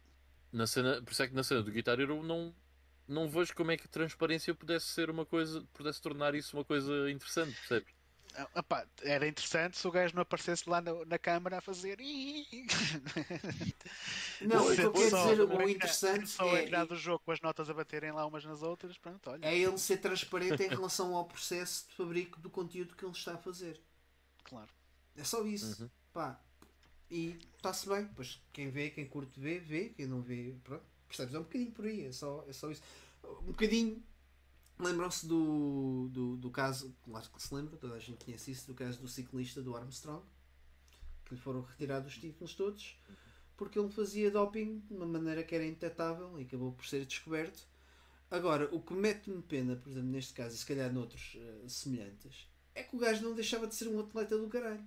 na 0.53 0.67
cena, 0.67 1.03
por 1.03 1.11
isso 1.13 1.23
é 1.23 1.29
que 1.29 1.35
na 1.35 1.43
cena 1.43 1.63
do 1.63 1.71
Guitar 1.73 1.99
Hero 1.99 2.23
não, 2.23 2.55
não 3.09 3.29
vejo 3.29 3.55
como 3.55 3.71
é 3.73 3.77
que 3.77 3.87
a 3.87 3.89
transparência 3.91 4.55
pudesse 4.55 4.87
ser 4.87 5.09
uma 5.11 5.25
coisa, 5.27 5.67
pudesse 5.73 6.01
tornar 6.01 6.35
isso 6.35 6.57
uma 6.57 6.65
coisa 6.65 7.11
interessante, 7.11 7.55
percebes? 7.57 7.93
Ah, 8.37 8.49
epá, 8.57 8.87
era 9.03 9.27
interessante 9.27 9.77
se 9.77 9.87
o 9.89 9.91
gajo 9.91 10.15
não 10.15 10.23
aparecesse 10.23 10.69
lá 10.69 10.81
na, 10.81 11.05
na 11.05 11.19
câmara 11.19 11.59
a 11.59 11.61
fazer. 11.61 11.99
Não, 14.41 14.71
o 14.71 14.75
que 14.75 14.83
eu 14.83 14.93
quero 14.93 15.11
Só- 15.11 15.31
dizer, 15.31 15.47
só 15.47 15.57
o 15.57 15.69
interessante 15.69 16.29
Só 16.29 16.57
é, 16.57 16.65
entrar 16.65 16.85
do 16.87 16.97
jogo 16.97 17.23
com 17.25 17.33
as 17.33 17.41
notas 17.41 17.69
a 17.69 17.75
baterem 17.75 18.13
lá 18.13 18.25
umas 18.25 18.45
nas 18.45 18.63
outras, 18.63 18.97
pronto, 18.97 19.31
olha. 19.31 19.45
é 19.47 19.59
ele 19.59 19.77
ser 19.79 19.99
transparente 19.99 20.63
em 20.63 20.69
relação 20.69 21.15
ao 21.15 21.27
processo 21.27 21.89
de 21.89 21.95
fabrico 21.95 22.41
do 22.41 22.49
conteúdo 22.49 22.95
que 22.95 23.05
ele 23.05 23.13
está 23.13 23.35
a 23.35 23.39
fazer. 23.39 23.81
Claro. 24.45 24.69
É 25.17 25.25
só 25.25 25.45
isso. 25.45 25.83
Uhum. 25.83 25.91
Pá. 26.13 26.41
E 27.11 27.37
está-se 27.57 27.89
bem. 27.89 28.09
Pois 28.15 28.41
quem 28.53 28.71
vê, 28.71 28.91
quem 28.91 29.07
curte 29.07 29.39
vê, 29.39 29.59
vê. 29.59 29.89
Quem 29.91 30.07
não 30.07 30.23
vê, 30.23 30.55
pronto. 30.63 30.85
Percebes? 31.09 31.35
É 31.35 31.39
um 31.39 31.43
bocadinho 31.43 31.73
por 31.73 31.85
aí. 31.85 32.07
É 32.07 32.13
só, 32.13 32.45
é 32.49 32.53
só 32.53 32.71
isso. 32.71 32.83
Um 33.25 33.53
bocadinho. 33.53 34.03
Lembram-se 34.81 35.27
do, 35.27 36.09
do, 36.11 36.37
do 36.37 36.51
caso, 36.51 36.95
claro 37.05 37.29
que 37.31 37.43
se 37.43 37.55
lembra, 37.55 37.77
toda 37.77 37.95
a 37.95 37.99
gente 37.99 38.25
conhece 38.25 38.51
isso, 38.51 38.67
do 38.67 38.75
caso 38.75 38.99
do 39.01 39.09
ciclista 39.09 39.61
do 39.63 39.77
Armstrong, 39.77 40.25
que 41.25 41.35
lhe 41.35 41.41
foram 41.41 41.63
retirados 41.63 42.13
os 42.13 42.19
títulos 42.19 42.55
todos, 42.55 42.99
porque 43.57 43.79
ele 43.79 43.91
fazia 43.91 44.31
doping 44.31 44.81
de 44.81 44.95
uma 44.95 45.07
maneira 45.07 45.43
que 45.45 45.55
era 45.55 45.65
indetetável 45.65 46.39
e 46.41 46.45
acabou 46.45 46.73
por 46.73 46.87
ser 46.87 47.05
descoberto. 47.05 47.69
Agora, 48.31 48.69
o 48.75 48.81
que 48.81 48.95
mete-me 48.95 49.43
pena, 49.43 49.77
por 49.77 49.91
exemplo, 49.91 50.09
neste 50.11 50.33
caso, 50.35 50.55
e 50.55 50.59
se 50.59 50.65
calhar 50.67 50.93
noutros 50.93 51.37
eh, 51.37 51.69
semelhantes, 51.69 52.49
é 52.75 52.83
que 52.83 52.97
o 52.97 52.99
gajo 52.99 53.23
não 53.25 53.35
deixava 53.35 53.67
de 53.67 53.75
ser 53.75 53.89
um 53.89 54.01
atleta 54.01 54.39
do 54.39 54.49
caralho. 54.49 54.87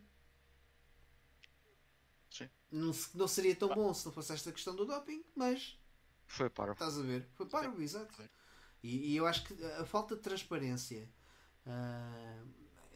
Sim. 2.29 2.49
Não, 2.71 2.91
não 3.15 3.27
seria 3.27 3.55
tão 3.55 3.69
bom 3.73 3.93
se 3.93 4.05
não 4.05 4.11
fosse 4.11 4.33
esta 4.33 4.51
questão 4.51 4.75
do 4.75 4.85
doping, 4.85 5.23
mas 5.35 5.77
Foi 6.27 6.49
para. 6.49 6.73
estás 6.73 6.97
a 6.97 7.01
ver? 7.01 7.27
Foi 7.35 7.45
parvo, 7.47 7.81
exato. 7.81 8.21
E, 8.83 9.11
e 9.13 9.15
eu 9.17 9.25
acho 9.25 9.45
que 9.45 9.53
a 9.79 9.85
falta 9.85 10.15
de 10.15 10.21
transparência 10.21 11.09
ah, 11.65 12.43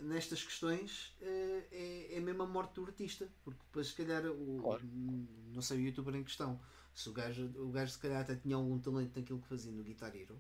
nestas 0.02 0.44
questões 0.44 1.16
eh, 1.22 1.68
é, 1.72 2.18
é 2.18 2.20
mesmo 2.20 2.44
a 2.44 2.46
morte 2.48 2.74
do 2.76 2.86
artista, 2.86 3.28
porque 3.44 3.60
depois 3.64 3.88
se 3.88 3.94
calhar 3.96 4.26
o, 4.26 4.60
Claro. 4.62 4.84
não 4.84 5.62
sei 5.62 5.78
o 5.78 5.82
youtuber 5.82 6.14
em 6.16 6.24
questão, 6.24 6.60
se 6.94 7.10
o 7.10 7.14
gajo, 7.14 7.46
o 7.56 7.70
gajo 7.72 7.92
se 7.94 8.00
calhar 8.00 8.22
até 8.22 8.36
tinha 8.36 8.56
algum 8.56 8.78
talento 8.80 9.16
naquilo 9.18 9.40
que 9.40 9.48
fazia 9.48 9.72
no 9.72 9.82
Guitar 9.84 10.14
Hero, 10.16 10.38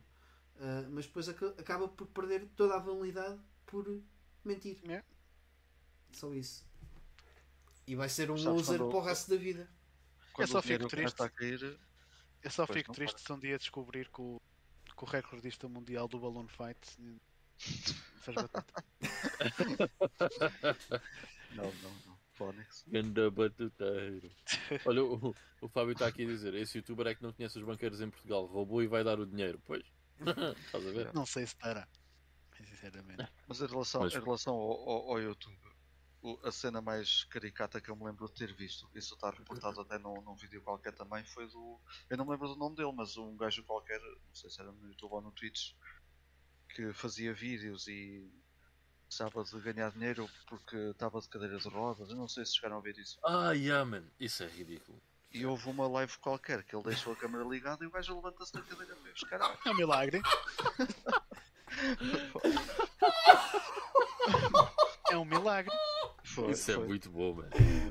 ah, 0.59 0.85
mas 0.91 1.05
depois 1.05 1.29
aca- 1.29 1.55
acaba 1.57 1.87
por 1.87 2.07
perder 2.07 2.47
toda 2.55 2.75
a 2.75 2.79
validade 2.79 3.39
por 3.65 3.85
mentir. 4.43 4.79
É. 4.89 5.01
Só 6.11 6.33
isso. 6.33 6.65
E 7.85 7.95
vai 7.95 8.09
ser 8.09 8.29
um 8.29 8.37
Sabes 8.37 8.67
loser 8.67 8.79
quando- 8.79 8.89
para 8.89 8.99
o 8.99 9.01
resto 9.01 9.29
da 9.29 9.37
vida. 9.37 9.69
Quando 10.33 10.49
só 10.49 10.61
fico 10.61 10.87
triste. 10.87 11.29
cair, 11.29 11.79
Eu 12.43 12.51
só 12.51 12.67
Pois, 12.67 12.77
fico 12.79 12.93
triste 12.93 13.19
se 13.21 13.31
um 13.33 13.39
dia 13.39 13.57
descobrir 13.57 14.09
que 14.09 14.21
o, 14.21 14.39
que 14.97 15.03
o 15.03 15.07
recordista 15.07 15.67
mundial 15.69 16.07
do 16.07 16.19
Balloon 16.19 16.47
Fight 16.47 16.97
fez 18.21 18.35
batata. 18.35 18.83
não, 21.55 21.65
não, 21.65 21.91
não. 22.05 22.17
Ganda 22.87 23.31
batuteiro. 23.31 24.29
Olha, 24.85 25.03
o, 25.03 25.35
o 25.59 25.67
Fábio 25.67 25.93
está 25.93 26.05
aqui 26.07 26.21
a 26.23 26.27
dizer: 26.27 26.53
esse 26.53 26.77
youtuber 26.77 27.07
é 27.07 27.15
que 27.15 27.23
não 27.23 27.33
conhece 27.33 27.57
os 27.57 27.65
banqueiros 27.65 27.99
em 27.99 28.09
Portugal, 28.11 28.45
roubou 28.45 28.83
e 28.83 28.87
vai 28.87 29.03
dar 29.03 29.19
o 29.19 29.25
dinheiro. 29.25 29.59
Pois, 29.65 29.83
estás 30.65 30.85
a 30.85 30.91
ver? 30.91 31.11
Não 31.15 31.25
sei 31.25 31.47
se 31.47 31.55
estará. 31.55 31.87
Sinceramente. 32.63 33.27
Mas 33.47 33.59
em 33.61 33.65
relação, 33.67 34.01
Mas- 34.01 34.13
em 34.13 34.19
relação 34.19 34.53
ao, 34.53 34.89
ao, 34.89 35.09
ao 35.11 35.19
YouTube, 35.19 35.57
a 36.43 36.51
cena 36.51 36.81
mais 36.81 37.23
caricata 37.25 37.79
que 37.79 37.89
eu 37.89 37.95
me 37.95 38.05
lembro 38.05 38.27
de 38.27 38.33
ter 38.33 38.53
visto, 38.53 38.89
isso 38.93 39.13
está 39.13 39.29
reportado 39.29 39.79
até 39.81 39.97
num, 39.97 40.21
num 40.21 40.35
vídeo 40.35 40.61
qualquer 40.61 40.93
também, 40.93 41.23
foi 41.25 41.47
do. 41.47 41.79
Eu 42.09 42.17
não 42.17 42.25
me 42.25 42.31
lembro 42.31 42.47
do 42.47 42.55
nome 42.55 42.75
dele, 42.75 42.91
mas 42.93 43.17
um 43.17 43.35
gajo 43.37 43.63
qualquer, 43.63 43.99
não 43.99 44.35
sei 44.35 44.49
se 44.49 44.59
era 44.59 44.71
no 44.71 44.87
YouTube 44.87 45.13
ou 45.13 45.21
no 45.21 45.31
Twitch, 45.31 45.73
que 46.69 46.91
fazia 46.93 47.33
vídeos 47.33 47.87
e 47.87 48.29
precisava 49.07 49.43
de 49.43 49.59
ganhar 49.61 49.91
dinheiro 49.91 50.29
porque 50.47 50.75
estava 50.75 51.21
de 51.21 51.29
cadeira 51.29 51.57
de 51.57 51.69
rodas. 51.69 52.09
Eu 52.09 52.15
não 52.15 52.27
sei 52.27 52.45
se 52.45 52.55
chegaram 52.55 52.77
a 52.77 52.81
ver 52.81 52.97
isso. 52.97 53.17
Ah, 53.23 53.53
yeah, 53.53 53.85
man. 53.85 54.03
Isso 54.19 54.43
é 54.43 54.47
ridículo. 54.47 55.01
E 55.31 55.45
houve 55.45 55.69
uma 55.69 55.87
live 55.87 56.17
qualquer 56.19 56.63
que 56.63 56.75
ele 56.75 56.85
deixou 56.85 57.13
a 57.13 57.15
câmera 57.15 57.43
ligada 57.43 57.83
e 57.83 57.87
o 57.87 57.91
gajo 57.91 58.15
levanta-se 58.15 58.53
da 58.53 58.61
cadeira 58.61 58.95
fez 58.95 59.19
caralho. 59.21 59.57
É 59.65 59.69
um 59.69 59.75
milagre. 59.75 60.21
é 65.11 65.17
um 65.17 65.25
milagre. 65.25 65.75
Foi, 66.37 66.51
Isso 66.51 66.69
é 66.69 66.75
foi. 66.75 66.87
muito 66.87 67.09
bom, 67.09 67.33
man. 67.33 67.49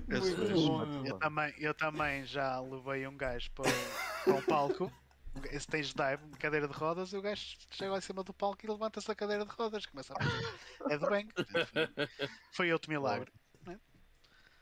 Esse 0.08 0.30
Muito 0.36 0.54
bom. 0.54 0.82
Eu 0.82 1.16
mano. 1.16 1.18
também, 1.18 1.54
eu 1.58 1.74
também 1.74 2.24
já 2.26 2.60
levei 2.60 3.04
um 3.08 3.16
gajo 3.16 3.50
para, 3.50 3.68
para 4.24 4.34
um 4.34 4.42
palco. 4.42 4.92
Esse 5.46 5.56
stage 5.66 5.92
dive, 5.94 6.30
de 6.30 6.38
cadeira 6.38 6.68
de 6.68 6.72
rodas, 6.72 7.12
e 7.12 7.16
o 7.16 7.20
gajo 7.22 7.42
chega 7.72 7.90
lá 7.90 7.98
em 7.98 8.02
cima 8.02 8.22
do 8.22 8.32
palco 8.32 8.64
e 8.64 8.70
levanta-se 8.70 9.08
da 9.08 9.16
cadeira 9.16 9.44
de 9.44 9.50
rodas. 9.50 9.84
Começa 9.84 10.14
a 10.14 10.22
fazer. 10.22 10.94
É 10.94 10.96
do 10.96 11.10
bem. 11.10 11.28
Foi 12.52 12.72
outro 12.72 12.88
milagre. 12.90 13.32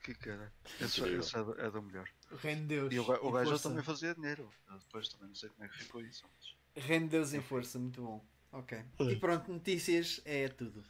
Que 0.02 0.15
cara. 0.15 0.51
Esse, 0.81 1.06
esse 1.06 1.36
é, 1.36 1.43
do- 1.43 1.61
é 1.61 1.70
do 1.70 1.82
melhor. 1.82 2.09
Rende-Deus. 2.39 2.93
E 2.93 2.98
o, 2.98 3.02
o 3.02 3.32
gajo 3.32 3.51
força. 3.51 3.69
também 3.69 3.85
fazia 3.85 4.15
dinheiro. 4.15 4.51
Eu 4.70 4.78
Depois 4.78 5.09
também 5.09 5.28
não 5.28 5.35
sei 5.35 5.51
como 5.51 5.65
é 5.65 5.69
que 5.69 5.78
ficou 5.78 6.01
isso. 6.02 6.24
Mas... 6.24 6.85
Rende-Deus 6.85 7.32
em 7.35 7.40
força, 7.43 7.78
muito 7.78 8.02
bom. 8.02 8.24
Ok. 8.52 8.82
E 9.01 9.16
pronto, 9.16 9.52
notícias 9.52 10.20
é 10.24 10.48
tudo. 10.48 10.85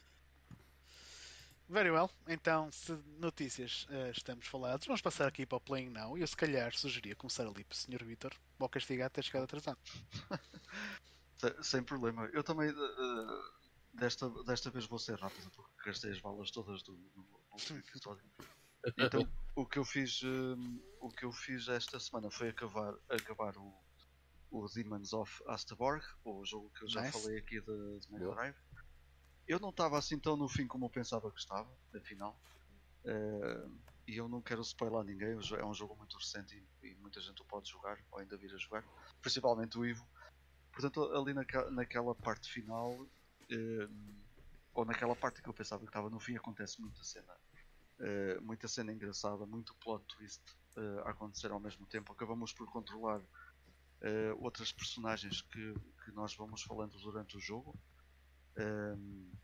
Very 1.67 1.89
well. 1.89 2.09
Então, 2.27 2.71
se 2.71 2.93
notícias 3.19 3.87
eh, 3.89 4.11
estamos 4.11 4.45
falados, 4.47 4.85
vamos 4.85 5.01
passar 5.01 5.27
aqui 5.27 5.45
para 5.45 5.57
o 5.57 5.61
Playing 5.61 5.89
Now. 5.89 6.17
E 6.17 6.21
eu, 6.21 6.27
se 6.27 6.37
calhar, 6.37 6.71
sugeria 6.75 7.15
começar 7.15 7.43
ali 7.47 7.63
para 7.63 7.73
o 7.73 7.77
Sr. 7.77 8.03
Vitor, 8.03 8.33
para 8.57 8.65
o 8.65 8.69
castigar 8.69 9.09
ter 9.09 9.23
chegado 9.23 9.43
atrasado. 9.45 9.79
Se- 11.37 11.63
Sem 11.63 11.83
problema. 11.83 12.29
Eu 12.33 12.43
também. 12.43 12.69
eh, 12.69 13.41
desta, 13.93 14.29
desta 14.43 14.69
vez 14.69 14.85
vou 14.85 14.99
ser 14.99 15.19
rápido 15.19 15.49
porque 15.51 15.71
gastei 15.85 16.11
as 16.11 16.19
balas 16.19 16.51
todas 16.51 16.83
do, 16.83 16.93
no, 16.93 17.23
no 17.23 17.39
último 17.53 17.79
episódio. 17.79 18.23
Então, 18.97 19.27
o 19.55 19.65
que 19.65 19.79
eu 19.79 19.85
fiz. 19.85 20.21
eh, 20.23 20.79
o 21.01 21.09
que 21.09 21.25
eu 21.25 21.31
fiz 21.31 21.67
esta 21.67 21.99
semana 21.99 22.29
foi 22.29 22.49
acabar, 22.49 22.93
acabar 23.09 23.57
o, 23.57 23.73
o 24.51 24.67
Demons 24.69 25.13
of 25.13 25.43
Astaborg, 25.47 26.03
o 26.23 26.45
jogo 26.45 26.69
que 26.77 26.83
eu 26.85 26.89
já 26.89 27.01
Nice. 27.01 27.19
falei 27.21 27.39
aqui 27.39 27.59
de, 27.59 27.99
de 28.01 28.11
Mega. 28.11 28.29
Drive. 28.35 28.55
Eu 29.47 29.59
não 29.59 29.69
estava 29.69 29.97
assim 29.97 30.19
tão 30.19 30.35
no 30.35 30.47
fim 30.49 30.67
como 30.67 30.85
eu 30.85 30.89
pensava 30.89 31.31
que 31.31 31.39
estava, 31.39 31.69
afinal. 31.95 32.39
Eh, 33.05 33.67
e 34.07 34.17
eu 34.17 34.27
não 34.29 34.41
quero 34.41 34.61
spoiler 34.61 35.03
ninguém, 35.03 35.31
é 35.59 35.65
um 35.65 35.73
jogo 35.73 35.95
muito 35.97 36.17
recente 36.17 36.55
e, 36.83 36.87
e 36.89 36.95
muita 36.95 37.21
gente 37.21 37.41
o 37.41 37.45
pode 37.45 37.69
jogar, 37.69 37.97
ou 38.11 38.19
ainda 38.19 38.37
vir 38.37 38.53
a 38.53 38.57
jogar, 38.57 38.83
principalmente 39.21 39.77
o 39.77 39.85
Ivo. 39.85 40.07
Portanto, 40.71 41.03
ali 41.13 41.33
naquela, 41.33 42.15
parte 42.15 42.51
final, 42.51 43.07
eh, 43.51 43.89
ou 44.73 44.85
naquela 44.85 45.15
parte 45.15 45.41
que 45.41 45.49
eu 45.49 45.53
pensava 45.53 45.83
que 45.83 45.89
estava 45.89 46.09
no 46.09 46.19
fim, 46.19 46.35
acontece 46.35 46.81
muita 46.81 47.03
cena. 47.03 47.33
eh, 47.99 48.39
muita 48.41 48.67
cena 48.67 48.91
engraçada, 48.93 49.45
muito 49.45 49.75
plot 49.75 50.05
twist 50.07 50.43
a 51.05 51.11
acontecer 51.11 51.51
ao 51.51 51.59
mesmo 51.59 51.85
tempo. 51.87 52.11
Acabamos 52.13 52.53
por 52.53 52.69
controlar 52.71 53.21
outras 54.39 54.71
personagens 54.71 55.41
que, 55.41 55.73
que 56.03 56.11
nós 56.11 56.35
vamos 56.35 56.61
falando 56.63 56.97
durante 56.99 57.37
o 57.37 57.39
jogo. 57.39 57.73
Ehm, 58.57 59.35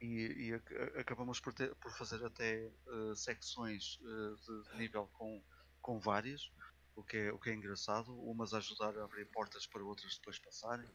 e, 0.00 0.48
e 0.48 0.54
ac- 0.54 0.74
acabamos 0.98 1.40
por, 1.40 1.52
ter- 1.54 1.74
por 1.76 1.90
fazer 1.92 2.24
até 2.24 2.66
eh, 2.66 3.14
secções 3.14 3.98
eh, 4.02 4.34
de, 4.72 4.78
nível 4.78 5.08
com, 5.14 5.42
com 5.80 5.98
várias, 5.98 6.50
o 6.94 7.02
que, 7.04 7.16
é, 7.16 7.32
o 7.32 7.38
que 7.38 7.50
é 7.50 7.54
engraçado, 7.54 8.18
umas 8.22 8.52
a 8.54 8.58
ajudar 8.58 8.96
a 8.98 9.04
abrir 9.04 9.26
portas 9.26 9.66
para 9.66 9.84
outras 9.84 10.14
depois 10.16 10.38
passarem. 10.38 10.88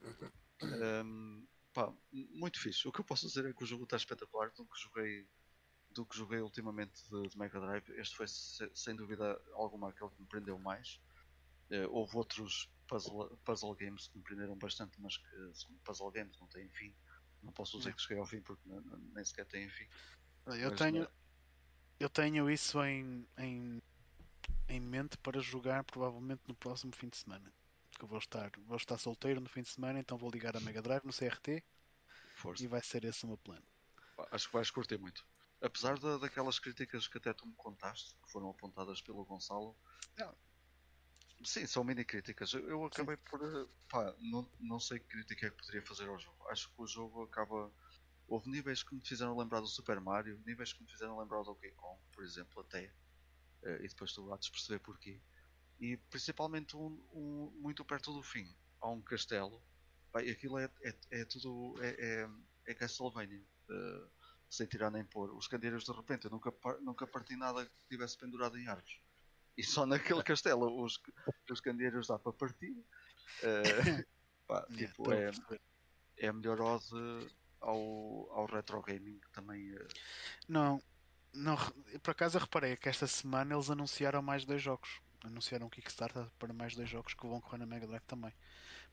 Um, 0.61 1.47
pá, 1.73 1.93
muito 2.11 2.59
fixe. 2.59 2.87
O 2.87 2.91
que 2.91 3.01
eu 3.01 3.05
posso 3.05 3.27
dizer 3.27 3.45
é 3.45 3.53
que 3.53 3.63
o 3.63 3.67
jogo 3.67 3.83
está 3.83 3.97
espetacular 3.97 4.51
do 4.51 4.65
que 4.65 4.79
joguei, 4.79 5.27
do 5.91 6.05
que 6.05 6.17
joguei 6.17 6.39
ultimamente 6.41 7.01
de, 7.09 7.29
de 7.29 7.37
Mega 7.37 7.59
Drive. 7.59 7.89
Este 7.99 8.15
foi 8.15 8.27
se- 8.27 8.71
sem 8.75 8.95
dúvida 8.95 9.39
alguma 9.53 9.89
aquele 9.89 10.11
que 10.11 10.21
me 10.21 10.27
prendeu 10.27 10.57
mais. 10.59 10.99
Eh, 11.71 11.87
houve 11.87 12.17
outros 12.17 12.69
puzzle, 12.87 13.37
puzzle 13.45 13.75
games 13.75 14.07
que 14.07 14.17
me 14.17 14.23
prenderam 14.23 14.57
bastante, 14.57 14.99
mas 15.01 15.17
que 15.17 15.53
puzzle 15.85 16.11
games, 16.11 16.39
não 16.39 16.47
têm 16.47 16.69
fim. 16.69 16.95
Não 17.41 17.51
posso 17.51 17.77
dizer 17.77 17.93
que 17.95 18.01
cheguei 18.01 18.17
ao 18.17 18.25
fim 18.25 18.41
porque 18.41 18.61
nem 19.13 19.25
sequer 19.25 19.45
têm 19.45 19.69
fim. 19.69 19.87
Eu 20.47 20.69
Mas, 20.71 20.79
tenho, 20.79 21.01
né, 21.01 21.07
eu 21.99 22.09
tenho 22.09 22.49
isso 22.49 22.83
em, 22.83 23.27
em, 23.37 23.81
em 24.69 24.79
mente 24.79 25.17
para 25.17 25.39
jogar 25.39 25.83
provavelmente 25.83 26.41
no 26.47 26.55
próximo 26.55 26.95
fim 26.95 27.09
de 27.09 27.17
semana. 27.17 27.51
Que 27.97 28.03
eu 28.03 28.07
vou 28.07 28.19
estar, 28.19 28.51
vou 28.65 28.77
estar 28.77 28.97
solteiro 28.97 29.39
no 29.41 29.49
fim 29.49 29.61
de 29.61 29.69
semana, 29.69 29.99
então 29.99 30.17
vou 30.17 30.29
ligar 30.29 30.55
a 30.55 30.59
Mega 30.59 30.81
Drive 30.81 31.03
no 31.03 31.13
CRT 31.13 31.63
força. 32.35 32.63
e 32.63 32.67
vai 32.67 32.81
ser 32.81 33.03
esse 33.05 33.23
o 33.25 33.27
meu 33.27 33.37
plano. 33.37 33.65
Acho 34.31 34.47
que 34.47 34.53
vais 34.53 34.69
curtir 34.71 34.97
muito. 34.97 35.25
Apesar 35.61 35.99
da- 35.99 36.17
daquelas 36.17 36.57
críticas 36.57 37.07
que 37.07 37.17
até 37.17 37.33
tu 37.33 37.45
me 37.47 37.53
contaste, 37.55 38.15
que 38.23 38.31
foram 38.31 38.49
apontadas 38.49 39.01
pelo 39.01 39.23
Gonçalo, 39.25 39.75
Não. 40.17 40.35
Sim, 41.45 41.65
são 41.67 41.83
mini 41.83 42.05
críticas. 42.05 42.53
Eu, 42.53 42.67
eu 42.69 42.85
acabei 42.85 43.17
por. 43.17 43.41
eh, 43.43 43.67
Pá, 43.89 44.15
não, 44.19 44.49
não 44.59 44.79
sei 44.79 44.99
que 44.99 45.07
crítica 45.07 45.47
é 45.47 45.49
que 45.51 45.57
poderia 45.57 45.81
fazer 45.85 46.07
ao 46.07 46.19
jogo. 46.19 46.47
Acho 46.49 46.69
que 46.73 46.81
o 46.81 46.87
jogo 46.87 47.23
acaba. 47.23 47.73
Houve 48.27 48.49
níveis 48.49 48.83
que 48.83 48.95
me 48.95 49.05
fizeram 49.05 49.37
lembrar 49.37 49.59
do 49.61 49.67
Super 49.67 49.99
Mario, 50.01 50.41
níveis 50.45 50.73
que 50.73 50.83
me 50.83 50.89
fizeram 50.91 51.19
lembrar 51.19 51.39
do 51.39 51.45
Donkey 51.45 51.71
Kong, 51.73 52.01
por 52.13 52.23
exemplo, 52.23 52.61
até. 52.61 52.93
Eh, 53.63 53.85
e 53.85 53.89
depois 53.89 54.13
tu 54.13 54.31
há 54.33 54.37
de 54.37 54.51
perceber 54.51 54.79
porquê. 54.79 55.21
E 55.79 55.97
principalmente 56.09 56.77
um, 56.77 56.87
um- 57.13 57.51
muito 57.61 57.85
perto 57.85 58.13
do 58.13 58.23
fim. 58.23 58.45
Há 58.81 58.89
um 58.91 59.01
castelo. 59.03 59.63
Pá, 60.11 60.23
e 60.23 60.31
aquilo 60.31 60.59
é, 60.59 60.65
é, 60.83 61.21
é 61.21 61.25
tudo. 61.25 61.75
É, 61.83 62.23
é, 62.25 62.29
é 62.67 62.75
Castlevania. 62.75 63.45
eh, 63.71 64.09
sem 64.49 64.67
tirar 64.67 64.91
nem 64.91 65.05
pôr. 65.05 65.33
Os 65.35 65.47
candeeiros 65.47 65.85
de 65.85 65.91
repente, 65.93 66.25
eu 66.25 66.31
nunca, 66.31 66.53
nunca 66.81 67.07
parti 67.07 67.35
nada 67.37 67.65
que 67.65 67.87
tivesse 67.89 68.17
pendurado 68.17 68.57
em 68.59 68.67
árvores. 68.67 69.01
E 69.57 69.63
só 69.63 69.85
naquele 69.85 70.23
castelo 70.23 70.83
os, 70.83 70.99
os 71.49 71.61
candeeiros 71.61 72.07
dá 72.07 72.17
para 72.17 72.33
partir. 72.33 72.75
Eh, 73.43 74.05
pá, 74.47 74.65
tipo, 74.77 75.11
é, 75.11 75.31
é 76.17 76.27
a 76.27 76.33
melhor 76.33 76.61
ode 76.61 77.31
ao, 77.59 78.31
ao 78.31 78.45
retro 78.45 78.81
gaming 78.81 79.19
também. 79.31 79.73
eh, 79.75 79.87
Não, 80.47 80.81
não, 81.33 81.55
por 82.01 82.11
acaso 82.11 82.37
eu 82.37 82.41
reparei 82.41 82.75
que 82.75 82.89
esta 82.89 83.07
semana 83.07 83.53
eles 83.53 83.69
anunciaram 83.69 84.21
mais 84.21 84.45
dois 84.45 84.61
jogos. 84.61 85.01
Anunciaram 85.23 85.67
um 85.67 85.69
Kickstarter 85.69 86.27
para 86.39 86.51
mais 86.51 86.75
dois 86.75 86.89
jogos 86.89 87.13
que 87.13 87.27
vão 87.27 87.39
correr 87.39 87.59
na 87.59 87.65
Mega 87.65 87.85
Drive 87.85 88.03
também. 88.05 88.33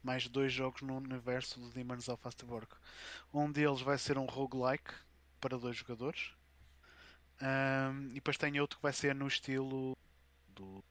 Mais 0.03 0.29
dois 0.29 0.53
jogos 0.53 0.83
no 0.83 0.97
universo 0.99 1.59
do 1.59 1.71
Demons 1.71 2.09
of 2.09 2.27
Afterwork. 2.27 2.77
Um 3.33 3.51
deles 3.51 3.81
vai 3.81 3.97
ser 3.97 4.19
um 4.19 4.27
roguelike 4.27 4.93
para 5.41 5.57
dois 5.59 5.77
jogadores. 5.77 6.35
Ahm, 7.41 8.11
e 8.11 8.15
depois 8.15 8.37
tem 8.37 8.61
outro 8.61 8.77
que 8.79 8.83
vai 8.83 8.93
ser 8.93 9.15
no 9.15 9.27
estilo 9.27 9.97
do, 10.59 10.85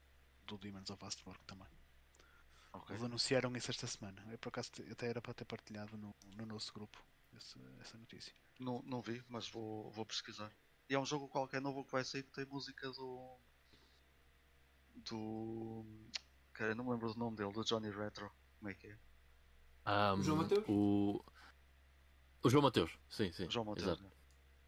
do 0.46 0.58
Demons 0.58 0.90
of 0.90 1.04
Afterwork 1.04 1.44
também. 1.44 1.68
ok. 2.72 2.94
Eles 2.94 3.04
anunciaram 3.04 3.54
isso 3.56 3.70
esta 3.70 3.86
semana. 3.86 4.24
Eu 4.30 4.38
por 4.38 4.48
acaso 4.48 4.70
até 4.90 5.08
era 5.08 5.20
para 5.20 5.34
ter 5.34 5.44
partilhado 5.44 5.96
no, 5.96 6.14
no 6.36 6.46
nosso 6.46 6.72
grupo 6.72 6.98
esse- 7.36 7.58
essa 7.80 7.96
notícia. 7.98 8.32
Não, 8.58 8.80
não 8.82 9.00
vi, 9.02 9.22
mas 9.28 9.48
vou, 9.48 9.90
vou 9.90 10.04
pesquisar. 10.06 10.50
E 10.88 10.94
é 10.94 10.98
um 10.98 11.04
jogo 11.06 11.28
qualquer 11.28 11.60
novo 11.60 11.84
que 11.84 11.92
vai 11.92 12.02
sair 12.04 12.22
que 12.22 12.32
tem 12.32 12.46
música 12.46 12.90
do. 12.92 13.38
Do. 15.10 15.84
Cara, 16.52 16.74
não 16.74 16.84
me 16.84 16.90
lembro 16.90 17.12
do 17.12 17.18
nome 17.18 17.36
dele, 17.36 17.52
do 17.52 17.62
Johnny 17.64 17.90
Retro. 17.90 18.32
Como 18.58 18.70
é 18.70 18.74
que 18.74 18.88
é? 18.88 18.98
O 20.14 20.22
João 20.22 20.38
Mateus? 20.38 20.64
O... 20.68 21.24
o 22.42 22.50
João 22.50 22.62
Mateus, 22.62 22.90
sim, 23.08 23.30
sim. 23.32 23.46
O 23.46 23.50
João 23.50 23.64
Mateus. 23.64 23.86
exato. 23.86 24.02
né? 24.02 24.10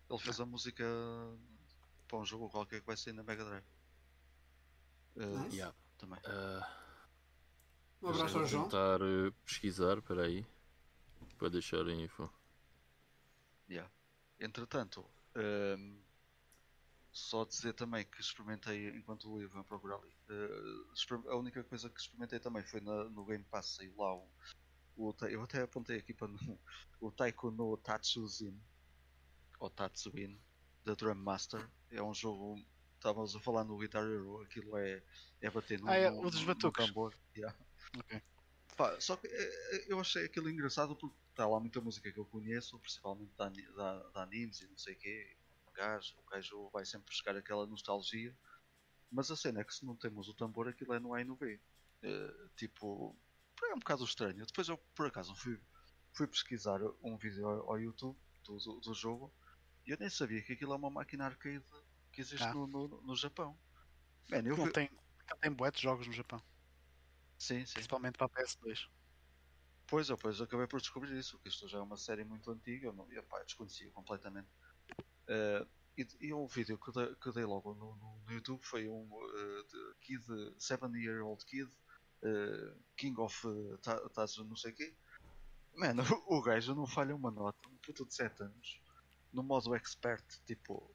Ele 0.09 0.19
fez 0.19 0.41
a 0.41 0.47
música 0.47 0.85
para 2.09 2.19
um 2.19 2.25
jogo 2.25 2.49
qualquer 2.49 2.81
que 2.81 2.87
vai 2.87 2.97
sair 2.97 3.13
na 3.13 3.23
Mega 3.23 3.45
Drive. 3.45 3.65
Nice. 5.17 5.57
Yeah. 5.57 5.77
Também. 5.99 6.19
Ah, 6.25 6.77
Um 8.03 8.09
abraço 8.09 8.33
vou 8.35 8.43
ao 8.43 8.49
João. 8.49 8.65
tentar 8.65 9.01
eh, 9.03 9.31
pesquisar, 9.45 9.99
espera 9.99 10.25
aí, 10.25 10.47
para 11.39 11.51
deixar 11.51 11.87
a 11.87 11.93
info. 11.93 12.31
Yeah. 13.69 13.91
Entretanto, 14.39 15.05
ehm, 15.37 16.01
só 17.13 17.45
dizer 17.45 17.75
também 17.75 18.05
que 18.07 18.21
experimentei 18.21 18.89
enquanto 18.97 19.31
o 19.31 19.43
Ivan 19.43 19.63
procurar 19.65 19.97
ali. 19.97 20.11
exper- 20.95 21.27
a 21.29 21.37
única 21.37 21.63
coisa 21.65 21.91
que 21.91 22.01
experimentei 22.01 22.39
também 22.41 22.63
foi 22.63 22.81
na- 22.81 23.05
no 23.11 23.25
Game 23.27 23.45
Pass 23.45 23.75
saiu 23.77 23.95
lá 23.97 24.15
o, 24.15 24.29
o 24.97 25.15
eu 25.29 25.43
até 25.43 25.63
apontei 25.63 25.99
aqui 25.99 26.15
para 26.15 26.29
no, 26.29 26.39
o 27.01 27.11
Taiko 27.11 27.51
no 27.51 27.77
Tatsuzin 27.77 28.59
ou 29.59 29.69
Tatsuin 29.69 30.41
da 30.85 30.95
Drum 30.95 31.15
Master. 31.17 31.69
É 31.91 32.03
um 32.03 32.15
jogo. 32.15 32.57
Estávamos 33.01 33.35
a 33.35 33.41
falar 33.41 33.65
no 33.65 33.79
Guitar 33.79 34.05
Hero, 34.05 34.43
aquilo 34.43 34.77
é, 34.77 35.03
é 35.41 35.51
bater 35.51 35.81
no, 35.81 35.89
Ah, 35.89 35.95
é, 35.97 36.11
no- 36.11 36.21
o 36.21 36.31
dos 36.31 36.45
no- 36.45 36.55
tambor. 36.71 37.15
Yeah. 37.35 37.57
Ok. 37.97 38.23
Pá, 38.77 39.01
só 39.01 39.17
que 39.17 39.27
eh, 39.27 39.31
eh, 39.73 39.85
eu 39.89 39.99
achei 39.99 40.27
aquilo 40.27 40.51
engraçado 40.51 40.95
porque 40.95 41.17
está 41.31 41.47
lá 41.47 41.59
muita 41.59 41.81
música 41.81 42.13
que 42.13 42.21
eu 42.21 42.27
conheço, 42.27 42.79
principalmente 42.79 43.33
da, 43.39 43.49
da, 43.49 44.03
da 44.11 44.23
animes 44.23 44.61
e 44.61 44.69
não 44.69 44.77
sei 44.77 44.93
o 44.93 44.99
quê. 44.99 45.35
O 45.67 45.73
gajo, 45.73 46.15
o 46.19 46.31
gajo 46.31 46.69
vai 46.75 46.85
sempre 46.85 47.07
buscar 47.07 47.35
aquela 47.35 47.67
nostalgia. 47.67 48.37
Mas 49.11 49.31
a 49.31 49.37
cena 49.37 49.63
é 49.63 49.65
que 49.65 49.75
se 49.75 49.85
não 49.87 49.97
temos 49.97 50.29
o 50.29 50.35
tambor, 50.35 50.69
aquilo 50.69 50.93
é 50.93 51.01
no 51.01 51.15
A 51.15 51.23
e 51.23 51.25
no 51.25 51.37
B. 51.37 51.59
Eh, 52.03 52.49
tipo, 52.55 53.17
é 53.65 53.75
um 53.75 53.79
bocado 53.79 54.05
estranho. 54.05 54.45
Depois 54.45 54.69
eu, 54.69 54.77
por 54.95 55.07
acaso, 55.07 55.35
fui, 55.35 55.59
fui 56.13 56.27
pesquisar 56.27 56.81
um 57.03 57.17
vídeo 57.17 57.49
ao, 57.49 57.71
ao 57.71 57.81
YouTube 57.81 58.19
do, 58.45 58.59
do, 58.59 58.81
do 58.81 58.93
jogo 58.93 59.33
e 59.87 59.91
eu 59.91 59.97
nem 59.99 60.11
sabia 60.11 60.43
que 60.43 60.53
aquilo 60.53 60.75
é 60.75 60.77
uma 60.77 60.91
máquina 60.91 61.25
arcade 61.25 61.65
que 62.21 62.35
existe 62.35 62.47
Ah. 62.49 62.55
no, 62.55 62.67
no, 62.67 62.89
no 63.03 63.17
Japão. 63.17 63.59
Man, 64.29 64.43
eu 64.45 64.57
Não 64.57 64.67
vi- 64.67 64.73
tem, 64.73 64.91
não 65.31 65.39
tem 65.39 65.51
bué 65.51 65.71
de 65.71 65.81
jogos 65.81 66.07
no 66.07 66.13
Japão, 66.13 66.41
Sim, 67.39 67.65
sim. 67.65 67.75
principalmente 67.75 68.19
para 68.19 68.27
a 68.27 68.31
PS2. 68.31 68.89
Pois, 69.87 70.09
eu 70.09 70.17
pois 70.19 70.41
acabei 70.41 70.67
por 70.67 70.81
descobrir 70.81 71.19
isso, 71.19 71.39
que 71.41 71.49
isto 71.49 71.67
já 71.67 71.79
é 71.79 71.81
uma 71.81 71.97
série 71.97 72.25
muito 72.25 72.51
antiga, 72.51 72.87
eu, 72.89 72.93
não, 72.93 73.11
eu, 73.11 73.25
pá, 73.25 73.43
desconhecia 73.43 73.91
completamente. 73.91 74.49
Eh, 75.27 75.67
e, 75.97 76.07
e 76.21 76.35
um 76.35 76.47
vídeo 76.47 76.79
que 76.79 76.93
dei, 76.93 77.15
que 77.17 77.33
dei 77.33 77.45
logo 77.45 77.75
no, 77.75 77.97
no- 77.97 78.21
no 78.25 78.33
YouTube 78.33 78.63
foi 78.63 78.89
um 78.89 79.09
de 79.09 79.95
Kid, 80.03 80.25
7 80.59 80.87
Year 80.97 81.25
Old 81.25 81.45
Kid, 81.45 81.69
eh, 82.23 82.75
King 82.97 83.19
of 83.21 83.47
uh, 83.47 83.79
Tazo 84.11 84.45
não 84.45 84.55
sei 84.57 84.73
o 84.73 84.75
quê. 84.77 84.95
Mano, 85.75 86.03
o, 86.29 86.37
o 86.39 86.43
gajo 86.43 86.75
não 86.75 86.87
falha 86.87 87.17
uma 87.17 87.31
nota, 87.31 87.69
um 87.69 87.77
puto 87.79 88.07
de 88.07 88.15
7 88.15 88.43
anos, 88.43 88.81
no 89.33 89.43
modo 89.43 89.75
expert, 89.75 90.25
tipo, 90.47 90.95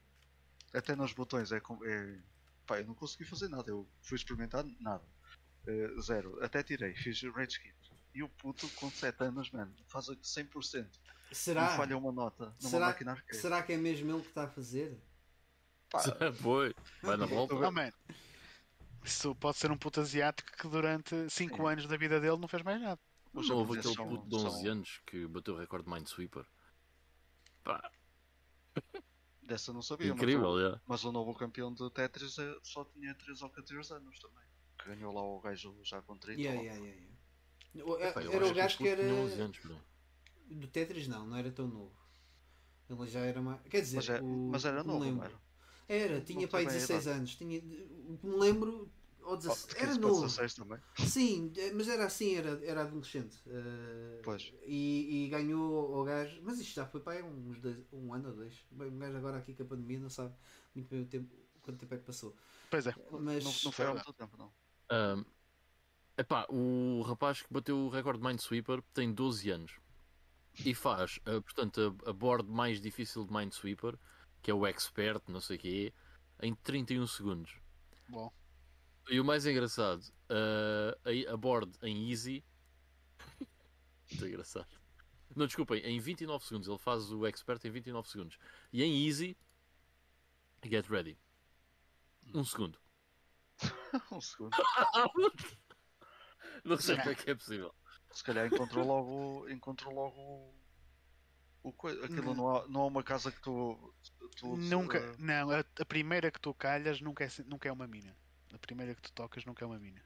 até 0.75 0.95
nos 0.95 1.13
botões 1.13 1.51
é, 1.51 1.57
é 1.57 2.17
pá, 2.65 2.79
eu 2.79 2.85
não 2.85 2.93
consegui 2.95 3.25
fazer 3.25 3.47
nada, 3.49 3.69
eu 3.69 3.87
fui 4.01 4.15
experimentar 4.17 4.63
nada. 4.79 5.03
Eh, 5.67 5.89
zero, 6.01 6.37
até 6.43 6.61
tirei, 6.63 6.93
fiz 6.95 7.21
rage 7.33 7.59
kit. 7.59 7.75
E 8.13 8.23
o 8.23 8.29
puto 8.29 8.67
com 8.75 8.89
7 8.89 9.23
anos, 9.23 9.49
mano, 9.51 9.73
faz 9.87 10.09
a 10.09 10.15
100%. 10.15 10.87
Será? 11.31 11.69
Não 11.71 11.77
falha 11.77 11.97
uma 11.97 12.11
nota 12.11 12.45
numa 12.61 12.69
Será- 12.69 12.85
máquina 12.87 13.11
arcade. 13.13 13.37
Será 13.41 13.61
que 13.63 13.73
é 13.73 13.77
mesmo 13.77 14.11
ele 14.11 14.21
que 14.21 14.29
está 14.29 14.43
a 14.43 14.47
fazer? 14.47 14.97
Pá, 15.89 15.99
Foi, 16.41 16.73
vai 17.01 17.17
na 17.17 17.25
volta. 17.25 17.55
Oh, 17.55 17.71
man. 17.71 17.91
Isso 19.03 19.35
pode 19.35 19.57
ser 19.57 19.69
um 19.71 19.77
puto 19.77 20.01
asiático 20.01 20.51
que 20.57 20.67
durante 20.67 21.29
5 21.29 21.57
Sim. 21.57 21.67
anos 21.67 21.87
da 21.87 21.97
vida 21.97 22.19
dele 22.19 22.37
não 22.37 22.47
fez 22.47 22.63
mais 22.63 22.79
nada. 22.81 22.99
Não 23.33 23.55
houve 23.57 23.79
aquele 23.79 23.95
puto 23.95 24.27
de 24.29 24.35
11 24.35 24.61
são- 24.63 24.71
anos 24.71 25.01
que 25.05 25.27
bateu 25.27 25.55
o 25.55 25.57
recorde 25.57 25.85
de 25.85 25.91
Minesweeper. 25.91 26.45
Pá, 27.63 27.91
Dessa 29.45 29.71
não 29.71 29.81
sabia, 29.81 30.09
mas 30.09 30.17
incrível, 30.17 30.49
o- 30.49 30.59
já. 30.61 30.81
Mas 30.87 31.03
o 31.03 31.11
novo 31.11 31.33
campeão 31.35 31.71
de 31.73 31.89
Tetris 31.91 32.37
eh, 32.39 32.55
só 32.63 32.83
tinha 32.85 33.13
3 33.13 33.41
ou 33.41 33.49
14 33.49 33.93
anos 33.93 34.19
também. 34.19 34.43
Que 34.77 34.89
ganhou 34.89 35.13
lá 35.13 35.21
o 35.21 35.39
gajo 35.39 35.77
já 35.83 36.01
com 36.01 36.17
30. 36.17 36.41
Yeah, 36.41 36.61
yeah, 36.61 36.83
yeah, 36.83 37.01
yeah. 37.75 38.09
Epá, 38.09 38.21
Era 38.23 38.47
o 38.47 38.53
gajo 38.53 38.77
que 38.77 38.87
era. 38.87 39.03
11 39.13 39.41
anos. 39.41 39.59
Do 40.49 40.67
Tetris 40.67 41.07
não, 41.07 41.27
não 41.27 41.37
era 41.37 41.51
tão 41.51 41.67
novo. 41.67 41.95
Ele 42.89 43.07
já 43.07 43.19
era 43.21 43.41
mais. 43.41 43.61
Quer 43.63 43.81
dizer, 43.81 43.95
Mas, 43.97 44.09
é- 44.09 44.21
o- 44.21 44.49
mas 44.51 44.65
era 44.65 44.83
novo, 44.83 45.05
não 45.05 45.23
era? 45.23 45.41
Era, 45.87 46.21
tinha 46.21 46.47
pai 46.47 46.63
sei 46.63 46.69
bem 46.71 46.75
a 46.75 46.79
16 46.79 47.07
anos. 47.07 47.35
Tinha, 47.35 47.59
o 47.59 48.17
que 48.17 48.25
me 48.27 48.35
lembro. 48.37 48.91
Ou 49.25 49.33
Oh, 49.33 49.37
16, 49.37 49.67
de 49.67 49.75
era 49.77 49.87
15 49.87 49.99
para 49.99 50.09
novo. 50.09 50.21
16 50.21 50.53
também. 50.53 50.79
Sim, 50.97 51.51
mas 51.73 51.87
era 51.87 52.05
assim, 52.05 52.35
era, 52.35 52.63
era 52.65 52.81
adolescente. 52.83 53.37
eh, 53.47 54.21
Pois. 54.23 54.53
E, 54.63 55.25
e 55.25 55.29
ganhou 55.29 55.99
o 55.99 56.03
gajo. 56.03 56.39
Mas 56.43 56.59
isto 56.59 56.75
já 56.75 56.85
foi 56.85 57.01
para 57.01 57.13
aí 57.13 57.23
uns 57.23 57.59
dois, 57.59 57.83
um 57.91 58.13
ano 58.13 58.29
ou 58.29 58.35
dois. 58.35 58.63
Bem, 58.71 58.89
um 58.89 58.99
gajo 58.99 59.17
agora 59.17 59.37
aqui 59.37 59.53
com 59.55 59.63
a 59.63 59.65
pandemia 59.65 59.99
não 59.99 60.09
sabe 60.09 60.33
muito 60.73 60.89
bem 60.89 61.01
o 61.01 61.05
tempo, 61.07 61.35
quanto 61.61 61.79
tempo 61.79 61.93
é 61.93 61.97
que 61.97 62.03
passou. 62.05 62.35
Pois 62.69 62.85
é. 62.87 62.95
Mas 63.11 63.43
Não, 63.43 63.51
não 63.65 63.71
foi 63.71 63.85
há 63.85 63.93
muito 63.93 64.13
tempo, 64.13 64.37
não. 64.37 64.53
Ahm, 64.89 65.25
epá, 66.17 66.45
o 66.49 67.01
rapaz 67.01 67.41
que 67.41 67.51
bateu 67.51 67.77
o 67.77 67.89
recorde 67.89 68.19
de 68.21 68.25
Minesweeper 68.27 68.81
tem 68.93 69.11
12 69.13 69.49
anos 69.49 69.79
e 70.63 70.73
faz, 70.73 71.19
ah, 71.25 71.41
portanto, 71.41 71.97
a, 72.05 72.09
a 72.09 72.13
board 72.13 72.49
mais 72.49 72.79
difícil 72.79 73.25
de 73.25 73.33
Minesweeper, 73.33 73.97
que 74.41 74.51
é 74.51 74.53
o 74.53 74.65
Expert, 74.65 75.21
não 75.27 75.41
sei 75.41 75.57
o 75.57 75.59
quê, 75.59 75.93
em 76.41 76.53
31 76.55 77.07
segundos. 77.07 77.59
Bom. 78.07 78.31
E 79.09 79.19
o 79.19 79.25
mais 79.25 79.45
engraçado, 79.45 80.03
ah, 80.29 80.97
a, 81.05 81.33
a 81.33 81.37
board 81.37 81.71
em 81.83 82.09
Easy, 82.09 82.43
muito 84.11 84.25
engraçado, 84.27 84.67
Não, 85.35 85.45
desculpem, 85.47 85.81
em 85.83 85.99
29 85.99 86.43
segundos. 86.45 86.67
Ele 86.67 86.77
faz 86.77 87.11
o 87.11 87.25
expert 87.25 87.63
em 87.65 87.69
29 87.71 88.07
segundos. 88.09 88.37
E 88.71 88.83
em 88.83 89.05
easy, 89.07 89.37
get 90.63 90.87
ready. 90.87 91.17
Um 92.33 92.43
segundo. 92.43 92.79
um 94.11 94.21
segundo. 94.21 94.55
Não 96.63 96.77
sei 96.77 96.97
como 96.97 97.09
é 97.09 97.15
que 97.15 97.29
é 97.29 97.35
possível. 97.35 97.73
Se 98.11 98.23
calhar 98.23 98.47
encontrou 98.47 98.85
logo, 98.85 99.49
encontrou 99.49 99.93
logo 99.93 100.19
o- 100.19 100.55
o 101.63 101.73
coi- 101.73 102.03
aquilo 102.03 102.33
não 102.33 102.55
há, 102.55 102.67
não 102.67 102.81
há 102.81 102.85
uma 102.85 103.03
casa 103.03 103.31
que 103.31 103.41
tu, 103.41 103.93
tu 104.37 104.55
Nunca, 104.55 104.97
eh, 104.99 105.15
não, 105.19 105.51
a, 105.51 105.59
a 105.59 105.85
primeira 105.85 106.31
que 106.31 106.39
tu 106.39 106.53
calhas 106.53 107.01
nunca 107.01 107.23
é, 107.25 107.29
nunca 107.45 107.67
é 107.67 107.71
uma 107.71 107.87
mina. 107.87 108.15
A 108.55 108.59
primeira 108.59 108.95
que 108.95 109.01
tu 109.01 109.11
tocas 109.11 109.43
nunca 109.43 109.65
é 109.65 109.67
uma 109.67 109.77
mina. 109.77 110.01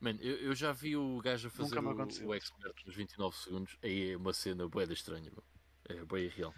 Mano, 0.00 0.20
eu, 0.22 0.36
eu 0.36 0.54
já 0.54 0.70
vi 0.70 0.96
o 0.96 1.20
gajo 1.20 1.48
a 1.48 1.50
fazer 1.50 1.76
o, 1.76 2.26
o 2.28 2.34
expert 2.34 2.86
nos 2.86 2.94
29 2.94 3.36
segundos. 3.36 3.76
Aí 3.82 4.12
é 4.12 4.16
uma 4.16 4.32
cena 4.32 4.68
boeda 4.68 4.92
estranha, 4.92 5.28
meu. 5.28 5.44
É 5.86 6.04
bem 6.04 6.26
irreal. 6.26 6.54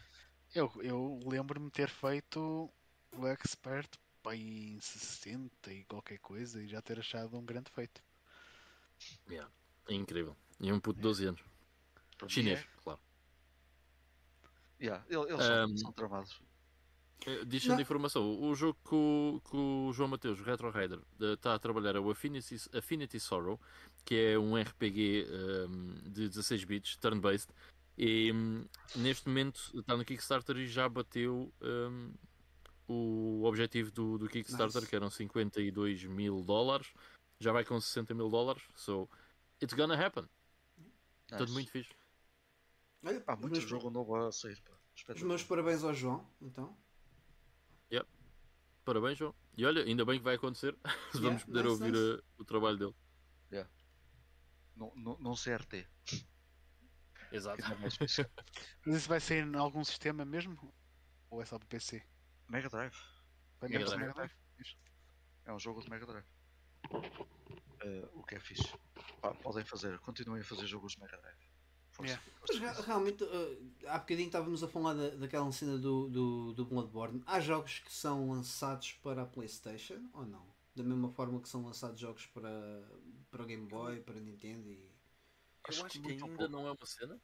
Eu, 0.54 0.70
eu 0.82 1.18
lembro-me 1.24 1.66
de 1.66 1.72
ter 1.72 1.88
feito 1.88 2.70
o 3.16 3.26
expert 3.26 3.88
pá, 4.22 4.36
em 4.36 4.78
60 4.80 5.72
e 5.72 5.84
qualquer 5.84 6.18
coisa 6.18 6.62
e 6.62 6.68
já 6.68 6.82
ter 6.82 6.98
achado 6.98 7.38
um 7.38 7.44
grande 7.44 7.70
feito. 7.70 8.02
Yeah. 9.30 9.50
É 9.88 9.94
incrível. 9.94 10.36
E 10.60 10.70
um 10.70 10.78
puto 10.78 10.96
de 10.98 11.02
12 11.02 11.24
anos. 11.24 11.40
para 12.18 12.26
mim 12.26 12.32
Chinês, 12.32 12.60
é- 12.60 12.66
claro. 12.82 13.00
yeah, 14.78 15.02
ele- 15.08 15.32
eles 15.32 15.42
são, 15.46 15.64
Um, 15.64 15.76
são 15.78 15.92
tramados. 15.92 16.42
Eh, 17.26 17.44
Diz-me 17.44 17.76
de 17.76 17.82
informação. 17.82 18.40
O 18.40 18.54
jogo 18.54 18.78
que 18.88 18.94
o, 18.94 19.40
que 19.48 19.56
o 19.56 19.92
João 19.92 20.08
Mateus, 20.08 20.40
o 20.40 20.42
Retro 20.42 20.70
Raider, 20.70 20.98
eh, 21.20 21.32
está 21.34 21.54
a 21.54 21.58
trabalhar 21.58 21.96
é 21.96 22.00
o 22.00 22.10
Affinity, 22.10 22.56
Affinity 22.72 23.20
Sorrow, 23.20 23.60
que 24.04 24.14
é 24.14 24.38
um 24.38 24.56
RPG 24.56 25.26
ehm, 25.28 26.10
de 26.10 26.28
16 26.28 26.64
bits, 26.64 26.96
turn-based. 26.96 27.50
E 27.98 28.32
hum, 28.32 28.64
neste 28.96 29.28
momento 29.28 29.60
está 29.74 29.96
no 29.96 30.04
Kickstarter 30.04 30.56
e 30.56 30.66
já 30.66 30.88
bateu 30.88 31.52
hum, 31.60 32.12
o 32.88 33.42
objetivo 33.44 33.90
do, 33.90 34.18
do 34.18 34.28
Kickstarter, 34.28 34.80
Nice. 34.80 34.86
que 34.88 34.96
eram 34.96 35.10
52 35.10 36.04
mil 36.04 36.42
dólares. 36.42 36.92
Já 37.38 37.52
vai 37.52 37.64
com 37.64 37.80
60 37.80 38.14
mil 38.14 38.28
dólares. 38.28 38.62
So, 38.74 39.08
it's 39.62 39.74
gonna 39.74 39.94
happen. 39.94 40.24
Tudo 41.28 41.40
Nice. 41.42 41.52
muito 41.52 41.70
fixe. 41.70 41.90
Olha, 43.04 43.22
Há 43.26 43.34
os 43.34 43.40
muito 43.40 43.60
jogo 43.60 43.90
novo 43.90 44.14
a 44.16 44.32
sair. 44.32 44.60
Pá. 44.62 44.72
Os 45.14 45.22
meus 45.22 45.42
parabéns 45.44 45.82
ao 45.82 45.94
João, 45.94 46.26
então. 46.42 46.76
Parabéns, 48.84 49.18
João. 49.18 49.34
E 49.56 49.64
olha, 49.64 49.84
ainda 49.84 50.04
bem 50.06 50.18
que 50.18 50.24
vai 50.24 50.34
acontecer. 50.36 50.76
Vamos 51.14 51.42
Yeah, 51.42 51.44
poder 51.44 51.62
nice, 51.64 51.68
ouvir 51.70 51.92
nice. 51.92 52.18
eh, 52.18 52.22
o 52.38 52.44
trabalho 52.44 52.76
dele. 52.78 52.94
Num- 54.76 54.94
num- 54.96 55.18
Num 55.18 55.34
CRT. 55.34 55.86
Exato. 57.30 57.60
é. 57.62 57.66
Mas 58.86 58.96
isso 58.96 59.08
vai 59.08 59.20
sair 59.20 59.44
em 59.46 59.54
algum 59.56 59.84
sistema 59.84 60.24
mesmo? 60.24 60.72
Ou 61.28 61.42
é 61.42 61.44
só 61.44 61.58
para 61.58 61.68
PC? 61.68 62.02
Mega 62.48 62.68
Drive. 62.70 62.96
Mega 63.60 63.78
Drive. 63.84 63.98
Mega 64.00 64.14
Drive? 64.14 64.32
É 65.44 65.52
um 65.52 65.58
jogo 65.60 65.82
de 65.82 65.90
Mega 65.90 66.06
Drive. 66.06 66.26
Eh, 67.82 68.08
o 68.14 68.22
que 68.24 68.36
é 68.36 68.40
fixe. 68.40 68.72
Pá, 69.20 69.34
podem 69.34 69.64
fazer, 69.64 69.98
continuem 69.98 70.40
a 70.40 70.44
fazer 70.44 70.66
jogos 70.66 70.92
de 70.94 71.00
Mega 71.00 71.18
Drive. 71.18 71.49
Yeah. 72.06 72.22
Mas 72.48 72.84
realmente, 72.86 73.22
uh, 73.24 73.70
há 73.86 73.98
bocadinho 73.98 74.26
estávamos 74.26 74.62
a 74.62 74.68
falar 74.68 74.94
da, 74.94 75.10
daquela 75.10 75.50
cena 75.52 75.78
do, 75.78 76.08
do, 76.08 76.52
do 76.54 76.64
Bloodborne. 76.64 77.22
Há 77.26 77.40
jogos 77.40 77.78
que 77.80 77.92
são 77.92 78.30
lançados 78.30 78.92
para 79.02 79.22
a 79.22 79.26
PlayStation 79.26 80.08
ou 80.12 80.24
não? 80.24 80.44
Da 80.74 80.82
mesma 80.82 81.10
forma 81.10 81.40
que 81.40 81.48
são 81.48 81.64
lançados 81.64 82.00
jogos 82.00 82.26
para, 82.26 82.50
para 83.30 83.42
o 83.42 83.46
Game 83.46 83.66
Boy, 83.66 84.00
para 84.00 84.16
a 84.18 84.20
Nintendo 84.20 84.70
e. 84.70 84.90
Acho 85.64 85.80
Eu 85.80 85.86
acho 85.86 85.92
que 86.00 86.00
muito 86.00 86.24
ainda 86.24 86.36
pouco. 86.38 86.52
não 86.52 86.66
é 86.66 86.70
uma 86.72 86.86
cena. 86.86 87.20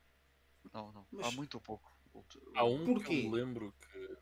Não, 0.73 0.93
não. 0.93 1.07
Mas- 1.13 1.27
Há 1.27 1.31
muito 1.31 1.61
pouco. 1.61 1.91
Há 2.55 2.65
um 2.65 2.85
Porquê? 2.85 3.05
que 3.05 3.27
eu 3.27 3.31
me 3.31 3.37
lembro 3.37 3.75
que. 3.81 4.17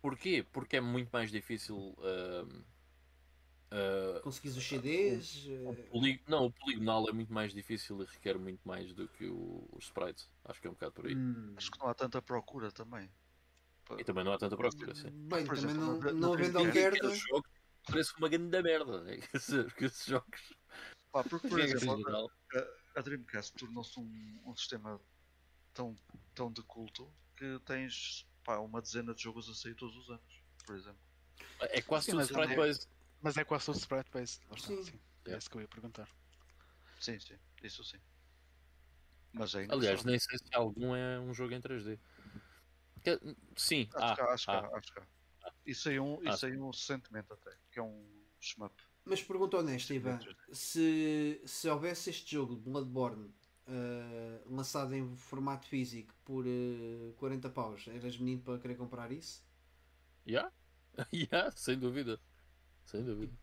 Porquê? 0.00 0.46
Porque 0.52 0.76
é 0.76 0.80
muito 0.80 1.10
mais 1.10 1.30
difícil. 1.30 1.94
ahm, 1.98 2.62
ah, 3.70 4.20
Conseguis 4.20 4.56
os 4.56 4.64
CDs. 4.64 5.46
o 5.46 5.70
uh, 5.70 5.74
poli- 5.90 6.22
Não, 6.26 6.46
o 6.46 6.52
poligonal 6.52 7.08
é 7.08 7.12
muito 7.12 7.32
mais 7.32 7.52
difícil 7.52 8.00
e 8.02 8.04
requer 8.06 8.38
muito 8.38 8.60
mais 8.66 8.92
do 8.92 9.08
que 9.08 9.26
o, 9.26 9.68
os 9.72 9.84
sprites. 9.86 10.30
Acho 10.44 10.60
que 10.60 10.66
é 10.66 10.70
um 10.70 10.74
bocado 10.74 10.92
por 10.92 11.06
aí. 11.06 11.14
hum. 11.16 11.54
Acho 11.56 11.70
que 11.70 11.78
não 11.78 11.88
há 11.88 11.94
tanta 11.94 12.20
procura 12.22 12.70
também. 12.72 13.10
E 13.98 14.04
também 14.04 14.22
não 14.24 14.32
há 14.32 14.38
tanta 14.38 14.56
procura. 14.56 14.94
Sim. 14.94 15.10
Bem, 15.10 15.46
Por 15.46 15.56
também 15.56 15.70
exemplo, 15.70 16.02
não, 16.02 16.12
não 16.12 16.32
havendo 16.34 16.60
oferta. 16.60 17.10
Jogos 17.10 17.50
parece 17.86 18.12
uma 18.18 18.28
grande 18.28 18.62
merda. 18.62 19.02
Né? 19.02 19.16
Quer 19.32 19.38
dizer, 19.38 19.74
que 19.74 19.84
esses 19.86 20.04
jogos. 20.06 20.54
pá, 21.10 21.24
porque, 21.24 21.48
por 21.48 21.58
regra 21.58 21.76
exemplo, 21.76 22.02
geral, 22.04 22.30
a 22.94 23.00
Dreamcast 23.00 23.54
tornou-se 23.54 23.98
um, 23.98 24.42
um 24.44 24.54
sistema 24.54 25.00
tão, 25.72 25.96
tão 26.34 26.52
de 26.52 26.62
culto 26.62 27.10
que 27.36 27.58
tens 27.64 28.26
pá, 28.44 28.58
uma 28.58 28.82
dezena 28.82 29.14
de 29.14 29.22
jogos 29.22 29.48
a 29.48 29.54
sair 29.54 29.74
todos 29.74 29.96
os 29.96 30.10
anos, 30.10 30.42
por 30.66 30.76
exemplo. 30.76 31.00
é 31.60 31.80
quase 31.80 32.06
Sim, 32.06 32.12
tudo 32.12 32.24
sprite 32.24 32.52
é- 32.52 32.56
based. 32.56 32.88
Mas 33.20 33.36
é 33.36 33.44
quase 33.44 33.66
todo 33.66 33.76
sprite 33.78 34.10
based. 34.10 34.42
Sim. 34.58 34.82
sim. 34.82 35.00
É 35.26 35.36
isso 35.36 35.50
que 35.50 35.56
eu 35.56 35.60
ia 35.60 35.68
perguntar. 35.68 36.08
Sim, 37.00 37.18
sim, 37.20 37.36
isso 37.62 37.84
sim. 37.84 37.98
Mas 39.32 39.54
é 39.54 39.66
Aliás, 39.68 40.04
nem 40.04 40.18
sei 40.18 40.38
se 40.38 40.54
algum 40.54 40.94
é 40.94 41.20
um 41.20 41.32
jogo 41.34 41.54
em 41.54 41.60
3D. 41.60 41.98
Que- 43.02 43.20
Sim, 43.56 43.88
Acho 43.94 44.12
há, 44.12 44.14
que 44.14 44.20
há, 44.20 44.32
acho 44.32 44.44
que 44.44 44.50
há. 44.50 44.58
há, 44.58 44.78
acho 44.78 44.92
que 44.92 45.00
há. 45.00 45.06
E 45.66 45.74
saiu 45.74 46.04
um, 46.04 46.20
Ah, 46.26 46.34
e 46.34 46.38
saiu 46.38 46.64
um 46.64 46.70
recentemente 46.70 47.32
até, 47.32 47.56
que 47.70 47.78
é 47.78 47.82
um 47.82 48.06
shmup. 48.40 48.74
Mas 49.04 49.22
pergunta 49.22 49.58
honesta, 49.58 49.94
Ivan: 49.94 50.18
se, 50.52 51.40
se 51.44 51.68
houvesse 51.68 52.10
este 52.10 52.32
jogo 52.32 52.56
de 52.56 52.62
Bloodborne 52.62 53.32
uh, 53.66 54.54
lançado 54.54 54.94
em 54.94 55.14
formato 55.16 55.66
físico 55.66 56.14
por 56.24 56.44
uh, 56.46 57.14
40 57.16 57.48
paus, 57.50 57.86
eras 57.88 58.16
menino 58.18 58.42
para 58.42 58.58
querer 58.58 58.76
comprar 58.76 59.12
isso? 59.12 59.46
Yeah? 60.26 60.52
yeah, 61.12 61.50
sem 61.52 61.78
dúvida. 61.78 62.20
Sem 62.88 63.04
dúvida. 63.04 63.36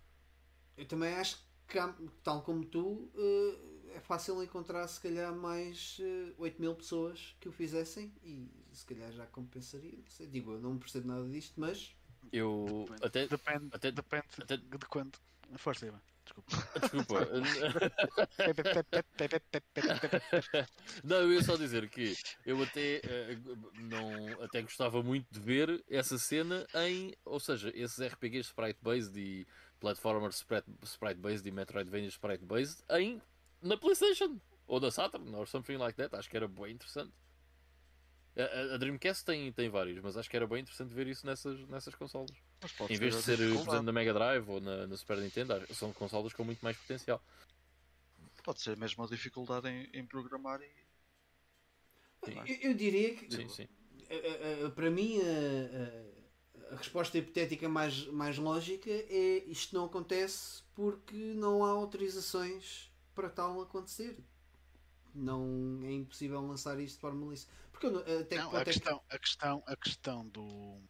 Eu 0.76 0.88
também 0.88 1.14
acho 1.14 1.38
que, 1.68 1.78
tal 2.24 2.42
como 2.42 2.66
tu, 2.66 3.12
uh, 3.14 3.90
é 3.94 4.00
fácil 4.00 4.42
encontrar 4.44 4.88
se 4.88 5.00
calhar 5.00 5.34
mais 5.36 6.00
uh, 6.00 6.34
8 6.40 6.60
mil 6.60 6.74
pessoas 6.76 7.36
que 7.40 7.48
o 7.48 7.52
fizessem 7.52 8.12
e 8.24 8.50
se 8.74 8.84
calhar 8.86 9.12
já 9.12 9.28
compensaria. 9.28 10.00
Não 10.00 10.10
sei, 10.10 10.26
digo, 10.26 10.54
eu 10.54 10.60
não 10.60 10.80
percebo 10.80 11.08
nada 11.08 11.30
disto, 11.30 11.60
mas 11.60 11.96
Eu 12.32 12.88
Depende. 12.90 13.06
até. 13.06 13.28
Depende, 13.28 13.70
até- 13.72 13.92
depende 13.92 14.26
até- 14.42 14.58
de 14.58 14.86
quanto. 14.90 15.22
Força, 15.58 15.86
Ivan. 15.86 16.02
Desculpa. 16.26 16.56
Desculpa. 16.82 17.28
Não, 21.04 21.18
eu 21.18 21.34
ia 21.34 21.44
só 21.44 21.56
dizer 21.56 21.88
que 21.90 22.16
eu 22.46 22.62
até 22.62 23.02
eh, 23.04 23.38
não 23.76 24.44
até 24.44 24.62
gostava 24.62 25.04
muito 25.04 25.28
de 25.32 25.40
ver 25.40 25.84
essa 25.90 26.18
cena 26.18 26.66
em, 26.76 27.14
ou 27.24 27.40
seja, 27.40 27.72
esses 27.76 28.00
RPGs 28.00 28.50
sprite 28.50 28.80
based 28.82 29.18
e 29.18 29.48
platformers 29.80 30.38
sprite, 30.38 30.68
sprite 30.84 31.20
based 31.20 31.48
e 31.48 31.52
Metroidvania 31.52 32.10
sprite 32.10 32.44
based 32.44 32.84
em 32.90 33.22
na 33.62 33.78
PlayStation 33.78 34.40
ou 34.68 34.80
da 34.80 34.92
Saturn 34.92 35.34
or 35.36 35.48
something 35.48 35.78
like 35.78 35.96
that. 35.98 36.16
Acho 36.16 36.30
que 36.30 36.38
era 36.38 36.48
bem 36.48 36.74
interessante. 36.74 37.14
A, 38.38 38.76
a- 38.76 38.78
Dreamcast 38.78 39.24
tem, 39.24 39.52
tem 39.54 39.70
vários, 39.70 40.02
mas 40.02 40.18
acho 40.18 40.30
que 40.30 40.36
era 40.36 40.46
bem 40.46 40.62
interessante 40.62 40.94
ver 40.94 41.08
isso 41.08 41.26
nessas, 41.26 41.60
nessas 41.70 41.96
consolas. 41.96 42.32
Em 42.90 42.98
vez 42.98 43.14
de 43.14 43.20
a 43.20 43.22
ser, 43.22 43.38
por 43.38 43.44
exemplo, 43.46 43.84
na 43.84 43.92
Mega 43.94 44.14
Drive 44.14 44.50
ou 44.50 44.60
na, 44.60 44.88
na 44.88 44.98
Super 44.98 45.18
Nintendo, 45.18 45.54
são 45.74 45.94
consolas 45.94 46.34
com 46.34 46.44
muito 46.44 46.62
mais 46.62 46.76
potencial. 46.76 47.22
Pode 48.44 48.62
ser 48.62 48.76
mesmo 48.78 49.04
a 49.04 49.08
dificuldade 49.08 49.70
em, 49.70 49.90
em 49.94 50.06
programar 50.06 50.62
e. 50.62 50.86
Sim. 52.26 52.40
eu, 52.48 52.70
eu 52.72 52.74
diria 52.74 53.16
que 53.16 53.34
Sim, 53.34 53.48
sim. 53.50 53.68
a- 54.10 54.64
a- 54.64 54.68
a- 54.68 54.72
para 54.72 54.90
mim 54.90 55.20
a, 55.22 56.76
resposta 56.76 57.18
hipotética 57.18 57.70
mais, 57.70 58.06
mais 58.08 58.38
lógica 58.38 58.90
é 58.90 59.44
isto 59.48 59.76
não 59.76 59.86
acontece 59.86 60.64
porque 60.74 61.16
não 61.16 61.64
há 61.64 61.70
autorizações 61.70 62.92
para 63.14 63.30
tal 63.30 63.62
acontecer. 63.62 64.18
Não 65.14 65.80
é 65.84 65.92
impossível 65.92 66.42
lançar 66.42 66.80
isto 66.80 66.96
de 66.96 67.02
forma 67.02 67.32
lícita. 67.32 67.52
Porque 67.76 67.88
eu 67.88 67.92
não- 67.92 68.22
até 68.22 68.38
Não, 68.38 68.46
ponto 68.46 68.56
a 68.58 68.62
é 68.62 68.64
que- 68.64 68.72
questão, 68.72 69.04
a 69.10 69.18
questão, 69.20 69.64
a 69.68 69.76
questão 69.76 70.30
do, 70.30 70.82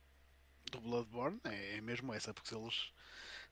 do 0.71 0.79
Bloodborne 0.81 1.41
é, 1.45 1.77
é 1.77 1.81
mesmo 1.81 2.13
essa, 2.13 2.31
porque 2.33 2.49
se 2.49 2.55
eles, 2.55 2.91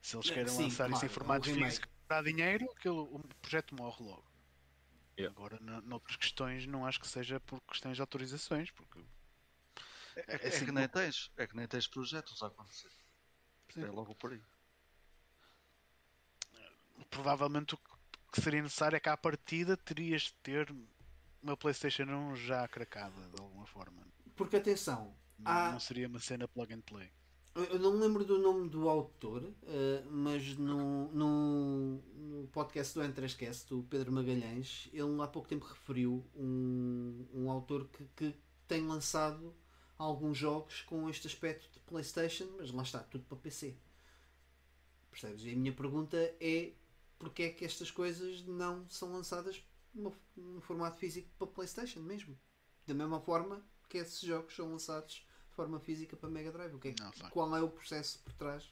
se 0.00 0.16
eles 0.16 0.30
É, 0.30 0.34
querem 0.34 0.48
sim, 0.52 0.62
lançar 0.64 0.90
isso 0.90 1.04
em 1.04 1.08
formato 1.08 1.48
é 1.48 1.52
remake. 1.52 1.70
físico 1.72 1.88
dá 2.08 2.22
dinheiro, 2.22 2.70
aquilo, 2.76 3.02
o 3.16 3.18
projeto 3.40 3.74
morre 3.74 4.04
logo. 4.04 4.24
Yeah. 5.18 5.34
Agora, 5.36 5.58
noutras 5.82 6.16
questões, 6.16 6.66
não 6.66 6.86
acho 6.86 7.00
que 7.00 7.08
seja 7.08 7.40
por 7.40 7.60
questões 7.62 7.96
de 7.96 8.00
autorizações, 8.00 8.70
porque 8.70 9.00
É, 10.16 10.20
é- 10.20 10.24
É 10.36 10.44
é 10.44 10.48
assim 10.48 10.64
que 10.66 10.72
nem 10.72 10.88
tens, 10.88 11.32
é 11.36 11.44
que 11.46 11.56
nem 11.56 11.66
tens 11.66 11.88
projetos 11.88 12.40
a 12.42 12.46
acontecer. 12.46 12.90
Sim. 13.72 13.82
É 13.82 13.86
logo 13.90 14.14
por 14.14 14.32
aí. 14.32 14.40
provavelmente 17.10 17.74
o 17.74 17.78
que 18.32 18.40
seria 18.40 18.62
necessário 18.62 18.96
é 18.96 19.00
que 19.00 19.08
à 19.08 19.16
partida 19.16 19.76
terias 19.76 20.22
de 20.22 20.34
ter 20.34 20.74
uma 21.44 21.56
PlayStation 21.56 22.04
1 22.04 22.36
já 22.36 22.66
cracada 22.66 23.20
de 23.34 23.40
alguma 23.40 23.66
forma. 23.66 24.02
Porque 24.34 24.56
atenção, 24.56 25.14
Não, 25.38 25.50
Ah. 25.52 25.72
não 25.72 25.80
seria 25.80 26.08
uma 26.08 26.18
cena 26.20 26.48
plug 26.48 26.72
and 26.72 26.80
play. 26.80 27.10
Eu 27.54 27.78
não 27.78 27.92
me 27.92 28.00
lembro 28.00 28.24
do 28.24 28.38
nome 28.38 28.68
do 28.68 28.88
autor, 28.88 29.52
eh, 29.64 30.02
mas 30.10 30.56
no, 30.56 31.12
no, 31.12 32.02
no 32.14 32.48
podcast 32.48 32.94
do 32.94 33.04
Entrescast, 33.04 33.68
do 33.68 33.82
Pedro 33.84 34.10
Magalhães, 34.12 34.88
ele 34.92 35.20
há 35.22 35.26
pouco 35.28 35.46
tempo 35.48 35.64
referiu 35.66 36.24
um, 36.34 37.26
um 37.32 37.50
autor 37.50 37.86
que, 37.88 38.04
que 38.16 38.34
tem 38.66 38.84
lançado 38.84 39.54
alguns 39.98 40.36
jogos 40.38 40.82
com 40.82 41.08
este 41.08 41.26
aspecto 41.28 41.70
de 41.72 41.78
PlayStation, 41.80 42.48
mas 42.58 42.72
lá 42.72 42.82
está, 42.82 43.00
tudo 43.00 43.24
para 43.24 43.36
PC. 43.38 43.76
Percebes? 45.10 45.44
E 45.44 45.50
a 45.52 45.56
minha 45.56 45.72
pergunta 45.72 46.16
é 46.40 46.72
porque 47.18 47.44
é 47.44 47.50
que 47.50 47.64
estas 47.64 47.90
coisas 47.90 48.42
não 48.44 48.88
são 48.90 49.12
lançadas 49.12 49.62
no, 49.94 50.14
no 50.36 50.60
formato 50.60 50.98
físico 50.98 51.28
para 51.38 51.46
PlayStation 51.46 52.00
mesmo? 52.00 52.38
Da 52.86 52.94
mesma 52.94 53.20
forma 53.20 53.64
que 53.88 53.98
esses 53.98 54.20
jogos 54.20 54.54
são 54.54 54.70
lançados 54.70 55.14
de 55.48 55.54
forma 55.54 55.78
física 55.80 56.16
para 56.16 56.28
Mega 56.28 56.50
Drive. 56.52 56.74
O 56.74 56.78
que 56.78 56.88
é, 56.88 56.92
que- 56.92 57.02
Não 57.02 57.30
qual 57.30 57.56
é 57.56 57.62
o 57.62 57.70
processo 57.70 58.18
por 58.22 58.32
trás 58.34 58.64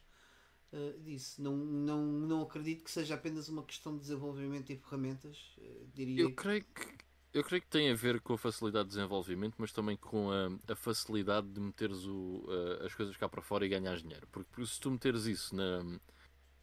uh, 0.73 0.99
disso? 1.01 1.41
Não, 1.41 1.55
não, 1.55 2.03
não 2.05 2.41
acredito 2.43 2.83
que 2.83 2.91
seja 2.91 3.15
apenas 3.15 3.47
uma 3.49 3.63
questão 3.63 3.93
de 3.95 4.01
desenvolvimento 4.01 4.69
e 4.71 4.77
ferramentas. 4.77 5.37
uh, 5.57 5.87
diria 5.93 6.23
Eu 6.23 6.35
creio 6.35 6.63
que 6.65 7.03
eu 7.33 7.43
creio 7.43 7.63
que 7.63 7.67
tem 7.69 7.89
a 7.89 7.95
ver 7.95 8.21
com 8.21 8.33
a 8.33 8.37
facilidade 8.37 8.89
de 8.89 8.95
desenvolvimento, 8.95 9.55
mas 9.57 9.71
também 9.71 9.97
com 9.97 10.29
a, 10.29 10.71
a 10.71 10.75
facilidade 10.75 11.47
de 11.47 11.59
meteres 11.59 12.05
o, 12.05 12.45
a- 12.81 12.85
as 12.85 12.93
coisas 12.93 13.17
cá 13.17 13.27
para 13.27 13.41
fora 13.41 13.65
e 13.65 13.69
ganhar 13.69 13.97
dinheiro. 13.97 14.27
Porque, 14.31 14.49
porque 14.51 14.69
se 14.71 14.79
tu 14.79 14.91
meteres 14.91 15.25
isso 15.25 15.55
na. 15.55 15.99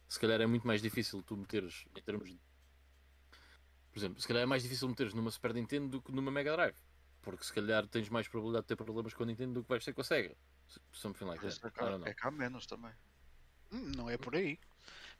Se 0.07 0.19
calhar 0.19 0.39
é 0.41 0.45
muito 0.45 0.65
mais 0.65 0.81
difícil 0.81 1.21
tu 1.23 1.35
meteres 1.35 1.85
em 1.95 2.01
termos 2.01 2.29
de. 2.29 2.39
Por 3.91 3.99
exemplo, 3.99 4.21
se 4.21 4.27
calhar 4.27 4.43
é 4.43 4.45
mais 4.45 4.63
difícil 4.63 4.87
meteres 4.87 5.13
numa 5.13 5.29
Super 5.31 5.53
Nintendo 5.53 5.87
do 5.89 6.01
que 6.01 6.11
numa 6.11 6.31
Mega 6.31 6.53
Drive. 6.53 6.77
Porque 7.21 7.43
se 7.43 7.53
calhar 7.53 7.85
tens 7.87 8.09
mais 8.09 8.27
probabilidade 8.27 8.63
de 8.63 8.67
ter 8.69 8.75
problemas 8.75 9.13
com 9.13 9.23
a 9.23 9.25
Nintendo 9.25 9.53
do 9.55 9.63
que 9.63 9.69
vais 9.69 9.83
ter 9.83 9.93
com 9.93 10.01
a 10.01 10.03
Sega. 10.03 10.35
Something 10.91 11.25
like 11.25 11.45
that. 11.45 11.65
é, 11.65 11.69
cá, 11.71 11.99
é 12.05 12.13
cá 12.13 12.31
menos 12.31 12.65
também. 12.65 12.91
Hum, 13.71 13.91
Não 13.95 14.09
é 14.09 14.17
por 14.17 14.35
aí. 14.35 14.57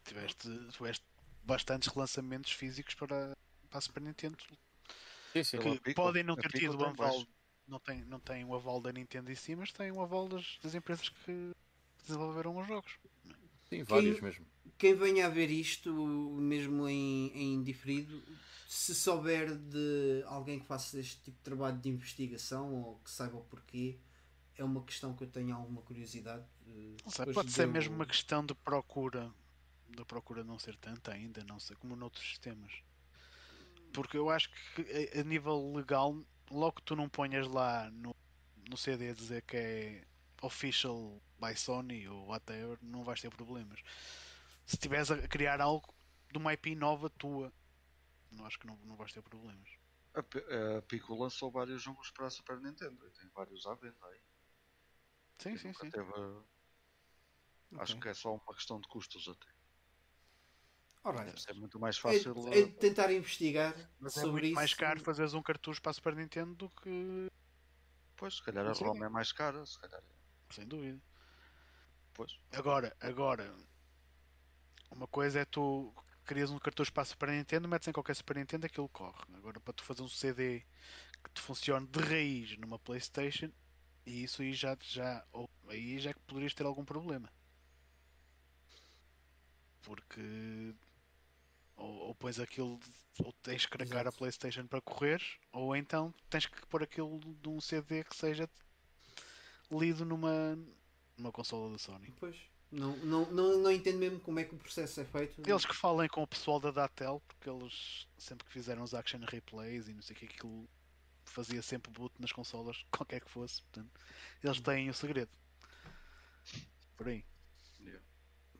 Tiveste, 0.03 0.47
tiveste 0.69 1.05
bastantes 1.43 1.93
lançamentos 1.93 2.51
físicos 2.51 2.95
para, 2.95 3.35
para 3.69 3.77
a 3.77 3.81
Super 3.81 4.01
Nintendo 4.01 4.37
Sim, 5.33 5.43
sim. 5.43 5.57
que 5.59 5.79
Pico- 5.79 6.01
podem 6.01 6.23
não 6.23 6.35
ter 6.35 6.49
tido 6.51 6.73
o 6.73 6.77
tem 6.77 6.87
aval. 6.87 7.25
Não 7.67 7.79
tem, 7.79 8.03
não 8.05 8.19
tem 8.19 8.43
o 8.43 8.53
aval 8.55 8.81
da 8.81 8.91
Nintendo 8.91 9.31
em 9.31 9.35
si, 9.35 9.55
mas 9.55 9.71
tem 9.71 9.91
o 9.91 10.01
aval 10.01 10.27
das, 10.27 10.57
das 10.61 10.75
empresas 10.75 11.07
que 11.07 11.51
desenvolveram 12.05 12.57
os 12.57 12.67
jogos. 12.67 12.97
Sim, 13.69 13.83
vários 13.83 14.19
mesmo. 14.19 14.45
Quem 14.77 14.93
venha 14.95 15.27
a 15.27 15.29
ver 15.29 15.49
isto, 15.49 15.93
mesmo 15.93 16.87
em, 16.87 17.31
em 17.35 17.63
diferido, 17.63 18.21
se 18.67 18.95
souber 18.95 19.55
de 19.55 20.23
alguém 20.25 20.59
que 20.59 20.65
faça 20.65 20.99
este 20.99 21.17
tipo 21.21 21.37
de 21.37 21.43
trabalho 21.43 21.77
de 21.77 21.89
investigação 21.89 22.73
ou 22.73 22.95
que 23.03 23.11
saiba 23.11 23.37
o 23.37 23.43
porquê, 23.43 23.97
é 24.57 24.63
uma 24.63 24.83
questão 24.83 25.15
que 25.15 25.23
eu 25.23 25.27
tenho 25.29 25.55
alguma 25.55 25.81
curiosidade. 25.81 26.45
eh, 26.67 26.95
sei, 27.07 27.25
pode 27.33 27.51
ser 27.51 27.63
deu- 27.63 27.73
mesmo 27.73 27.95
uma 27.95 28.05
questão 28.05 28.45
de 28.45 28.53
procura. 28.55 29.31
Da 29.89 30.05
procura 30.05 30.43
não 30.43 30.57
ser 30.57 30.75
tanta 30.77 31.11
ainda, 31.11 31.43
não 31.43 31.59
sei, 31.59 31.75
como 31.75 31.95
noutros 31.95 32.25
sistemas. 32.29 32.71
Porque 33.93 34.17
eu 34.17 34.29
acho 34.29 34.49
que 34.75 34.81
a, 35.17 35.21
a 35.21 35.23
nível 35.23 35.73
legal, 35.75 36.17
logo 36.49 36.77
que 36.77 36.83
tu 36.83 36.95
não 36.95 37.09
ponhas 37.09 37.47
lá 37.47 37.89
no, 37.91 38.15
no 38.69 38.77
CD 38.77 39.09
a 39.09 39.13
dizer 39.13 39.41
que 39.43 39.57
é 39.57 40.03
official 40.41 41.21
by 41.39 41.55
Sony 41.55 42.07
ou 42.07 42.27
whatever, 42.27 42.77
não 42.81 43.03
vais 43.03 43.19
ter 43.21 43.29
problemas. 43.29 43.79
Se 44.71 44.77
estiveres 44.77 45.11
a 45.11 45.27
criar 45.27 45.59
algo 45.59 45.93
de 46.31 46.37
uma 46.37 46.53
IP 46.53 46.75
nova 46.75 47.09
tua, 47.09 47.51
não 48.31 48.45
acho 48.45 48.57
que 48.57 48.65
não, 48.65 48.77
não 48.85 48.95
vais 48.95 49.11
ter 49.11 49.21
problemas. 49.21 49.69
A, 50.15 50.21
a 50.77 50.81
Pico 50.83 51.13
lançou 51.13 51.51
vários 51.51 51.83
jogos 51.83 52.09
para 52.11 52.27
a 52.27 52.29
Super 52.29 52.57
Nintendo 52.61 53.05
e 53.05 53.11
tem 53.11 53.27
vários 53.35 53.65
à 53.65 53.75
venda 53.75 53.97
aí. 54.07 54.21
Sim, 55.39 55.55
E 55.55 55.59
sim, 55.59 55.73
sim. 55.73 55.89
teve- 55.89 56.13
Acho 57.79 57.91
Ok. 57.95 58.01
que 58.01 58.07
é 58.07 58.13
só 58.13 58.33
uma 58.33 58.55
questão 58.55 58.79
de 58.79 58.87
custos 58.87 59.27
até. 59.27 59.51
Alright. 61.03 61.25
Deve 61.31 61.41
ser 61.41 61.53
muito 61.55 61.77
mais 61.77 61.97
É, 61.97 62.01
fácil. 62.01 62.47
é 62.47 62.59
eh, 62.59 62.61
de 62.67 62.71
tentar 62.71 63.11
investigar 63.11 63.75
Mas 63.99 64.15
é 64.15 64.21
sobre 64.21 64.31
muito 64.31 64.45
isso. 64.45 64.55
mais 64.55 64.73
caro 64.73 65.01
fazeres 65.01 65.33
um 65.33 65.43
cartucho 65.43 65.81
para 65.81 65.89
a 65.89 65.93
Super 65.93 66.15
Nintendo 66.15 66.55
do 66.55 66.69
que. 66.69 67.27
Pois, 68.15 68.35
se 68.35 68.43
calhar 68.43 68.65
a. 68.65 68.71
ROM 68.71 69.03
é 69.03 69.09
mais 69.09 69.33
cara, 69.33 69.65
se 69.65 69.77
calhar. 69.77 70.01
Sem 70.49 70.65
dúvida. 70.65 71.01
Pois. 72.13 72.39
Agora, 72.51 72.95
agora, 72.99 73.55
uma 74.91 75.07
coisa 75.07 75.39
é 75.39 75.45
tu 75.45 75.93
crias 76.25 76.51
um 76.51 76.59
cartucho 76.59 76.93
para 76.93 77.03
a 77.03 77.05
Super 77.05 77.29
Nintendo, 77.29 77.67
metes 77.67 77.87
em 77.87 77.91
qualquer 77.91 78.15
Super 78.15 78.37
Nintendo, 78.37 78.65
aquilo 78.65 78.87
corre. 78.89 79.23
Agora, 79.35 79.59
para 79.59 79.73
tu 79.73 79.83
fazer 79.83 80.01
um 80.01 80.07
CD 80.07 80.61
que 81.23 81.29
te 81.33 81.41
funcione 81.41 81.87
de 81.87 81.99
raiz 81.99 82.57
numa 82.57 82.79
PlayStation, 82.79 83.51
e 84.05 84.23
isso 84.23 84.41
aí 84.41 84.53
já, 84.53 84.77
já, 84.81 85.25
ou, 85.31 85.49
aí 85.67 85.99
já 85.99 86.11
é 86.11 86.13
que 86.13 86.19
poderias 86.21 86.53
ter 86.53 86.65
algum 86.65 86.85
problema. 86.85 87.29
Porque 89.81 90.73
ou, 91.75 92.07
ou 92.07 92.15
pões 92.15 92.39
aquilo, 92.39 92.79
ou 93.19 93.33
tens 93.43 93.65
que 93.65 93.71
cracar 93.71 94.07
a. 94.07 94.11
PlayStation 94.11 94.67
para 94.67 94.81
correr, 94.81 95.21
ou 95.51 95.75
então 95.75 96.13
tens 96.29 96.45
que 96.45 96.65
pôr 96.67 96.83
aquilo 96.83 97.19
de 97.19 97.49
um 97.49 97.59
CD 97.59 98.03
que 98.03 98.15
seja 98.15 98.49
lido 99.71 100.05
numa, 100.05 100.57
numa 101.17 101.31
consola 101.31 101.71
da 101.71 101.77
Sony. 101.77 102.13
Pois. 102.19 102.35
Não, 102.71 102.95
não, 102.97 103.31
não, 103.31 103.59
não 103.59 103.71
entendo 103.71 103.97
mesmo 103.97 104.19
como 104.19 104.39
é 104.39 104.45
que 104.45 104.55
o 104.55 104.57
processo 104.57 105.01
é 105.01 105.05
feito. 105.05 105.41
Eles 105.45 105.65
que 105.65 105.75
falem 105.75 106.07
com 106.07 106.23
o 106.23 106.27
pessoal 106.27 106.59
da 106.59 106.71
Datel, 106.71 107.21
porque 107.27 107.49
eles 107.49 108.07
sempre 108.17 108.45
que 108.47 108.53
fizeram 108.53 108.81
os 108.81 108.93
action 108.93 109.19
replays 109.27 109.89
e 109.89 109.93
não 109.93 110.01
sei 110.01 110.15
o 110.15 110.19
que 110.19 110.25
aquilo 110.25 110.69
fazia 111.25 111.61
sempre 111.61 111.91
boot 111.91 112.13
nas 112.19 112.31
consolas, 112.31 112.83
qualquer 112.89 113.19
que 113.21 113.29
fosse. 113.29 113.61
Portanto, 113.63 113.91
eles 114.41 114.61
têm 114.61 114.89
o 114.89 114.93
segredo. 114.93 115.31
Por 116.95 117.09
aí. 117.09 117.25
Yeah. 117.79 118.01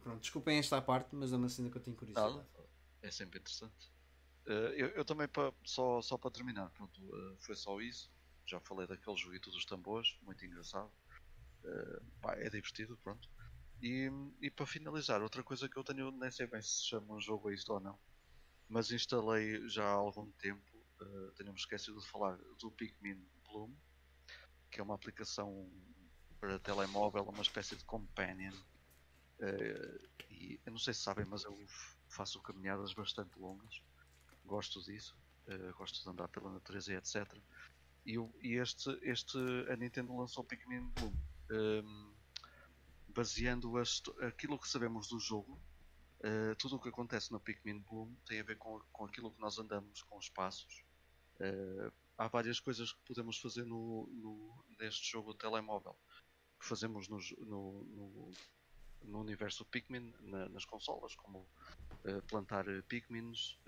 Pronto, 0.01 0.19
desculpem 0.19 0.57
esta 0.57 0.81
parte, 0.81 1.15
mas 1.15 1.31
é 1.31 1.37
uma 1.37 1.47
cena 1.47 1.69
que 1.69 1.77
eu 1.77 1.81
tenho 1.81 1.95
curiosidade. 1.95 2.35
Nada. 2.35 2.49
É 3.01 3.11
sempre 3.11 3.39
interessante. 3.39 3.91
Eh, 4.45 4.73
eu, 4.75 4.87
eu 4.89 5.05
também, 5.05 5.27
pa- 5.27 5.53
só, 5.63 6.01
só 6.01 6.17
para 6.17 6.31
terminar, 6.31 6.69
pronto, 6.71 6.99
eh, 7.15 7.35
foi 7.39 7.55
só 7.55 7.79
isso. 7.79 8.11
Já 8.45 8.59
falei 8.59 8.87
daquele 8.87 9.15
joguito 9.15 9.49
dos 9.51 9.65
tambores, 9.65 10.17
muito 10.23 10.43
engraçado. 10.45 10.91
Eh, 11.63 11.99
pá, 12.19 12.33
é 12.35 12.49
divertido, 12.49 12.97
pronto. 12.97 13.29
E, 13.81 14.09
e 14.41 14.51
para 14.51 14.65
finalizar, 14.65 15.21
outra 15.21 15.43
coisa 15.43 15.67
que 15.67 15.77
eu 15.77 15.83
tenho, 15.83 16.11
nem 16.11 16.29
sei 16.31 16.47
bem 16.47 16.61
se 16.61 16.85
chama 16.87 17.15
um 17.15 17.21
jogo 17.21 17.49
a 17.49 17.53
isto 17.53 17.73
ou 17.73 17.79
não, 17.79 17.99
mas 18.69 18.91
instalei 18.91 19.67
já 19.67 19.83
há 19.85 19.93
algum 19.93 20.31
tempo, 20.33 20.77
uh, 21.01 21.31
tenho-me 21.33 21.57
esquecido 21.57 21.99
de 21.99 22.07
falar 22.07 22.37
do 22.59 22.71
Pikmin 22.71 23.27
Bloom, 23.45 23.75
que 24.71 24.79
é 24.79 24.83
uma 24.83 24.95
aplicação 24.95 25.69
para 26.39 26.59
telemóvel, 26.59 27.23
uma 27.23 27.41
espécie 27.41 27.75
de 27.75 27.83
companion. 27.85 28.53
Eh, 29.39 29.99
e 30.29 30.59
eu 30.65 30.71
não 30.71 30.79
sei 30.79 30.93
se 30.93 31.01
sabem, 31.01 31.25
mas 31.25 31.43
eu 31.43 31.57
faço 32.09 32.41
caminhadas 32.41 32.93
bastante 32.93 33.37
longas, 33.39 33.81
gosto 34.45 34.81
disso, 34.83 35.15
eh, 35.47 35.71
gosto 35.73 36.01
de 36.03 36.09
andar 36.09 36.27
pela 36.29 36.51
natureza 36.51 36.93
e 36.93 36.95
etc. 36.95 37.41
E, 38.05 38.17
e 38.41 38.55
este, 38.59 38.89
este, 39.03 39.37
a 39.69 39.75
Nintendo 39.75 40.15
lançou 40.15 40.43
o 40.43 40.47
Pikmin 40.47 40.89
Bloom. 40.91 41.15
ehm, 41.51 42.13
baseando 43.15 43.73
aquilo 44.27 44.59
que 44.59 44.67
sabemos 44.69 45.07
do 45.09 45.19
jogo, 45.19 45.61
eh, 46.23 46.55
tudo 46.55 46.75
o 46.77 46.79
que 46.81 46.89
acontece 46.89 47.31
no 47.31 47.39
Pikmin 47.39 47.79
Bloom 47.81 48.15
tem 48.25 48.39
a 48.39 48.43
ver 48.43 48.57
com, 48.57 48.79
com 48.91 49.05
aquilo 49.05 49.31
que 49.33 49.41
nós 49.41 49.57
andamos 49.59 50.03
com 50.03 50.17
os 50.17 50.29
passos. 50.29 50.83
Eh, 51.39 51.91
há 52.17 52.27
várias 52.27 52.59
coisas 52.59 52.93
que 52.93 53.01
podemos 53.05 53.39
fazer 53.39 53.65
no, 53.65 54.07
no- 54.11 54.65
neste 54.79 55.11
jogo 55.11 55.33
telemóvel 55.33 55.97
que 56.59 56.67
fazemos 56.67 57.07
no, 57.09 57.17
no, 57.39 57.83
no, 57.85 58.37
no 59.03 59.19
universo 59.21 59.65
Pikmin 59.65 60.13
na- 60.21 60.49
nas 60.49 60.65
consolas, 60.65 61.15
como 61.15 61.49
eh, 62.05 62.21
plantar 62.29 62.65
Pikmins, 62.87 63.59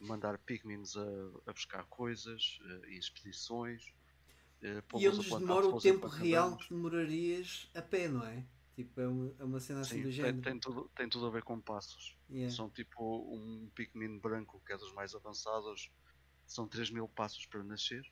mandar 0.00 0.38
Pikmins 0.40 0.96
a, 0.96 1.02
a 1.46 1.52
buscar 1.52 1.84
coisas 1.86 2.58
e 2.88 2.98
expedições. 2.98 3.84
Eh, 4.62 4.82
E 4.96 5.04
eles 5.04 5.18
demoram 5.28 5.70
o 5.70 5.80
tempo 5.80 6.06
real 6.06 6.56
que 6.56 6.68
demorarias 6.72 7.70
a 7.74 7.82
pé, 7.82 8.08
não 8.08 8.24
é? 8.24 8.44
Tipo, 8.74 9.00
é 9.00 9.08
uma, 9.08 9.34
é 9.38 9.44
uma 9.44 9.60
cena 9.60 9.80
assim 9.80 9.96
Sim, 9.96 10.02
do 10.02 10.10
género. 10.10 10.42
tem 10.42 10.58
tudo, 10.58 10.90
tem 10.96 11.08
tudo 11.08 11.26
a 11.26 11.30
ver 11.30 11.42
com 11.42 11.60
passos. 11.60 12.16
Yeah. 12.30 12.54
São 12.54 12.70
tipo 12.70 13.02
um 13.30 13.70
Pikmin 13.74 14.18
branco, 14.18 14.62
que 14.66 14.72
é 14.72 14.76
dos 14.78 14.92
mais 14.94 15.14
avançados, 15.14 15.90
são 16.46 16.66
3 16.66 16.90
mil 16.90 17.08
passos 17.08 17.44
para 17.46 17.62
nascer. 17.62 18.02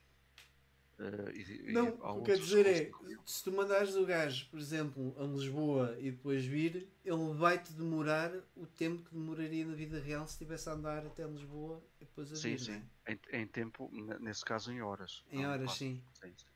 Eh, 0.99 1.33
e- 1.35 1.71
e 1.71 1.73
Não, 1.73 1.87
há 2.05 2.13
o 2.13 2.23
que 2.23 2.33
quer 2.33 2.39
dizer 2.39 2.67
é, 2.67 2.91
se 3.25 3.43
tu 3.45 3.53
mandares 3.53 3.95
o 3.95 4.05
gajo, 4.05 4.51
por 4.51 4.59
exemplo, 4.59 5.15
a 5.19 5.25
Lisboa 5.25 5.97
e 5.99 6.11
depois 6.11 6.45
vir, 6.45 6.89
ele 7.05 7.33
vai-te 7.35 7.73
demorar 7.73 8.33
o 8.55 8.67
tempo 8.67 9.03
que 9.05 9.15
demoraria 9.15 9.65
na 9.65 9.75
vida 9.75 9.99
real 9.99 10.27
se 10.27 10.33
estivesse 10.35 10.69
a 10.69 10.73
andar 10.73 11.07
até 11.07 11.27
Lisboa 11.27 11.83
e 12.01 12.05
depois 12.05 12.31
a 12.33 12.37
Sim, 12.37 12.51
vir, 12.51 12.61
sim. 12.61 12.73
não 12.73 12.75
é? 12.75 12.83
Em, 13.11 13.21
em 13.41 13.47
tempo, 13.47 13.91
ne- 13.93 14.19
nesse 14.21 14.45
caso 14.45 14.73
em 14.73 14.81
horas. 14.83 15.25
Em 15.31 15.47
horas, 15.47 15.65
passos. 15.67 15.79
sim. 15.79 16.05
Sim, 16.15 16.35
sim. 16.37 16.51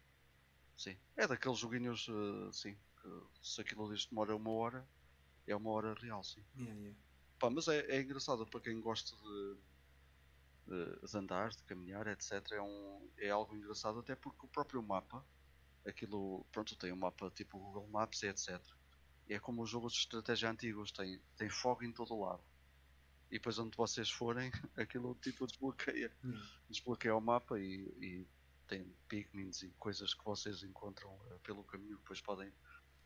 Sim. 0.76 0.96
É 1.16 1.26
daqueles 1.26 1.58
joguinhos, 1.58 2.06
eh, 2.08 2.52
sim, 2.52 2.74
que 3.00 3.08
se 3.42 3.60
aquilo 3.60 3.92
diz 3.92 4.04
que 4.04 4.10
demora 4.10 4.34
uma 4.36 4.50
hora, 4.50 4.88
é 5.46 5.54
uma 5.54 5.70
hora 5.70 5.94
real, 5.94 6.22
sim. 6.24 6.44
Yeah, 6.56 6.78
yeah. 6.80 6.98
Pá, 7.38 7.50
mas 7.50 7.68
é, 7.68 7.80
é 7.86 8.00
engraçado 8.00 8.46
para 8.46 8.60
quem 8.60 8.80
gosta 8.80 9.16
de, 9.16 9.56
de, 10.66 11.00
de 11.06 11.18
andar, 11.18 11.50
de 11.50 11.62
caminhar, 11.64 12.06
etc. 12.06 12.32
É, 12.52 12.62
um, 12.62 13.10
é 13.18 13.30
algo 13.30 13.54
engraçado 13.56 14.00
até 14.00 14.14
porque 14.16 14.46
o 14.46 14.48
próprio 14.48 14.82
mapa, 14.82 15.26
aquilo, 15.86 16.44
pronto, 16.52 16.76
tem 16.76 16.92
um 16.92 16.96
mapa 16.96 17.30
tipo 17.30 17.58
Google 17.58 17.88
Maps 17.88 18.22
etc. 18.22 18.60
E 19.26 19.34
é 19.34 19.38
como 19.40 19.62
os 19.62 19.70
jogos 19.70 19.92
de 19.92 20.00
estratégia 20.00 20.50
antigos, 20.50 20.92
tem, 20.92 21.22
tem 21.36 21.48
fogo 21.48 21.84
em 21.84 21.92
todo 21.92 22.14
o 22.14 22.24
lado. 22.24 22.44
E 23.30 23.34
depois 23.36 23.58
onde 23.58 23.76
vocês 23.76 24.10
forem, 24.10 24.50
aquilo 24.76 25.14
tipo 25.16 25.46
desbloqueia. 25.46 26.12
Hum. 26.24 26.40
Desbloqueia 26.68 27.14
o 27.16 27.20
mapa 27.20 27.58
e, 27.58 27.88
e 28.00 28.26
tem 28.66 28.96
pigments 29.08 29.62
e 29.62 29.70
coisas 29.78 30.14
que 30.14 30.24
vocês 30.24 30.62
encontram 30.62 31.18
eh, 31.30 31.38
pelo 31.42 31.64
caminho 31.64 31.96
que 31.96 32.02
depois 32.02 32.20
podem 32.20 32.52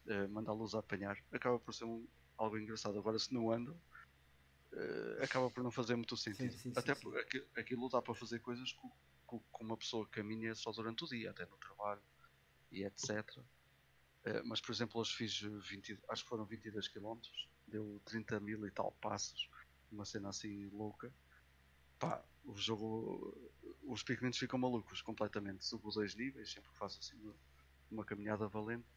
eh, 0.07 0.27
mandá-los 0.29 0.75
a 0.75 0.81
apanhar. 0.81 1.19
Acaba 1.33 1.59
por 1.59 1.75
ser 1.75 1.85
um, 1.85 2.07
algo 2.37 2.59
engraçado. 2.59 2.99
Agora 2.99 3.19
se 3.19 3.33
não 3.33 3.51
andam, 3.51 3.81
eh, 4.73 5.19
acaba 5.25 5.51
por 5.51 5.63
não 5.63 5.71
fazer 5.71 5.97
muito 5.97 6.17
sentido. 6.17 6.53
sim, 6.53 6.59
sim, 6.59 6.73
até 6.77 6.95
sim. 6.95 7.01
porque 7.01 7.19
aqui- 7.19 7.49
aquilo 7.57 7.89
dá 7.89 8.01
para 8.03 8.15
fazer 8.15 8.41
coisas 8.41 8.73
com 8.73 8.91
uma 9.61 9.77
pessoa 9.77 10.07
que 10.07 10.13
caminha 10.13 10.55
só 10.55 10.73
durante 10.73 11.05
o 11.05 11.09
dia, 11.09 11.31
até 11.31 11.45
no 11.47 11.57
trabalho 11.59 12.03
e 12.71 12.85
etc. 12.85 13.25
Mas 14.45 14.61
por 14.61 14.73
exemplo 14.73 15.01
hoje 15.01 15.15
fiz 15.15 15.43
eh, 15.43 15.49
20, 15.49 15.99
acho 16.09 16.23
que 16.23 16.29
foram 16.29 16.45
22 16.45 16.89
km, 16.89 17.19
deu 17.67 18.01
30 18.05 18.41
mil 18.41 18.67
e 18.67 18.71
tal 18.71 18.93
passos, 19.01 19.49
uma 19.91 20.05
cena 20.05 20.29
assim 20.31 20.67
louca. 20.69 21.15
Pá, 21.99 22.25
o 22.45 22.57
jogo, 22.57 23.51
os 23.83 24.03
pigmentos 24.03 24.39
ficam 24.39 24.59
malucos 24.59 25.03
completamente. 25.03 25.65
Subo 25.65 25.91
dois 25.91 26.15
níveis, 26.15 26.53
sempre 26.53 26.71
que 26.71 26.79
faço 26.79 27.01
assim 27.01 27.17
uma, 27.21 27.35
uma 27.91 28.05
caminhada 28.05 28.49
valente, 28.49 28.89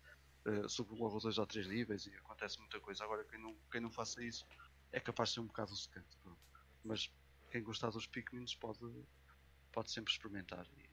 eh, 0.46 0.68
subo 0.68 0.96
logo 0.96 1.20
dois 1.20 1.38
ou 1.38 1.48
três 1.48 1.68
níveis 1.68 2.06
e 2.06 2.16
acontece 2.16 2.60
muita 2.60 2.80
coisa. 2.80 3.04
Agora 3.04 3.26
quem 3.26 3.40
não, 3.42 3.58
quem 3.72 3.82
não 3.82 3.92
faça 3.92 4.24
isso 4.24 4.46
é 4.92 5.00
capaz 5.00 5.30
de 5.30 5.36
ser 5.36 5.40
um 5.42 5.48
bocado 5.48 5.76
secante. 5.76 6.18
pronto. 6.22 6.40
Mas 6.84 7.12
quem 7.52 7.64
gostar 7.64 7.90
dos 7.92 8.08
pigmentos 8.08 8.56
pode, 8.56 8.80
pode 9.72 9.92
sempre 9.92 10.12
experimentar 10.14 10.68
e 10.78 10.90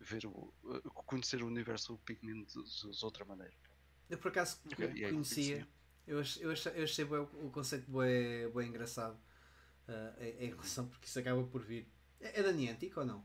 ver 0.00 0.26
o, 0.26 0.52
eh, 0.64 0.80
conhecer 1.06 1.42
o 1.42 1.46
universo 1.46 1.98
Pikmin 1.98 2.44
de, 2.44 2.62
de- 2.62 2.90
de 2.90 3.04
outra 3.04 3.24
maneira. 3.24 3.54
Eu 4.08 4.18
por 4.18 4.28
acaso 4.28 4.60
Ok, 4.66 4.92
e 4.94 5.04
aí 5.04 5.12
conhecia, 5.12 5.66
eu, 6.06 6.20
ach- 6.20 6.40
eu, 6.40 6.50
achei, 6.50 6.72
eu 6.76 6.84
achei 6.84 7.04
o 7.04 7.50
conceito 7.50 7.90
bem, 7.90 8.50
bem 8.50 8.68
engraçado 8.68 9.18
ah, 9.88 10.14
em, 10.20 10.46
em 10.46 10.50
relação, 10.50 10.88
porque 10.88 11.06
isso 11.06 11.18
acaba 11.18 11.44
por 11.44 11.62
vir. 11.62 11.88
É, 12.20 12.40
é 12.40 12.42
da 12.42 12.52
Niantic 12.52 12.96
ou 12.98 13.04
não? 13.06 13.24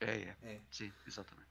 É, 0.00 0.06
é. 0.30 0.36
É. 0.42 0.60
Sim, 0.70 0.92
exatamente. 1.06 1.48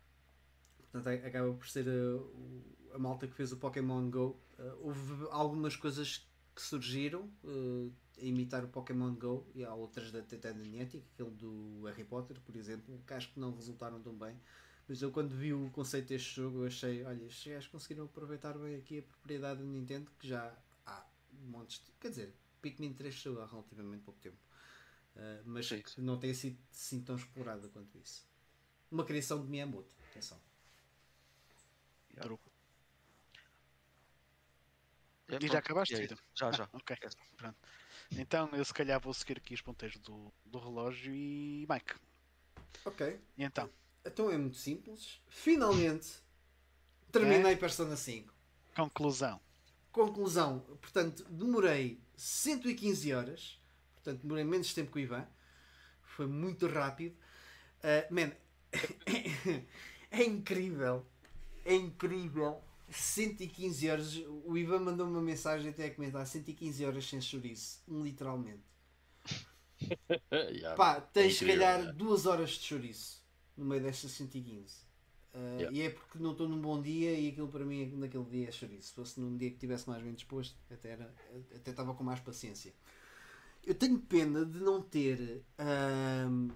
Portanto, 0.91 1.07
a- 1.07 1.27
acaba 1.27 1.53
por 1.53 1.67
ser 1.67 1.87
ah, 1.87 2.17
o- 2.17 2.63
a 2.93 2.99
malta 2.99 3.27
que 3.27 3.33
fez 3.35 3.51
o 3.51 3.57
Pokémon 3.57 4.09
Go. 4.09 4.39
Ah, 4.57 4.75
houve 4.79 5.27
algumas 5.31 5.75
coisas 5.75 6.27
que 6.55 6.61
surgiram 6.61 7.29
ah, 7.45 7.89
a 8.19 8.25
imitar 8.25 8.63
o 8.63 8.67
Pokémon 8.67 9.13
Go 9.15 9.47
e 9.55 9.63
há 9.63 9.73
outras 9.73 10.11
da, 10.11 10.21
Niantic, 10.63 11.03
aquele 11.13 11.31
do 11.31 11.83
Harry 11.85 12.03
Potter, 12.03 12.39
por 12.41 12.55
exemplo, 12.55 13.01
que 13.07 13.13
acho 13.13 13.33
que 13.33 13.39
não 13.39 13.53
resultaram 13.55 14.01
tão 14.01 14.13
bem. 14.13 14.39
Mas 14.87 15.01
eu 15.01 15.11
quando 15.11 15.35
vi 15.35 15.53
o 15.53 15.69
conceito 15.71 16.07
deste 16.09 16.35
jogo 16.35 16.59
eu 16.59 16.67
achei, 16.67 17.03
olha, 17.03 17.23
estes 17.25 17.51
gajos 17.51 17.69
conseguiram 17.69 18.05
aproveitar 18.05 18.57
bem 18.57 18.75
aqui 18.75 18.99
a 18.99 19.03
propriedade 19.03 19.59
da 19.61 19.65
Nintendo 19.65 20.11
que 20.19 20.27
já 20.27 20.53
há 20.85 21.05
montes 21.49 21.79
de. 21.79 21.91
Quer 21.99 22.09
dizer, 22.09 22.33
Pikmin 22.61 22.93
3 22.93 23.19
saiu 23.21 23.41
há 23.41 23.45
relativamente 23.45 24.03
pouco 24.03 24.19
tempo. 24.19 24.37
Ah, 25.15 25.41
mas 25.45 25.67
Sim, 25.67 25.83
não 25.97 26.19
tem 26.19 26.33
sido 26.33 26.57
assim 26.71 27.01
tão 27.01 27.15
explorada 27.15 27.67
quanto 27.69 27.97
isso. 27.97 28.25
Uma 28.91 29.05
criação 29.05 29.41
de 29.43 29.49
Miyamoto, 29.49 29.95
atenção. 30.11 30.39
Truco. 32.21 32.49
É, 35.29 35.37
E 35.41 35.47
já 35.47 35.59
acabaste, 35.59 35.95
é. 35.95 36.07
Já, 36.35 36.51
já. 36.51 36.63
Ah, 36.65 36.69
ok, 36.77 36.97
pronto. 37.37 37.57
Então 38.17 38.49
eu 38.53 38.63
se 38.65 38.73
calhar 38.73 38.99
vou 38.99 39.13
seguir 39.13 39.37
aqui 39.37 39.53
os 39.53 39.61
ponteiros 39.61 39.97
do, 39.99 40.31
do 40.45 40.59
relógio 40.59 41.13
e 41.13 41.65
Mike. 41.69 41.95
Ok, 42.85 43.01
E 43.37 43.43
então? 43.43 43.69
Então 44.05 44.29
é 44.29 44.37
muito 44.37 44.57
simples. 44.57 45.21
Finalmente 45.27 46.23
terminei 47.11 47.55
Persona 47.55 47.95
5. 47.95 48.33
Conclusão. 48.75 49.39
Conclusão, 49.91 50.59
portanto, 50.81 51.23
demorei 51.29 52.01
115 52.17 53.13
horas, 53.13 53.61
portanto, 53.93 54.21
demorei 54.21 54.43
menos 54.43 54.73
tempo 54.73 54.91
que 54.91 54.97
o 54.97 55.01
Ivan, 55.01 55.27
foi 56.01 56.25
muito 56.25 56.65
rápido. 56.67 57.15
Uh, 57.79 58.13
man, 58.13 58.31
é 60.09 60.23
incrível, 60.23 61.05
é 61.63 61.75
incrível. 61.75 62.59
115 62.89 63.89
horas, 63.89 64.15
o 64.45 64.57
Ivan 64.57 64.79
mandou 64.79 65.07
uma 65.07 65.21
mensagem 65.21 65.69
até 65.69 65.85
a 65.85 65.93
comentar: 65.93 66.25
115 66.25 66.85
horas 66.85 67.07
sem 67.07 67.21
chouriço, 67.21 67.81
literalmente. 67.87 68.63
Yeah, 70.31 70.75
Pá, 70.75 71.01
tens 71.01 71.37
se 71.37 71.43
incrível, 71.43 71.65
calhar 71.65 71.93
duas 71.93 72.25
horas 72.25 72.51
de 72.51 72.63
chouriço 72.63 73.22
no 73.57 73.65
meio 73.65 73.81
destas 73.81 74.11
115. 74.11 74.83
Uh, 75.33 75.37
Yeah. 75.59 75.71
E 75.75 75.81
é 75.81 75.89
porque 75.89 76.19
não 76.19 76.31
estou 76.33 76.47
num 76.47 76.61
bom 76.61 76.81
dia 76.81 77.13
e 77.19 77.29
aquilo 77.29 77.47
para 77.47 77.65
mim 77.65 77.85
naquele 77.97 78.25
dia 78.25 78.49
é 78.49 78.51
chouriço. 78.51 78.89
Se 78.89 78.93
fosse 78.93 79.19
num 79.19 79.35
dia 79.37 79.49
que 79.49 79.55
estivesse 79.55 79.89
mais 79.89 80.01
bem 80.03 80.13
disposto, 80.13 80.55
até, 80.71 80.89
era, 80.91 81.13
até 81.55 81.71
estava 81.71 81.93
com 81.95 82.03
mais 82.03 82.19
paciência. 82.19 82.73
Eu 83.65 83.75
tenho 83.75 83.99
pena 83.99 84.45
de 84.45 84.59
não 84.59 84.81
ter 84.81 85.41
ahm, 85.57 86.49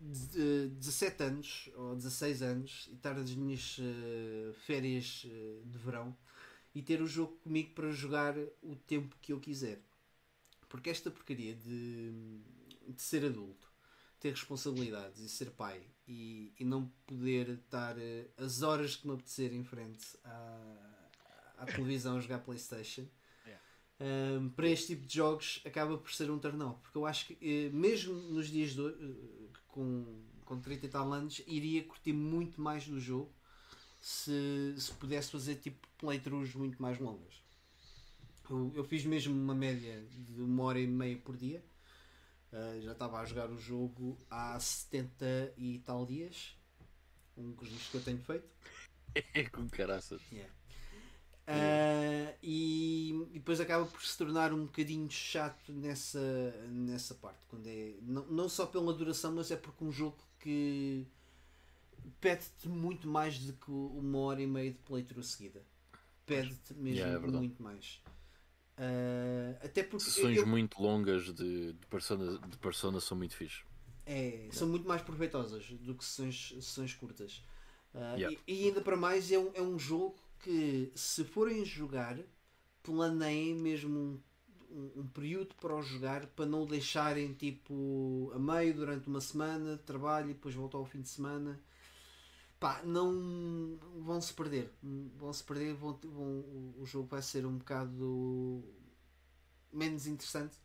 de- 0.00 0.68
17 0.70 1.22
anos 1.22 1.70
ou 1.76 1.94
16 1.94 2.42
anos 2.42 2.88
e 2.90 2.94
estar 2.94 3.14
nas 3.14 3.30
minhas 3.34 3.78
eh, 3.80 4.52
férias 4.66 5.26
eh, 5.26 5.60
de 5.64 5.78
verão 5.78 6.16
e 6.74 6.82
ter 6.82 7.00
o 7.02 7.06
jogo 7.06 7.32
comigo 7.44 7.70
para 7.74 7.90
jogar 7.92 8.34
o 8.62 8.74
tempo 8.86 9.16
que 9.22 9.32
eu 9.32 9.40
quiser. 9.40 9.80
Porque 10.68 10.90
esta 10.90 11.10
porcaria 11.10 11.54
de, 11.54 12.12
de 12.88 13.02
ser 13.02 13.24
adulto, 13.26 13.70
ter 14.24 14.30
responsabilidades 14.30 15.20
e 15.20 15.28
ser 15.28 15.50
pai 15.50 15.82
e, 16.08 16.50
e 16.58 16.64
não 16.64 16.90
poder 17.06 17.50
estar 17.50 17.98
eh, 17.98 18.30
as 18.38 18.62
horas 18.62 18.96
que 18.96 19.06
me 19.06 19.12
apetecer 19.12 19.52
em 19.52 19.62
frente 19.62 20.16
à, 20.24 21.58
à 21.58 21.66
televisão 21.66 22.16
a 22.16 22.20
jogar 22.20 22.38
Playstation 22.38 23.06
um, 24.00 24.48
para 24.48 24.66
este 24.68 24.94
tipo 24.94 25.06
de 25.06 25.14
jogos 25.14 25.60
acaba 25.66 25.98
por 25.98 26.10
ser 26.10 26.30
um 26.30 26.38
turn 26.38 26.62
off. 26.62 26.80
Porque 26.80 26.96
eu 26.96 27.04
acho 27.04 27.26
que 27.26 27.38
eh, 27.42 27.68
mesmo 27.70 28.14
nos 28.14 28.48
dias 28.48 28.70
de 28.70 28.80
eh, 28.80 29.48
com, 29.68 30.22
com 30.46 30.58
30 30.58 30.86
e 30.86 30.88
tal 30.88 31.12
anos, 31.12 31.42
iria 31.46 31.84
curtir 31.84 32.14
muito 32.14 32.58
mais 32.62 32.88
do 32.88 32.98
jogo 32.98 33.30
se, 34.00 34.74
se 34.78 34.90
pudesse 34.94 35.30
fazer 35.30 35.56
tipo 35.56 35.86
playthroughs 35.98 36.54
muito 36.54 36.80
mais 36.80 36.98
longas. 36.98 37.44
Eu, 38.48 38.72
eu 38.74 38.84
fiz 38.84 39.04
mesmo 39.04 39.34
uma 39.34 39.54
média 39.54 40.02
de 40.10 40.40
uma 40.40 40.64
hora 40.64 40.80
e 40.80 40.86
meia 40.86 41.18
por 41.18 41.36
dia. 41.36 41.62
Uh, 42.54 42.80
já 42.82 42.92
estava 42.92 43.18
a 43.18 43.24
jogar 43.24 43.50
o 43.50 43.58
jogo 43.58 44.16
há 44.30 44.58
70 44.60 45.54
e 45.58 45.80
tal 45.80 46.06
dias. 46.06 46.56
Um 47.36 47.50
dos 47.50 47.88
que 47.88 47.96
eu 47.96 48.02
tenho 48.02 48.18
feito. 48.18 48.48
É 49.32 49.44
com 49.48 49.68
caraças. 49.68 50.20
Yeah. 50.32 50.52
Ah, 51.46 52.34
e, 52.42 53.10
e 53.32 53.38
depois 53.38 53.60
acaba 53.60 53.84
por 53.86 54.02
se 54.02 54.16
tornar 54.16 54.52
um 54.52 54.64
bocadinho 54.64 55.08
chato 55.10 55.72
nessa, 55.72 56.18
nessa 56.68 57.14
parte. 57.14 57.46
Quando 57.46 57.66
é, 57.66 57.94
não, 58.02 58.26
não 58.26 58.48
só 58.48 58.66
pela 58.66 58.92
duração, 58.92 59.32
mas 59.32 59.50
é 59.50 59.56
porque 59.56 59.84
um 59.84 59.92
jogo 59.92 60.16
que 60.40 61.06
pede-te 62.20 62.68
muito 62.68 63.06
mais 63.06 63.38
do 63.38 63.52
que 63.52 63.70
uma 63.70 64.18
hora 64.18 64.42
e 64.42 64.46
meia 64.46 64.72
de 64.72 64.78
playthrough 64.78 65.22
seguida. 65.22 65.62
Pede-te 66.26 66.74
mesmo 66.74 67.06
Yeah, 67.06 67.26
é 67.26 67.30
muito 67.30 67.62
mais. 67.62 68.00
Ah, 68.76 69.56
até 69.64 69.82
porque 69.82 70.10
Sessões 70.10 70.36
eu- 70.38 70.46
muito 70.46 70.80
longas 70.80 71.34
de, 71.34 71.72
de, 71.72 71.86
persona, 71.88 72.38
de 72.38 72.56
persona 72.58 73.00
são 73.00 73.16
muito 73.16 73.36
fixe. 73.36 73.64
É, 74.06 74.48
são 74.52 74.68
muito 74.68 74.86
mais 74.86 75.00
proveitosas 75.02 75.64
do 75.80 75.94
que 75.94 76.04
sessões, 76.04 76.48
sessões 76.56 76.94
curtas. 76.94 77.42
Ah, 77.94 78.16
Yeah. 78.16 78.30
e, 78.30 78.38
e 78.46 78.66
ainda 78.68 78.80
para 78.80 78.96
mais 78.96 79.30
é 79.32 79.38
um, 79.38 79.50
é 79.54 79.62
um 79.62 79.78
jogo 79.78 80.16
que 80.40 80.92
se 80.94 81.24
forem 81.24 81.64
jogar, 81.64 82.18
planeiem 82.82 83.54
mesmo 83.54 83.98
um, 83.98 84.20
um, 84.70 85.00
um 85.02 85.06
período 85.08 85.54
para 85.56 85.74
o 85.74 85.82
jogar 85.82 86.26
para 86.28 86.46
não 86.46 86.62
o 86.64 86.66
deixarem 86.66 87.32
tipo 87.34 88.30
a 88.34 88.38
meio 88.38 88.74
durante 88.74 89.08
uma 89.08 89.20
semana 89.20 89.76
de 89.76 89.82
trabalho 89.82 90.30
e 90.30 90.34
depois 90.34 90.54
voltar 90.54 90.78
ao 90.78 90.86
fim 90.86 91.00
de 91.00 91.08
semana. 91.08 91.60
Pá, 92.64 92.80
não 92.82 93.78
vão 94.00 94.22
se 94.22 94.32
perder. 94.32 94.72
Vão 95.18 95.30
se 95.34 95.44
perder, 95.44 95.74
vão, 95.74 96.00
vão, 96.02 96.40
o- 96.78 96.86
jogo 96.86 97.08
vai 97.08 97.20
ser 97.20 97.44
um 97.44 97.58
bocado 97.58 98.64
menos 99.70 100.06
interessante 100.06 100.56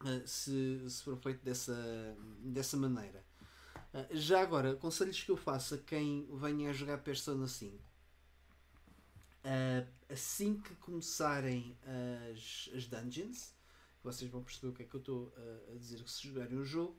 Uh, 0.00 0.26
se, 0.26 0.88
se 0.88 1.02
for 1.02 1.16
feito 1.18 1.44
dessa, 1.44 1.74
dessa 2.40 2.76
maneira. 2.76 3.22
Uh, 3.92 4.16
já 4.16 4.40
agora, 4.40 4.76
conselhos 4.76 5.22
que 5.22 5.30
eu 5.30 5.36
faço 5.36 5.74
a 5.74 5.78
quem 5.78 6.26
venha 6.36 6.70
a 6.70 6.72
jogar 6.72 6.98
Persona 6.98 7.48
5. 7.48 7.76
Uh, 9.44 9.86
assim 10.08 10.60
que 10.60 10.72
começarem 10.76 11.76
as, 12.32 12.70
as 12.74 12.86
dungeons, 12.86 13.52
vocês 14.04 14.30
vão 14.30 14.42
perceber 14.42 14.68
o 14.68 14.72
que 14.72 14.84
é 14.84 14.86
que 14.86 14.94
eu 14.94 15.00
estou 15.00 15.34
a 15.70 15.76
dizer 15.76 16.02
que 16.02 16.10
se 16.10 16.28
jogarem 16.28 16.56
o 16.56 16.64
jogo, 16.64 16.96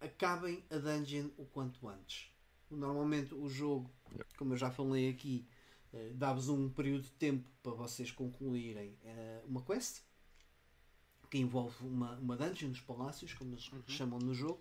acabem 0.00 0.64
a 0.70 0.78
dungeon 0.78 1.30
o 1.38 1.46
quanto 1.46 1.88
antes. 1.88 2.28
Normalmente 2.70 3.34
o 3.34 3.48
jogo, 3.48 3.90
como 4.36 4.52
eu 4.52 4.56
já 4.56 4.70
falei 4.70 5.08
aqui, 5.08 5.46
uh, 5.92 6.14
dá-vos 6.14 6.48
um 6.48 6.68
período 6.68 7.02
de 7.02 7.12
tempo 7.12 7.48
para 7.62 7.72
vocês 7.72 8.10
concluírem 8.10 8.98
uh, 9.04 9.46
uma 9.46 9.62
quest 9.62 10.02
que 11.30 11.38
envolve 11.38 11.76
uma, 11.86 12.16
uma 12.16 12.36
dungeon 12.36 12.68
nos 12.68 12.80
palácios, 12.80 13.34
como 13.34 13.52
eles 13.52 13.70
chamam 13.86 14.18
no 14.18 14.34
jogo. 14.34 14.60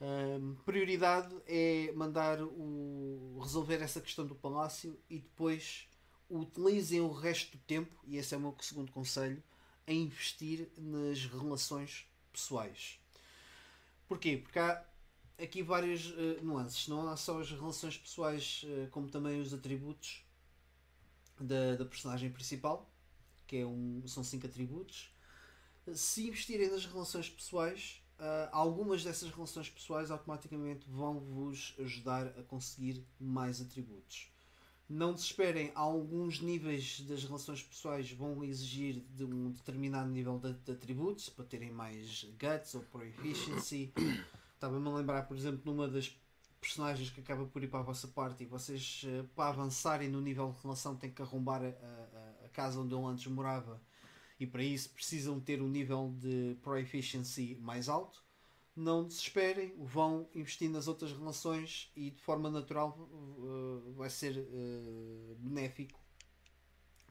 Ahm, 0.00 0.56
prioridade 0.64 1.32
é 1.46 1.92
mandar 1.92 2.42
o 2.42 3.38
resolver 3.40 3.80
essa 3.80 4.00
questão 4.00 4.26
do 4.26 4.34
palácio 4.34 4.98
e 5.08 5.18
depois 5.18 5.86
utilizem 6.28 7.00
o 7.00 7.12
resto 7.12 7.56
do 7.56 7.62
tempo, 7.62 7.94
e 8.04 8.16
esse 8.16 8.34
é 8.34 8.36
o 8.36 8.40
meu 8.40 8.56
segundo 8.60 8.90
conselho, 8.90 9.42
a 9.86 9.92
investir 9.92 10.68
nas 10.76 11.24
relações 11.26 12.06
pessoais. 12.32 12.98
Porquê? 14.08 14.38
Porque 14.38 14.58
há 14.58 14.84
aqui 15.42 15.62
várias 15.62 16.06
uh, 16.06 16.42
nuances. 16.42 16.88
Não 16.88 17.08
há 17.08 17.16
só 17.16 17.40
as 17.40 17.50
relações 17.50 17.96
pessoais, 17.96 18.64
uh, 18.64 18.88
como 18.90 19.08
também 19.08 19.40
os 19.40 19.52
atributos 19.52 20.24
da, 21.40 21.76
da 21.76 21.84
personagem 21.84 22.30
principal, 22.30 22.90
que 23.46 23.58
é 23.58 23.66
um, 23.66 24.02
são 24.06 24.22
cinco 24.22 24.46
atributos. 24.46 25.12
Se 25.94 26.28
investirem 26.28 26.70
nas 26.70 26.86
relações 26.86 27.28
pessoais, 27.28 28.02
uh, 28.18 28.48
algumas 28.52 29.02
dessas 29.02 29.30
relações 29.30 29.68
pessoais 29.68 30.10
automaticamente 30.10 30.88
vão 30.88 31.18
vos 31.18 31.74
ajudar 31.80 32.28
a 32.38 32.42
conseguir 32.44 33.04
mais 33.18 33.60
atributos. 33.60 34.30
Não 34.88 35.14
desesperem, 35.14 35.72
alguns 35.74 36.40
níveis 36.40 37.00
das 37.00 37.24
relações 37.24 37.62
pessoais 37.62 38.12
vão 38.12 38.44
exigir 38.44 39.02
de 39.14 39.24
um 39.24 39.50
determinado 39.50 40.10
nível 40.10 40.38
de, 40.38 40.52
de 40.52 40.72
atributos 40.72 41.30
para 41.30 41.44
terem 41.46 41.72
mais 41.72 42.24
guts 42.38 42.74
ou 42.74 42.82
proficiency. 42.82 43.92
Estava-me 44.62 44.88
a 44.88 44.92
lembrar, 44.92 45.22
por 45.26 45.36
exemplo, 45.36 45.60
numa 45.64 45.88
das 45.88 46.16
personagens 46.60 47.10
que 47.10 47.20
acaba 47.20 47.44
por 47.46 47.64
ir 47.64 47.66
para 47.66 47.80
a 47.80 47.82
vossa 47.82 48.06
parte 48.06 48.44
e 48.44 48.46
vocês, 48.46 49.02
eh, 49.04 49.24
para 49.34 49.48
avançarem 49.48 50.08
no 50.08 50.20
nível 50.20 50.52
de 50.52 50.62
relação, 50.62 50.94
têm 50.94 51.10
que 51.10 51.20
arrombar 51.20 51.64
a, 51.64 51.66
a, 51.66 52.44
a 52.44 52.48
casa 52.50 52.78
onde 52.78 52.94
ele 52.94 53.04
antes 53.04 53.26
morava 53.26 53.82
e 54.38 54.46
para 54.46 54.62
isso 54.62 54.90
precisam 54.90 55.40
ter 55.40 55.60
um 55.60 55.68
nível 55.68 56.14
de 56.16 56.56
proficiency 56.62 57.58
mais 57.60 57.88
alto. 57.88 58.22
Não 58.76 59.04
desesperem, 59.04 59.74
vão 59.78 60.28
investir 60.32 60.70
nas 60.70 60.86
outras 60.86 61.10
relações 61.10 61.90
e 61.96 62.12
de 62.12 62.22
forma 62.22 62.48
natural 62.48 62.96
uh, 62.96 63.92
vai 63.96 64.08
ser 64.08 64.38
uh, 64.38 65.34
benéfico 65.40 65.98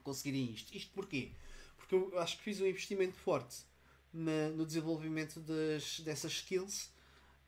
conseguirem 0.04 0.54
isto. 0.54 0.74
Isto 0.74 0.94
porquê? 0.94 1.34
Porque 1.76 1.96
eu 1.96 2.18
acho 2.18 2.38
que 2.38 2.44
fiz 2.44 2.62
um 2.62 2.66
investimento 2.66 3.18
forte 3.18 3.66
na, 4.14 4.48
no 4.56 4.66
desenvolvimento 4.66 5.42
das, 5.42 6.00
dessas 6.00 6.32
skills 6.32 6.90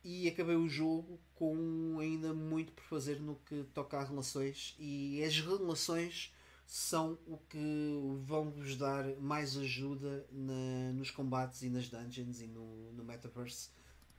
e 0.04 0.28
acabei 0.28 0.56
o 0.56 0.68
jogo 0.68 1.20
com 1.36 1.98
ainda 2.00 2.34
muito 2.34 2.74
por 2.74 2.84
fazer 2.84 3.20
no 3.20 3.36
que 3.36 3.64
toca 3.74 3.98
a 3.98 4.04
relações 4.04 4.76
e 4.78 5.24
as 5.24 5.40
relações 5.40 6.34
são 6.66 7.18
o 7.28 7.38
que 7.38 8.18
vão 8.24 8.50
vos 8.50 8.76
dar 8.78 9.06
mais 9.18 9.58
ajuda 9.58 10.26
na, 10.32 10.94
nos 10.94 11.12
combates 11.12 11.62
e 11.62 11.70
nas 11.70 11.88
dungeons 11.88 12.42
e 12.42 12.48
no, 12.48 12.92
no 12.94 13.04
metaverse 13.04 13.70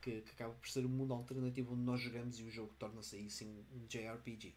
que, 0.00 0.20
que, 0.20 0.30
acaba 0.32 0.54
por 0.54 0.68
ser 0.68 0.84
um 0.84 0.88
mundo 0.88 1.14
alternativo 1.14 1.72
onde 1.72 1.82
nós 1.82 2.00
jogamos 2.00 2.38
e 2.38 2.44
o 2.44 2.50
jogo 2.50 2.74
torna-se 2.78 3.16
aí 3.16 3.30
sim 3.30 3.64
um 3.74 3.86
JRPG. 3.86 4.54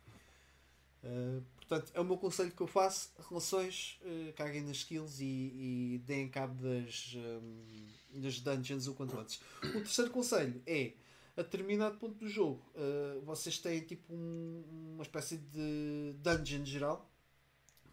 Uh, 1.03 1.41
portanto, 1.55 1.91
é 1.93 2.01
o 2.01 2.03
meu 2.03 2.17
conselho 2.17 2.51
que 2.51 2.61
eu 2.61 2.67
faço: 2.67 3.11
relações, 3.29 3.99
uh, 4.01 4.33
caguem 4.33 4.61
nas 4.61 4.77
skills 4.77 5.19
e, 5.19 5.25
e 5.25 6.01
deem 6.05 6.27
cabo 6.27 6.61
das, 6.61 7.15
um, 7.15 8.21
das 8.21 8.39
dungeons 8.41 8.87
o 8.87 8.93
quanto 8.93 9.17
antes. 9.17 9.39
O 9.63 9.71
terceiro 9.79 10.11
conselho 10.11 10.61
é 10.65 10.93
a 11.37 11.43
determinado 11.43 11.97
ponto 11.97 12.15
do 12.15 12.27
jogo, 12.27 12.59
uh, 12.73 13.21
vocês 13.21 13.59
têm 13.59 13.79
tipo 13.81 14.11
um, 14.11 14.63
uma 14.95 15.03
espécie 15.03 15.37
de 15.37 16.15
dungeon 16.17 16.65
geral, 16.65 17.07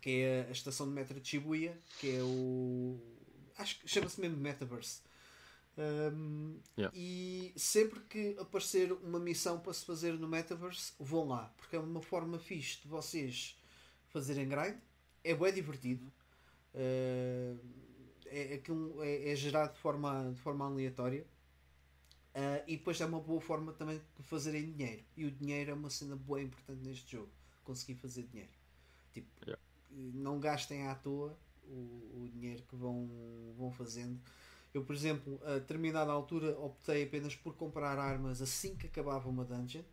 que 0.00 0.22
é 0.22 0.46
a 0.48 0.50
estação 0.50 0.88
de 0.88 0.94
metro 0.94 1.20
de 1.20 1.28
Shibuya, 1.28 1.78
que 2.00 2.16
é 2.16 2.22
o. 2.22 2.98
Acho 3.58 3.78
que 3.78 3.86
chama-se 3.88 4.18
mesmo 4.18 4.38
Metaverse. 4.38 5.02
Um, 5.76 6.58
yeah. 6.78 6.96
E 6.96 7.52
sempre 7.54 8.00
que 8.00 8.34
aparecer 8.38 8.92
uma 8.92 9.18
missão 9.18 9.60
para 9.60 9.74
se 9.74 9.84
fazer 9.84 10.14
no 10.14 10.26
Metaverse, 10.26 10.92
vão 10.98 11.28
lá, 11.28 11.52
porque 11.58 11.76
é 11.76 11.78
uma 11.78 12.00
forma 12.00 12.38
fixe 12.38 12.80
de 12.80 12.88
vocês 12.88 13.60
fazerem 14.08 14.48
grind, 14.48 14.78
é 15.22 15.34
bem 15.34 15.52
divertido. 15.52 16.10
Uh, 16.74 17.58
é, 18.26 18.60
é, 19.02 19.32
é, 19.32 19.36
gerado 19.36 19.74
de 19.74 19.78
forma, 19.78 20.32
de 20.32 20.40
forma 20.40 20.64
aleatória 20.66 21.24
Uh, 22.34 22.64
e 22.66 22.76
depois 22.76 23.00
é 23.00 23.06
uma 23.06 23.20
boa 23.20 23.40
forma 23.40 23.72
também 23.72 24.00
de 24.16 24.22
fazerem 24.24 24.72
dinheiro. 24.72 25.04
E 25.16 25.24
o 25.24 25.30
dinheiro 25.30 25.70
é 25.70 25.74
uma 25.74 25.88
cena 25.88 26.16
boa 26.16 26.40
e 26.40 26.44
importante 26.44 26.84
neste 26.84 27.12
jogo. 27.12 27.30
Conseguir 27.62 27.94
fazer 27.94 28.24
dinheiro. 28.24 28.50
Tipo, 29.12 29.28
yeah. 29.46 29.62
não 29.90 30.40
gastem 30.40 30.88
à 30.88 30.94
toa 30.96 31.38
o, 31.68 32.22
o, 32.22 32.28
dinheiro 32.32 32.64
que 32.68 32.74
vão, 32.74 33.08
vão 33.56 33.70
fazendo. 33.70 34.20
Eu, 34.74 34.84
por 34.84 34.96
exemplo, 34.96 35.40
a 35.44 35.54
determinada 35.54 36.10
altura 36.10 36.58
optei 36.58 37.04
apenas 37.04 37.36
por 37.36 37.54
comprar 37.54 37.96
armas 37.96 38.42
assim 38.42 38.74
que 38.74 38.88
acabava 38.88 39.28
uma 39.28 39.44
dungeon 39.44 39.84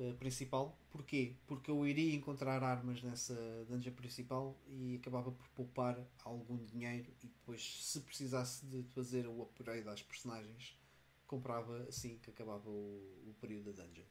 uh, 0.00 0.12
principal. 0.14 0.76
Porquê? 0.90 1.34
Porque 1.46 1.70
eu 1.70 1.86
iria 1.86 2.16
encontrar 2.16 2.64
armas 2.64 3.00
nessa 3.00 3.36
dungeon 3.68 3.92
principal 3.92 4.56
e 4.68 4.96
acabava 4.96 5.30
por 5.30 5.46
poupar 5.50 5.96
algum 6.24 6.56
dinheiro 6.64 7.06
e 7.22 7.28
depois, 7.28 7.78
se 7.80 8.00
precisasse 8.00 8.66
de 8.66 8.82
fazer 8.92 9.28
o 9.28 9.42
upgrade 9.42 9.88
às 9.88 10.02
personagens, 10.02 10.76
comprava 11.26 11.84
assim 11.88 12.18
que 12.18 12.30
acabava 12.30 12.68
o, 12.68 13.24
o 13.26 13.34
período 13.40 13.72
da 13.72 13.82
dungeon. 13.82 14.04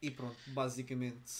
E 0.00 0.10
pronto, 0.10 0.38
basicamente 0.48 1.32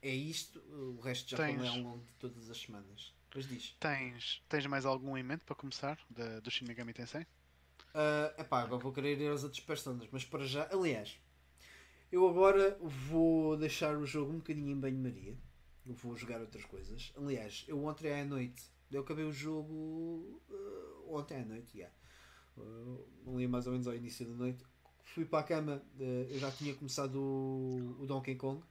é 0.00 0.14
isto. 0.14 0.60
O 0.68 1.00
resto 1.00 1.30
já 1.30 1.36
tens, 1.36 1.56
falei 1.56 1.70
ao 1.70 1.78
longo 1.78 2.04
de 2.04 2.12
todas 2.14 2.48
as 2.48 2.58
semanas. 2.58 3.14
Depois 3.28 3.48
diz. 3.48 3.76
Tens, 3.80 4.42
tens 4.48 4.66
mais 4.66 4.86
algum 4.86 5.16
em 5.16 5.22
mente 5.22 5.44
para 5.44 5.56
começar 5.56 5.98
do 6.42 6.50
Shin 6.50 6.66
Megami 6.66 6.92
Tensei? 6.92 7.22
Uh, 7.22 8.40
epá, 8.40 8.62
agora 8.62 8.80
vou 8.80 8.92
querer 8.92 9.20
ir 9.20 9.28
aos 9.28 9.42
outros 9.42 9.60
personagens, 9.62 10.08
mas 10.12 10.24
para 10.24 10.44
já, 10.44 10.68
aliás, 10.72 11.18
eu 12.12 12.28
agora 12.28 12.78
vou 12.80 13.56
deixar 13.56 13.96
o 13.96 14.06
jogo 14.06 14.32
um 14.32 14.36
bocadinho 14.36 14.70
em 14.70 14.78
banho-maria. 14.78 15.36
Vou 15.84 16.16
jogar 16.16 16.40
outras 16.40 16.64
coisas. 16.64 17.12
Aliás, 17.16 17.64
eu 17.66 17.84
ontem 17.84 18.20
à 18.20 18.24
noite, 18.24 18.62
eu 18.92 19.00
acabei 19.00 19.24
o 19.24 19.32
jogo 19.32 20.40
uh, 20.48 21.16
ontem 21.16 21.40
à 21.40 21.44
noite, 21.44 21.76
yeah 21.76 21.99
ali 23.26 23.46
mais 23.46 23.66
ou 23.66 23.72
menos 23.72 23.86
ao 23.86 23.94
início 23.94 24.26
da 24.26 24.34
noite. 24.34 24.64
Fui 25.02 25.24
para 25.24 25.40
a 25.40 25.42
cama, 25.42 25.82
eu 25.98 26.38
já 26.38 26.50
tinha 26.52 26.74
começado 26.74 27.16
o, 27.16 27.96
o, 28.00 28.06
Donkey 28.06 28.36
Kong 28.36 28.62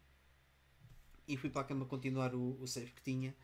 e 1.28 1.36
fui 1.36 1.50
para 1.50 1.62
a 1.62 1.66
cama 1.66 1.86
continuar 1.86 2.34
o, 2.34 2.58
o 2.62 2.68
save 2.68 2.92
que 2.92 3.02
tinha. 3.02 3.36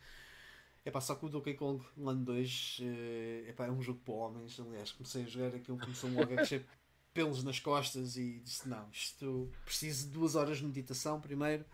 É 0.84 0.90
pá, 0.90 1.00
só 1.00 1.14
que 1.14 1.26
o 1.26 1.28
Donkey 1.28 1.54
Kong 1.54 1.84
Land 1.96 2.24
2 2.24 2.78
uh, 2.80 3.48
epá, 3.50 3.66
é 3.66 3.70
um 3.70 3.82
jogo 3.82 4.00
para 4.04 4.14
homens. 4.14 4.58
Aliás, 4.58 4.92
comecei 4.92 5.24
a 5.24 5.26
jogar 5.26 5.54
aquilo, 5.54 5.78
começou 5.78 6.08
logo 6.10 6.32
a 6.32 6.36
crescer 6.36 6.64
pelos 7.12 7.42
nas 7.42 7.58
costas 7.58 8.16
e 8.16 8.40
disse: 8.40 8.68
Não, 8.68 8.88
isto 8.90 9.50
preciso 9.64 10.06
de 10.06 10.12
duas 10.12 10.34
horas 10.36 10.58
de 10.58 10.64
meditação 10.64 11.20
primeiro 11.20 11.64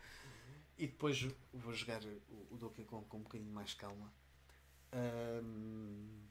e 0.78 0.86
depois 0.86 1.28
vou 1.53 1.73
jogar 1.73 2.01
o, 2.03 2.55
o 2.55 2.57
Donkey 2.57 2.85
Kong 2.85 3.07
com 3.07 3.19
um 3.19 3.23
bocadinho 3.23 3.53
mais 3.53 3.74
calma. 3.74 4.12
Um, 4.93 6.23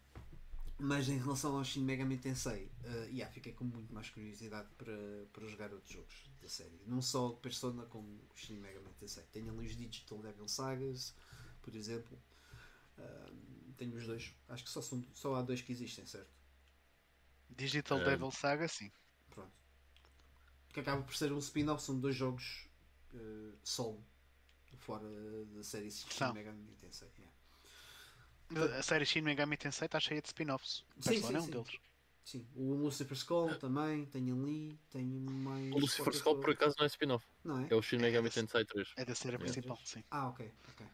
mas 0.82 1.08
em 1.10 1.18
relação 1.20 1.56
ao 1.56 1.64
Shin 1.64 1.84
Megami 1.84 2.18
Tensei, 2.18 2.72
uh, 2.84 3.06
yeah, 3.12 3.32
fiquei 3.32 3.53
com 3.53 3.64
muito 3.64 3.94
mais 3.94 4.10
curiosidade 4.10 4.68
para, 4.80 4.98
para 5.32 5.48
jogar 5.48 5.72
outros 5.72 5.94
jogos 5.94 6.28
da 6.41 6.49
série. 6.49 6.82
Não 6.88 7.03
só 7.03 7.28
o 7.28 7.38
Persona 7.38 7.86
como 7.86 8.08
o 8.08 8.36
Shin 8.36 8.58
Megami 8.58 8.91
Tensei. 8.99 9.24
Tenho 9.32 9.53
ali 9.53 9.68
os 9.68 9.76
Digital 9.76 10.18
Devil 10.18 10.48
Sagas, 10.48 11.14
por 11.62 11.76
exemplo. 11.76 12.18
Uh, 12.98 13.74
tenho 13.78 13.95
os 13.95 14.08
dois. 14.08 14.34
Acho 14.49 14.64
que 14.64 14.72
só, 14.72 14.82
são, 14.82 15.06
só 15.14 15.36
há 15.36 15.44
dois 15.44 15.62
que 15.62 15.72
existem, 15.72 16.03
certo? 16.08 16.34
Digital 17.52 17.99
é. 17.99 18.06
Devil 18.06 18.32
Saga, 18.32 18.68
sim. 18.68 18.91
Pronto. 19.30 19.53
Que 20.74 20.80
acaba 20.80 21.03
por 21.03 21.16
ser 21.16 21.32
um 21.32 21.38
spin-off, 21.38 21.84
são 21.84 21.99
dois 21.99 22.16
jogos 22.16 22.68
uh, 23.14 23.53
solo, 23.64 24.03
fora 24.78 25.08
da 25.53 25.64
série 25.64 25.91
Shin 25.91 26.34
Megami 26.34 26.74
Tensei. 26.80 27.08
Yeah. 27.20 27.31
A 28.78 28.84
série 28.84 29.06
Shin 29.06 29.22
Megami 29.22 29.57
Tensei 29.57 29.86
está 29.86 29.99
cheia 29.99 30.22
de 30.22 30.28
spin-offs. 30.28 30.84
Sim, 30.99 31.22
sim, 31.22 31.36
é 31.36 31.40
um 31.40 31.45
sim. 31.45 31.52
deles. 31.52 31.80
Sim, 32.23 32.48
o 32.56 32.73
Lucifer 32.76 33.18
Skull 33.18 33.56
também, 33.56 34.06
tem 34.06 34.32
ali, 34.32 34.80
tem 34.90 35.06
mais. 35.06 35.73
O 35.73 35.80
Lucifer 35.80 36.14
Skull 36.14 36.40
por 36.40 36.52
acaso 36.52 36.76
não 36.78 36.86
é 36.86 36.88
spin-off. 36.88 37.26
Não 37.44 37.60
é? 37.60 37.68
É 37.69 37.76
o 37.76 37.82
Shin 37.82 37.98
Megami 37.98 38.28
é 38.28 38.32
Tensei 38.32 38.65
3. 38.65 38.90
É 38.95 39.06
da 39.06 39.15
série 39.15 39.36
é. 39.36 39.40
principal, 39.40 39.80
sim. 39.84 40.03
Ah, 40.11 40.28
ok, 40.28 40.52
ok. 40.69 40.88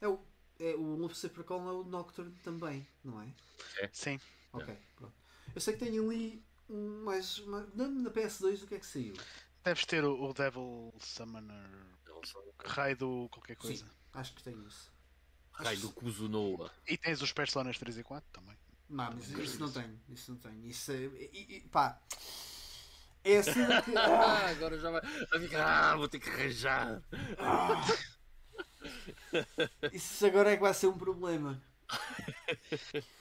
É 0.00 0.08
o, 0.08 0.20
é, 0.58 0.74
o 0.74 0.96
Lucifer 0.96 1.40
Skull 1.40 1.68
é 1.68 1.72
o 1.72 1.84
Nocturne 1.84 2.34
também, 2.42 2.86
não 3.04 3.20
é? 3.20 3.32
É. 3.80 3.90
Sim. 3.92 4.20
Ok, 4.52 4.76
pronto. 4.96 5.14
Eu 5.54 5.60
sei 5.60 5.74
que 5.74 5.84
tem 5.84 5.98
ali 5.98 6.42
um 6.68 7.02
mais. 7.04 7.38
Uma, 7.38 7.68
na, 7.74 7.88
na 7.88 8.10
PS2 8.10 8.62
o 8.62 8.66
que 8.66 8.74
é 8.76 8.78
que 8.78 8.86
saiu? 8.86 9.14
Deves 9.64 9.84
ter 9.84 10.04
o, 10.04 10.30
o 10.30 10.32
Devil 10.32 10.94
Summoner. 10.98 11.68
Raio 12.64 12.96
do 12.96 13.28
qualquer 13.30 13.56
coisa. 13.56 13.84
Sim, 13.84 13.90
acho 14.14 14.34
que 14.34 14.42
tem 14.42 14.58
isso. 14.66 14.90
Raio 15.58 15.80
do 15.80 15.92
Kuzunoa. 15.92 16.70
E 16.86 16.96
tens 16.96 17.20
os 17.20 17.32
Personas 17.32 17.78
3 17.78 17.98
e 17.98 18.02
4 18.02 18.28
também. 18.32 18.56
Não, 18.88 19.12
mas 19.12 19.28
isso 19.30 19.60
não 19.60 19.70
tenho. 19.70 20.00
Isso 20.08 20.30
não 20.32 20.38
tenho. 20.38 20.66
Isso 20.66 20.92
é. 20.92 20.96
E, 20.96 21.56
e, 21.56 21.60
pá. 21.68 22.00
É 23.24 23.38
assim 23.38 23.66
que. 23.84 23.96
Ah, 23.96 24.48
agora 24.48 24.78
já 24.78 24.90
vai, 24.90 25.00
vai 25.00 25.40
ficar. 25.40 25.66
Ah, 25.66 25.96
vou 25.96 26.08
ter 26.08 26.20
que 26.20 26.30
arranjar. 26.30 27.02
Ah. 27.38 27.84
Isso 29.92 30.26
agora 30.26 30.52
é 30.52 30.56
que 30.56 30.62
vai 30.62 30.72
ser 30.72 30.86
um 30.86 30.96
problema. 30.96 31.62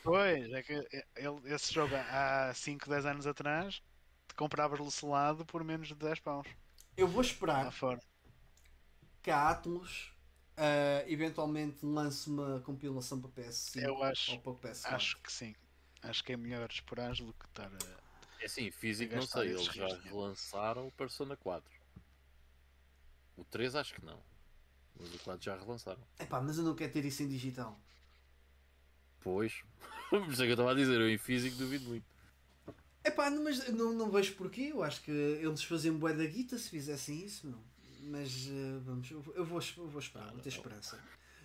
Pois, 0.03 0.51
é 0.51 0.63
que 0.63 0.73
ele, 1.15 1.53
esse 1.53 1.73
jogo 1.73 1.95
há 1.95 2.53
5, 2.53 2.89
10 2.89 3.05
anos 3.05 3.27
atrás 3.27 3.81
compravas-lhe 4.35 4.91
selado 4.91 5.45
por 5.45 5.63
menos 5.63 5.87
de 5.87 5.95
10 5.95 6.19
paus. 6.19 6.47
Eu 6.95 7.07
vou 7.07 7.21
esperar 7.21 7.73
que 9.21 9.31
a 9.31 9.49
Atlas 9.49 10.11
ah, 10.57 11.03
eventualmente 11.07 11.85
lance 11.85 12.29
uma 12.29 12.59
compilação 12.61 13.21
para 13.21 13.29
PS5 13.29 13.81
Eu 13.81 14.03
acho, 14.03 14.31
ou 14.33 14.39
para 14.55 14.69
PS4. 14.71 14.93
acho 14.93 15.17
que 15.21 15.31
sim. 15.31 15.55
Acho 16.01 16.23
que 16.23 16.33
é 16.33 16.37
melhor 16.37 16.69
esperar 16.69 17.13
do 17.15 17.33
que 17.33 17.45
estar 17.45 17.67
a. 17.71 18.07
É 18.41 18.45
assim, 18.45 18.69
físico 18.71 19.15
não 19.15 19.21
sei, 19.23 19.49
eles 19.49 19.65
já 19.65 19.87
relançaram 20.01 20.87
o 20.87 20.91
Persona 20.91 21.35
4. 21.35 21.71
O 23.35 23.43
3 23.45 23.75
acho 23.75 23.93
que 23.95 24.05
não. 24.05 24.19
Mas 24.99 25.13
o 25.13 25.19
4 25.19 25.43
já 25.45 25.55
relançaram. 25.57 26.01
Epá, 26.19 26.41
mas 26.41 26.57
eu 26.57 26.63
não 26.63 26.75
quero 26.75 26.91
ter 26.91 27.05
isso 27.05 27.23
em 27.23 27.27
digital. 27.27 27.79
Pois. 29.21 29.63
Por 30.09 30.21
isso 30.31 30.41
é 30.41 30.45
que 30.45 30.51
eu 30.51 30.53
estava 30.53 30.71
a 30.71 30.75
dizer, 30.75 30.99
eu 30.99 31.09
em 31.09 31.17
físico 31.17 31.57
duvido 31.57 31.85
muito. 31.89 32.05
Epá, 33.03 33.29
não- 33.29 33.43
mas 33.43 33.67
não, 33.69 33.93
não 33.93 34.09
vejo 34.11 34.35
porquê. 34.35 34.69
Eu 34.71 34.83
acho 34.83 35.01
que 35.01 35.11
eles 35.11 35.63
faziam 35.63 35.97
bué 35.97 36.13
da 36.13 36.25
guita 36.25 36.57
se 36.57 36.69
fizessem 36.69 37.23
isso, 37.23 37.47
meu. 37.47 37.59
Mas 38.09 38.47
eh, 38.47 38.79
vamos, 38.83 39.11
eu, 39.11 39.21
vou, 39.21 39.33
eu 39.35 39.45
vou 39.45 39.59
esperar, 39.99 40.31
vou 40.31 40.39
ter 40.41 40.49
esperança. 40.49 40.97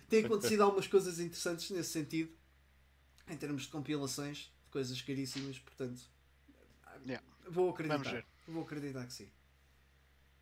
Tem 0.09 0.23
acontecido 0.23 0.61
algumas 0.63 0.87
coisas 0.87 1.19
interessantes 1.19 1.69
nesse 1.71 1.89
sentido, 1.89 2.31
em 3.27 3.37
termos 3.37 3.63
de 3.63 3.67
compilações 3.69 4.51
de 4.65 4.71
coisas 4.71 5.01
caríssimas, 5.01 5.59
portanto, 5.59 6.01
Yeah. 7.05 7.25
vou 7.49 7.69
acreditar. 7.71 7.97
Vamos 7.97 8.11
ver. 8.11 8.25
Vou 8.47 8.63
acreditar 8.63 9.05
que 9.05 9.11
sim. 9.13 9.29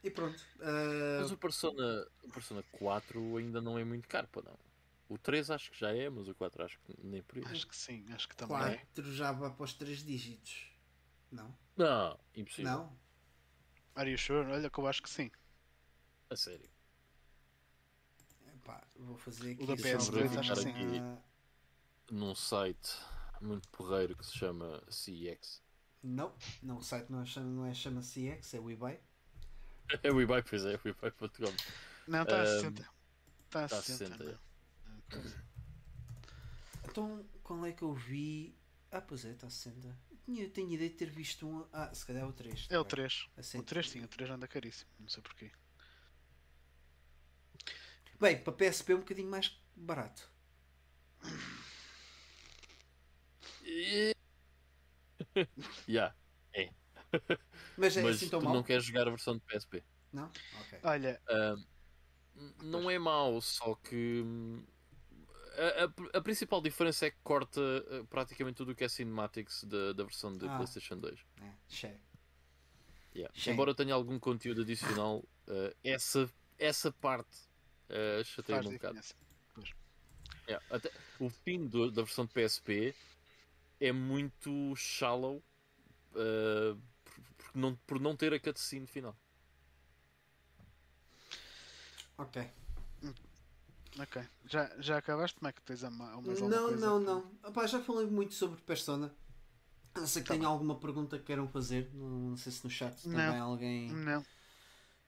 E 0.04 0.12
pronto. 0.12 0.40
eh, 0.60 1.18
Mas 1.22 1.32
o 1.32 1.38
Persona, 1.38 2.08
o 2.24 2.30
Persona 2.30 2.64
4 2.72 3.38
ainda 3.38 3.60
não 3.62 3.80
é 3.80 3.84
muito 3.84 4.08
caro, 4.08 4.28
pá, 4.28 4.42
não. 4.44 4.58
O 5.10 5.18
3 5.18 5.50
acho 5.50 5.72
que 5.72 5.80
já 5.80 5.92
é, 5.96 6.08
mas 6.10 6.28
o 6.28 6.36
4 6.36 6.64
acho 6.64 6.80
que 6.82 6.94
nem 7.04 7.22
por 7.24 7.38
isso. 7.40 7.50
Acho 7.50 7.68
que 7.68 7.76
sim, 7.76 8.06
acho 8.14 8.30
que 8.30 8.36
também. 8.36 8.58
é. 8.58 8.78
4 8.78 9.12
já 9.14 9.32
vai 9.32 9.50
para 9.52 9.64
os 9.64 9.74
3 9.74 10.04
dígitos. 10.04 10.68
Não? 11.32 11.56
Não, 11.76 12.20
impossível. 12.36 12.72
Não? 12.72 12.98
Are 13.96 14.10
you 14.10 14.18
sure? 14.18 14.48
Olha 14.52 14.70
que 14.70 14.78
eu 14.80 14.88
acho 14.88 15.02
que 15.02 15.10
sim. 15.10 15.32
A 16.32 16.36
sério. 16.38 16.70
Epá, 18.56 18.82
vou 18.96 19.18
fazer 19.18 19.52
aqui 19.52 19.64
O 19.64 19.68
da 19.68 19.76
só 19.76 19.84
PS2 19.84 20.32
uma- 20.32 20.40
acho 20.40 20.54
que 20.56 20.62
sim. 20.64 21.18
Num 22.10 22.34
site 22.34 22.90
muito 23.42 23.68
porreiro 23.70 24.16
que 24.16 24.26
se 24.26 24.38
chama 24.38 24.82
CX. 24.90 25.62
Não, 26.02 26.34
não, 26.64 26.78
o 26.78 26.82
site 26.84 27.12
não 27.12 27.22
é, 27.22 27.26
chama, 27.26 27.48
não 27.48 27.66
é 27.66 27.74
chama 27.74 28.02
CX, 28.02 28.54
é 28.54 28.60
o 28.62 28.70
eBay. 28.72 28.98
É 30.04 30.10
o 30.10 30.22
eBay, 30.22 30.42
pois 30.42 30.64
é, 30.66 30.76
o 30.76 30.88
eBay.com. 30.88 31.54
Não, 32.08 32.24
está 32.24 32.38
a 32.38 32.44
Ahm, 32.44 32.46
60. 32.48 32.90
Está 33.46 33.66
a 33.66 33.68
tá 33.68 33.78
a 33.78 33.82
60. 33.82 34.18
60, 34.18 34.24
não. 34.24 34.32
é. 34.32 34.38
Ok. 35.18 35.32
Então, 36.86 37.26
qual 37.44 37.66
é 37.66 37.74
que 37.74 37.82
eu 37.84 37.94
vi? 37.94 38.56
Ah, 38.90 39.02
pois 39.02 39.26
é, 39.26 39.32
está 39.32 39.48
a 39.48 39.50
60. 39.50 39.94
Eu 40.30 40.50
tenho 40.50 40.72
ideia 40.72 40.90
de 40.90 40.96
ter 40.96 41.10
visto 41.10 41.46
um. 41.46 41.66
Ah, 41.74 41.94
se 41.94 42.06
calhar 42.06 42.24
é 42.24 42.26
o 42.26 42.32
3. 42.32 42.68
É 42.70 42.80
o 42.80 42.86
3. 42.86 43.28
A 43.36 43.42
O 43.42 43.44
100. 43.44 43.64
3 43.64 43.90
sim, 43.90 44.02
o 44.02 44.08
3 44.08 44.30
anda 44.32 44.48
caríssimo. 44.48 44.90
Não 44.98 45.10
sei 45.10 45.22
porquê. 45.22 45.52
Bem, 48.22 48.42
para 48.42 48.54
PSP 48.54 48.94
é 48.94 48.96
um 48.96 49.00
bocadinho 49.00 49.30
mais 49.30 49.60
barato. 49.76 50.30
Yeah, 55.88 56.14
Mas 57.78 57.96
é 57.98 58.02
mas 58.04 58.16
assim 58.18 58.30
tu 58.30 58.42
mal? 58.42 58.54
não 58.54 58.64
queres 58.64 58.86
jogar 58.86 59.08
a 59.08 59.12
versão 59.12 59.36
de 59.36 59.42
PSP. 59.42 59.84
Não? 60.12 60.26
Ok. 60.62 60.80
Olha, 60.84 61.22
Não 62.64 62.90
é 62.90 62.98
mau, 63.00 63.40
só 63.42 63.76
que 63.76 64.22
hum, 64.26 64.64
a, 65.58 65.86
a- 65.86 66.18
a 66.18 66.22
principal 66.22 66.62
diferença 66.62 67.06
é 67.06 67.12
que 67.12 67.18
corta 67.24 67.62
uh, 67.62 68.06
praticamente 68.08 68.58
tudo 68.58 68.72
o 68.72 68.76
que 68.76 68.84
é 68.84 68.90
cinematics 68.90 69.64
da, 69.66 69.94
da 69.94 70.04
versão 70.04 70.36
de 70.38 70.48
Ah. 70.48 70.56
PlayStation 70.56 70.98
2. 70.98 71.20
É, 71.42 71.52
cheio. 71.70 72.00
Yeah. 73.16 73.34
Embora 73.48 73.76
tenha 73.76 73.94
algum 73.94 74.18
conteúdo 74.20 74.62
adicional, 74.62 75.20
uh, 75.48 75.76
essa, 75.84 76.30
essa 76.58 76.92
parte 76.92 77.38
uh, 77.92 78.24
chateia-me 78.26 78.64
faz 78.64 78.66
um 78.66 78.78
bocado. 78.78 79.00
Yeah, 80.48 80.66
até- 80.72 80.92
o 81.20 81.30
fim 81.30 81.66
do- 81.68 81.92
da 81.92 82.02
versão 82.02 82.26
de 82.26 82.32
PSP 82.34 82.96
é 83.80 83.92
muito 83.92 84.76
shallow 84.76 85.38
uh, 86.14 86.76
por, 87.04 87.14
por 87.38 87.56
não, 87.56 87.76
por 87.88 88.00
não 88.00 88.16
ter 88.16 88.34
a 88.34 88.40
cutscene 88.40 88.88
final. 88.88 89.16
Ok. 92.18 92.50
Ok. 94.00 94.22
Já, 94.46 94.72
já 94.80 94.98
acabaste? 94.98 95.38
Como 95.38 95.50
é 95.50 95.52
que 95.52 95.62
tens 95.62 95.84
a 95.84 95.90
mais 95.90 96.14
alguma 96.14 96.34
Não, 96.34 96.40
coisa 96.70 96.78
não, 96.80 97.00
que- 97.00 97.06
não. 97.06 97.32
Opá, 97.50 97.68
já 97.68 97.82
falei 97.82 98.08
muito 98.08 98.34
sobre 98.34 98.60
Persona. 98.62 99.14
Não 99.96 100.08
sei 100.08 100.24
que 100.24 100.38
Tá 100.38 100.48
alguma 100.48 100.80
pergunta 100.80 101.18
que 101.20 101.26
queiram 101.26 101.48
fazer. 101.50 101.90
Não, 101.94 102.08
não 102.30 102.38
sei 102.38 102.52
se 102.52 102.64
no 102.64 102.70
chat 102.70 103.06
Não. 103.08 103.18
também 103.18 103.40
alguém. 103.40 103.92
Não. 103.92 104.26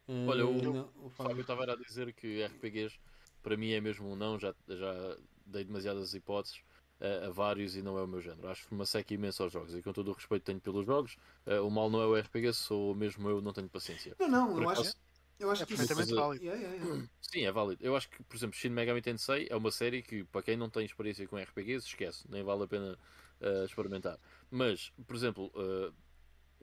Eh, 0.08 0.26
Olha, 0.28 0.46
o- 0.46 0.62
não, 0.74 0.90
o 1.04 1.10
Fábio. 1.10 1.42
Estava 1.42 1.64
a 1.72 1.76
dizer 1.76 2.14
que 2.14 2.42
RPGs 2.44 2.98
para 3.42 3.58
mim 3.58 3.72
é 3.72 3.82
mesmo 3.82 4.10
um 4.12 4.16
não, 4.16 4.40
já, 4.40 4.54
já 4.68 5.18
dei 5.46 5.64
demasiadas 5.66 6.14
hipóteses 6.14 6.58
uh, 7.02 7.28
a 7.28 7.30
vários 7.30 7.76
e 7.76 7.82
não 7.82 7.98
é 7.98 8.02
o 8.04 8.08
meu 8.08 8.22
género. 8.22 8.48
Acho 8.48 8.66
que 8.68 8.74
me 8.74 8.86
seca 8.86 9.14
imenso 9.14 9.44
aos 9.44 9.52
jogos 9.52 9.76
e 9.76 9.82
com 9.82 9.92
todo 9.92 10.10
o 10.12 10.14
respeito 10.14 10.42
que 10.44 10.46
tenho 10.48 10.62
pelos 10.62 10.86
jogos, 10.86 11.18
uh, 11.46 11.66
o 11.66 11.70
mal 11.70 11.90
não 11.90 12.02
é 12.02 12.06
o 12.06 12.16
RPG, 12.16 12.54
sou 12.54 12.96
mesmo 12.96 13.30
eu, 13.30 13.42
não 13.42 13.52
tenho 13.54 13.68
paciência. 13.70 14.16
Não, 14.20 14.28
não, 14.30 14.54
Por 14.54 14.64
eu 14.64 14.70
acaso- 14.70 14.90
acho, 14.90 14.98
eu 15.40 15.52
acho 15.52 15.64
É 15.64 15.66
que 15.66 15.74
isso. 15.74 15.86
perfeitamente 15.88 16.14
Mas, 16.16 16.24
válido. 16.26 16.46
Yeah, 16.46 16.62
yeah, 16.62 16.86
yeah. 16.86 17.08
Sim, 17.22 17.46
é 17.46 17.52
válido. 17.52 17.84
Eu 17.84 17.96
acho 17.96 18.10
que, 18.10 18.24
por 18.24 18.36
exemplo, 18.38 18.56
Shin 18.56 18.70
Megami 18.70 19.02
Tensei 19.02 19.48
é 19.50 19.56
uma 19.56 19.72
série 19.72 20.02
que, 20.02 20.24
para 20.26 20.44
quem 20.44 20.56
não 20.56 20.70
tem 20.70 20.86
experiência 20.86 21.28
com 21.28 21.38
RPGs, 21.38 21.86
esquece, 21.88 22.26
nem 22.30 22.44
vale 22.44 22.64
a 22.64 22.68
pena 22.68 22.98
uh, 23.42 23.66
experimentar. 23.66 24.18
Mas, 24.50 24.92
por 25.06 25.16
exemplo, 25.16 25.52
uh, 25.56 25.94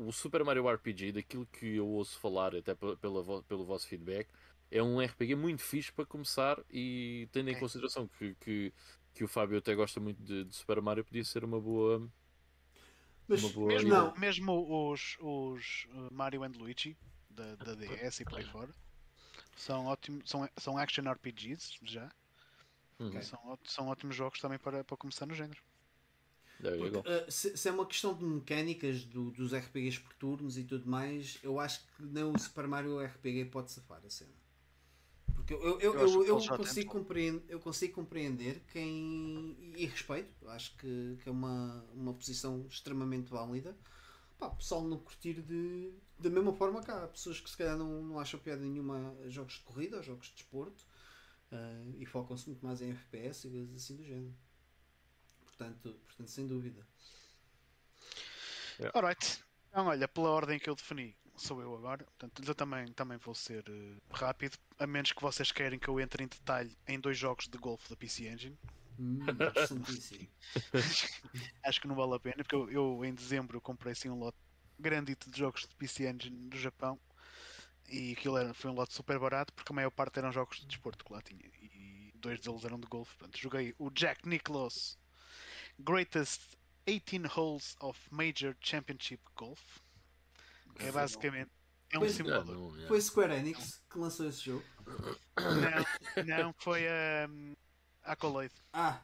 o 0.06 0.12
Super 0.12 0.44
Mario 0.44 0.68
RPG, 0.68 1.12
daquilo 1.12 1.46
que 1.46 1.76
eu 1.76 1.86
ouço 1.88 2.18
falar, 2.18 2.54
até 2.54 2.74
pe- 2.74 2.96
pela, 2.96 3.42
pelo 3.44 3.64
vosso 3.64 3.86
feedback, 3.86 4.28
é 4.70 4.82
um 4.82 5.00
RPG 5.00 5.34
muito 5.34 5.62
fixe 5.62 5.92
para 5.92 6.06
começar 6.06 6.58
e 6.70 7.28
tendo 7.32 7.50
em 7.50 7.54
É. 7.54 7.60
consideração 7.60 8.08
que, 8.08 8.34
que, 8.36 8.72
que 9.14 9.24
o 9.24 9.28
Fábio 9.28 9.58
até 9.58 9.74
gosta 9.74 10.00
muito 10.00 10.22
de, 10.22 10.44
de 10.44 10.54
Super 10.54 10.80
Mario, 10.80 11.04
podia 11.04 11.24
ser 11.24 11.44
uma 11.44 11.60
boa. 11.60 12.08
Mas 13.28 13.42
Uma 13.42 13.50
boa 13.50 13.72
Mesmo, 13.72 13.88
ideia. 13.88 14.00
não, 14.02 14.14
mesmo 14.16 14.90
os, 14.92 15.16
os 15.20 15.86
uh, 15.90 16.12
Mario 16.12 16.42
and 16.42 16.52
Luigi 16.58 16.96
da, 17.30 17.54
da 17.56 17.74
DS 17.74 18.22
e 18.22 18.24
por 18.24 18.38
aí 18.38 18.44
fora 18.44 18.74
são 19.56 19.86
ótimos, 19.86 20.28
são, 20.28 20.48
são 20.58 20.78
action 20.78 21.04
RPGs 21.08 21.78
já. 21.82 22.10
Uhum. 22.98 23.22
São, 23.22 23.58
são 23.64 23.88
ótimos 23.88 24.16
jogos 24.16 24.40
também 24.40 24.58
para, 24.58 24.84
para 24.84 24.96
começar 24.96 25.26
no 25.26 25.34
género. 25.34 25.60
Porque, 26.76 26.98
uh, 26.98 27.30
se, 27.30 27.56
se 27.56 27.68
é 27.68 27.72
uma 27.72 27.86
questão 27.86 28.14
de 28.14 28.24
mecânicas 28.24 29.04
do- 29.04 29.30
dos 29.30 29.52
RPGs 29.52 30.00
por 30.00 30.12
turnos 30.14 30.58
e 30.58 30.64
tudo 30.64 30.88
mais, 30.88 31.38
eu 31.42 31.58
acho 31.60 31.80
que 31.96 32.02
nem 32.02 32.24
o 32.24 32.36
Super 32.38 32.66
Mario 32.66 33.00
RPG 33.00 33.46
pode 33.46 33.70
safar 33.72 34.00
a 34.04 34.10
cena. 34.10 34.30
Porque 35.34 35.54
eu, 35.54 35.80
eu, 35.80 35.80
eu, 35.80 36.24
Eu 36.26 36.50
consigo, 36.56 36.92
compreender, 36.92 37.42
eu 37.48 37.60
consigo 37.60 37.94
compreender 37.94 38.62
quem. 38.72 39.56
e 39.76 39.86
respeito, 39.86 40.30
acho 40.48 40.76
que, 40.76 41.16
que 41.22 41.28
é 41.28 41.32
uma, 41.32 41.84
uma 41.94 42.12
posição 42.14 42.66
extremamente 42.68 43.30
válida. 43.30 43.76
Pá, 44.38 44.48
o 44.48 44.56
pessoal 44.56 44.82
não 44.84 44.98
curtir 44.98 45.42
de. 45.42 45.92
Da 46.18 46.30
mesma 46.30 46.52
forma 46.54 46.82
que 46.82 46.90
há 46.90 47.06
pessoas 47.08 47.40
que 47.40 47.50
se 47.50 47.56
calhar 47.56 47.76
não, 47.78 48.02
não 48.02 48.20
acham 48.20 48.40
piada 48.40 48.62
nenhuma 48.62 49.14
a 49.24 49.30
jogos 49.30 49.54
de 49.54 49.60
corrida, 49.60 49.98
a 50.00 50.02
jogos 50.02 50.28
de 50.28 50.34
desporto 50.34 50.84
uh, 51.52 51.94
e 51.98 52.06
focam-se 52.06 52.48
muito 52.48 52.64
mais 52.64 52.82
em 52.82 52.90
FPS 52.92 53.46
e 53.48 53.50
coisas 53.50 53.74
assim 53.76 53.96
do 53.96 54.04
género. 54.04 54.34
Portanto, 55.60 55.94
portanto 56.06 56.30
sem 56.30 56.46
dúvida. 56.46 56.86
Alright. 58.94 59.44
Então, 59.68 59.88
olha, 59.88 60.08
pela 60.08 60.30
ordem 60.30 60.58
que 60.58 60.70
eu 60.70 60.74
defini, 60.74 61.14
sou 61.36 61.60
eu 61.60 61.76
agora. 61.76 62.02
Portanto, 62.02 62.42
eu 62.42 62.54
também, 62.54 62.90
também 62.94 63.18
vou 63.18 63.34
ser 63.34 63.62
eh, 63.68 63.96
rápido, 64.10 64.56
a 64.78 64.86
menos 64.86 65.12
que 65.12 65.20
vocês 65.20 65.52
querem 65.52 65.78
que 65.78 65.88
eu 65.88 66.00
entre 66.00 66.24
em 66.24 66.28
detalhe 66.28 66.74
em 66.88 66.98
dois 66.98 67.18
jogos 67.18 67.46
de 67.46 67.58
golfe 67.58 67.90
da 67.90 67.96
PC 67.96 68.28
Engine. 68.28 68.58
Hum. 68.98 69.18
Acho 71.62 71.80
que 71.80 71.86
não 71.86 71.94
vale 71.94 72.14
a 72.14 72.20
pena, 72.20 72.36
porque 72.36 72.54
eu, 72.54 72.70
eu, 72.70 73.04
em 73.04 73.14
dezembro 73.14 73.60
comprei 73.60 73.92
assim 73.92 74.08
um 74.08 74.18
lote 74.18 74.38
grandito 74.78 75.30
de 75.30 75.38
jogos 75.38 75.66
de 75.68 75.76
PC 75.76 76.08
Engine 76.08 76.48
do 76.48 76.56
Japão 76.56 76.98
e 77.86 78.12
aquilo 78.12 78.38
era, 78.38 78.54
foi 78.54 78.70
um 78.70 78.74
lote 78.74 78.94
super 78.94 79.18
barato 79.18 79.52
porque 79.52 79.72
a 79.72 79.76
maior 79.76 79.90
parte 79.90 80.18
eram 80.18 80.32
jogos 80.32 80.60
de 80.60 80.66
desporto 80.66 81.04
que 81.04 81.12
lá 81.12 81.20
tinha 81.20 81.44
e 81.60 82.12
dois 82.14 82.40
deles 82.40 82.64
eram 82.64 82.80
de 82.80 82.86
golfe. 82.86 83.14
Portanto, 83.16 83.38
joguei 83.38 83.74
o 83.78 83.90
Jack 83.90 84.26
Nicklaus 84.26 84.98
Greatest 85.84 86.40
18 86.86 87.26
Holes 87.26 87.76
of 87.80 87.98
Major 88.10 88.56
Championship 88.60 89.22
Golf. 89.36 89.60
que 90.76 90.86
É 90.86 90.92
basicamente 90.92 91.50
é 91.92 91.98
um 91.98 92.08
simulador. 92.08 92.54
não, 92.54 92.68
yeah. 92.70 92.88
Foi 92.88 93.00
Square 93.00 93.34
Enix 93.34 93.82
que 93.90 93.98
lançou 93.98 94.28
esse 94.28 94.40
jogo. 94.42 94.64
Não, 95.36 96.24
não, 96.24 96.54
foi 96.58 96.86
a 96.86 97.28
Accolade. 98.04 98.54
Ah, 98.72 99.02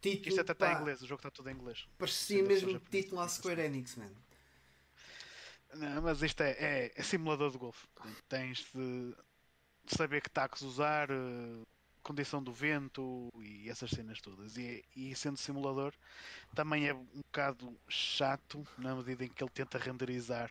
título. 0.00 0.28
Isto 0.28 0.40
até 0.40 0.52
está 0.52 0.72
em 0.72 0.76
inglês, 0.76 1.02
o 1.02 1.06
jogo 1.06 1.20
está 1.20 1.30
tudo 1.30 1.48
em 1.50 1.54
inglês. 1.54 1.86
Parecia 1.98 2.42
mesmo 2.42 2.78
título 2.78 3.20
à 3.20 3.28
Square 3.28 3.60
Enix, 3.62 3.96
man. 3.96 4.12
Não, 5.74 6.02
mas 6.02 6.22
isto 6.22 6.42
é, 6.42 6.50
é, 6.52 6.92
é 6.94 7.02
simulador 7.02 7.50
de 7.50 7.58
golfe. 7.58 7.86
Tens 8.28 8.66
de 8.74 9.14
saber 9.86 10.20
que 10.20 10.30
tacos 10.30 10.62
usar, 10.62 11.10
eh, 11.10 11.66
condição 12.06 12.40
do 12.40 12.52
vento 12.52 13.28
e 13.40 13.68
essas 13.68 13.90
cenas 13.90 14.20
todas. 14.20 14.56
E, 14.56 14.84
e 14.94 15.14
sendo 15.16 15.36
simulador, 15.36 15.92
também 16.54 16.86
é 16.86 16.94
um 16.94 17.04
bocado 17.04 17.76
chato 17.88 18.64
na 18.78 18.94
medida 18.94 19.24
em 19.24 19.28
que 19.28 19.42
ele 19.42 19.50
tenta 19.50 19.76
renderizar 19.76 20.48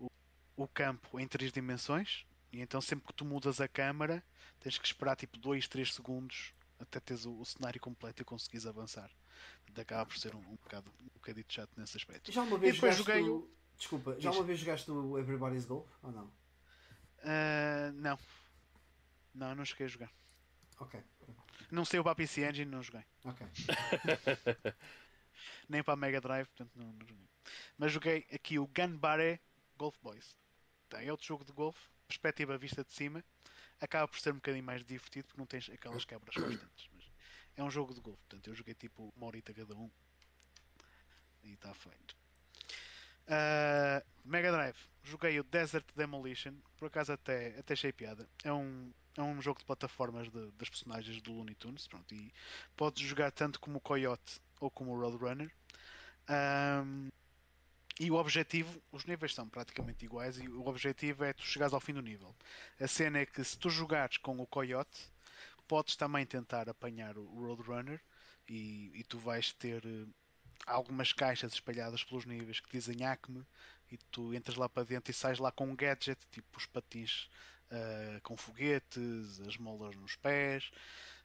o, 0.00 0.08
o 0.56 0.66
campo 0.66 1.20
em 1.20 1.28
três 1.28 1.52
dimensões. 1.52 2.26
E 2.52 2.60
então 2.60 2.80
sempre 2.80 3.06
que 3.06 3.14
tu 3.14 3.24
mudas 3.24 3.60
a 3.60 3.68
câmara, 3.68 4.22
tens 4.58 4.76
que 4.76 4.84
esperar 4.84 5.14
tipo 5.14 5.38
2, 5.38 5.68
3 5.68 5.94
segundos 5.94 6.52
até 6.80 6.98
teres 6.98 7.24
o, 7.26 7.38
o 7.38 7.44
cenário 7.44 7.80
completo 7.80 8.20
e 8.20 8.24
conseguires 8.24 8.66
avançar. 8.66 9.08
Acaba 9.76 10.04
por 10.04 10.18
ser 10.18 10.34
um, 10.34 10.40
um, 10.40 10.56
bocado, 10.56 10.92
um 11.00 11.08
bocadito 11.14 11.52
chato 11.52 11.70
nesse 11.76 11.96
aspecto. 11.96 12.32
Já 12.32 12.42
uma 12.42 12.56
E 12.56 12.60
vez 12.60 12.74
depois 12.74 12.96
jogaste 12.96 13.22
joguei 13.22 13.32
o... 13.32 13.48
Desculpa, 13.78 14.16
já 14.18 14.30
uma 14.32 14.42
vez 14.42 14.58
jogaste 14.58 14.90
o 14.90 15.18
Everybody's 15.18 15.64
Golf? 15.64 15.88
Ou 16.02 16.10
não? 16.10 16.30
Ah, 17.22 17.92
não. 17.94 18.18
Não, 19.34 19.54
não 19.54 19.64
cheguei 19.64 19.86
a 19.86 19.88
jogar. 19.88 20.21
Ok, 20.78 21.00
Não 21.70 21.84
sei 21.84 22.00
o 22.00 22.04
para 22.04 22.14
PC 22.14 22.48
Engine, 22.48 22.70
não 22.70 22.82
joguei. 22.82 23.04
ok. 23.24 23.46
Nem 25.68 25.82
para 25.82 25.94
a 25.94 25.96
Mega 25.96 26.20
Drive, 26.20 26.46
portanto 26.48 26.72
não, 26.76 26.92
não 26.92 27.06
joguei. 27.06 27.28
Mas 27.78 27.92
joguei 27.92 28.26
aqui 28.32 28.58
o 28.58 28.66
Gunbare 28.66 29.40
Golf 29.76 29.96
Boys. 30.02 30.36
Tem 30.88 31.10
outro 31.10 31.26
jogo 31.26 31.44
de 31.44 31.52
golfe, 31.52 31.80
perspectiva 32.06 32.58
vista 32.58 32.84
de 32.84 32.92
cima. 32.92 33.24
Acaba 33.80 34.06
por 34.06 34.20
ser 34.20 34.30
um 34.32 34.36
bocadinho 34.36 34.64
mais 34.64 34.84
divertido 34.84 35.26
porque 35.26 35.40
não 35.40 35.46
tens 35.46 35.68
aquelas 35.70 36.04
quebras 36.04 36.34
constantes. 36.34 36.88
Mas 36.94 37.10
é 37.56 37.62
um 37.62 37.70
jogo 37.70 37.94
de 37.94 38.00
golfe, 38.00 38.20
portanto 38.28 38.48
eu 38.48 38.54
joguei 38.54 38.74
tipo 38.74 39.12
uma 39.16 39.26
horita 39.26 39.52
cada 39.52 39.74
um. 39.74 39.90
E 41.42 41.54
está 41.54 41.72
feito. 41.74 42.16
Ah, 43.26 44.02
Mega 44.24 44.52
Drive, 44.52 44.76
joguei 45.02 45.38
o 45.40 45.44
Desert 45.44 45.86
Demolition, 45.96 46.54
por 46.76 46.86
acaso 46.86 47.12
até, 47.12 47.58
até 47.58 47.72
achei 47.72 47.92
piada. 47.92 48.28
É 48.44 48.52
um, 48.52 48.92
é 49.16 49.22
um 49.22 49.40
jogo 49.42 49.58
de 49.60 49.64
plataformas 49.66 50.30
de- 50.30 50.50
das 50.52 50.68
personagens 50.68 51.20
do 51.22 51.32
Looney 51.32 51.54
Tunes, 51.54 51.86
pronto, 51.86 52.14
e 52.14 52.32
podes 52.76 53.02
jogar 53.02 53.30
tanto 53.30 53.60
como 53.60 53.78
o 53.78 53.80
Coyote 53.80 54.40
ou 54.60 54.70
como 54.70 54.92
o 54.92 55.00
Roadrunner. 55.00 55.50
Ahm, 56.28 57.08
e 58.00 58.10
o 58.10 58.14
objetivo, 58.14 58.82
os 58.90 59.04
níveis 59.04 59.34
são 59.34 59.48
praticamente 59.48 60.04
iguais 60.04 60.38
e 60.38 60.48
o 60.48 60.66
objetivo 60.66 61.24
é 61.24 61.32
tu 61.32 61.44
chegares 61.44 61.74
ao 61.74 61.80
fim 61.80 61.92
do 61.92 62.02
nível. 62.02 62.34
A 62.80 62.88
cena 62.88 63.18
é 63.18 63.26
que 63.26 63.44
se 63.44 63.58
tu 63.58 63.68
jogares 63.68 64.16
com 64.16 64.38
o 64.40 64.46
Coyote, 64.46 65.10
podes 65.68 65.96
também 65.96 66.26
tentar 66.26 66.68
apanhar 66.68 67.16
o 67.18 67.24
Roadrunner 67.24 68.00
e, 68.48 68.90
e 68.94 69.04
tu 69.04 69.18
vais 69.18 69.52
ter 69.52 69.84
eh, 69.84 70.06
algumas 70.66 71.12
caixas 71.12 71.52
espalhadas 71.52 72.02
pelos 72.04 72.24
níveis 72.24 72.60
que 72.60 72.70
dizem 72.70 73.04
Acme 73.04 73.46
e 73.90 73.98
tu 74.10 74.34
entras 74.34 74.56
lá 74.56 74.68
para 74.68 74.84
dentro 74.84 75.10
e 75.10 75.14
sais 75.14 75.38
lá 75.38 75.52
com 75.52 75.66
um 75.68 75.76
gadget, 75.76 76.18
tipo 76.30 76.58
os 76.58 76.66
patins 76.66 77.28
ah, 77.72 78.20
com 78.22 78.36
foguetes, 78.36 79.40
as 79.48 79.56
molas 79.56 79.96
nos 79.96 80.14
pés, 80.16 80.70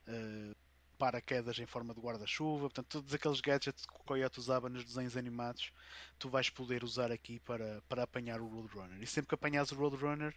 ah, 0.07 0.55
paraquedas 0.97 1.59
em 1.59 1.65
forma 1.65 1.93
de 1.93 2.01
guarda-chuva, 2.01 2.61
portanto, 2.61 2.87
todos 2.87 3.13
aqueles 3.13 3.39
gadgets 3.39 3.85
que 3.85 3.93
o 3.93 4.03
Coyote 4.03 4.39
usava 4.39 4.67
nos 4.67 4.83
desenhos 4.83 5.15
animados, 5.15 5.71
tu 6.17 6.29
vais 6.29 6.49
poder 6.49 6.83
usar 6.83 7.11
aqui 7.11 7.39
para, 7.39 7.81
para 7.87 8.03
apanhar 8.03 8.41
o 8.41 8.47
Roadrunner. 8.47 9.01
E 9.01 9.05
sempre 9.05 9.29
que 9.29 9.35
apanhas 9.35 9.71
o 9.71 9.75
Roadrunner, 9.75 10.35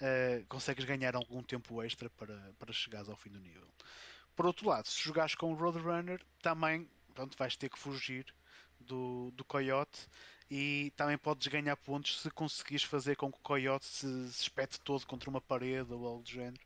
eh, 0.00 0.44
consegues 0.48 0.84
ganhar 0.86 1.14
algum 1.14 1.42
tempo 1.42 1.82
extra 1.82 2.08
para, 2.10 2.54
para 2.58 2.72
chegares 2.72 3.08
ao 3.08 3.16
fim 3.16 3.30
do 3.30 3.38
nível. 3.38 3.68
Por 4.34 4.46
outro 4.46 4.68
lado, 4.68 4.88
se 4.88 5.02
jogares 5.02 5.34
com 5.34 5.52
o 5.52 5.54
Roadrunner, 5.54 6.24
também 6.40 6.88
pronto, 7.14 7.36
vais 7.36 7.56
ter 7.56 7.68
que 7.68 7.78
fugir 7.78 8.24
do, 8.80 9.30
do 9.32 9.44
Coyote 9.44 10.08
e 10.50 10.92
também 10.96 11.16
podes 11.18 11.46
ganhar 11.48 11.76
pontos 11.76 12.20
se 12.20 12.30
conseguires 12.30 12.82
fazer 12.84 13.16
com 13.16 13.30
que 13.32 13.38
o 13.38 13.42
Coyote 13.42 13.86
se, 13.86 14.06
espete 14.26 14.80
todo 14.80 15.06
contra 15.06 15.30
uma 15.30 15.40
parede 15.40 15.92
ou 15.92 16.06
algo 16.06 16.22
do 16.22 16.30
género 16.30 16.60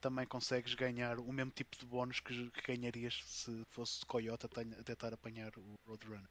também 0.00 0.26
consegues 0.26 0.74
ganhar 0.74 1.18
o 1.18 1.32
mesmo 1.32 1.50
tipo 1.52 1.76
de 1.78 1.86
bónus 1.86 2.20
que, 2.20 2.50
que 2.50 2.76
ganharias 2.76 3.20
se 3.24 3.64
fosse 3.70 4.04
a, 4.46 4.48
ten- 4.48 4.74
a 4.78 4.82
tentar 4.84 5.12
apanhar 5.14 5.52
o 5.58 5.74
Roadrunner. 5.86 6.28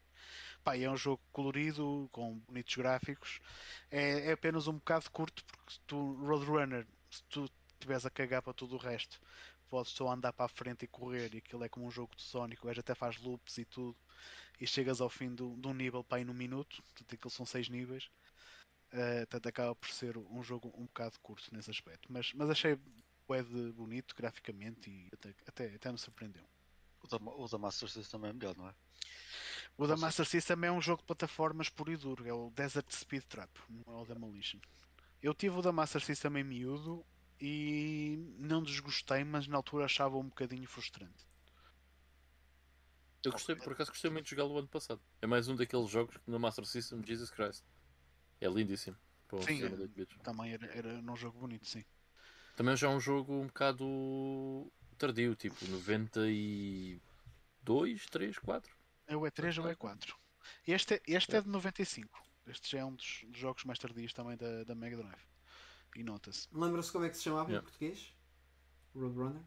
Pá, 0.64 0.78
é 0.78 0.90
um 0.90 0.98
jogo 0.98 1.22
colorido, 1.32 2.10
com 2.12 2.40
bonitos 2.40 2.76
gráficos. 2.76 3.40
É, 3.92 4.30
é 4.30 4.32
apenas 4.34 4.68
um 4.68 4.74
bocado 4.74 5.10
curto, 5.12 5.44
porque 5.46 5.74
tu, 5.88 6.14
Roadrunner, 6.26 6.88
se 7.10 7.24
tu 7.30 7.46
estiveres 7.74 8.06
a 8.06 8.10
cagar 8.10 8.42
para 8.42 8.54
tudo 8.54 8.76
o 8.76 8.80
resto, 8.80 9.20
podes 9.70 9.92
só 9.92 10.10
andar 10.12 10.34
para 10.34 10.46
a 10.46 10.50
frente 10.50 10.86
e 10.86 10.88
correr, 10.88 11.34
e 11.34 11.38
aquilo 11.40 11.64
é 11.64 11.70
como 11.70 11.86
um 11.88 11.92
jogo 11.92 12.16
de 12.16 12.22
Sonic, 12.24 12.66
o 12.66 12.70
até 12.70 12.96
faz 12.96 13.18
loops 13.18 13.58
e 13.58 13.66
tudo, 13.66 13.96
e 14.60 14.68
chegas 14.68 15.02
ao 15.02 15.10
fim 15.10 15.34
do, 15.34 15.56
de 15.58 15.68
um 15.68 15.74
nível 15.74 16.04
para 16.04 16.22
ir 16.22 16.26
num 16.26 16.34
minuto, 16.34 16.82
portanto 16.84 17.14
aquilo 17.14 17.32
são 17.32 17.46
seis 17.46 17.70
níveis. 17.70 18.10
Uh, 18.94 19.26
portanto, 19.28 19.48
acaba 19.48 19.76
por 19.76 19.90
ser 19.90 20.18
um 20.18 20.44
jogo 20.44 20.72
um 20.78 20.86
bocado 20.86 21.20
curto 21.20 21.54
nesse 21.54 21.72
aspecto, 21.72 22.12
mas, 22.12 22.32
mas 22.34 22.50
achei 22.50 22.76
de 22.76 23.72
bonito 23.72 24.14
graficamente 24.16 24.90
e 24.90 25.10
até, 25.12 25.36
até, 25.48 25.76
até 25.76 25.92
me 25.92 25.98
surpreendeu. 25.98 26.44
O 27.02 27.08
da, 27.08 27.18
o 27.18 27.48
da 27.48 27.58
Master 27.58 27.90
System 27.90 28.12
também 28.12 28.30
é 28.30 28.34
melhor, 28.34 28.56
não 28.56 28.70
é? 28.70 28.76
O 29.78 29.88
da. 29.88 29.98
Master 29.98 30.26
System 30.26 30.66
é 30.66 30.72
um 30.72 30.82
jogo 30.82 31.02
de 31.02 31.08
plataformas 31.08 31.70
puro 31.70 31.92
e 31.92 31.98
duro, 31.98 32.28
é 32.28 32.34
o 32.34 32.52
Desert 32.52 32.90
Speed 32.92 33.24
Trap, 33.24 33.50
não 33.70 33.98
é 33.98 34.02
o 34.02 34.06
Demolition. 34.06 34.60
Eu 35.22 35.34
tive 35.34 35.58
o 35.58 35.62
da 35.62 35.72
Master 35.72 36.02
System 36.02 36.38
em 36.38 36.44
miúdo 36.44 37.04
e 37.42 38.18
não 38.38 38.62
desgostei, 38.62 39.24
mas 39.24 39.48
na 39.48 39.58
altura 39.58 39.86
achava 39.86 40.18
um 40.18 40.28
bocadinho 40.28 40.68
frustrante. 40.68 41.26
Eu 43.24 43.32
gostei, 43.32 43.56
por 43.56 43.74
acaso 43.74 43.92
gostei 43.92 44.10
muito 44.12 44.26
de 44.26 44.32
jogá-lo 44.32 44.58
ano 44.58 44.68
passado. 44.68 45.02
É 45.22 45.28
mais 45.28 45.48
um 45.48 45.56
daqueles 45.56 45.90
jogos 45.90 46.18
no 46.28 46.40
Master 46.40 46.66
System, 46.66 47.02
Jesus 47.06 47.30
Christ. 47.32 47.64
É 48.42 48.48
lindíssimo. 48.48 48.98
Um 49.32 49.42
Sim, 49.42 49.48
sistema 49.58 49.76
de 49.78 49.82
8 49.84 49.94
bits. 49.96 50.18
Também 50.24 50.52
era, 50.54 50.66
era 50.68 50.90
um 51.00 51.16
jogo 51.16 51.40
bonito, 51.40 51.66
sim. 51.68 51.84
Também 52.56 52.76
já 52.78 52.88
é 52.88 52.92
um 52.92 53.00
jogo 53.00 53.34
um 53.34 53.48
bocado 53.48 54.72
tardio, 54.98 55.36
tipo 55.36 55.56
92, 55.66 58.06
3, 58.12 58.38
4. 58.38 58.76
É 59.08 59.18
o 59.18 59.22
E3 59.22 59.58
ou 59.60 59.66
o 59.66 59.70
E4. 59.76 60.14
Este, 60.68 60.94
é- 60.96 61.02
este 61.08 61.36
é 61.36 61.42
de 61.42 61.50
95. 61.50 62.22
Este 62.46 62.72
já 62.72 62.80
é 62.80 62.86
um 62.86 62.94
dos, 62.94 63.24
dos 63.28 63.38
jogos 63.40 63.64
mais 63.64 63.80
tardios 63.80 64.14
também 64.14 64.38
da, 64.38 64.64
da 64.66 64.76
Mega 64.76 64.98
Drive. 64.98 65.24
E 65.96 66.04
nota-se. 66.04 66.48
Lembra-se 66.52 66.92
como 66.92 67.06
é 67.06 67.10
que 67.10 67.18
se 67.18 67.24
chamava 67.24 67.50
Yeah. 67.50 67.68
em 67.68 67.72
português? 67.72 68.14
Roadrunner? 68.94 69.42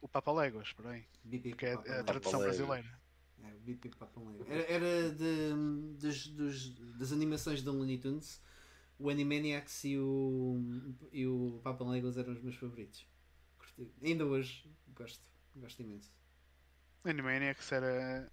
O 0.00 0.08
Papa 0.08 0.32
Léguas, 0.32 0.68
espera 0.68 0.90
aí. 0.90 1.04
Que 1.54 1.66
é 1.66 1.76
Papa 1.76 1.92
a 2.00 2.04
tradução 2.04 2.40
Lego. 2.40 2.52
brasileira. 2.56 3.00
É, 3.42 3.52
o 3.88 3.96
Papa 3.96 4.20
Lego. 4.20 4.44
Era, 4.48 4.62
era 4.72 5.10
de, 5.12 5.54
das, 6.00 6.26
dos- 6.28 6.74
das 6.98 7.12
animações 7.12 7.62
da 7.62 7.70
Looney 7.70 7.98
Tunes. 7.98 8.40
O 8.98 9.08
Animaniacs 9.08 9.84
e 9.84 9.96
o, 9.98 10.60
e 11.12 11.26
o 11.26 11.58
Papa 11.62 11.84
Legos 11.84 12.18
eram 12.18 12.32
os 12.34 12.42
meus 12.42 12.56
favoritos. 12.56 13.06
Curti. 13.58 13.90
Ainda 14.02 14.26
hoje 14.26 14.70
gosto. 14.94 15.22
Gosto 15.56 15.82
imenso. 15.82 16.12
Animaniacs 17.04 17.72
era 17.72 18.30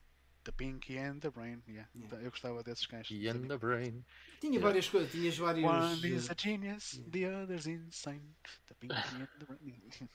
The 0.48 0.54
Pinky 0.54 0.98
and 0.98 1.20
the 1.20 1.30
Brain. 1.30 1.62
Yeah. 1.68 1.86
Yeah. 1.94 2.24
Eu 2.24 2.32
gostava 2.32 2.64
desses 2.64 2.86
cães. 2.88 3.10
E 3.12 3.28
and 3.28 3.48
the 3.50 3.58
Brain. 3.58 4.06
Tinha 4.40 4.54
Yeah. 4.54 4.66
várias 4.66 4.88
coisas. 4.88 5.12
Tinhas 5.12 5.38
vários. 5.38 5.70
One 5.70 6.08
is 6.08 6.30
eh, 6.30 6.32
a 6.32 6.36
genius, 6.42 6.94
yeah. 6.94 7.12
the 7.12 7.26
other's 7.44 7.68
insane. 7.68 8.34
The 8.68 8.74
Pinky 8.76 8.96
and 8.96 9.28
the 9.40 9.46
Brain. 9.46 10.10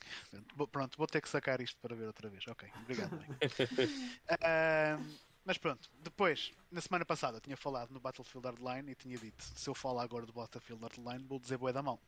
Pronto, 0.71 0.97
vou 0.97 1.05
ter 1.05 1.21
que 1.21 1.29
sacar 1.29 1.61
isto 1.61 1.79
para 1.79 1.95
ver 1.95 2.07
outra 2.07 2.29
vez. 2.31 2.47
Ok, 2.47 2.67
obrigado. 2.81 3.11
Ahm, 4.41 5.07
mas 5.45 5.59
pronto, 5.59 5.87
depois, 6.01 6.51
na 6.71 6.81
semana 6.81 7.05
passada, 7.05 7.37
eu 7.37 7.41
tinha 7.41 7.55
falado 7.57 7.91
no 7.91 7.99
Battlefield 7.99 8.47
Hardline 8.47 8.91
e 8.91 8.95
tinha 8.95 9.19
dito: 9.19 9.43
se 9.43 9.69
eu 9.69 9.75
falar 9.75 10.01
agora 10.01 10.25
do 10.25 10.33
Battlefield 10.33 10.81
Hardline, 10.81 11.27
vou 11.27 11.39
dizer 11.39 11.59
boé 11.59 11.71
da 11.71 11.83
mão. 11.83 11.99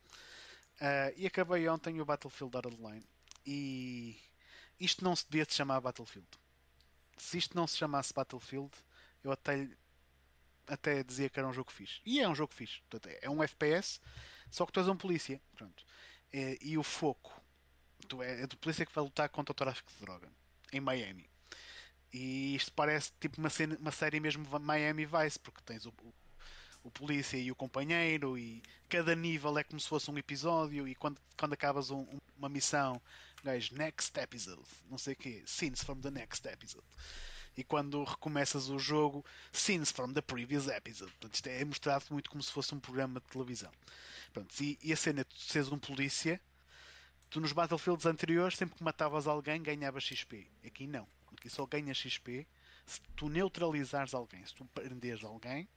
Ah, 0.82 1.14
e 1.16 1.28
acabei 1.28 1.68
ontem 1.70 2.02
o 2.02 2.06
Battlefield 2.06 2.56
Hardline 2.56 3.06
e 3.46 4.18
isto 4.80 5.04
não 5.04 5.16
se 5.16 5.26
devia 5.30 5.46
se 5.46 5.54
chamar 5.54 5.80
Battlefield. 5.80 6.28
Se 7.18 7.38
isto 7.38 7.56
não 7.56 7.68
se 7.68 7.78
chamasse 7.78 8.14
Battlefield, 8.14 8.72
eu 9.24 9.32
até, 9.32 9.70
até 10.68 11.04
dizia 11.04 11.30
que 11.30 11.40
era 11.40 11.48
um 11.48 11.54
jogo 11.54 11.72
fixe. 11.72 12.02
E 12.06 12.20
é 12.20 12.28
um 12.28 12.36
jogo 12.36 12.54
fixe. 12.54 12.82
Portanto, 12.90 13.16
é 13.22 13.30
um 13.30 13.44
FPS, 13.44 14.00
só 14.52 14.66
que 14.66 14.72
tu 14.72 14.80
és 14.80 14.88
um 14.90 14.98
polícia. 14.98 15.42
Pronto. 15.56 15.86
Eh, 16.34 16.58
E, 16.62 16.78
o 16.78 16.84
foco 16.84 17.42
tu 18.08 18.22
é, 18.24 18.42
é 18.44 18.48
do 18.48 18.58
polícia 18.58 18.86
que 18.86 18.94
vai 18.94 19.04
lutar 19.04 19.30
contra 19.30 19.52
o 19.52 19.56
tráfico 19.56 19.92
de 19.94 20.00
droga 20.00 20.30
em 20.74 20.80
Miami. 20.82 21.30
E 22.14 22.56
isto 22.56 22.72
parece 22.74 23.12
tipo 23.20 23.40
uma, 23.40 23.50
cena- 23.50 23.78
uma 23.80 23.92
série 23.92 24.20
mesmo 24.20 24.46
Miami 24.60 25.06
Vice, 25.06 25.40
porque 25.40 25.62
tens 25.66 25.86
o, 25.86 25.94
o, 26.86 26.92
polícia 26.92 27.38
e 27.38 27.52
o 27.52 27.56
companheiro, 27.56 28.38
e 28.38 28.62
cada 28.88 29.16
nível 29.16 29.58
é 29.58 29.64
como 29.64 29.80
se 29.80 29.88
fosse 29.88 30.10
um 30.10 30.18
episódio. 30.18 30.88
E 30.88 30.96
quando, 30.96 31.20
quando 31.38 31.54
acabas 31.54 31.90
um- 31.90 32.02
um- 32.02 32.20
uma 32.38 32.50
missão, 32.50 33.02
gajo, 33.44 33.74
next 33.76 34.18
episode, 34.20 34.62
não 34.90 34.98
sei 34.98 35.14
o 35.14 35.16
quê, 35.18 35.44
scenes 35.46 35.84
from 35.84 36.00
the 36.02 36.12
next 36.12 36.48
episode. 36.48 36.86
E 37.58 37.64
quando 37.64 38.04
recomeças 38.04 38.70
o 38.70 38.78
jogo, 38.78 39.24
scenes 39.54 39.92
from 39.92 40.12
the 40.14 40.22
previous 40.22 40.68
episode. 40.68 41.12
Portanto, 41.14 41.36
isto 41.36 41.48
é 41.48 41.64
mostrado 41.64 42.06
muito 42.12 42.30
como 42.30 42.44
se 42.44 42.52
fosse 42.52 42.76
um 42.76 42.80
programa 42.80 43.20
de 43.20 43.28
televisão. 43.28 43.72
Pronto, 44.34 44.54
e, 44.62 44.78
e 44.84 44.92
a 44.92 44.98
cena 44.98 45.24
tu 45.24 45.40
seres 45.40 45.72
um 45.72 45.80
polícia, 45.80 46.40
tu 47.30 47.40
nos 47.40 47.54
Battlefields 47.54 48.06
anteriores, 48.06 48.58
sempre 48.58 48.76
que 48.76 48.84
matavas 48.84 49.26
alguém, 49.28 49.64
ganhavas 49.64 50.04
XP. 50.04 50.46
Aqui 50.66 50.86
não. 50.86 51.08
Aqui 51.38 51.50
só 51.50 51.66
ganhas 51.66 51.98
XP 51.98 52.46
se 52.86 53.02
tu 53.16 53.30
neutralizares 53.30 54.14
alguém, 54.14 54.46
se 54.46 54.54
tu 54.54 54.66
prenderes 54.66 55.24
alguém 55.24 55.68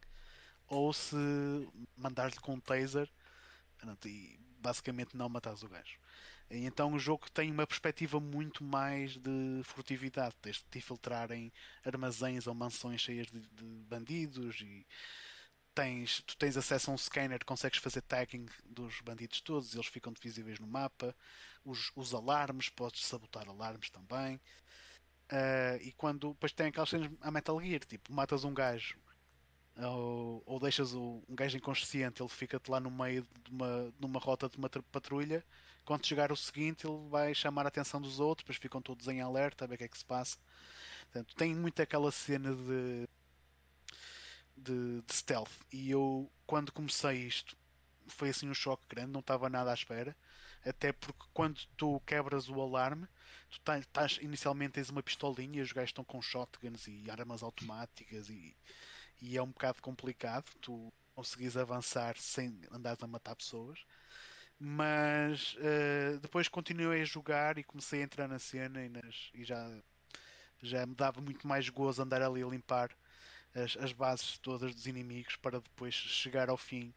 ou 0.69 0.93
se 0.93 1.17
mandares-lhe 1.97 2.41
com 2.41 2.55
um 2.55 2.61
taser 2.61 3.11
e 4.05 4.39
basicamente 4.61 5.17
não 5.17 5.29
matares 5.29 5.63
o 5.63 5.69
gajo. 5.69 5.99
E 6.51 6.65
então 6.65 6.93
o 6.95 6.99
jogo 6.99 7.31
tem 7.31 7.51
uma 7.51 7.67
perspectiva 7.67 8.19
muito 8.19 8.65
mais 8.65 9.17
de 9.17 9.61
furtividade, 9.65 10.35
tens 10.41 10.65
de 10.71 10.79
infiltrar 10.79 11.31
em 11.31 11.53
armazéns 11.85 12.47
ou 12.47 12.55
mansões 12.55 13.01
cheias 13.01 13.27
de, 13.27 13.41
de 13.41 13.65
bandidos 13.89 14.61
e 14.61 14.87
tens, 15.75 16.23
tu 16.23 16.37
tens 16.37 16.57
acesso 16.57 16.91
a 16.91 16.95
um 16.95 16.99
scanner, 16.99 17.45
consegues 17.45 17.79
fazer 17.79 18.03
tagging 18.03 18.47
dos 18.65 19.01
bandidos 19.01 19.41
todos, 19.41 19.75
eles 19.75 19.87
ficam 19.87 20.13
visíveis 20.21 20.59
no 20.59 20.67
mapa. 20.67 21.15
Os, 21.65 21.93
os 21.95 22.15
alarmes, 22.15 22.69
podes 22.71 23.05
sabotar 23.05 23.49
alarmes 23.49 23.91
também. 23.91 24.41
Uh, 25.31 25.77
e 25.83 25.93
quando 25.93 26.33
depois 26.33 26.53
tem 26.53 26.69
aquelas 26.69 26.89
cenas 26.89 27.11
a 27.21 27.31
Metal 27.31 27.61
Gear, 27.61 27.81
tipo, 27.85 28.13
matas 28.13 28.45
um 28.45 28.55
gajo 28.55 28.99
ou, 29.87 30.43
ou 30.45 30.59
deixas 30.59 30.93
o, 30.93 31.23
um 31.29 31.35
gajo 31.35 31.57
inconsciente, 31.57 32.21
ele 32.23 32.29
fica-te 32.29 32.71
lá 32.71 32.81
no 32.81 32.91
meio 32.91 33.27
de 33.45 33.51
uma, 34.05 34.19
rota 34.19 34.49
de 34.49 34.57
uma 34.57 34.69
patrulha. 34.69 35.45
Quando 35.85 36.07
chegar 36.07 36.33
o 36.33 36.37
seguinte, 36.37 36.87
ele 36.87 37.09
vai 37.09 37.35
chamar 37.35 37.65
a 37.65 37.69
atenção 37.69 38.01
dos 38.01 38.21
outros, 38.21 38.45
depois 38.45 38.59
ficam 38.59 38.83
todos 38.83 39.07
em 39.09 39.21
alerta 39.21 39.65
a 39.65 39.69
ver 39.69 39.77
o 39.77 39.79
que 39.79 39.85
é 39.85 39.89
que 39.89 39.99
se 39.99 40.05
passa. 40.05 40.37
Portanto, 41.05 41.35
tem 41.37 41.55
muito 41.55 41.81
aquela 41.81 42.11
cena 42.11 42.55
de, 42.55 43.09
de, 44.57 45.03
de 45.03 45.15
stealth. 45.15 45.51
E 45.73 45.91
eu, 45.91 46.31
quando 46.47 46.73
comecei 46.73 47.27
isto, 47.27 47.57
foi 48.09 48.31
assim 48.31 48.49
um 48.49 48.55
choque 48.55 48.85
grande, 48.89 49.13
não 49.13 49.21
estava 49.21 49.49
nada 49.49 49.71
à 49.71 49.75
espera. 49.75 50.17
Até 50.67 50.93
porque 50.93 51.25
quando 51.33 51.61
tu 51.77 52.01
quebras 52.01 52.49
o 52.49 52.61
alarme, 52.61 53.07
tu 53.49 53.73
estás, 53.73 54.19
inicialmente 54.21 54.73
tens 54.73 54.91
uma 54.91 55.03
pistolinha, 55.03 55.63
os 55.63 55.73
gajos 55.73 55.91
estão 55.91 56.05
com 56.05 56.21
shotguns 56.21 56.87
e 56.89 57.09
armas 57.11 57.43
automáticas 57.43 58.29
e, 58.29 58.55
e 59.21 59.37
é 59.37 59.43
um 59.43 59.49
bocado 59.49 59.81
complicado 59.83 60.45
tu 60.61 60.93
conseguires 61.15 61.57
avançar 61.57 62.17
sem 62.17 62.61
andar 62.71 62.97
a 63.01 63.07
matar 63.07 63.35
pessoas. 63.37 63.79
Mas 64.59 65.55
uh, 65.55 66.19
depois 66.21 66.49
continuei 66.49 67.03
a 67.03 67.05
jogar 67.05 67.59
e 67.59 67.65
comecei 67.65 68.01
a 68.01 68.05
entrar 68.05 68.29
na 68.29 68.39
cena 68.39 68.85
e, 68.85 68.89
nas, 68.89 69.31
e 69.35 69.45
já, 69.45 69.71
já 70.61 70.85
me 70.85 70.95
dava 70.95 71.21
muito 71.21 71.47
mais 71.47 71.69
gozo 71.69 72.03
andar 72.03 72.23
ali 72.23 72.43
a 72.43 72.47
limpar 72.47 72.91
as, 73.55 73.77
as 73.77 73.93
bases 73.93 74.39
todas 74.39 74.75
dos 74.75 74.87
inimigos 74.87 75.37
para 75.37 75.61
depois 75.61 75.95
chegar 75.95 76.49
ao 76.51 76.57
fim 76.57 76.93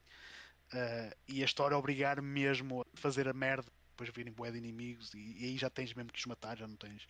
uh, 0.73 1.15
e 1.27 1.41
a 1.41 1.45
história 1.45 1.77
obrigar 1.77 2.21
mesmo 2.21 2.81
a 2.81 2.97
fazer 2.97 3.27
a 3.27 3.33
merda, 3.33 3.71
depois 3.91 4.09
virem 4.09 4.33
bué 4.33 4.51
de 4.51 4.57
inimigos 4.57 5.13
e, 5.13 5.37
e, 5.39 5.45
aí 5.45 5.57
já 5.57 5.69
tens 5.69 5.93
mesmo 5.93 6.11
que 6.11 6.19
os 6.19 6.25
matar, 6.25 6.57
já 6.57 6.67
não 6.67 6.75
tens 6.75 7.07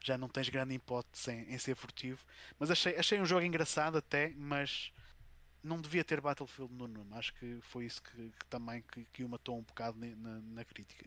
já 0.00 0.16
não 0.16 0.28
tens 0.28 0.48
grande 0.48 0.74
hipótese 0.74 1.30
em, 1.30 1.54
em 1.54 1.58
ser 1.58 1.74
furtivo. 1.74 2.24
Mas 2.58 2.70
achei, 2.70 2.96
achei 2.96 3.20
um 3.20 3.26
jogo 3.26 3.44
engraçado 3.44 3.98
até, 3.98 4.32
mas 4.36 4.92
não 5.62 5.80
devia 5.80 6.04
ter 6.04 6.20
Battlefield 6.20 6.72
no 6.74 6.88
nome. 6.88 7.14
Acho 7.14 7.34
que 7.34 7.58
foi 7.62 7.86
isso 7.86 8.02
que, 8.02 8.30
que 8.30 8.46
também 8.46 8.82
que, 8.82 9.04
que, 9.12 9.24
o 9.24 9.28
matou 9.28 9.58
um 9.58 9.62
bocado 9.62 9.98
na, 9.98 10.40
na, 10.40 10.64
crítica. 10.64 11.06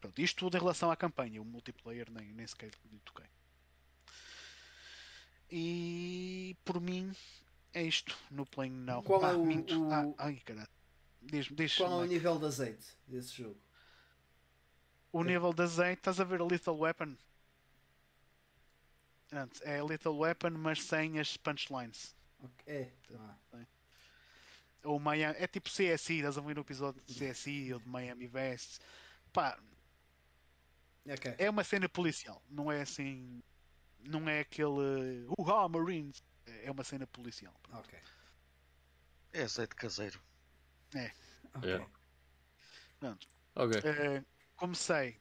Pronto, 0.00 0.18
isto 0.20 0.38
tudo 0.38 0.56
em 0.56 0.60
relação 0.60 0.90
à 0.90 0.96
campanha, 0.96 1.42
o 1.42 1.44
multiplayer 1.44 2.10
nem, 2.10 2.32
nem 2.32 2.46
sequer 2.46 2.70
lhe 2.90 3.00
toquei. 3.00 3.26
E 5.50 6.56
por 6.64 6.80
mim 6.80 7.12
é 7.72 7.82
isto 7.82 8.16
no 8.30 8.44
Playing 8.44 8.70
Now. 8.70 9.02
Qual 9.02 9.24
ah, 9.24 9.30
é 9.30 9.34
o, 9.34 9.42
o... 9.42 9.92
Ah, 9.92 10.14
ai, 10.18 10.36
caralho. 10.44 10.68
Diz, 11.20 11.46
diz, 11.50 11.76
Qual 11.76 12.00
é 12.00 12.04
o 12.04 12.06
nível 12.06 12.38
de 12.38 12.46
azeite 12.46 12.86
desse 13.06 13.42
jogo? 13.42 13.58
O 15.10 15.22
é. 15.22 15.24
nível 15.24 15.52
de 15.52 15.62
azeite, 15.62 16.00
estás 16.00 16.20
a 16.20 16.24
ver 16.24 16.40
a 16.40 16.44
Lethal 16.44 16.78
Weapon? 16.78 17.16
Antes, 19.32 19.60
é 19.62 19.80
Little 19.80 20.18
Weapon, 20.18 20.50
mas 20.50 20.82
sem 20.82 21.18
as 21.18 21.36
punchlines. 21.36 22.16
É, 22.66 22.88
tá. 23.08 23.38
Ou 24.84 24.98
Miami, 24.98 25.36
é 25.38 25.46
tipo 25.46 25.68
CSI, 25.68 26.18
estás 26.18 26.38
a 26.38 26.40
ver 26.40 26.54
no 26.54 26.62
episódio 26.62 27.02
de 27.04 27.14
CSI 27.14 27.74
ou 27.74 27.80
de 27.80 27.88
Miami 27.88 28.26
Vest. 28.26 28.80
Pá, 29.32 29.58
okay. 31.04 31.34
é 31.36 31.50
uma 31.50 31.64
cena 31.64 31.88
policial, 31.88 32.42
não 32.48 32.70
é 32.70 32.82
assim. 32.82 33.42
Não 34.00 34.28
é 34.28 34.40
aquele. 34.40 35.26
Uha, 35.38 35.68
Marines! 35.68 36.22
É 36.62 36.70
uma 36.70 36.84
cena 36.84 37.06
policial. 37.08 37.54
Ok. 37.72 37.98
É 39.32 39.42
azeite 39.42 39.74
caseiro. 39.74 40.20
É. 40.94 41.12
Ok. 41.54 41.68
Yeah. 41.68 41.90
Pronto. 43.00 43.28
Okay. 43.56 43.80
Uh, 43.80 44.24
comecei 44.56 45.20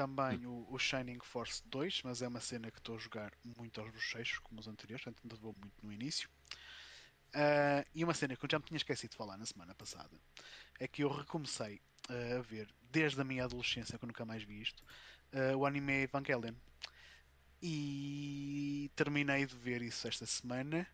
também 0.00 0.46
o, 0.46 0.66
o, 0.70 0.78
Shining 0.78 1.18
Force 1.22 1.62
2, 1.66 2.00
mas 2.04 2.22
é 2.22 2.28
uma 2.28 2.40
cena 2.40 2.70
que 2.70 2.78
estou 2.78 2.96
a 2.96 2.98
jogar 2.98 3.32
muito 3.44 3.78
aos 3.82 3.90
bochechos, 3.90 4.38
como 4.38 4.58
os 4.58 4.66
anteriores, 4.66 5.04
portanto 5.04 5.36
vou 5.36 5.54
muito 5.60 5.74
no 5.84 5.92
início. 5.92 6.26
Uh, 7.34 7.84
e 7.94 8.02
uma 8.02 8.14
cena 8.14 8.34
que 8.34 8.42
eu 8.42 8.48
já 8.50 8.58
me 8.58 8.64
tinha 8.64 8.78
esquecido 8.78 9.10
de 9.10 9.16
falar 9.18 9.36
na 9.36 9.44
semana 9.44 9.74
passada 9.74 10.10
é 10.80 10.88
que 10.88 11.04
eu 11.04 11.10
recomecei 11.10 11.82
uh, 12.08 12.38
a 12.38 12.40
ver, 12.40 12.74
desde 12.90 13.20
a 13.20 13.24
minha 13.24 13.44
adolescência, 13.44 13.98
que 13.98 14.02
eu 14.02 14.06
nunca 14.06 14.24
mais 14.24 14.42
vi 14.42 14.62
isto, 14.62 14.82
uh, 15.34 15.58
o 15.58 15.66
anime 15.66 16.04
Evangelion. 16.04 16.54
E 17.60 18.90
terminei 18.96 19.44
de 19.44 19.54
ver 19.54 19.82
isso 19.82 20.08
esta 20.08 20.24
semana. 20.24 20.86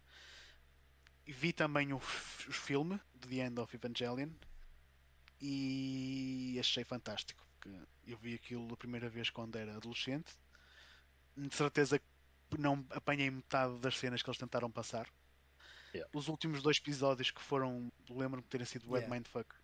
Vi 1.24 1.52
também 1.52 1.92
o, 1.92 1.98
o 1.98 2.00
filme, 2.00 3.00
The 3.20 3.36
End 3.46 3.60
of 3.60 3.76
Evangelion, 3.76 4.30
e 5.40 6.56
achei 6.58 6.82
fantástico 6.82 7.45
eu 8.06 8.16
vi 8.16 8.34
aquilo 8.34 8.72
a 8.72 8.76
primeira 8.76 9.09
vez 9.09 9.30
quando 9.30 9.56
era 9.56 9.76
adolescente. 9.76 10.32
De 11.36 11.55
certeza 11.55 11.98
que 11.98 12.05
não 12.59 12.84
apanhei 12.90 13.30
metade 13.30 13.78
das 13.78 13.98
cenas 13.98 14.22
que 14.22 14.28
eles 14.28 14.38
tentaram 14.38 14.70
passar. 14.70 15.09
Yeah. 15.93 16.10
Os 16.14 16.28
últimos 16.28 16.62
dois 16.62 16.78
episódios 16.78 17.30
que 17.30 17.40
foram, 17.40 17.90
lembro-me 18.09 18.43
de 18.43 18.48
terem 18.48 18.66
sido 18.66 18.84
yeah. 18.84 18.98
Web 18.98 19.10
Mindfuck. 19.10 19.55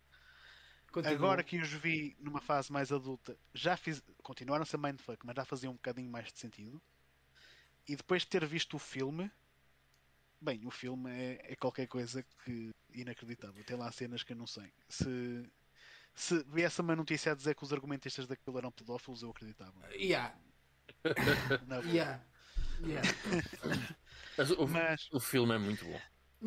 Continua. 0.91 1.15
Agora 1.15 1.43
que 1.43 1.57
os 1.57 1.69
vi 1.69 2.15
numa 2.19 2.39
fase 2.39 2.71
mais 2.71 2.91
adulta, 2.91 3.35
já 3.53 3.75
fiz, 3.75 4.03
continuaram 4.21 4.61
a 4.61 4.65
ser 4.65 4.77
Mindfuck, 4.77 5.25
mas 5.25 5.35
já 5.35 5.43
faziam 5.43 5.71
um 5.71 5.75
bocadinho 5.75 6.09
mais 6.09 6.31
de 6.31 6.39
sentido. 6.39 6.79
E 7.87 7.95
depois 7.95 8.21
de 8.21 8.27
ter 8.27 8.45
visto 8.45 8.75
o 8.75 8.79
filme, 8.79 9.31
bem, 10.39 10.65
o 10.65 10.71
filme 10.71 11.09
é, 11.09 11.53
é 11.53 11.55
qualquer 11.55 11.87
coisa 11.87 12.23
que 12.43 12.71
inacreditável. 12.93 13.63
Tem 13.63 13.75
lá 13.75 13.91
cenas 13.91 14.23
que 14.23 14.33
eu 14.33 14.37
não 14.37 14.45
sei. 14.45 14.71
Se 14.87 15.49
se 16.15 16.43
viesse 16.43 16.79
uma 16.81 16.95
notícia 16.95 17.31
a 17.31 17.35
dizer 17.35 17.55
que 17.55 17.63
os 17.63 17.73
argumentistas 17.73 18.27
daquilo 18.27 18.57
eram 18.57 18.71
pedófilos, 18.71 19.23
eu 19.23 19.29
acreditava. 19.31 19.73
Yeah. 19.91 20.35
Não, 21.67 21.81
yeah. 21.83 22.23
Yeah. 22.81 23.09
Mas 24.37 24.51
o, 24.51 24.67
Mas... 24.67 25.09
o 25.11 25.19
filme 25.19 25.55
é 25.55 25.57
muito 25.57 25.85
bom. 25.85 25.99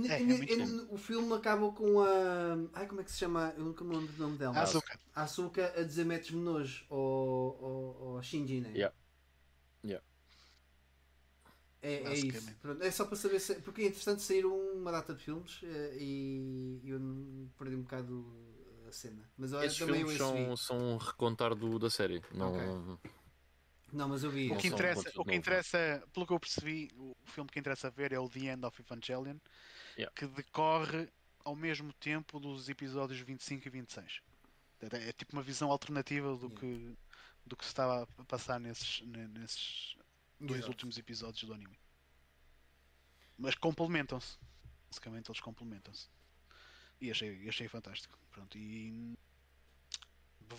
É, 0.08 0.20
é 0.20 0.24
muito 0.24 0.92
o 0.92 0.98
filme 0.98 1.32
acaba 1.32 1.72
com 1.72 2.00
a. 2.00 2.56
Ai, 2.74 2.86
como 2.86 3.00
é 3.00 3.04
que 3.04 3.10
se 3.10 3.18
chama? 3.18 3.54
Eu 3.56 3.64
nunca 3.64 3.82
me 3.82 3.96
lembro 3.96 4.12
do 4.12 4.22
nome 4.22 4.36
dela. 4.36 4.60
Açúcar. 4.60 5.00
A 5.14 5.22
Açúcar 5.22 5.72
a 5.74 5.82
dizer 5.82 6.04
metes-me 6.04 6.40
nojo 6.40 6.84
ao, 6.90 6.98
ao, 6.98 8.08
ao 8.16 8.22
Shinji, 8.22 8.60
né? 8.60 8.70
Yeah. 8.72 8.94
Yeah. 9.82 10.04
É, 11.80 12.02
é 12.02 12.14
isso. 12.14 12.54
Pronto, 12.60 12.82
é 12.82 12.90
só 12.90 13.06
para 13.06 13.16
saber 13.16 13.40
se. 13.40 13.54
Porque 13.56 13.82
é 13.82 13.86
interessante 13.86 14.20
sair 14.20 14.44
uma 14.44 14.92
data 14.92 15.14
de 15.14 15.22
filmes 15.22 15.60
eh, 15.62 15.96
e 15.98 16.80
eu 16.84 17.00
perdi 17.56 17.76
um 17.76 17.82
bocado 17.82 18.55
a 18.88 18.92
cena. 18.92 19.28
Mas 19.36 19.52
eu 19.52 19.62
Esses 19.62 19.78
também 19.78 19.96
filmes 19.96 20.18
são, 20.18 20.56
são 20.56 20.78
um 20.78 20.96
recontar 20.96 21.54
do, 21.54 21.78
da 21.78 21.90
série. 21.90 22.22
Não, 22.32 22.52
okay. 22.52 23.12
não, 23.92 24.08
mas 24.08 24.22
eu 24.22 24.30
vi. 24.30 24.50
O 24.52 24.56
que, 24.56 24.68
interessa, 24.68 25.10
o 25.16 25.24
que 25.24 25.34
interessa, 25.34 26.02
pelo 26.12 26.26
que 26.26 26.32
eu 26.32 26.40
percebi, 26.40 26.90
o 26.96 27.14
filme 27.26 27.50
que 27.50 27.58
interessa 27.58 27.90
ver 27.90 28.12
é 28.12 28.18
o 28.18 28.28
The 28.28 28.52
End 28.52 28.64
of 28.64 28.80
Evangelion, 28.80 29.38
yeah. 29.96 30.12
que 30.14 30.26
decorre 30.26 31.08
ao 31.44 31.54
mesmo 31.54 31.92
tempo 31.94 32.40
dos 32.40 32.68
episódios 32.68 33.20
25 33.20 33.66
e 33.66 33.70
26. 33.70 34.20
É, 34.80 35.08
é 35.08 35.12
tipo 35.12 35.32
uma 35.32 35.42
visão 35.42 35.70
alternativa 35.70 36.36
do, 36.36 36.46
yeah. 36.46 36.60
que, 36.60 36.96
do 37.46 37.56
que 37.56 37.64
se 37.64 37.70
estava 37.70 38.08
a 38.18 38.24
passar 38.24 38.58
nesses, 38.58 39.00
nesses 39.06 39.96
dois 40.40 40.58
Exato. 40.58 40.70
últimos 40.70 40.98
episódios 40.98 41.44
do 41.44 41.54
anime. 41.54 41.78
Mas 43.38 43.54
complementam-se. 43.54 44.38
Basicamente 44.88 45.30
eles 45.30 45.40
complementam-se. 45.40 46.08
E 47.00 47.10
achei, 47.10 47.48
achei 47.48 47.68
fantástico. 47.68 48.18
Pronto, 48.30 48.56
e 48.56 49.16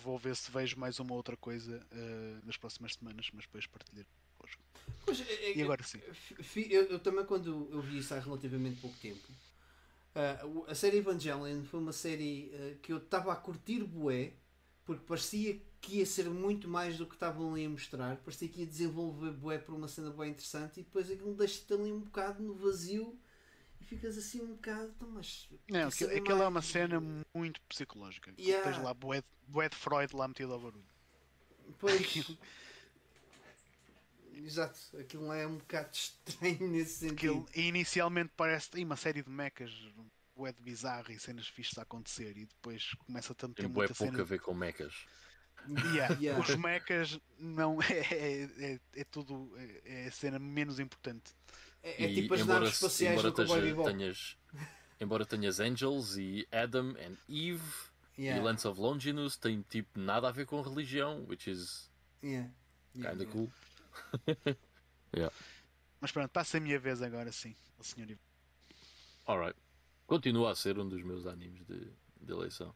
vou 0.02 0.18
ver 0.18 0.36
se 0.36 0.50
vejo 0.50 0.78
mais 0.78 0.98
uma 0.98 1.14
outra 1.14 1.36
coisa 1.36 1.80
uh, 1.92 2.46
nas 2.46 2.56
próximas 2.56 2.94
semanas, 2.94 3.28
mas 3.32 3.44
depois 3.44 3.66
partilhar 3.66 4.06
convosco. 4.36 4.62
Pois, 5.04 5.20
é, 5.20 5.56
e 5.56 5.62
agora 5.62 5.82
sim. 5.82 6.00
Eu, 6.70 6.84
eu, 6.84 6.98
também, 6.98 7.24
quando 7.24 7.68
eu 7.70 7.80
vi 7.80 7.98
isso 7.98 8.14
há 8.14 8.18
relativamente 8.18 8.80
pouco 8.80 8.96
tempo, 8.98 9.26
uh, 10.14 10.64
a 10.68 10.74
série 10.74 10.98
Evangelion 10.98 11.64
foi 11.64 11.80
uma 11.80 11.92
série 11.92 12.52
uh, 12.54 12.78
que 12.80 12.92
eu 12.92 12.98
estava 12.98 13.32
a 13.32 13.36
curtir 13.36 13.82
bué, 13.84 14.32
porque 14.84 15.04
parecia 15.04 15.60
que 15.80 15.98
ia 15.98 16.06
ser 16.06 16.28
muito 16.28 16.68
mais 16.68 16.96
do 16.98 17.06
que 17.06 17.14
estavam 17.14 17.52
ali 17.52 17.64
a 17.64 17.68
mostrar, 17.68 18.16
parecia 18.18 18.48
que 18.48 18.60
ia 18.60 18.66
desenvolver 18.66 19.30
bué 19.32 19.58
para 19.58 19.74
uma 19.74 19.88
cena 19.88 20.10
bem 20.10 20.30
interessante 20.30 20.80
e 20.80 20.82
depois 20.82 21.10
aquilo 21.10 21.34
deixa-te 21.34 21.72
ali 21.72 21.92
um 21.92 22.00
bocado 22.00 22.42
no 22.42 22.54
vazio 22.54 23.16
ficas 23.88 24.18
assim 24.18 24.40
um 24.42 24.54
bocado. 24.54 24.92
Então, 24.96 25.10
mas. 25.10 25.48
Não, 25.68 25.88
aquilo, 25.88 26.16
aquilo 26.16 26.42
é 26.42 26.48
uma 26.48 26.62
cena 26.62 27.02
muito 27.34 27.60
psicológica. 27.62 28.32
Yeah. 28.38 28.70
Tens 28.70 28.82
lá 28.82 28.92
Boed, 28.94 29.24
Boed 29.46 29.74
Freud 29.74 30.14
lá 30.14 30.28
metido 30.28 30.52
ao 30.52 30.60
barulho. 30.60 30.86
Pois. 31.78 32.36
Exato, 34.34 34.78
aquilo 34.96 35.32
é 35.32 35.44
um 35.44 35.56
bocado 35.56 35.88
estranho 35.92 36.68
nesse 36.68 36.98
sentido. 36.98 37.44
Aquilo 37.48 37.48
inicialmente 37.54 38.30
parece 38.36 38.70
uma 38.84 38.96
série 38.96 39.20
de 39.20 39.28
mechas 39.28 39.72
bué 40.36 40.52
de 40.52 40.62
bizarro 40.62 41.10
e 41.10 41.18
cenas 41.18 41.48
fixas 41.48 41.78
a 41.78 41.82
acontecer 41.82 42.36
e 42.36 42.46
depois 42.46 42.94
começa 43.04 43.32
a 43.32 43.34
ter 43.34 43.68
muita 43.68 43.92
cena... 43.92 44.10
pouco 44.10 44.22
a 44.22 44.24
ver 44.24 44.40
com 44.40 44.54
mechas. 44.54 44.94
Yeah. 45.92 46.14
yeah. 46.22 46.40
Os 46.40 46.54
mechas 46.54 47.18
não 47.36 47.82
é, 47.82 48.14
é, 48.14 48.42
é, 48.58 48.80
é 48.94 49.04
tudo 49.04 49.52
é, 49.56 50.04
é 50.04 50.06
a 50.06 50.12
cena 50.12 50.38
menos 50.38 50.78
importante. 50.78 51.34
É, 51.82 52.04
é 52.04 52.14
tipo 52.14 52.34
as 52.34 52.46
naves 52.46 52.70
espaciais 52.70 53.22
do 53.22 53.32
Cowboy 53.32 53.60
Bebop. 53.60 53.90
Tenhas, 53.90 54.36
embora 55.00 55.24
tenhas 55.24 55.60
Angels 55.60 56.16
e 56.16 56.46
Adam 56.52 56.90
and 56.90 57.16
Eve 57.28 57.88
Yeah. 58.18 58.42
e 58.42 58.44
Lance 58.44 58.66
of 58.66 58.80
Longinus, 58.80 59.36
tem 59.36 59.62
tipo 59.62 59.98
nada 60.00 60.28
a 60.28 60.32
ver 60.32 60.44
com 60.44 60.60
religião, 60.60 61.24
which 61.28 61.48
is 61.48 61.88
Yeah. 62.20 62.50
Yeah, 62.94 63.10
kinda 63.10 63.24
yeah. 63.24 63.32
cool. 63.32 63.52
Mas 66.00 66.10
pronto, 66.12 66.30
passa 66.30 66.58
a 66.58 66.60
minha 66.60 66.78
vez 66.80 67.00
agora 67.00 67.30
sim, 67.30 67.54
o 67.78 67.84
senhor. 67.84 68.18
Alright. 69.24 69.56
Continua 70.06 70.50
a 70.52 70.54
ser 70.56 70.78
um 70.78 70.88
dos 70.88 71.02
meus 71.02 71.26
animes 71.26 71.64
de, 71.66 71.92
de 72.20 72.32
eleição. 72.32 72.74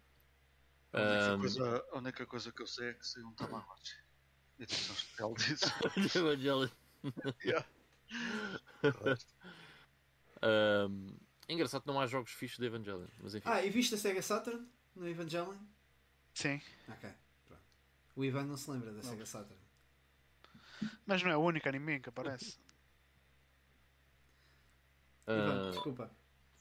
A 0.92 1.00
única, 1.00 1.32
Ahm, 1.32 1.40
coisa, 1.40 1.84
a 1.92 1.98
única 1.98 2.26
coisa 2.26 2.52
que 2.52 2.62
eu 2.62 2.66
sei 2.66 2.90
é 2.90 2.94
que 2.94 3.06
saiu 3.06 3.26
um 3.26 3.34
Tamagotchi. 3.34 3.96
Edição 4.60 4.94
especial 4.94 5.34
disso. 5.34 5.64
Yeah. 7.44 7.66
É 11.48 11.52
engraçado 11.52 11.82
que 11.82 11.88
não 11.88 12.00
há 12.00 12.06
jogos 12.06 12.32
fixos 12.32 12.58
de 12.58 12.66
Evangelion, 12.66 13.06
mas 13.22 13.34
enfim. 13.34 13.48
Ah, 13.48 13.64
e 13.64 13.70
viste 13.70 13.94
a 13.94 13.98
Sega 13.98 14.22
Saturn 14.22 14.66
no 14.94 15.08
Evangelion? 15.08 15.56
Sim, 16.34 16.60
Ok, 16.88 17.10
pronto. 17.46 17.62
O 18.16 18.24
Ivan 18.24 18.44
não 18.44 18.56
se 18.56 18.70
lembra 18.70 18.92
da 18.92 19.02
Sega 19.02 19.26
Saturn. 19.26 19.60
mas 21.06 21.22
não 21.22 21.30
é 21.30 21.36
o 21.36 21.40
único 21.40 21.68
anime 21.68 22.00
que 22.00 22.08
aparece. 22.08 22.58
Ivan, 25.28 25.58
Ah, 25.58 25.70
desculpa. 25.70 26.10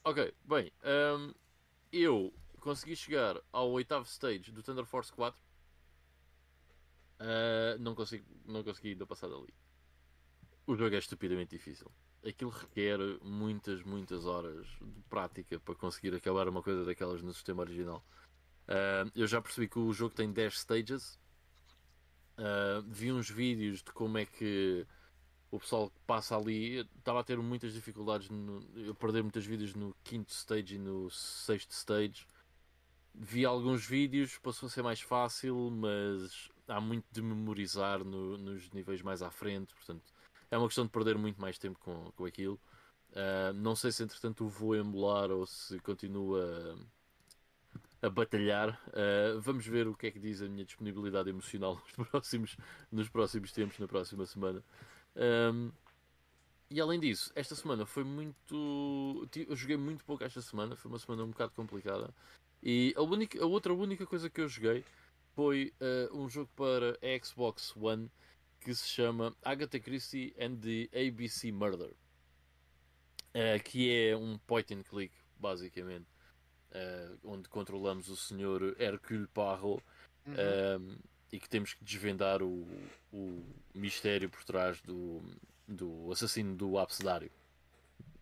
ok, 0.03 0.33
bem. 0.45 0.71
ahm, 0.83 1.31
eu 1.91 2.33
consegui 2.59 2.95
chegar 2.95 3.41
ao 3.51 3.71
oitavo 3.71 4.05
stage 4.05 4.51
do 4.51 4.61
Thunder 4.63 4.85
Force 4.85 5.11
4. 5.11 5.41
Ah, 7.19 7.77
não, 7.79 7.95
consigo, 7.95 8.25
não 8.45 8.63
consegui 8.63 8.89
ainda 8.89 9.05
passar 9.05 9.29
dali. 9.29 9.53
O 10.65 10.75
jogo 10.75 10.95
é 10.95 10.99
estupidamente 10.99 11.55
difícil. 11.55 11.91
Aquilo 12.25 12.51
requer 12.51 12.99
muitas, 13.23 13.83
muitas 13.83 14.25
horas 14.25 14.67
de 14.81 15.01
prática 15.09 15.59
para 15.59 15.75
conseguir 15.75 16.13
acabar 16.15 16.47
uma 16.47 16.61
coisa 16.61 16.85
daquelas 16.85 17.21
no 17.21 17.33
sistema 17.33 17.61
original. 17.63 18.03
Ah, 18.67 19.05
eu 19.15 19.27
já 19.27 19.41
percebi 19.41 19.67
que 19.67 19.79
o 19.79 19.91
jogo 19.93 20.15
tem 20.15 20.31
10 20.31 20.59
stages. 20.59 21.19
Ah, 22.37 22.81
vi 22.87 23.11
uns 23.11 23.29
vídeos 23.29 23.83
de 23.83 23.91
como 23.91 24.17
é 24.17 24.25
que 24.25 24.85
o 25.51 25.59
pessoal 25.59 25.89
que 25.89 25.99
passa 26.07 26.35
ali 26.37 26.77
estava 26.97 27.19
a 27.19 27.23
ter 27.23 27.37
muitas 27.37 27.73
dificuldades 27.73 28.29
no, 28.29 28.63
eu 28.75 28.95
perder 28.95 29.21
muitas 29.23 29.45
vidas 29.45 29.75
no 29.75 29.95
quinto 30.03 30.31
stage 30.31 30.75
e 30.75 30.79
no 30.79 31.09
sexto 31.11 31.71
stage 31.71 32.25
vi 33.13 33.45
alguns 33.45 33.85
vídeos 33.85 34.37
passou 34.39 34.67
a 34.67 34.69
ser 34.69 34.83
mais 34.83 35.01
fácil 35.01 35.69
mas 35.71 36.49
há 36.67 36.81
muito 36.81 37.05
de 37.11 37.21
memorizar 37.21 38.03
no- 38.03 38.37
nos 38.37 38.69
níveis 38.71 39.01
mais 39.01 39.21
à 39.21 39.29
frente 39.31 39.73
portanto 39.75 40.03
é 40.51 40.57
uma 40.57 40.67
questão 40.67 40.85
de 40.85 40.91
perder 40.91 41.17
muito 41.17 41.41
mais 41.41 41.57
tempo 41.57 41.79
com, 41.79 42.11
com 42.11 42.25
aquilo 42.25 42.59
Ah, 43.15 43.51
não 43.53 43.75
sei 43.75 43.91
se 43.91 44.03
entretanto 44.03 44.45
o 44.45 44.49
vou 44.49 44.75
emular 44.75 45.31
ou 45.31 45.45
se 45.47 45.79
continua 45.79 46.77
a 48.01 48.09
batalhar 48.09 48.79
Ah, 48.93 49.39
vamos 49.39 49.65
ver 49.65 49.87
o 49.87 49.95
que 49.95 50.07
é 50.07 50.11
que 50.11 50.19
diz 50.19 50.41
a 50.41 50.47
minha 50.47 50.65
disponibilidade 50.65 51.29
emocional 51.29 51.81
nos 51.97 52.07
próximos, 52.09 52.57
nos 52.91 53.09
próximos 53.09 53.51
tempos 53.51 53.79
na 53.79 53.87
próxima 53.87 54.25
semana 54.25 54.63
um, 55.15 55.71
e 56.73 56.79
além 56.79 57.01
disso, 57.01 57.33
esta 57.35 57.53
semana 57.53 57.85
foi 57.85 58.05
muito. 58.05 59.27
Eu 59.35 59.55
joguei 59.57 59.75
muito 59.75 60.05
pouco 60.05 60.23
esta 60.23 60.41
semana, 60.41 60.73
foi 60.73 60.89
uma 60.89 60.99
semana 60.99 61.21
um 61.25 61.29
bocado 61.29 61.51
complicada. 61.53 62.13
E 62.63 62.93
a, 62.95 63.01
única, 63.01 63.43
a 63.43 63.45
outra 63.45 63.73
única 63.73 64.05
coisa 64.05 64.29
que 64.29 64.39
eu 64.39 64.47
joguei 64.47 64.85
foi 65.35 65.73
uh, 65.81 66.17
um 66.17 66.29
jogo 66.29 66.49
para 66.55 66.97
a 67.01 67.25
Xbox 67.25 67.75
One 67.75 68.09
que 68.63 68.73
se 68.73 68.87
chama 68.87 69.35
Agatha 69.43 69.79
Christie 69.79 70.33
and 70.39 70.57
the 70.57 70.89
ABC 70.93 71.51
Murder. 71.51 71.93
Uh, 73.33 73.61
que 73.63 73.93
é 73.93 74.15
um 74.15 74.37
point 74.39 74.73
and 74.73 74.83
click, 74.83 75.13
basicamente. 75.39 76.05
uh, 76.71 77.17
onde 77.23 77.49
controlamos 77.49 78.09
o 78.09 78.15
Sr. 78.15 78.75
Hercule 78.79 79.27
Poirot 79.27 79.83
Uhum. 80.23 80.35
um, 80.79 80.97
e 81.31 81.39
que 81.39 81.49
temos 81.49 81.73
que 81.73 81.83
desvendar 81.83 82.43
o, 82.43 82.67
o 83.11 83.43
mistério 83.73 84.29
por 84.29 84.43
trás 84.43 84.79
do, 84.81 85.19
do 85.67 86.11
assassino 86.11 86.55
do 86.55 86.77
abcedário. 86.77 87.31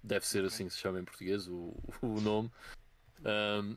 Deve 0.01 0.25
ser 0.25 0.45
assim 0.45 0.67
que 0.67 0.73
se 0.73 0.79
chama 0.79 0.99
em 1.01 1.03
português 1.03 1.49
o, 1.49 1.75
o 2.01 2.21
nome. 2.21 2.49
Um, 3.19 3.75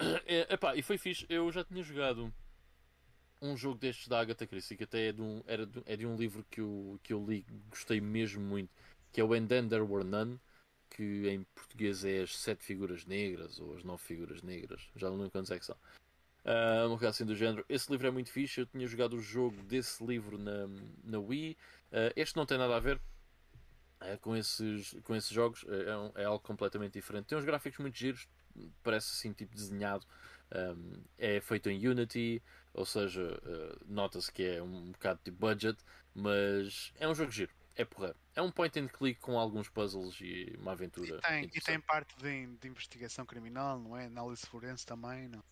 é, 0.26 0.52
epá, 0.54 0.74
e 0.74 0.82
foi 0.82 0.98
fixe. 0.98 1.24
Eu 1.28 1.52
já 1.52 1.62
tinha 1.62 1.84
jogado 1.84 2.34
um 3.40 3.56
jogo 3.56 3.78
destes 3.78 4.08
da 4.08 4.20
Agatha 4.20 4.46
Christie 4.46 4.76
que 4.76 4.84
até 4.84 5.08
é 5.08 5.12
de 5.12 5.22
um, 5.22 5.42
era 5.46 5.66
de, 5.66 5.82
é 5.86 5.96
de 5.96 6.06
um 6.06 6.16
livro 6.16 6.44
que 6.50 6.60
eu, 6.60 6.98
que 7.02 7.12
eu 7.12 7.24
li 7.24 7.44
gostei 7.70 8.00
mesmo 8.00 8.42
muito 8.42 8.70
que 9.12 9.20
é 9.20 9.24
o 9.24 9.32
And 9.32 9.46
Then 9.46 9.68
There 9.68 9.82
Were 9.84 10.04
None 10.04 10.40
que 10.90 11.28
em 11.28 11.44
português 11.54 12.04
é 12.04 12.22
as 12.22 12.36
sete 12.36 12.64
figuras 12.64 13.04
negras 13.04 13.60
ou 13.60 13.76
as 13.76 13.84
nove 13.84 14.02
figuras 14.02 14.42
negras 14.42 14.88
já 14.96 15.08
não 15.08 15.16
lembro 15.16 15.30
quantos 15.30 15.50
é 15.50 15.58
que 15.58 15.64
são 15.66 15.76
coisa 16.98 17.10
assim 17.10 17.24
do 17.24 17.34
género. 17.34 17.64
Esse 17.68 17.90
livro 17.90 18.06
é 18.06 18.10
muito 18.10 18.30
fixe. 18.30 18.60
Eu 18.60 18.66
tinha 18.66 18.86
jogado 18.86 19.14
o 19.14 19.20
jogo 19.20 19.62
desse 19.62 20.04
livro 20.04 20.38
na, 20.38 20.66
na 21.04 21.18
Wii. 21.18 21.56
Ah, 21.92 22.12
este 22.16 22.36
não 22.36 22.46
tem 22.46 22.58
nada 22.58 22.76
a 22.76 22.80
ver 22.80 23.00
ah, 24.00 24.16
com, 24.18 24.36
esses, 24.36 24.96
com 25.04 25.14
esses 25.14 25.30
jogos. 25.30 25.64
É, 25.68 25.96
um- 25.96 26.12
é 26.16 26.24
algo 26.24 26.42
completamente 26.42 26.92
diferente. 26.94 27.26
Tem 27.26 27.38
uns 27.38 27.44
gráficos 27.44 27.78
muito 27.78 27.96
giros. 27.96 28.26
Parece 28.82 29.12
assim, 29.12 29.32
tipo 29.32 29.54
desenhado. 29.54 30.04
Um, 30.54 31.02
é 31.18 31.40
feito 31.40 31.68
em 31.70 31.86
Unity. 31.86 32.42
Ou 32.74 32.86
seja, 32.86 33.40
ah, 33.44 33.76
nota-se 33.86 34.30
que 34.32 34.44
é 34.44 34.62
um 34.62 34.92
bocado 34.92 35.20
de 35.24 35.30
budget. 35.30 35.78
Mas 36.14 36.92
é 36.98 37.08
um 37.08 37.14
jogo 37.14 37.30
giro. 37.30 37.52
É 37.74 37.84
porra. 37.84 38.14
É 38.34 38.42
um 38.42 38.50
point 38.50 38.78
and 38.78 38.88
click 38.88 39.20
com 39.20 39.38
alguns 39.38 39.68
puzzles 39.68 40.18
e 40.20 40.54
uma 40.58 40.72
aventura. 40.72 41.16
E 41.16 41.20
tem, 41.20 41.50
e 41.54 41.60
tem 41.60 41.80
parte 41.80 42.16
de, 42.18 42.46
de 42.56 42.68
investigação 42.68 43.24
criminal, 43.24 43.78
não 43.78 43.96
é? 43.96 44.06
Análise 44.06 44.44
forense 44.46 44.84
também, 44.84 45.28
não? 45.28 45.42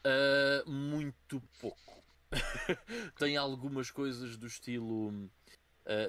Uh, 0.00 0.70
muito 0.70 1.42
pouco. 1.60 2.02
Tem 3.18 3.36
algumas 3.36 3.90
coisas 3.90 4.36
do 4.36 4.46
estilo. 4.46 5.08
uh, 5.08 5.30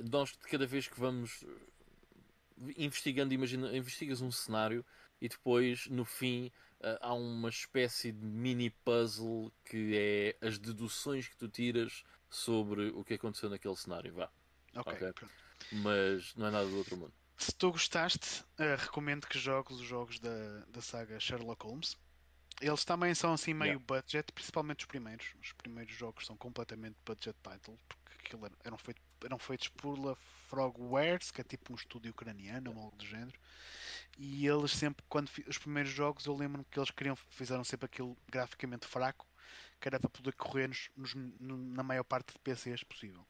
nós, 0.10 0.32
de 0.32 0.38
cada 0.40 0.66
vez 0.66 0.88
que 0.88 1.00
vamos 1.00 1.42
uh, 1.42 2.72
investigando, 2.78 3.34
imagina, 3.34 3.76
investigas 3.76 4.22
um 4.22 4.32
cenário 4.32 4.86
e 5.20 5.28
depois, 5.28 5.88
no 5.88 6.06
fim, 6.06 6.48
uh, 6.48 6.52
há 7.02 7.14
uma 7.14 7.50
espécie 7.50 8.12
de 8.12 8.26
mini 8.26 8.70
puzzle 8.70 9.52
que 9.66 9.96
é 10.42 10.46
as 10.48 10.58
deduções 10.58 11.28
que 11.28 11.36
tu 11.38 11.48
tiras 11.48 12.04
sobre 12.30 12.90
o 12.90 13.04
que 13.04 13.16
aconteceu 13.16 13.50
naquele 13.50 13.76
cenário. 13.76 14.14
Vá. 14.14 14.30
Ok, 14.76 14.94
Ok. 14.94 15.14
pronto. 15.14 15.34
Mas 15.72 16.34
não 16.36 16.48
é 16.48 16.52
nada 16.52 16.66
do 16.68 16.78
outro 16.78 16.98
mundo. 16.98 17.14
Se 17.38 17.54
tu 17.54 17.72
gostaste, 17.72 18.44
eh, 18.58 18.76
recomendo 18.76 19.28
que 19.28 19.38
jogues 19.40 19.78
os 19.78 19.86
jogos 19.88 20.20
da, 20.20 20.60
da 20.70 20.82
saga 20.82 21.20
Sherlock 21.20 21.66
Holmes. 21.66 21.98
Eles 22.60 22.86
também 22.86 23.16
são 23.16 23.34
assim 23.34 23.54
meio 23.54 23.72
Yeah. 23.80 23.86
budget, 23.88 24.32
principalmente 24.32 24.82
os 24.82 24.86
primeiros. 24.86 25.34
Os 25.42 25.52
primeiros 25.54 25.94
jogos 25.96 26.26
são 26.28 26.38
completamente 26.38 26.96
budget 27.06 27.36
title, 27.42 27.80
porque 27.88 28.14
aquilo 28.20 28.46
era- 28.46 28.56
eram, 28.64 28.78
feito, 28.78 29.02
eram 29.26 29.40
feitos 29.40 29.68
por 29.70 29.98
La 29.98 30.16
Frogwares, 30.48 31.32
que 31.32 31.42
é 31.42 31.44
tipo 31.44 31.74
um 31.74 31.76
estúdio 31.76 32.12
ucraniano 32.12 32.72
ou 32.76 32.80
algo 32.84 32.96
do 32.98 33.06
género. 33.06 33.40
E 34.18 34.48
eles 34.48 34.72
sempre, 34.72 35.04
quando 35.10 35.30
os 35.48 35.58
primeiros 35.58 35.92
jogos, 35.92 36.26
eu 36.26 36.36
lembro-me 36.36 36.66
que 36.66 36.80
eles 36.80 36.92
queriam, 36.92 37.16
fizeram 37.16 37.64
sempre 37.64 37.86
aquilo 37.88 38.18
graficamente 38.32 38.88
fraco, 38.88 39.28
que 39.80 39.88
era 39.90 40.00
para 40.00 40.10
poder 40.10 40.34
correr 40.36 40.68
nos, 40.70 40.90
nos- 40.96 41.14
no- 41.40 41.58
na 41.58 41.84
maior 41.84 42.04
parte 42.06 42.34
de 42.34 42.40
PCs 42.40 42.84
possível. 42.84 43.26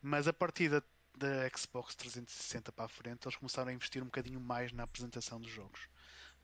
Mas 0.00 0.26
a 0.28 0.32
partir 0.32 0.68
da, 0.68 0.82
da 1.16 1.48
Xbox 1.56 1.94
360 1.94 2.72
para 2.72 2.84
a 2.86 2.88
frente, 2.88 3.26
eles 3.26 3.36
começaram 3.36 3.70
a 3.70 3.74
investir 3.74 4.02
um 4.02 4.06
bocadinho 4.06 4.40
mais 4.40 4.72
na 4.72 4.82
apresentação 4.84 5.40
dos 5.40 5.50
jogos. 5.50 5.88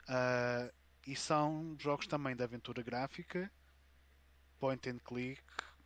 Ah, 0.07 0.71
e 1.07 1.15
são 1.15 1.75
jogos 1.79 2.07
também 2.07 2.35
de 2.35 2.43
aventura 2.43 2.83
gráfica, 2.83 3.51
point 4.59 4.85
and 4.87 4.99
click, 5.03 5.41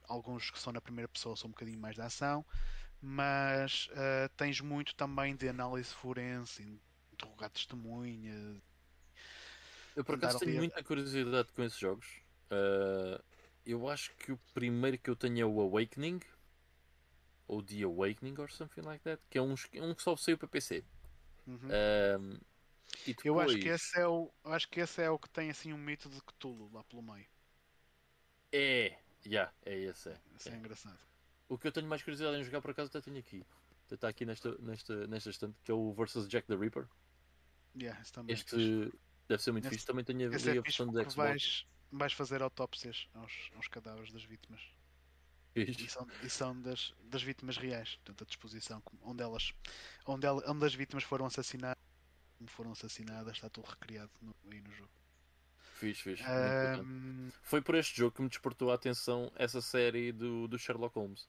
alguns 0.08 0.50
que 0.52 0.60
são 0.60 0.74
na 0.74 0.82
primeira 0.82 1.08
pessoa 1.08 1.36
são 1.36 1.48
um 1.48 1.52
bocadinho 1.52 1.80
mais 1.80 1.96
de 1.96 2.02
ação, 2.02 2.46
mas 3.02 3.90
ah, 3.94 4.30
tens 4.38 4.62
muito 4.62 4.96
também 4.96 5.36
de 5.36 5.50
análise 5.50 5.94
forense, 5.94 6.82
interrogar 7.24 7.50
testemunhas. 7.50 8.62
Eu 9.96 10.04
por 10.04 10.16
acaso 10.16 10.40
tenho 10.40 10.58
muita 10.58 10.84
curiosidade 10.84 11.52
com 11.54 11.64
esses 11.64 11.78
jogos. 11.78 12.08
Uh, 12.52 13.24
eu 13.66 13.88
acho 13.88 14.12
que 14.16 14.32
o 14.32 14.40
primeiro 14.54 14.98
que 14.98 15.10
eu 15.10 15.16
tenho 15.16 15.42
é 15.42 15.46
o 15.46 15.62
Awakening. 15.62 16.20
Ou 17.48 17.62
The 17.62 17.84
Awakening 17.84 18.36
or 18.40 18.52
something 18.52 18.82
like 18.82 19.04
that. 19.04 19.22
Que 19.30 19.38
é 19.38 19.42
um, 19.42 19.54
um 19.54 19.94
que 19.94 20.02
só 20.02 20.16
saiu 20.16 20.38
para 20.38 20.48
PC. 20.48 20.84
Uhum. 21.46 21.60
Um, 22.20 22.40
e 23.06 23.14
depois, 23.14 23.26
Eu 23.26 23.40
acho 23.40 23.58
que 23.60 23.68
esse 23.68 24.00
é 24.00 24.08
o, 24.08 24.32
eu 24.44 24.54
acho 24.54 24.70
que 24.70 24.80
esse 24.80 25.02
é 25.02 25.10
o 25.10 25.20
que 25.20 25.30
tem 25.30 25.50
assim 25.50 25.74
um 25.74 25.78
mito 25.78 26.10
de 26.10 26.22
Cthulhu 26.22 26.72
lá 26.74 26.84
pelo 26.84 27.02
meio. 27.02 27.26
É, 28.52 28.98
yeah, 29.26 29.52
é 29.66 29.78
esse. 29.78 30.10
É. 30.10 30.20
Isso 30.38 30.50
é, 30.50 30.54
É. 30.54 30.56
engraçado. 30.56 31.00
O 31.50 31.58
que 31.58 31.68
eu 31.68 31.72
tenho 31.72 31.88
mais 31.88 32.02
curiosidade 32.02 32.38
em 32.38 32.44
jogar 32.44 32.62
por 32.62 32.72
acaso 32.72 32.90
até 32.90 33.02
tenho 33.02 33.20
aqui. 33.20 33.46
Até 33.86 33.96
Está 33.96 34.08
aqui 34.08 34.26
nesta, 34.26 34.58
nesta, 34.60 35.08
nesta 35.08 35.30
estante, 35.30 35.58
que 35.64 35.72
é 35.72 35.74
o 35.74 35.92
versus 35.94 36.28
Jack 36.28 36.48
the 36.48 36.56
Ripper. 36.56 36.88
Yeah, 37.76 38.00
é 38.00 38.32
Este 38.34 38.92
deve 39.28 39.42
ser 39.42 39.52
muito 39.52 39.66
Esse- 39.66 39.76
fixe. 39.76 39.86
Também 39.86 40.04
tenho 40.06 40.20
a, 40.20 40.24
é 40.24 40.28
a 40.28 40.62
versão 40.62 40.88
porque 40.92 41.10
Xbox. 41.10 41.16
vais, 41.16 41.66
vais 41.92 42.14
fazer 42.14 42.42
autópsias 42.42 43.08
aos, 43.14 43.32
aos 43.56 43.68
cadáveres 43.68 44.12
das 44.12 44.24
vítimas. 44.24 44.62
E 45.56 45.88
são, 45.88 46.08
e 46.24 46.30
são 46.30 46.60
das, 46.62 46.94
das 47.04 47.22
vítimas 47.22 47.58
reais, 47.58 47.96
portanto, 47.98 48.24
a 48.24 48.28
disposição, 48.28 48.82
como- 48.82 49.00
onde 49.04 49.22
elas, 49.22 49.54
onde, 50.08 50.26
ela, 50.26 50.44
onde 50.50 50.66
as 50.66 50.74
vítimas 50.74 51.04
foram 51.04 51.28
assassinadas, 51.28 51.78
como 52.40 52.50
foram 52.50 52.72
assassinadas, 52.72 53.34
está 53.36 53.50
tudo 53.50 53.66
recriado 53.70 54.12
no, 54.20 54.36
aí 54.52 54.60
no 54.62 54.72
jogo. 54.72 54.90
Fiz, 55.76 56.00
fiz. 56.00 56.20
Ahm, 56.22 57.30
Foi 57.44 57.62
por 57.62 57.76
este 57.76 57.96
jogo 57.98 58.16
que 58.16 58.22
me 58.24 58.30
despertou 58.30 58.72
a 58.72 58.76
atenção 58.76 59.32
essa 59.36 59.62
série 59.62 60.12
do, 60.12 60.48
do 60.48 60.58
Sherlock 60.58 60.96
Holmes. 60.96 61.28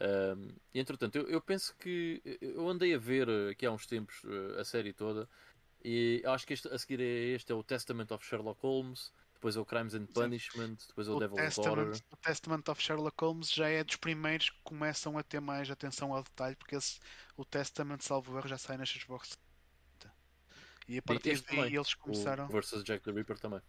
Um, 0.00 0.48
e 0.72 0.78
entretanto, 0.80 1.16
eu, 1.16 1.28
eu 1.28 1.40
penso 1.40 1.74
que 1.76 2.22
eu 2.40 2.68
andei 2.68 2.94
a 2.94 2.98
ver 2.98 3.28
eh, 3.28 3.50
aqui 3.50 3.64
há 3.66 3.70
uns 3.72 3.86
tempos 3.86 4.22
eh, 4.24 4.60
a 4.60 4.64
série 4.64 4.92
toda 4.92 5.28
e 5.84 6.22
acho 6.26 6.46
que 6.46 6.54
este, 6.54 6.68
a 6.68 6.78
seguir 6.78 7.00
a 7.00 7.34
este 7.34 7.52
é 7.52 7.54
o 7.54 7.62
Testament 7.62 8.10
of 8.10 8.24
Sherlock 8.24 8.60
Holmes, 8.62 9.12
depois 9.34 9.56
é 9.56 9.60
o 9.60 9.64
Crimes 9.66 9.94
and 9.94 10.06
Punishment, 10.06 10.76
depois 10.88 11.08
é 11.08 11.10
o, 11.10 11.16
o, 11.16 11.20
Devil's. 11.20 11.54
Testament, 11.54 12.00
o 12.10 12.16
Testament 12.16 12.68
of 12.68 12.82
Sherlock 12.82 13.16
Holmes 13.22 13.52
já 13.52 13.68
é 13.68 13.84
dos 13.84 13.96
primeiros 13.96 14.50
que 14.50 14.58
começam 14.64 15.16
a 15.18 15.22
ter 15.22 15.40
mais 15.40 15.70
atenção 15.70 16.12
ao 16.12 16.22
detalhe, 16.22 16.56
porque 16.56 16.76
esse, 16.76 16.98
o 17.36 17.44
Testament, 17.44 18.00
salvo 18.00 18.36
erro, 18.36 18.48
já 18.48 18.58
sai 18.58 18.76
na 18.76 18.84
Xbox. 18.84 19.38
E 20.88 20.98
a 20.98 21.02
partir 21.02 21.34
daí 21.34 21.42
também, 21.42 21.74
eles 21.74 21.92
O 21.92 21.98
começaram. 21.98 22.48
versus 22.48 22.84
Jack 22.84 23.04
the 23.04 23.10
Ripper 23.10 23.38
também. 23.38 23.60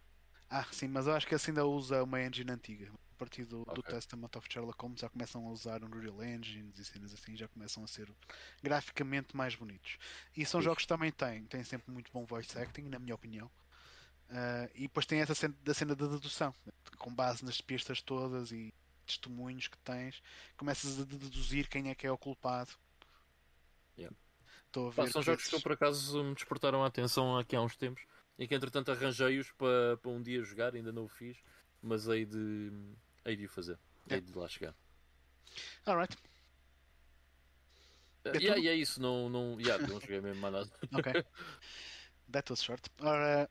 Ah, 0.48 0.66
sim, 0.72 0.88
mas 0.88 1.06
eu 1.06 1.14
acho 1.14 1.26
que 1.26 1.34
esse 1.34 1.50
ainda 1.50 1.66
usa 1.66 2.02
uma 2.02 2.22
engine 2.22 2.50
antiga. 2.52 2.92
Partir 3.18 3.44
do, 3.44 3.64
do 3.64 3.80
Ok. 3.80 3.82
Testament 3.82 4.30
of 4.36 4.46
Sherlock 4.48 4.80
Holmes 4.80 5.00
já 5.00 5.08
começam 5.08 5.44
a 5.46 5.50
usar 5.50 5.82
Unreal 5.82 6.22
Engines 6.22 6.78
e 6.78 6.84
cenas 6.84 7.12
assim, 7.12 7.36
já 7.36 7.48
começam 7.48 7.82
a 7.82 7.86
ser 7.88 8.08
graficamente 8.62 9.36
mais 9.36 9.54
bonitos. 9.56 9.98
E 10.36 10.46
são 10.46 10.60
Fixe. 10.60 10.64
jogos 10.64 10.82
que 10.84 10.88
também 10.88 11.10
têm, 11.10 11.44
têm 11.46 11.64
sempre 11.64 11.90
muito 11.92 12.12
bom 12.12 12.24
voice 12.24 12.56
acting, 12.58 12.82
na 12.82 12.98
minha 12.98 13.14
opinião. 13.14 13.50
Ah, 14.30 14.68
e 14.74 14.82
depois 14.82 15.04
tem 15.06 15.20
essa 15.20 15.34
cena, 15.34 15.54
da 15.64 15.74
cena 15.74 15.96
da 15.96 16.06
dedução, 16.06 16.54
com 16.98 17.12
base 17.12 17.44
nas 17.44 17.60
pistas 17.60 18.00
todas 18.02 18.52
e 18.52 18.72
testemunhos 19.06 19.66
que 19.68 19.78
tens, 19.78 20.22
começas 20.56 21.00
a 21.00 21.04
deduzir 21.04 21.68
quem 21.68 21.90
é 21.90 21.94
que 21.94 22.06
é 22.06 22.12
o 22.12 22.18
culpado. 22.18 22.70
Yeah. 23.98 24.14
Pá, 24.94 25.08
são 25.08 25.22
que 25.22 25.26
jogos 25.26 25.42
que 25.42 25.48
esses- 25.48 25.52
eu 25.52 25.60
por 25.60 25.72
acaso 25.72 26.22
me 26.22 26.34
despertaram 26.34 26.84
a 26.84 26.86
atenção 26.86 27.36
aqui 27.38 27.56
há 27.56 27.60
uns 27.62 27.74
tempos 27.74 28.04
e 28.38 28.46
que 28.46 28.54
entretanto 28.54 28.92
arranjei-os 28.92 29.50
para, 29.52 29.96
para 29.96 30.10
um 30.10 30.22
dia 30.22 30.42
jogar, 30.44 30.74
ainda 30.74 30.92
não 30.92 31.04
o 31.04 31.08
fiz, 31.08 31.36
mas 31.82 32.06
hei 32.06 32.26
de, 32.26 32.70
hei 33.24 33.36
de 33.36 33.46
o 33.46 33.48
fazer, 33.48 33.78
hei 34.10 34.20
de 34.20 34.32
lá 34.36 34.48
chegar. 34.48 34.74
Alright, 35.86 36.16
Uh, 38.26 38.30
É 38.34 38.38
yeah, 38.38 38.60
e 38.60 38.68
é 38.68 38.74
isso, 38.74 39.00
não, 39.00 39.28
não, 39.30 39.60
yeah, 39.60 39.86
não 39.86 40.00
joguei 40.00 40.20
mesmo 40.20 40.40
mais 40.40 40.52
nada. 40.52 40.70
ok. 40.92 41.24
That 42.30 42.50
was 42.50 42.62
short. 42.62 42.90
Ora, 43.00 43.48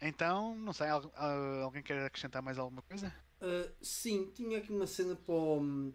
então, 0.00 0.56
não 0.56 0.72
sei, 0.72 0.88
al- 0.88 1.12
al- 1.14 1.62
alguém 1.62 1.82
quer 1.82 2.04
acrescentar 2.04 2.42
mais 2.42 2.58
alguma 2.58 2.82
coisa? 2.82 3.14
Uh, 3.40 3.70
sim, 3.82 4.30
tinha 4.34 4.58
aqui 4.58 4.72
uma 4.72 4.86
cena 4.86 5.14
para 5.14 5.34
o, 5.34 5.92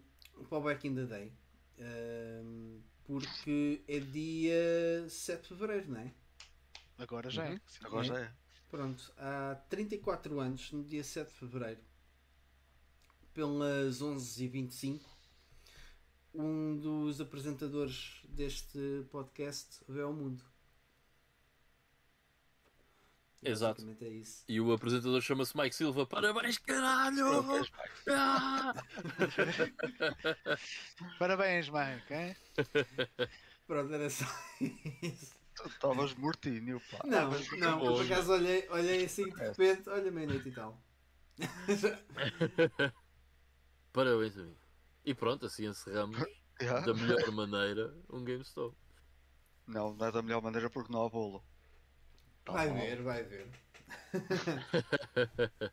para 0.48 0.58
o 0.58 0.62
Back 0.62 0.86
in 0.86 0.94
the 0.94 1.04
Day. 1.04 1.32
Um, 1.78 2.80
porque 3.04 3.82
é 3.86 3.98
dia 4.00 5.08
7 5.08 5.42
de 5.42 5.48
Fevereiro, 5.48 5.90
não 5.90 6.00
é? 6.00 6.12
Agora 6.98 7.28
já 7.28 7.44
é. 7.44 7.50
Uhum. 7.50 7.60
Sim. 7.66 7.78
Agora 7.84 8.04
já 8.04 8.18
é. 8.20 8.32
Pronto, 8.70 9.12
há 9.18 9.56
34 9.68 10.40
anos, 10.40 10.72
no 10.72 10.82
dia 10.84 11.04
7 11.04 11.28
de 11.28 11.34
Fevereiro, 11.38 11.80
pelas 13.36 14.00
11h25, 14.00 14.98
um 16.34 16.74
dos 16.78 17.20
apresentadores 17.20 18.22
deste 18.30 19.04
podcast 19.10 19.84
veio 19.86 20.06
ao 20.06 20.12
mundo. 20.14 20.42
Exato. 23.42 23.86
É 24.00 24.08
isso. 24.08 24.42
E 24.48 24.58
o 24.58 24.72
apresentador 24.72 25.20
chama-se 25.20 25.54
Mike 25.54 25.76
Silva. 25.76 26.06
Parabéns, 26.06 26.56
caralho! 26.56 27.26
Ah! 28.08 28.72
Parabéns, 31.18 31.68
Mike. 31.68 32.14
hein? 32.14 32.34
Pronto, 33.66 33.92
era 33.92 34.08
só 34.08 34.24
isso. 35.02 35.36
Tu 35.54 35.68
Estavas 35.68 36.14
mortinho, 36.14 36.80
pá. 36.90 37.00
Não, 37.04 37.30
não, 37.58 37.78
por 37.80 38.02
acaso 38.02 38.32
olhei, 38.32 38.66
olhei 38.70 39.04
assim 39.04 39.24
de 39.24 39.38
repente, 39.38 39.90
olha 39.90 40.10
meia-noite 40.10 40.48
e 40.48 40.52
tal. 40.52 40.82
Parabéns 43.96 44.36
a 44.36 44.42
mim. 44.42 44.54
E 45.06 45.14
pronto, 45.14 45.46
assim 45.46 45.64
encerramos 45.66 46.18
Já? 46.60 46.80
da 46.80 46.92
melhor 46.92 47.30
maneira 47.32 47.94
um 48.10 48.22
GameStop. 48.22 48.76
Não, 49.66 49.94
não 49.94 50.06
é 50.06 50.12
da 50.12 50.20
melhor 50.20 50.42
maneira 50.42 50.68
porque 50.68 50.92
não 50.92 51.06
há 51.06 51.08
bolo. 51.08 51.42
Tá 52.44 52.52
Vai 52.52 52.68
mal. 52.68 52.76
ver, 52.76 53.02
vai 53.02 53.22
ver. 53.22 53.48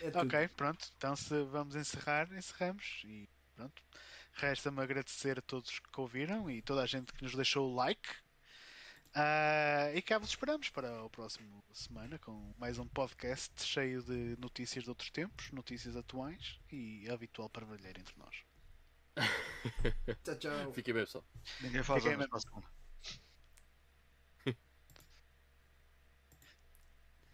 É. 0.00 0.16
Ok, 0.16 0.48
pronto. 0.56 0.92
Então 0.96 1.16
se 1.16 1.42
vamos 1.46 1.74
encerrar, 1.74 2.32
encerramos 2.32 3.02
e 3.04 3.28
pronto. 3.56 3.82
Resta-me 4.34 4.80
agradecer 4.80 5.40
a 5.40 5.42
todos 5.42 5.80
que 5.80 6.00
ouviram 6.00 6.48
e 6.48 6.62
toda 6.62 6.82
a 6.82 6.86
gente 6.86 7.12
que 7.12 7.24
nos 7.24 7.34
deixou 7.34 7.68
o 7.68 7.74
like. 7.74 8.08
Ah, 9.20 9.90
e 9.92 10.00
cá 10.00 10.16
vos 10.16 10.28
esperamos 10.28 10.70
para 10.70 11.02
o 11.02 11.10
próximo 11.10 11.60
semana 11.72 12.20
com 12.20 12.54
mais 12.56 12.78
um 12.78 12.86
podcast 12.86 13.52
cheio 13.64 14.00
de 14.00 14.36
notícias 14.38 14.84
de 14.84 14.90
outros 14.90 15.10
tempos, 15.10 15.50
notícias 15.50 15.96
atuais 15.96 16.60
e 16.70 17.04
habitual 17.10 17.50
parvalheiro 17.50 17.98
entre 17.98 18.14
nós. 18.16 18.44
Tchau, 20.22 20.36
tchau. 20.36 20.72
Fiquem 20.72 20.94
bem, 20.94 21.04
pessoal. 21.04 21.24
Ninguém 21.60 21.82
faz 21.82 22.04
Fiquem 22.04 22.16
a 22.30 22.38
semana. 22.38 22.77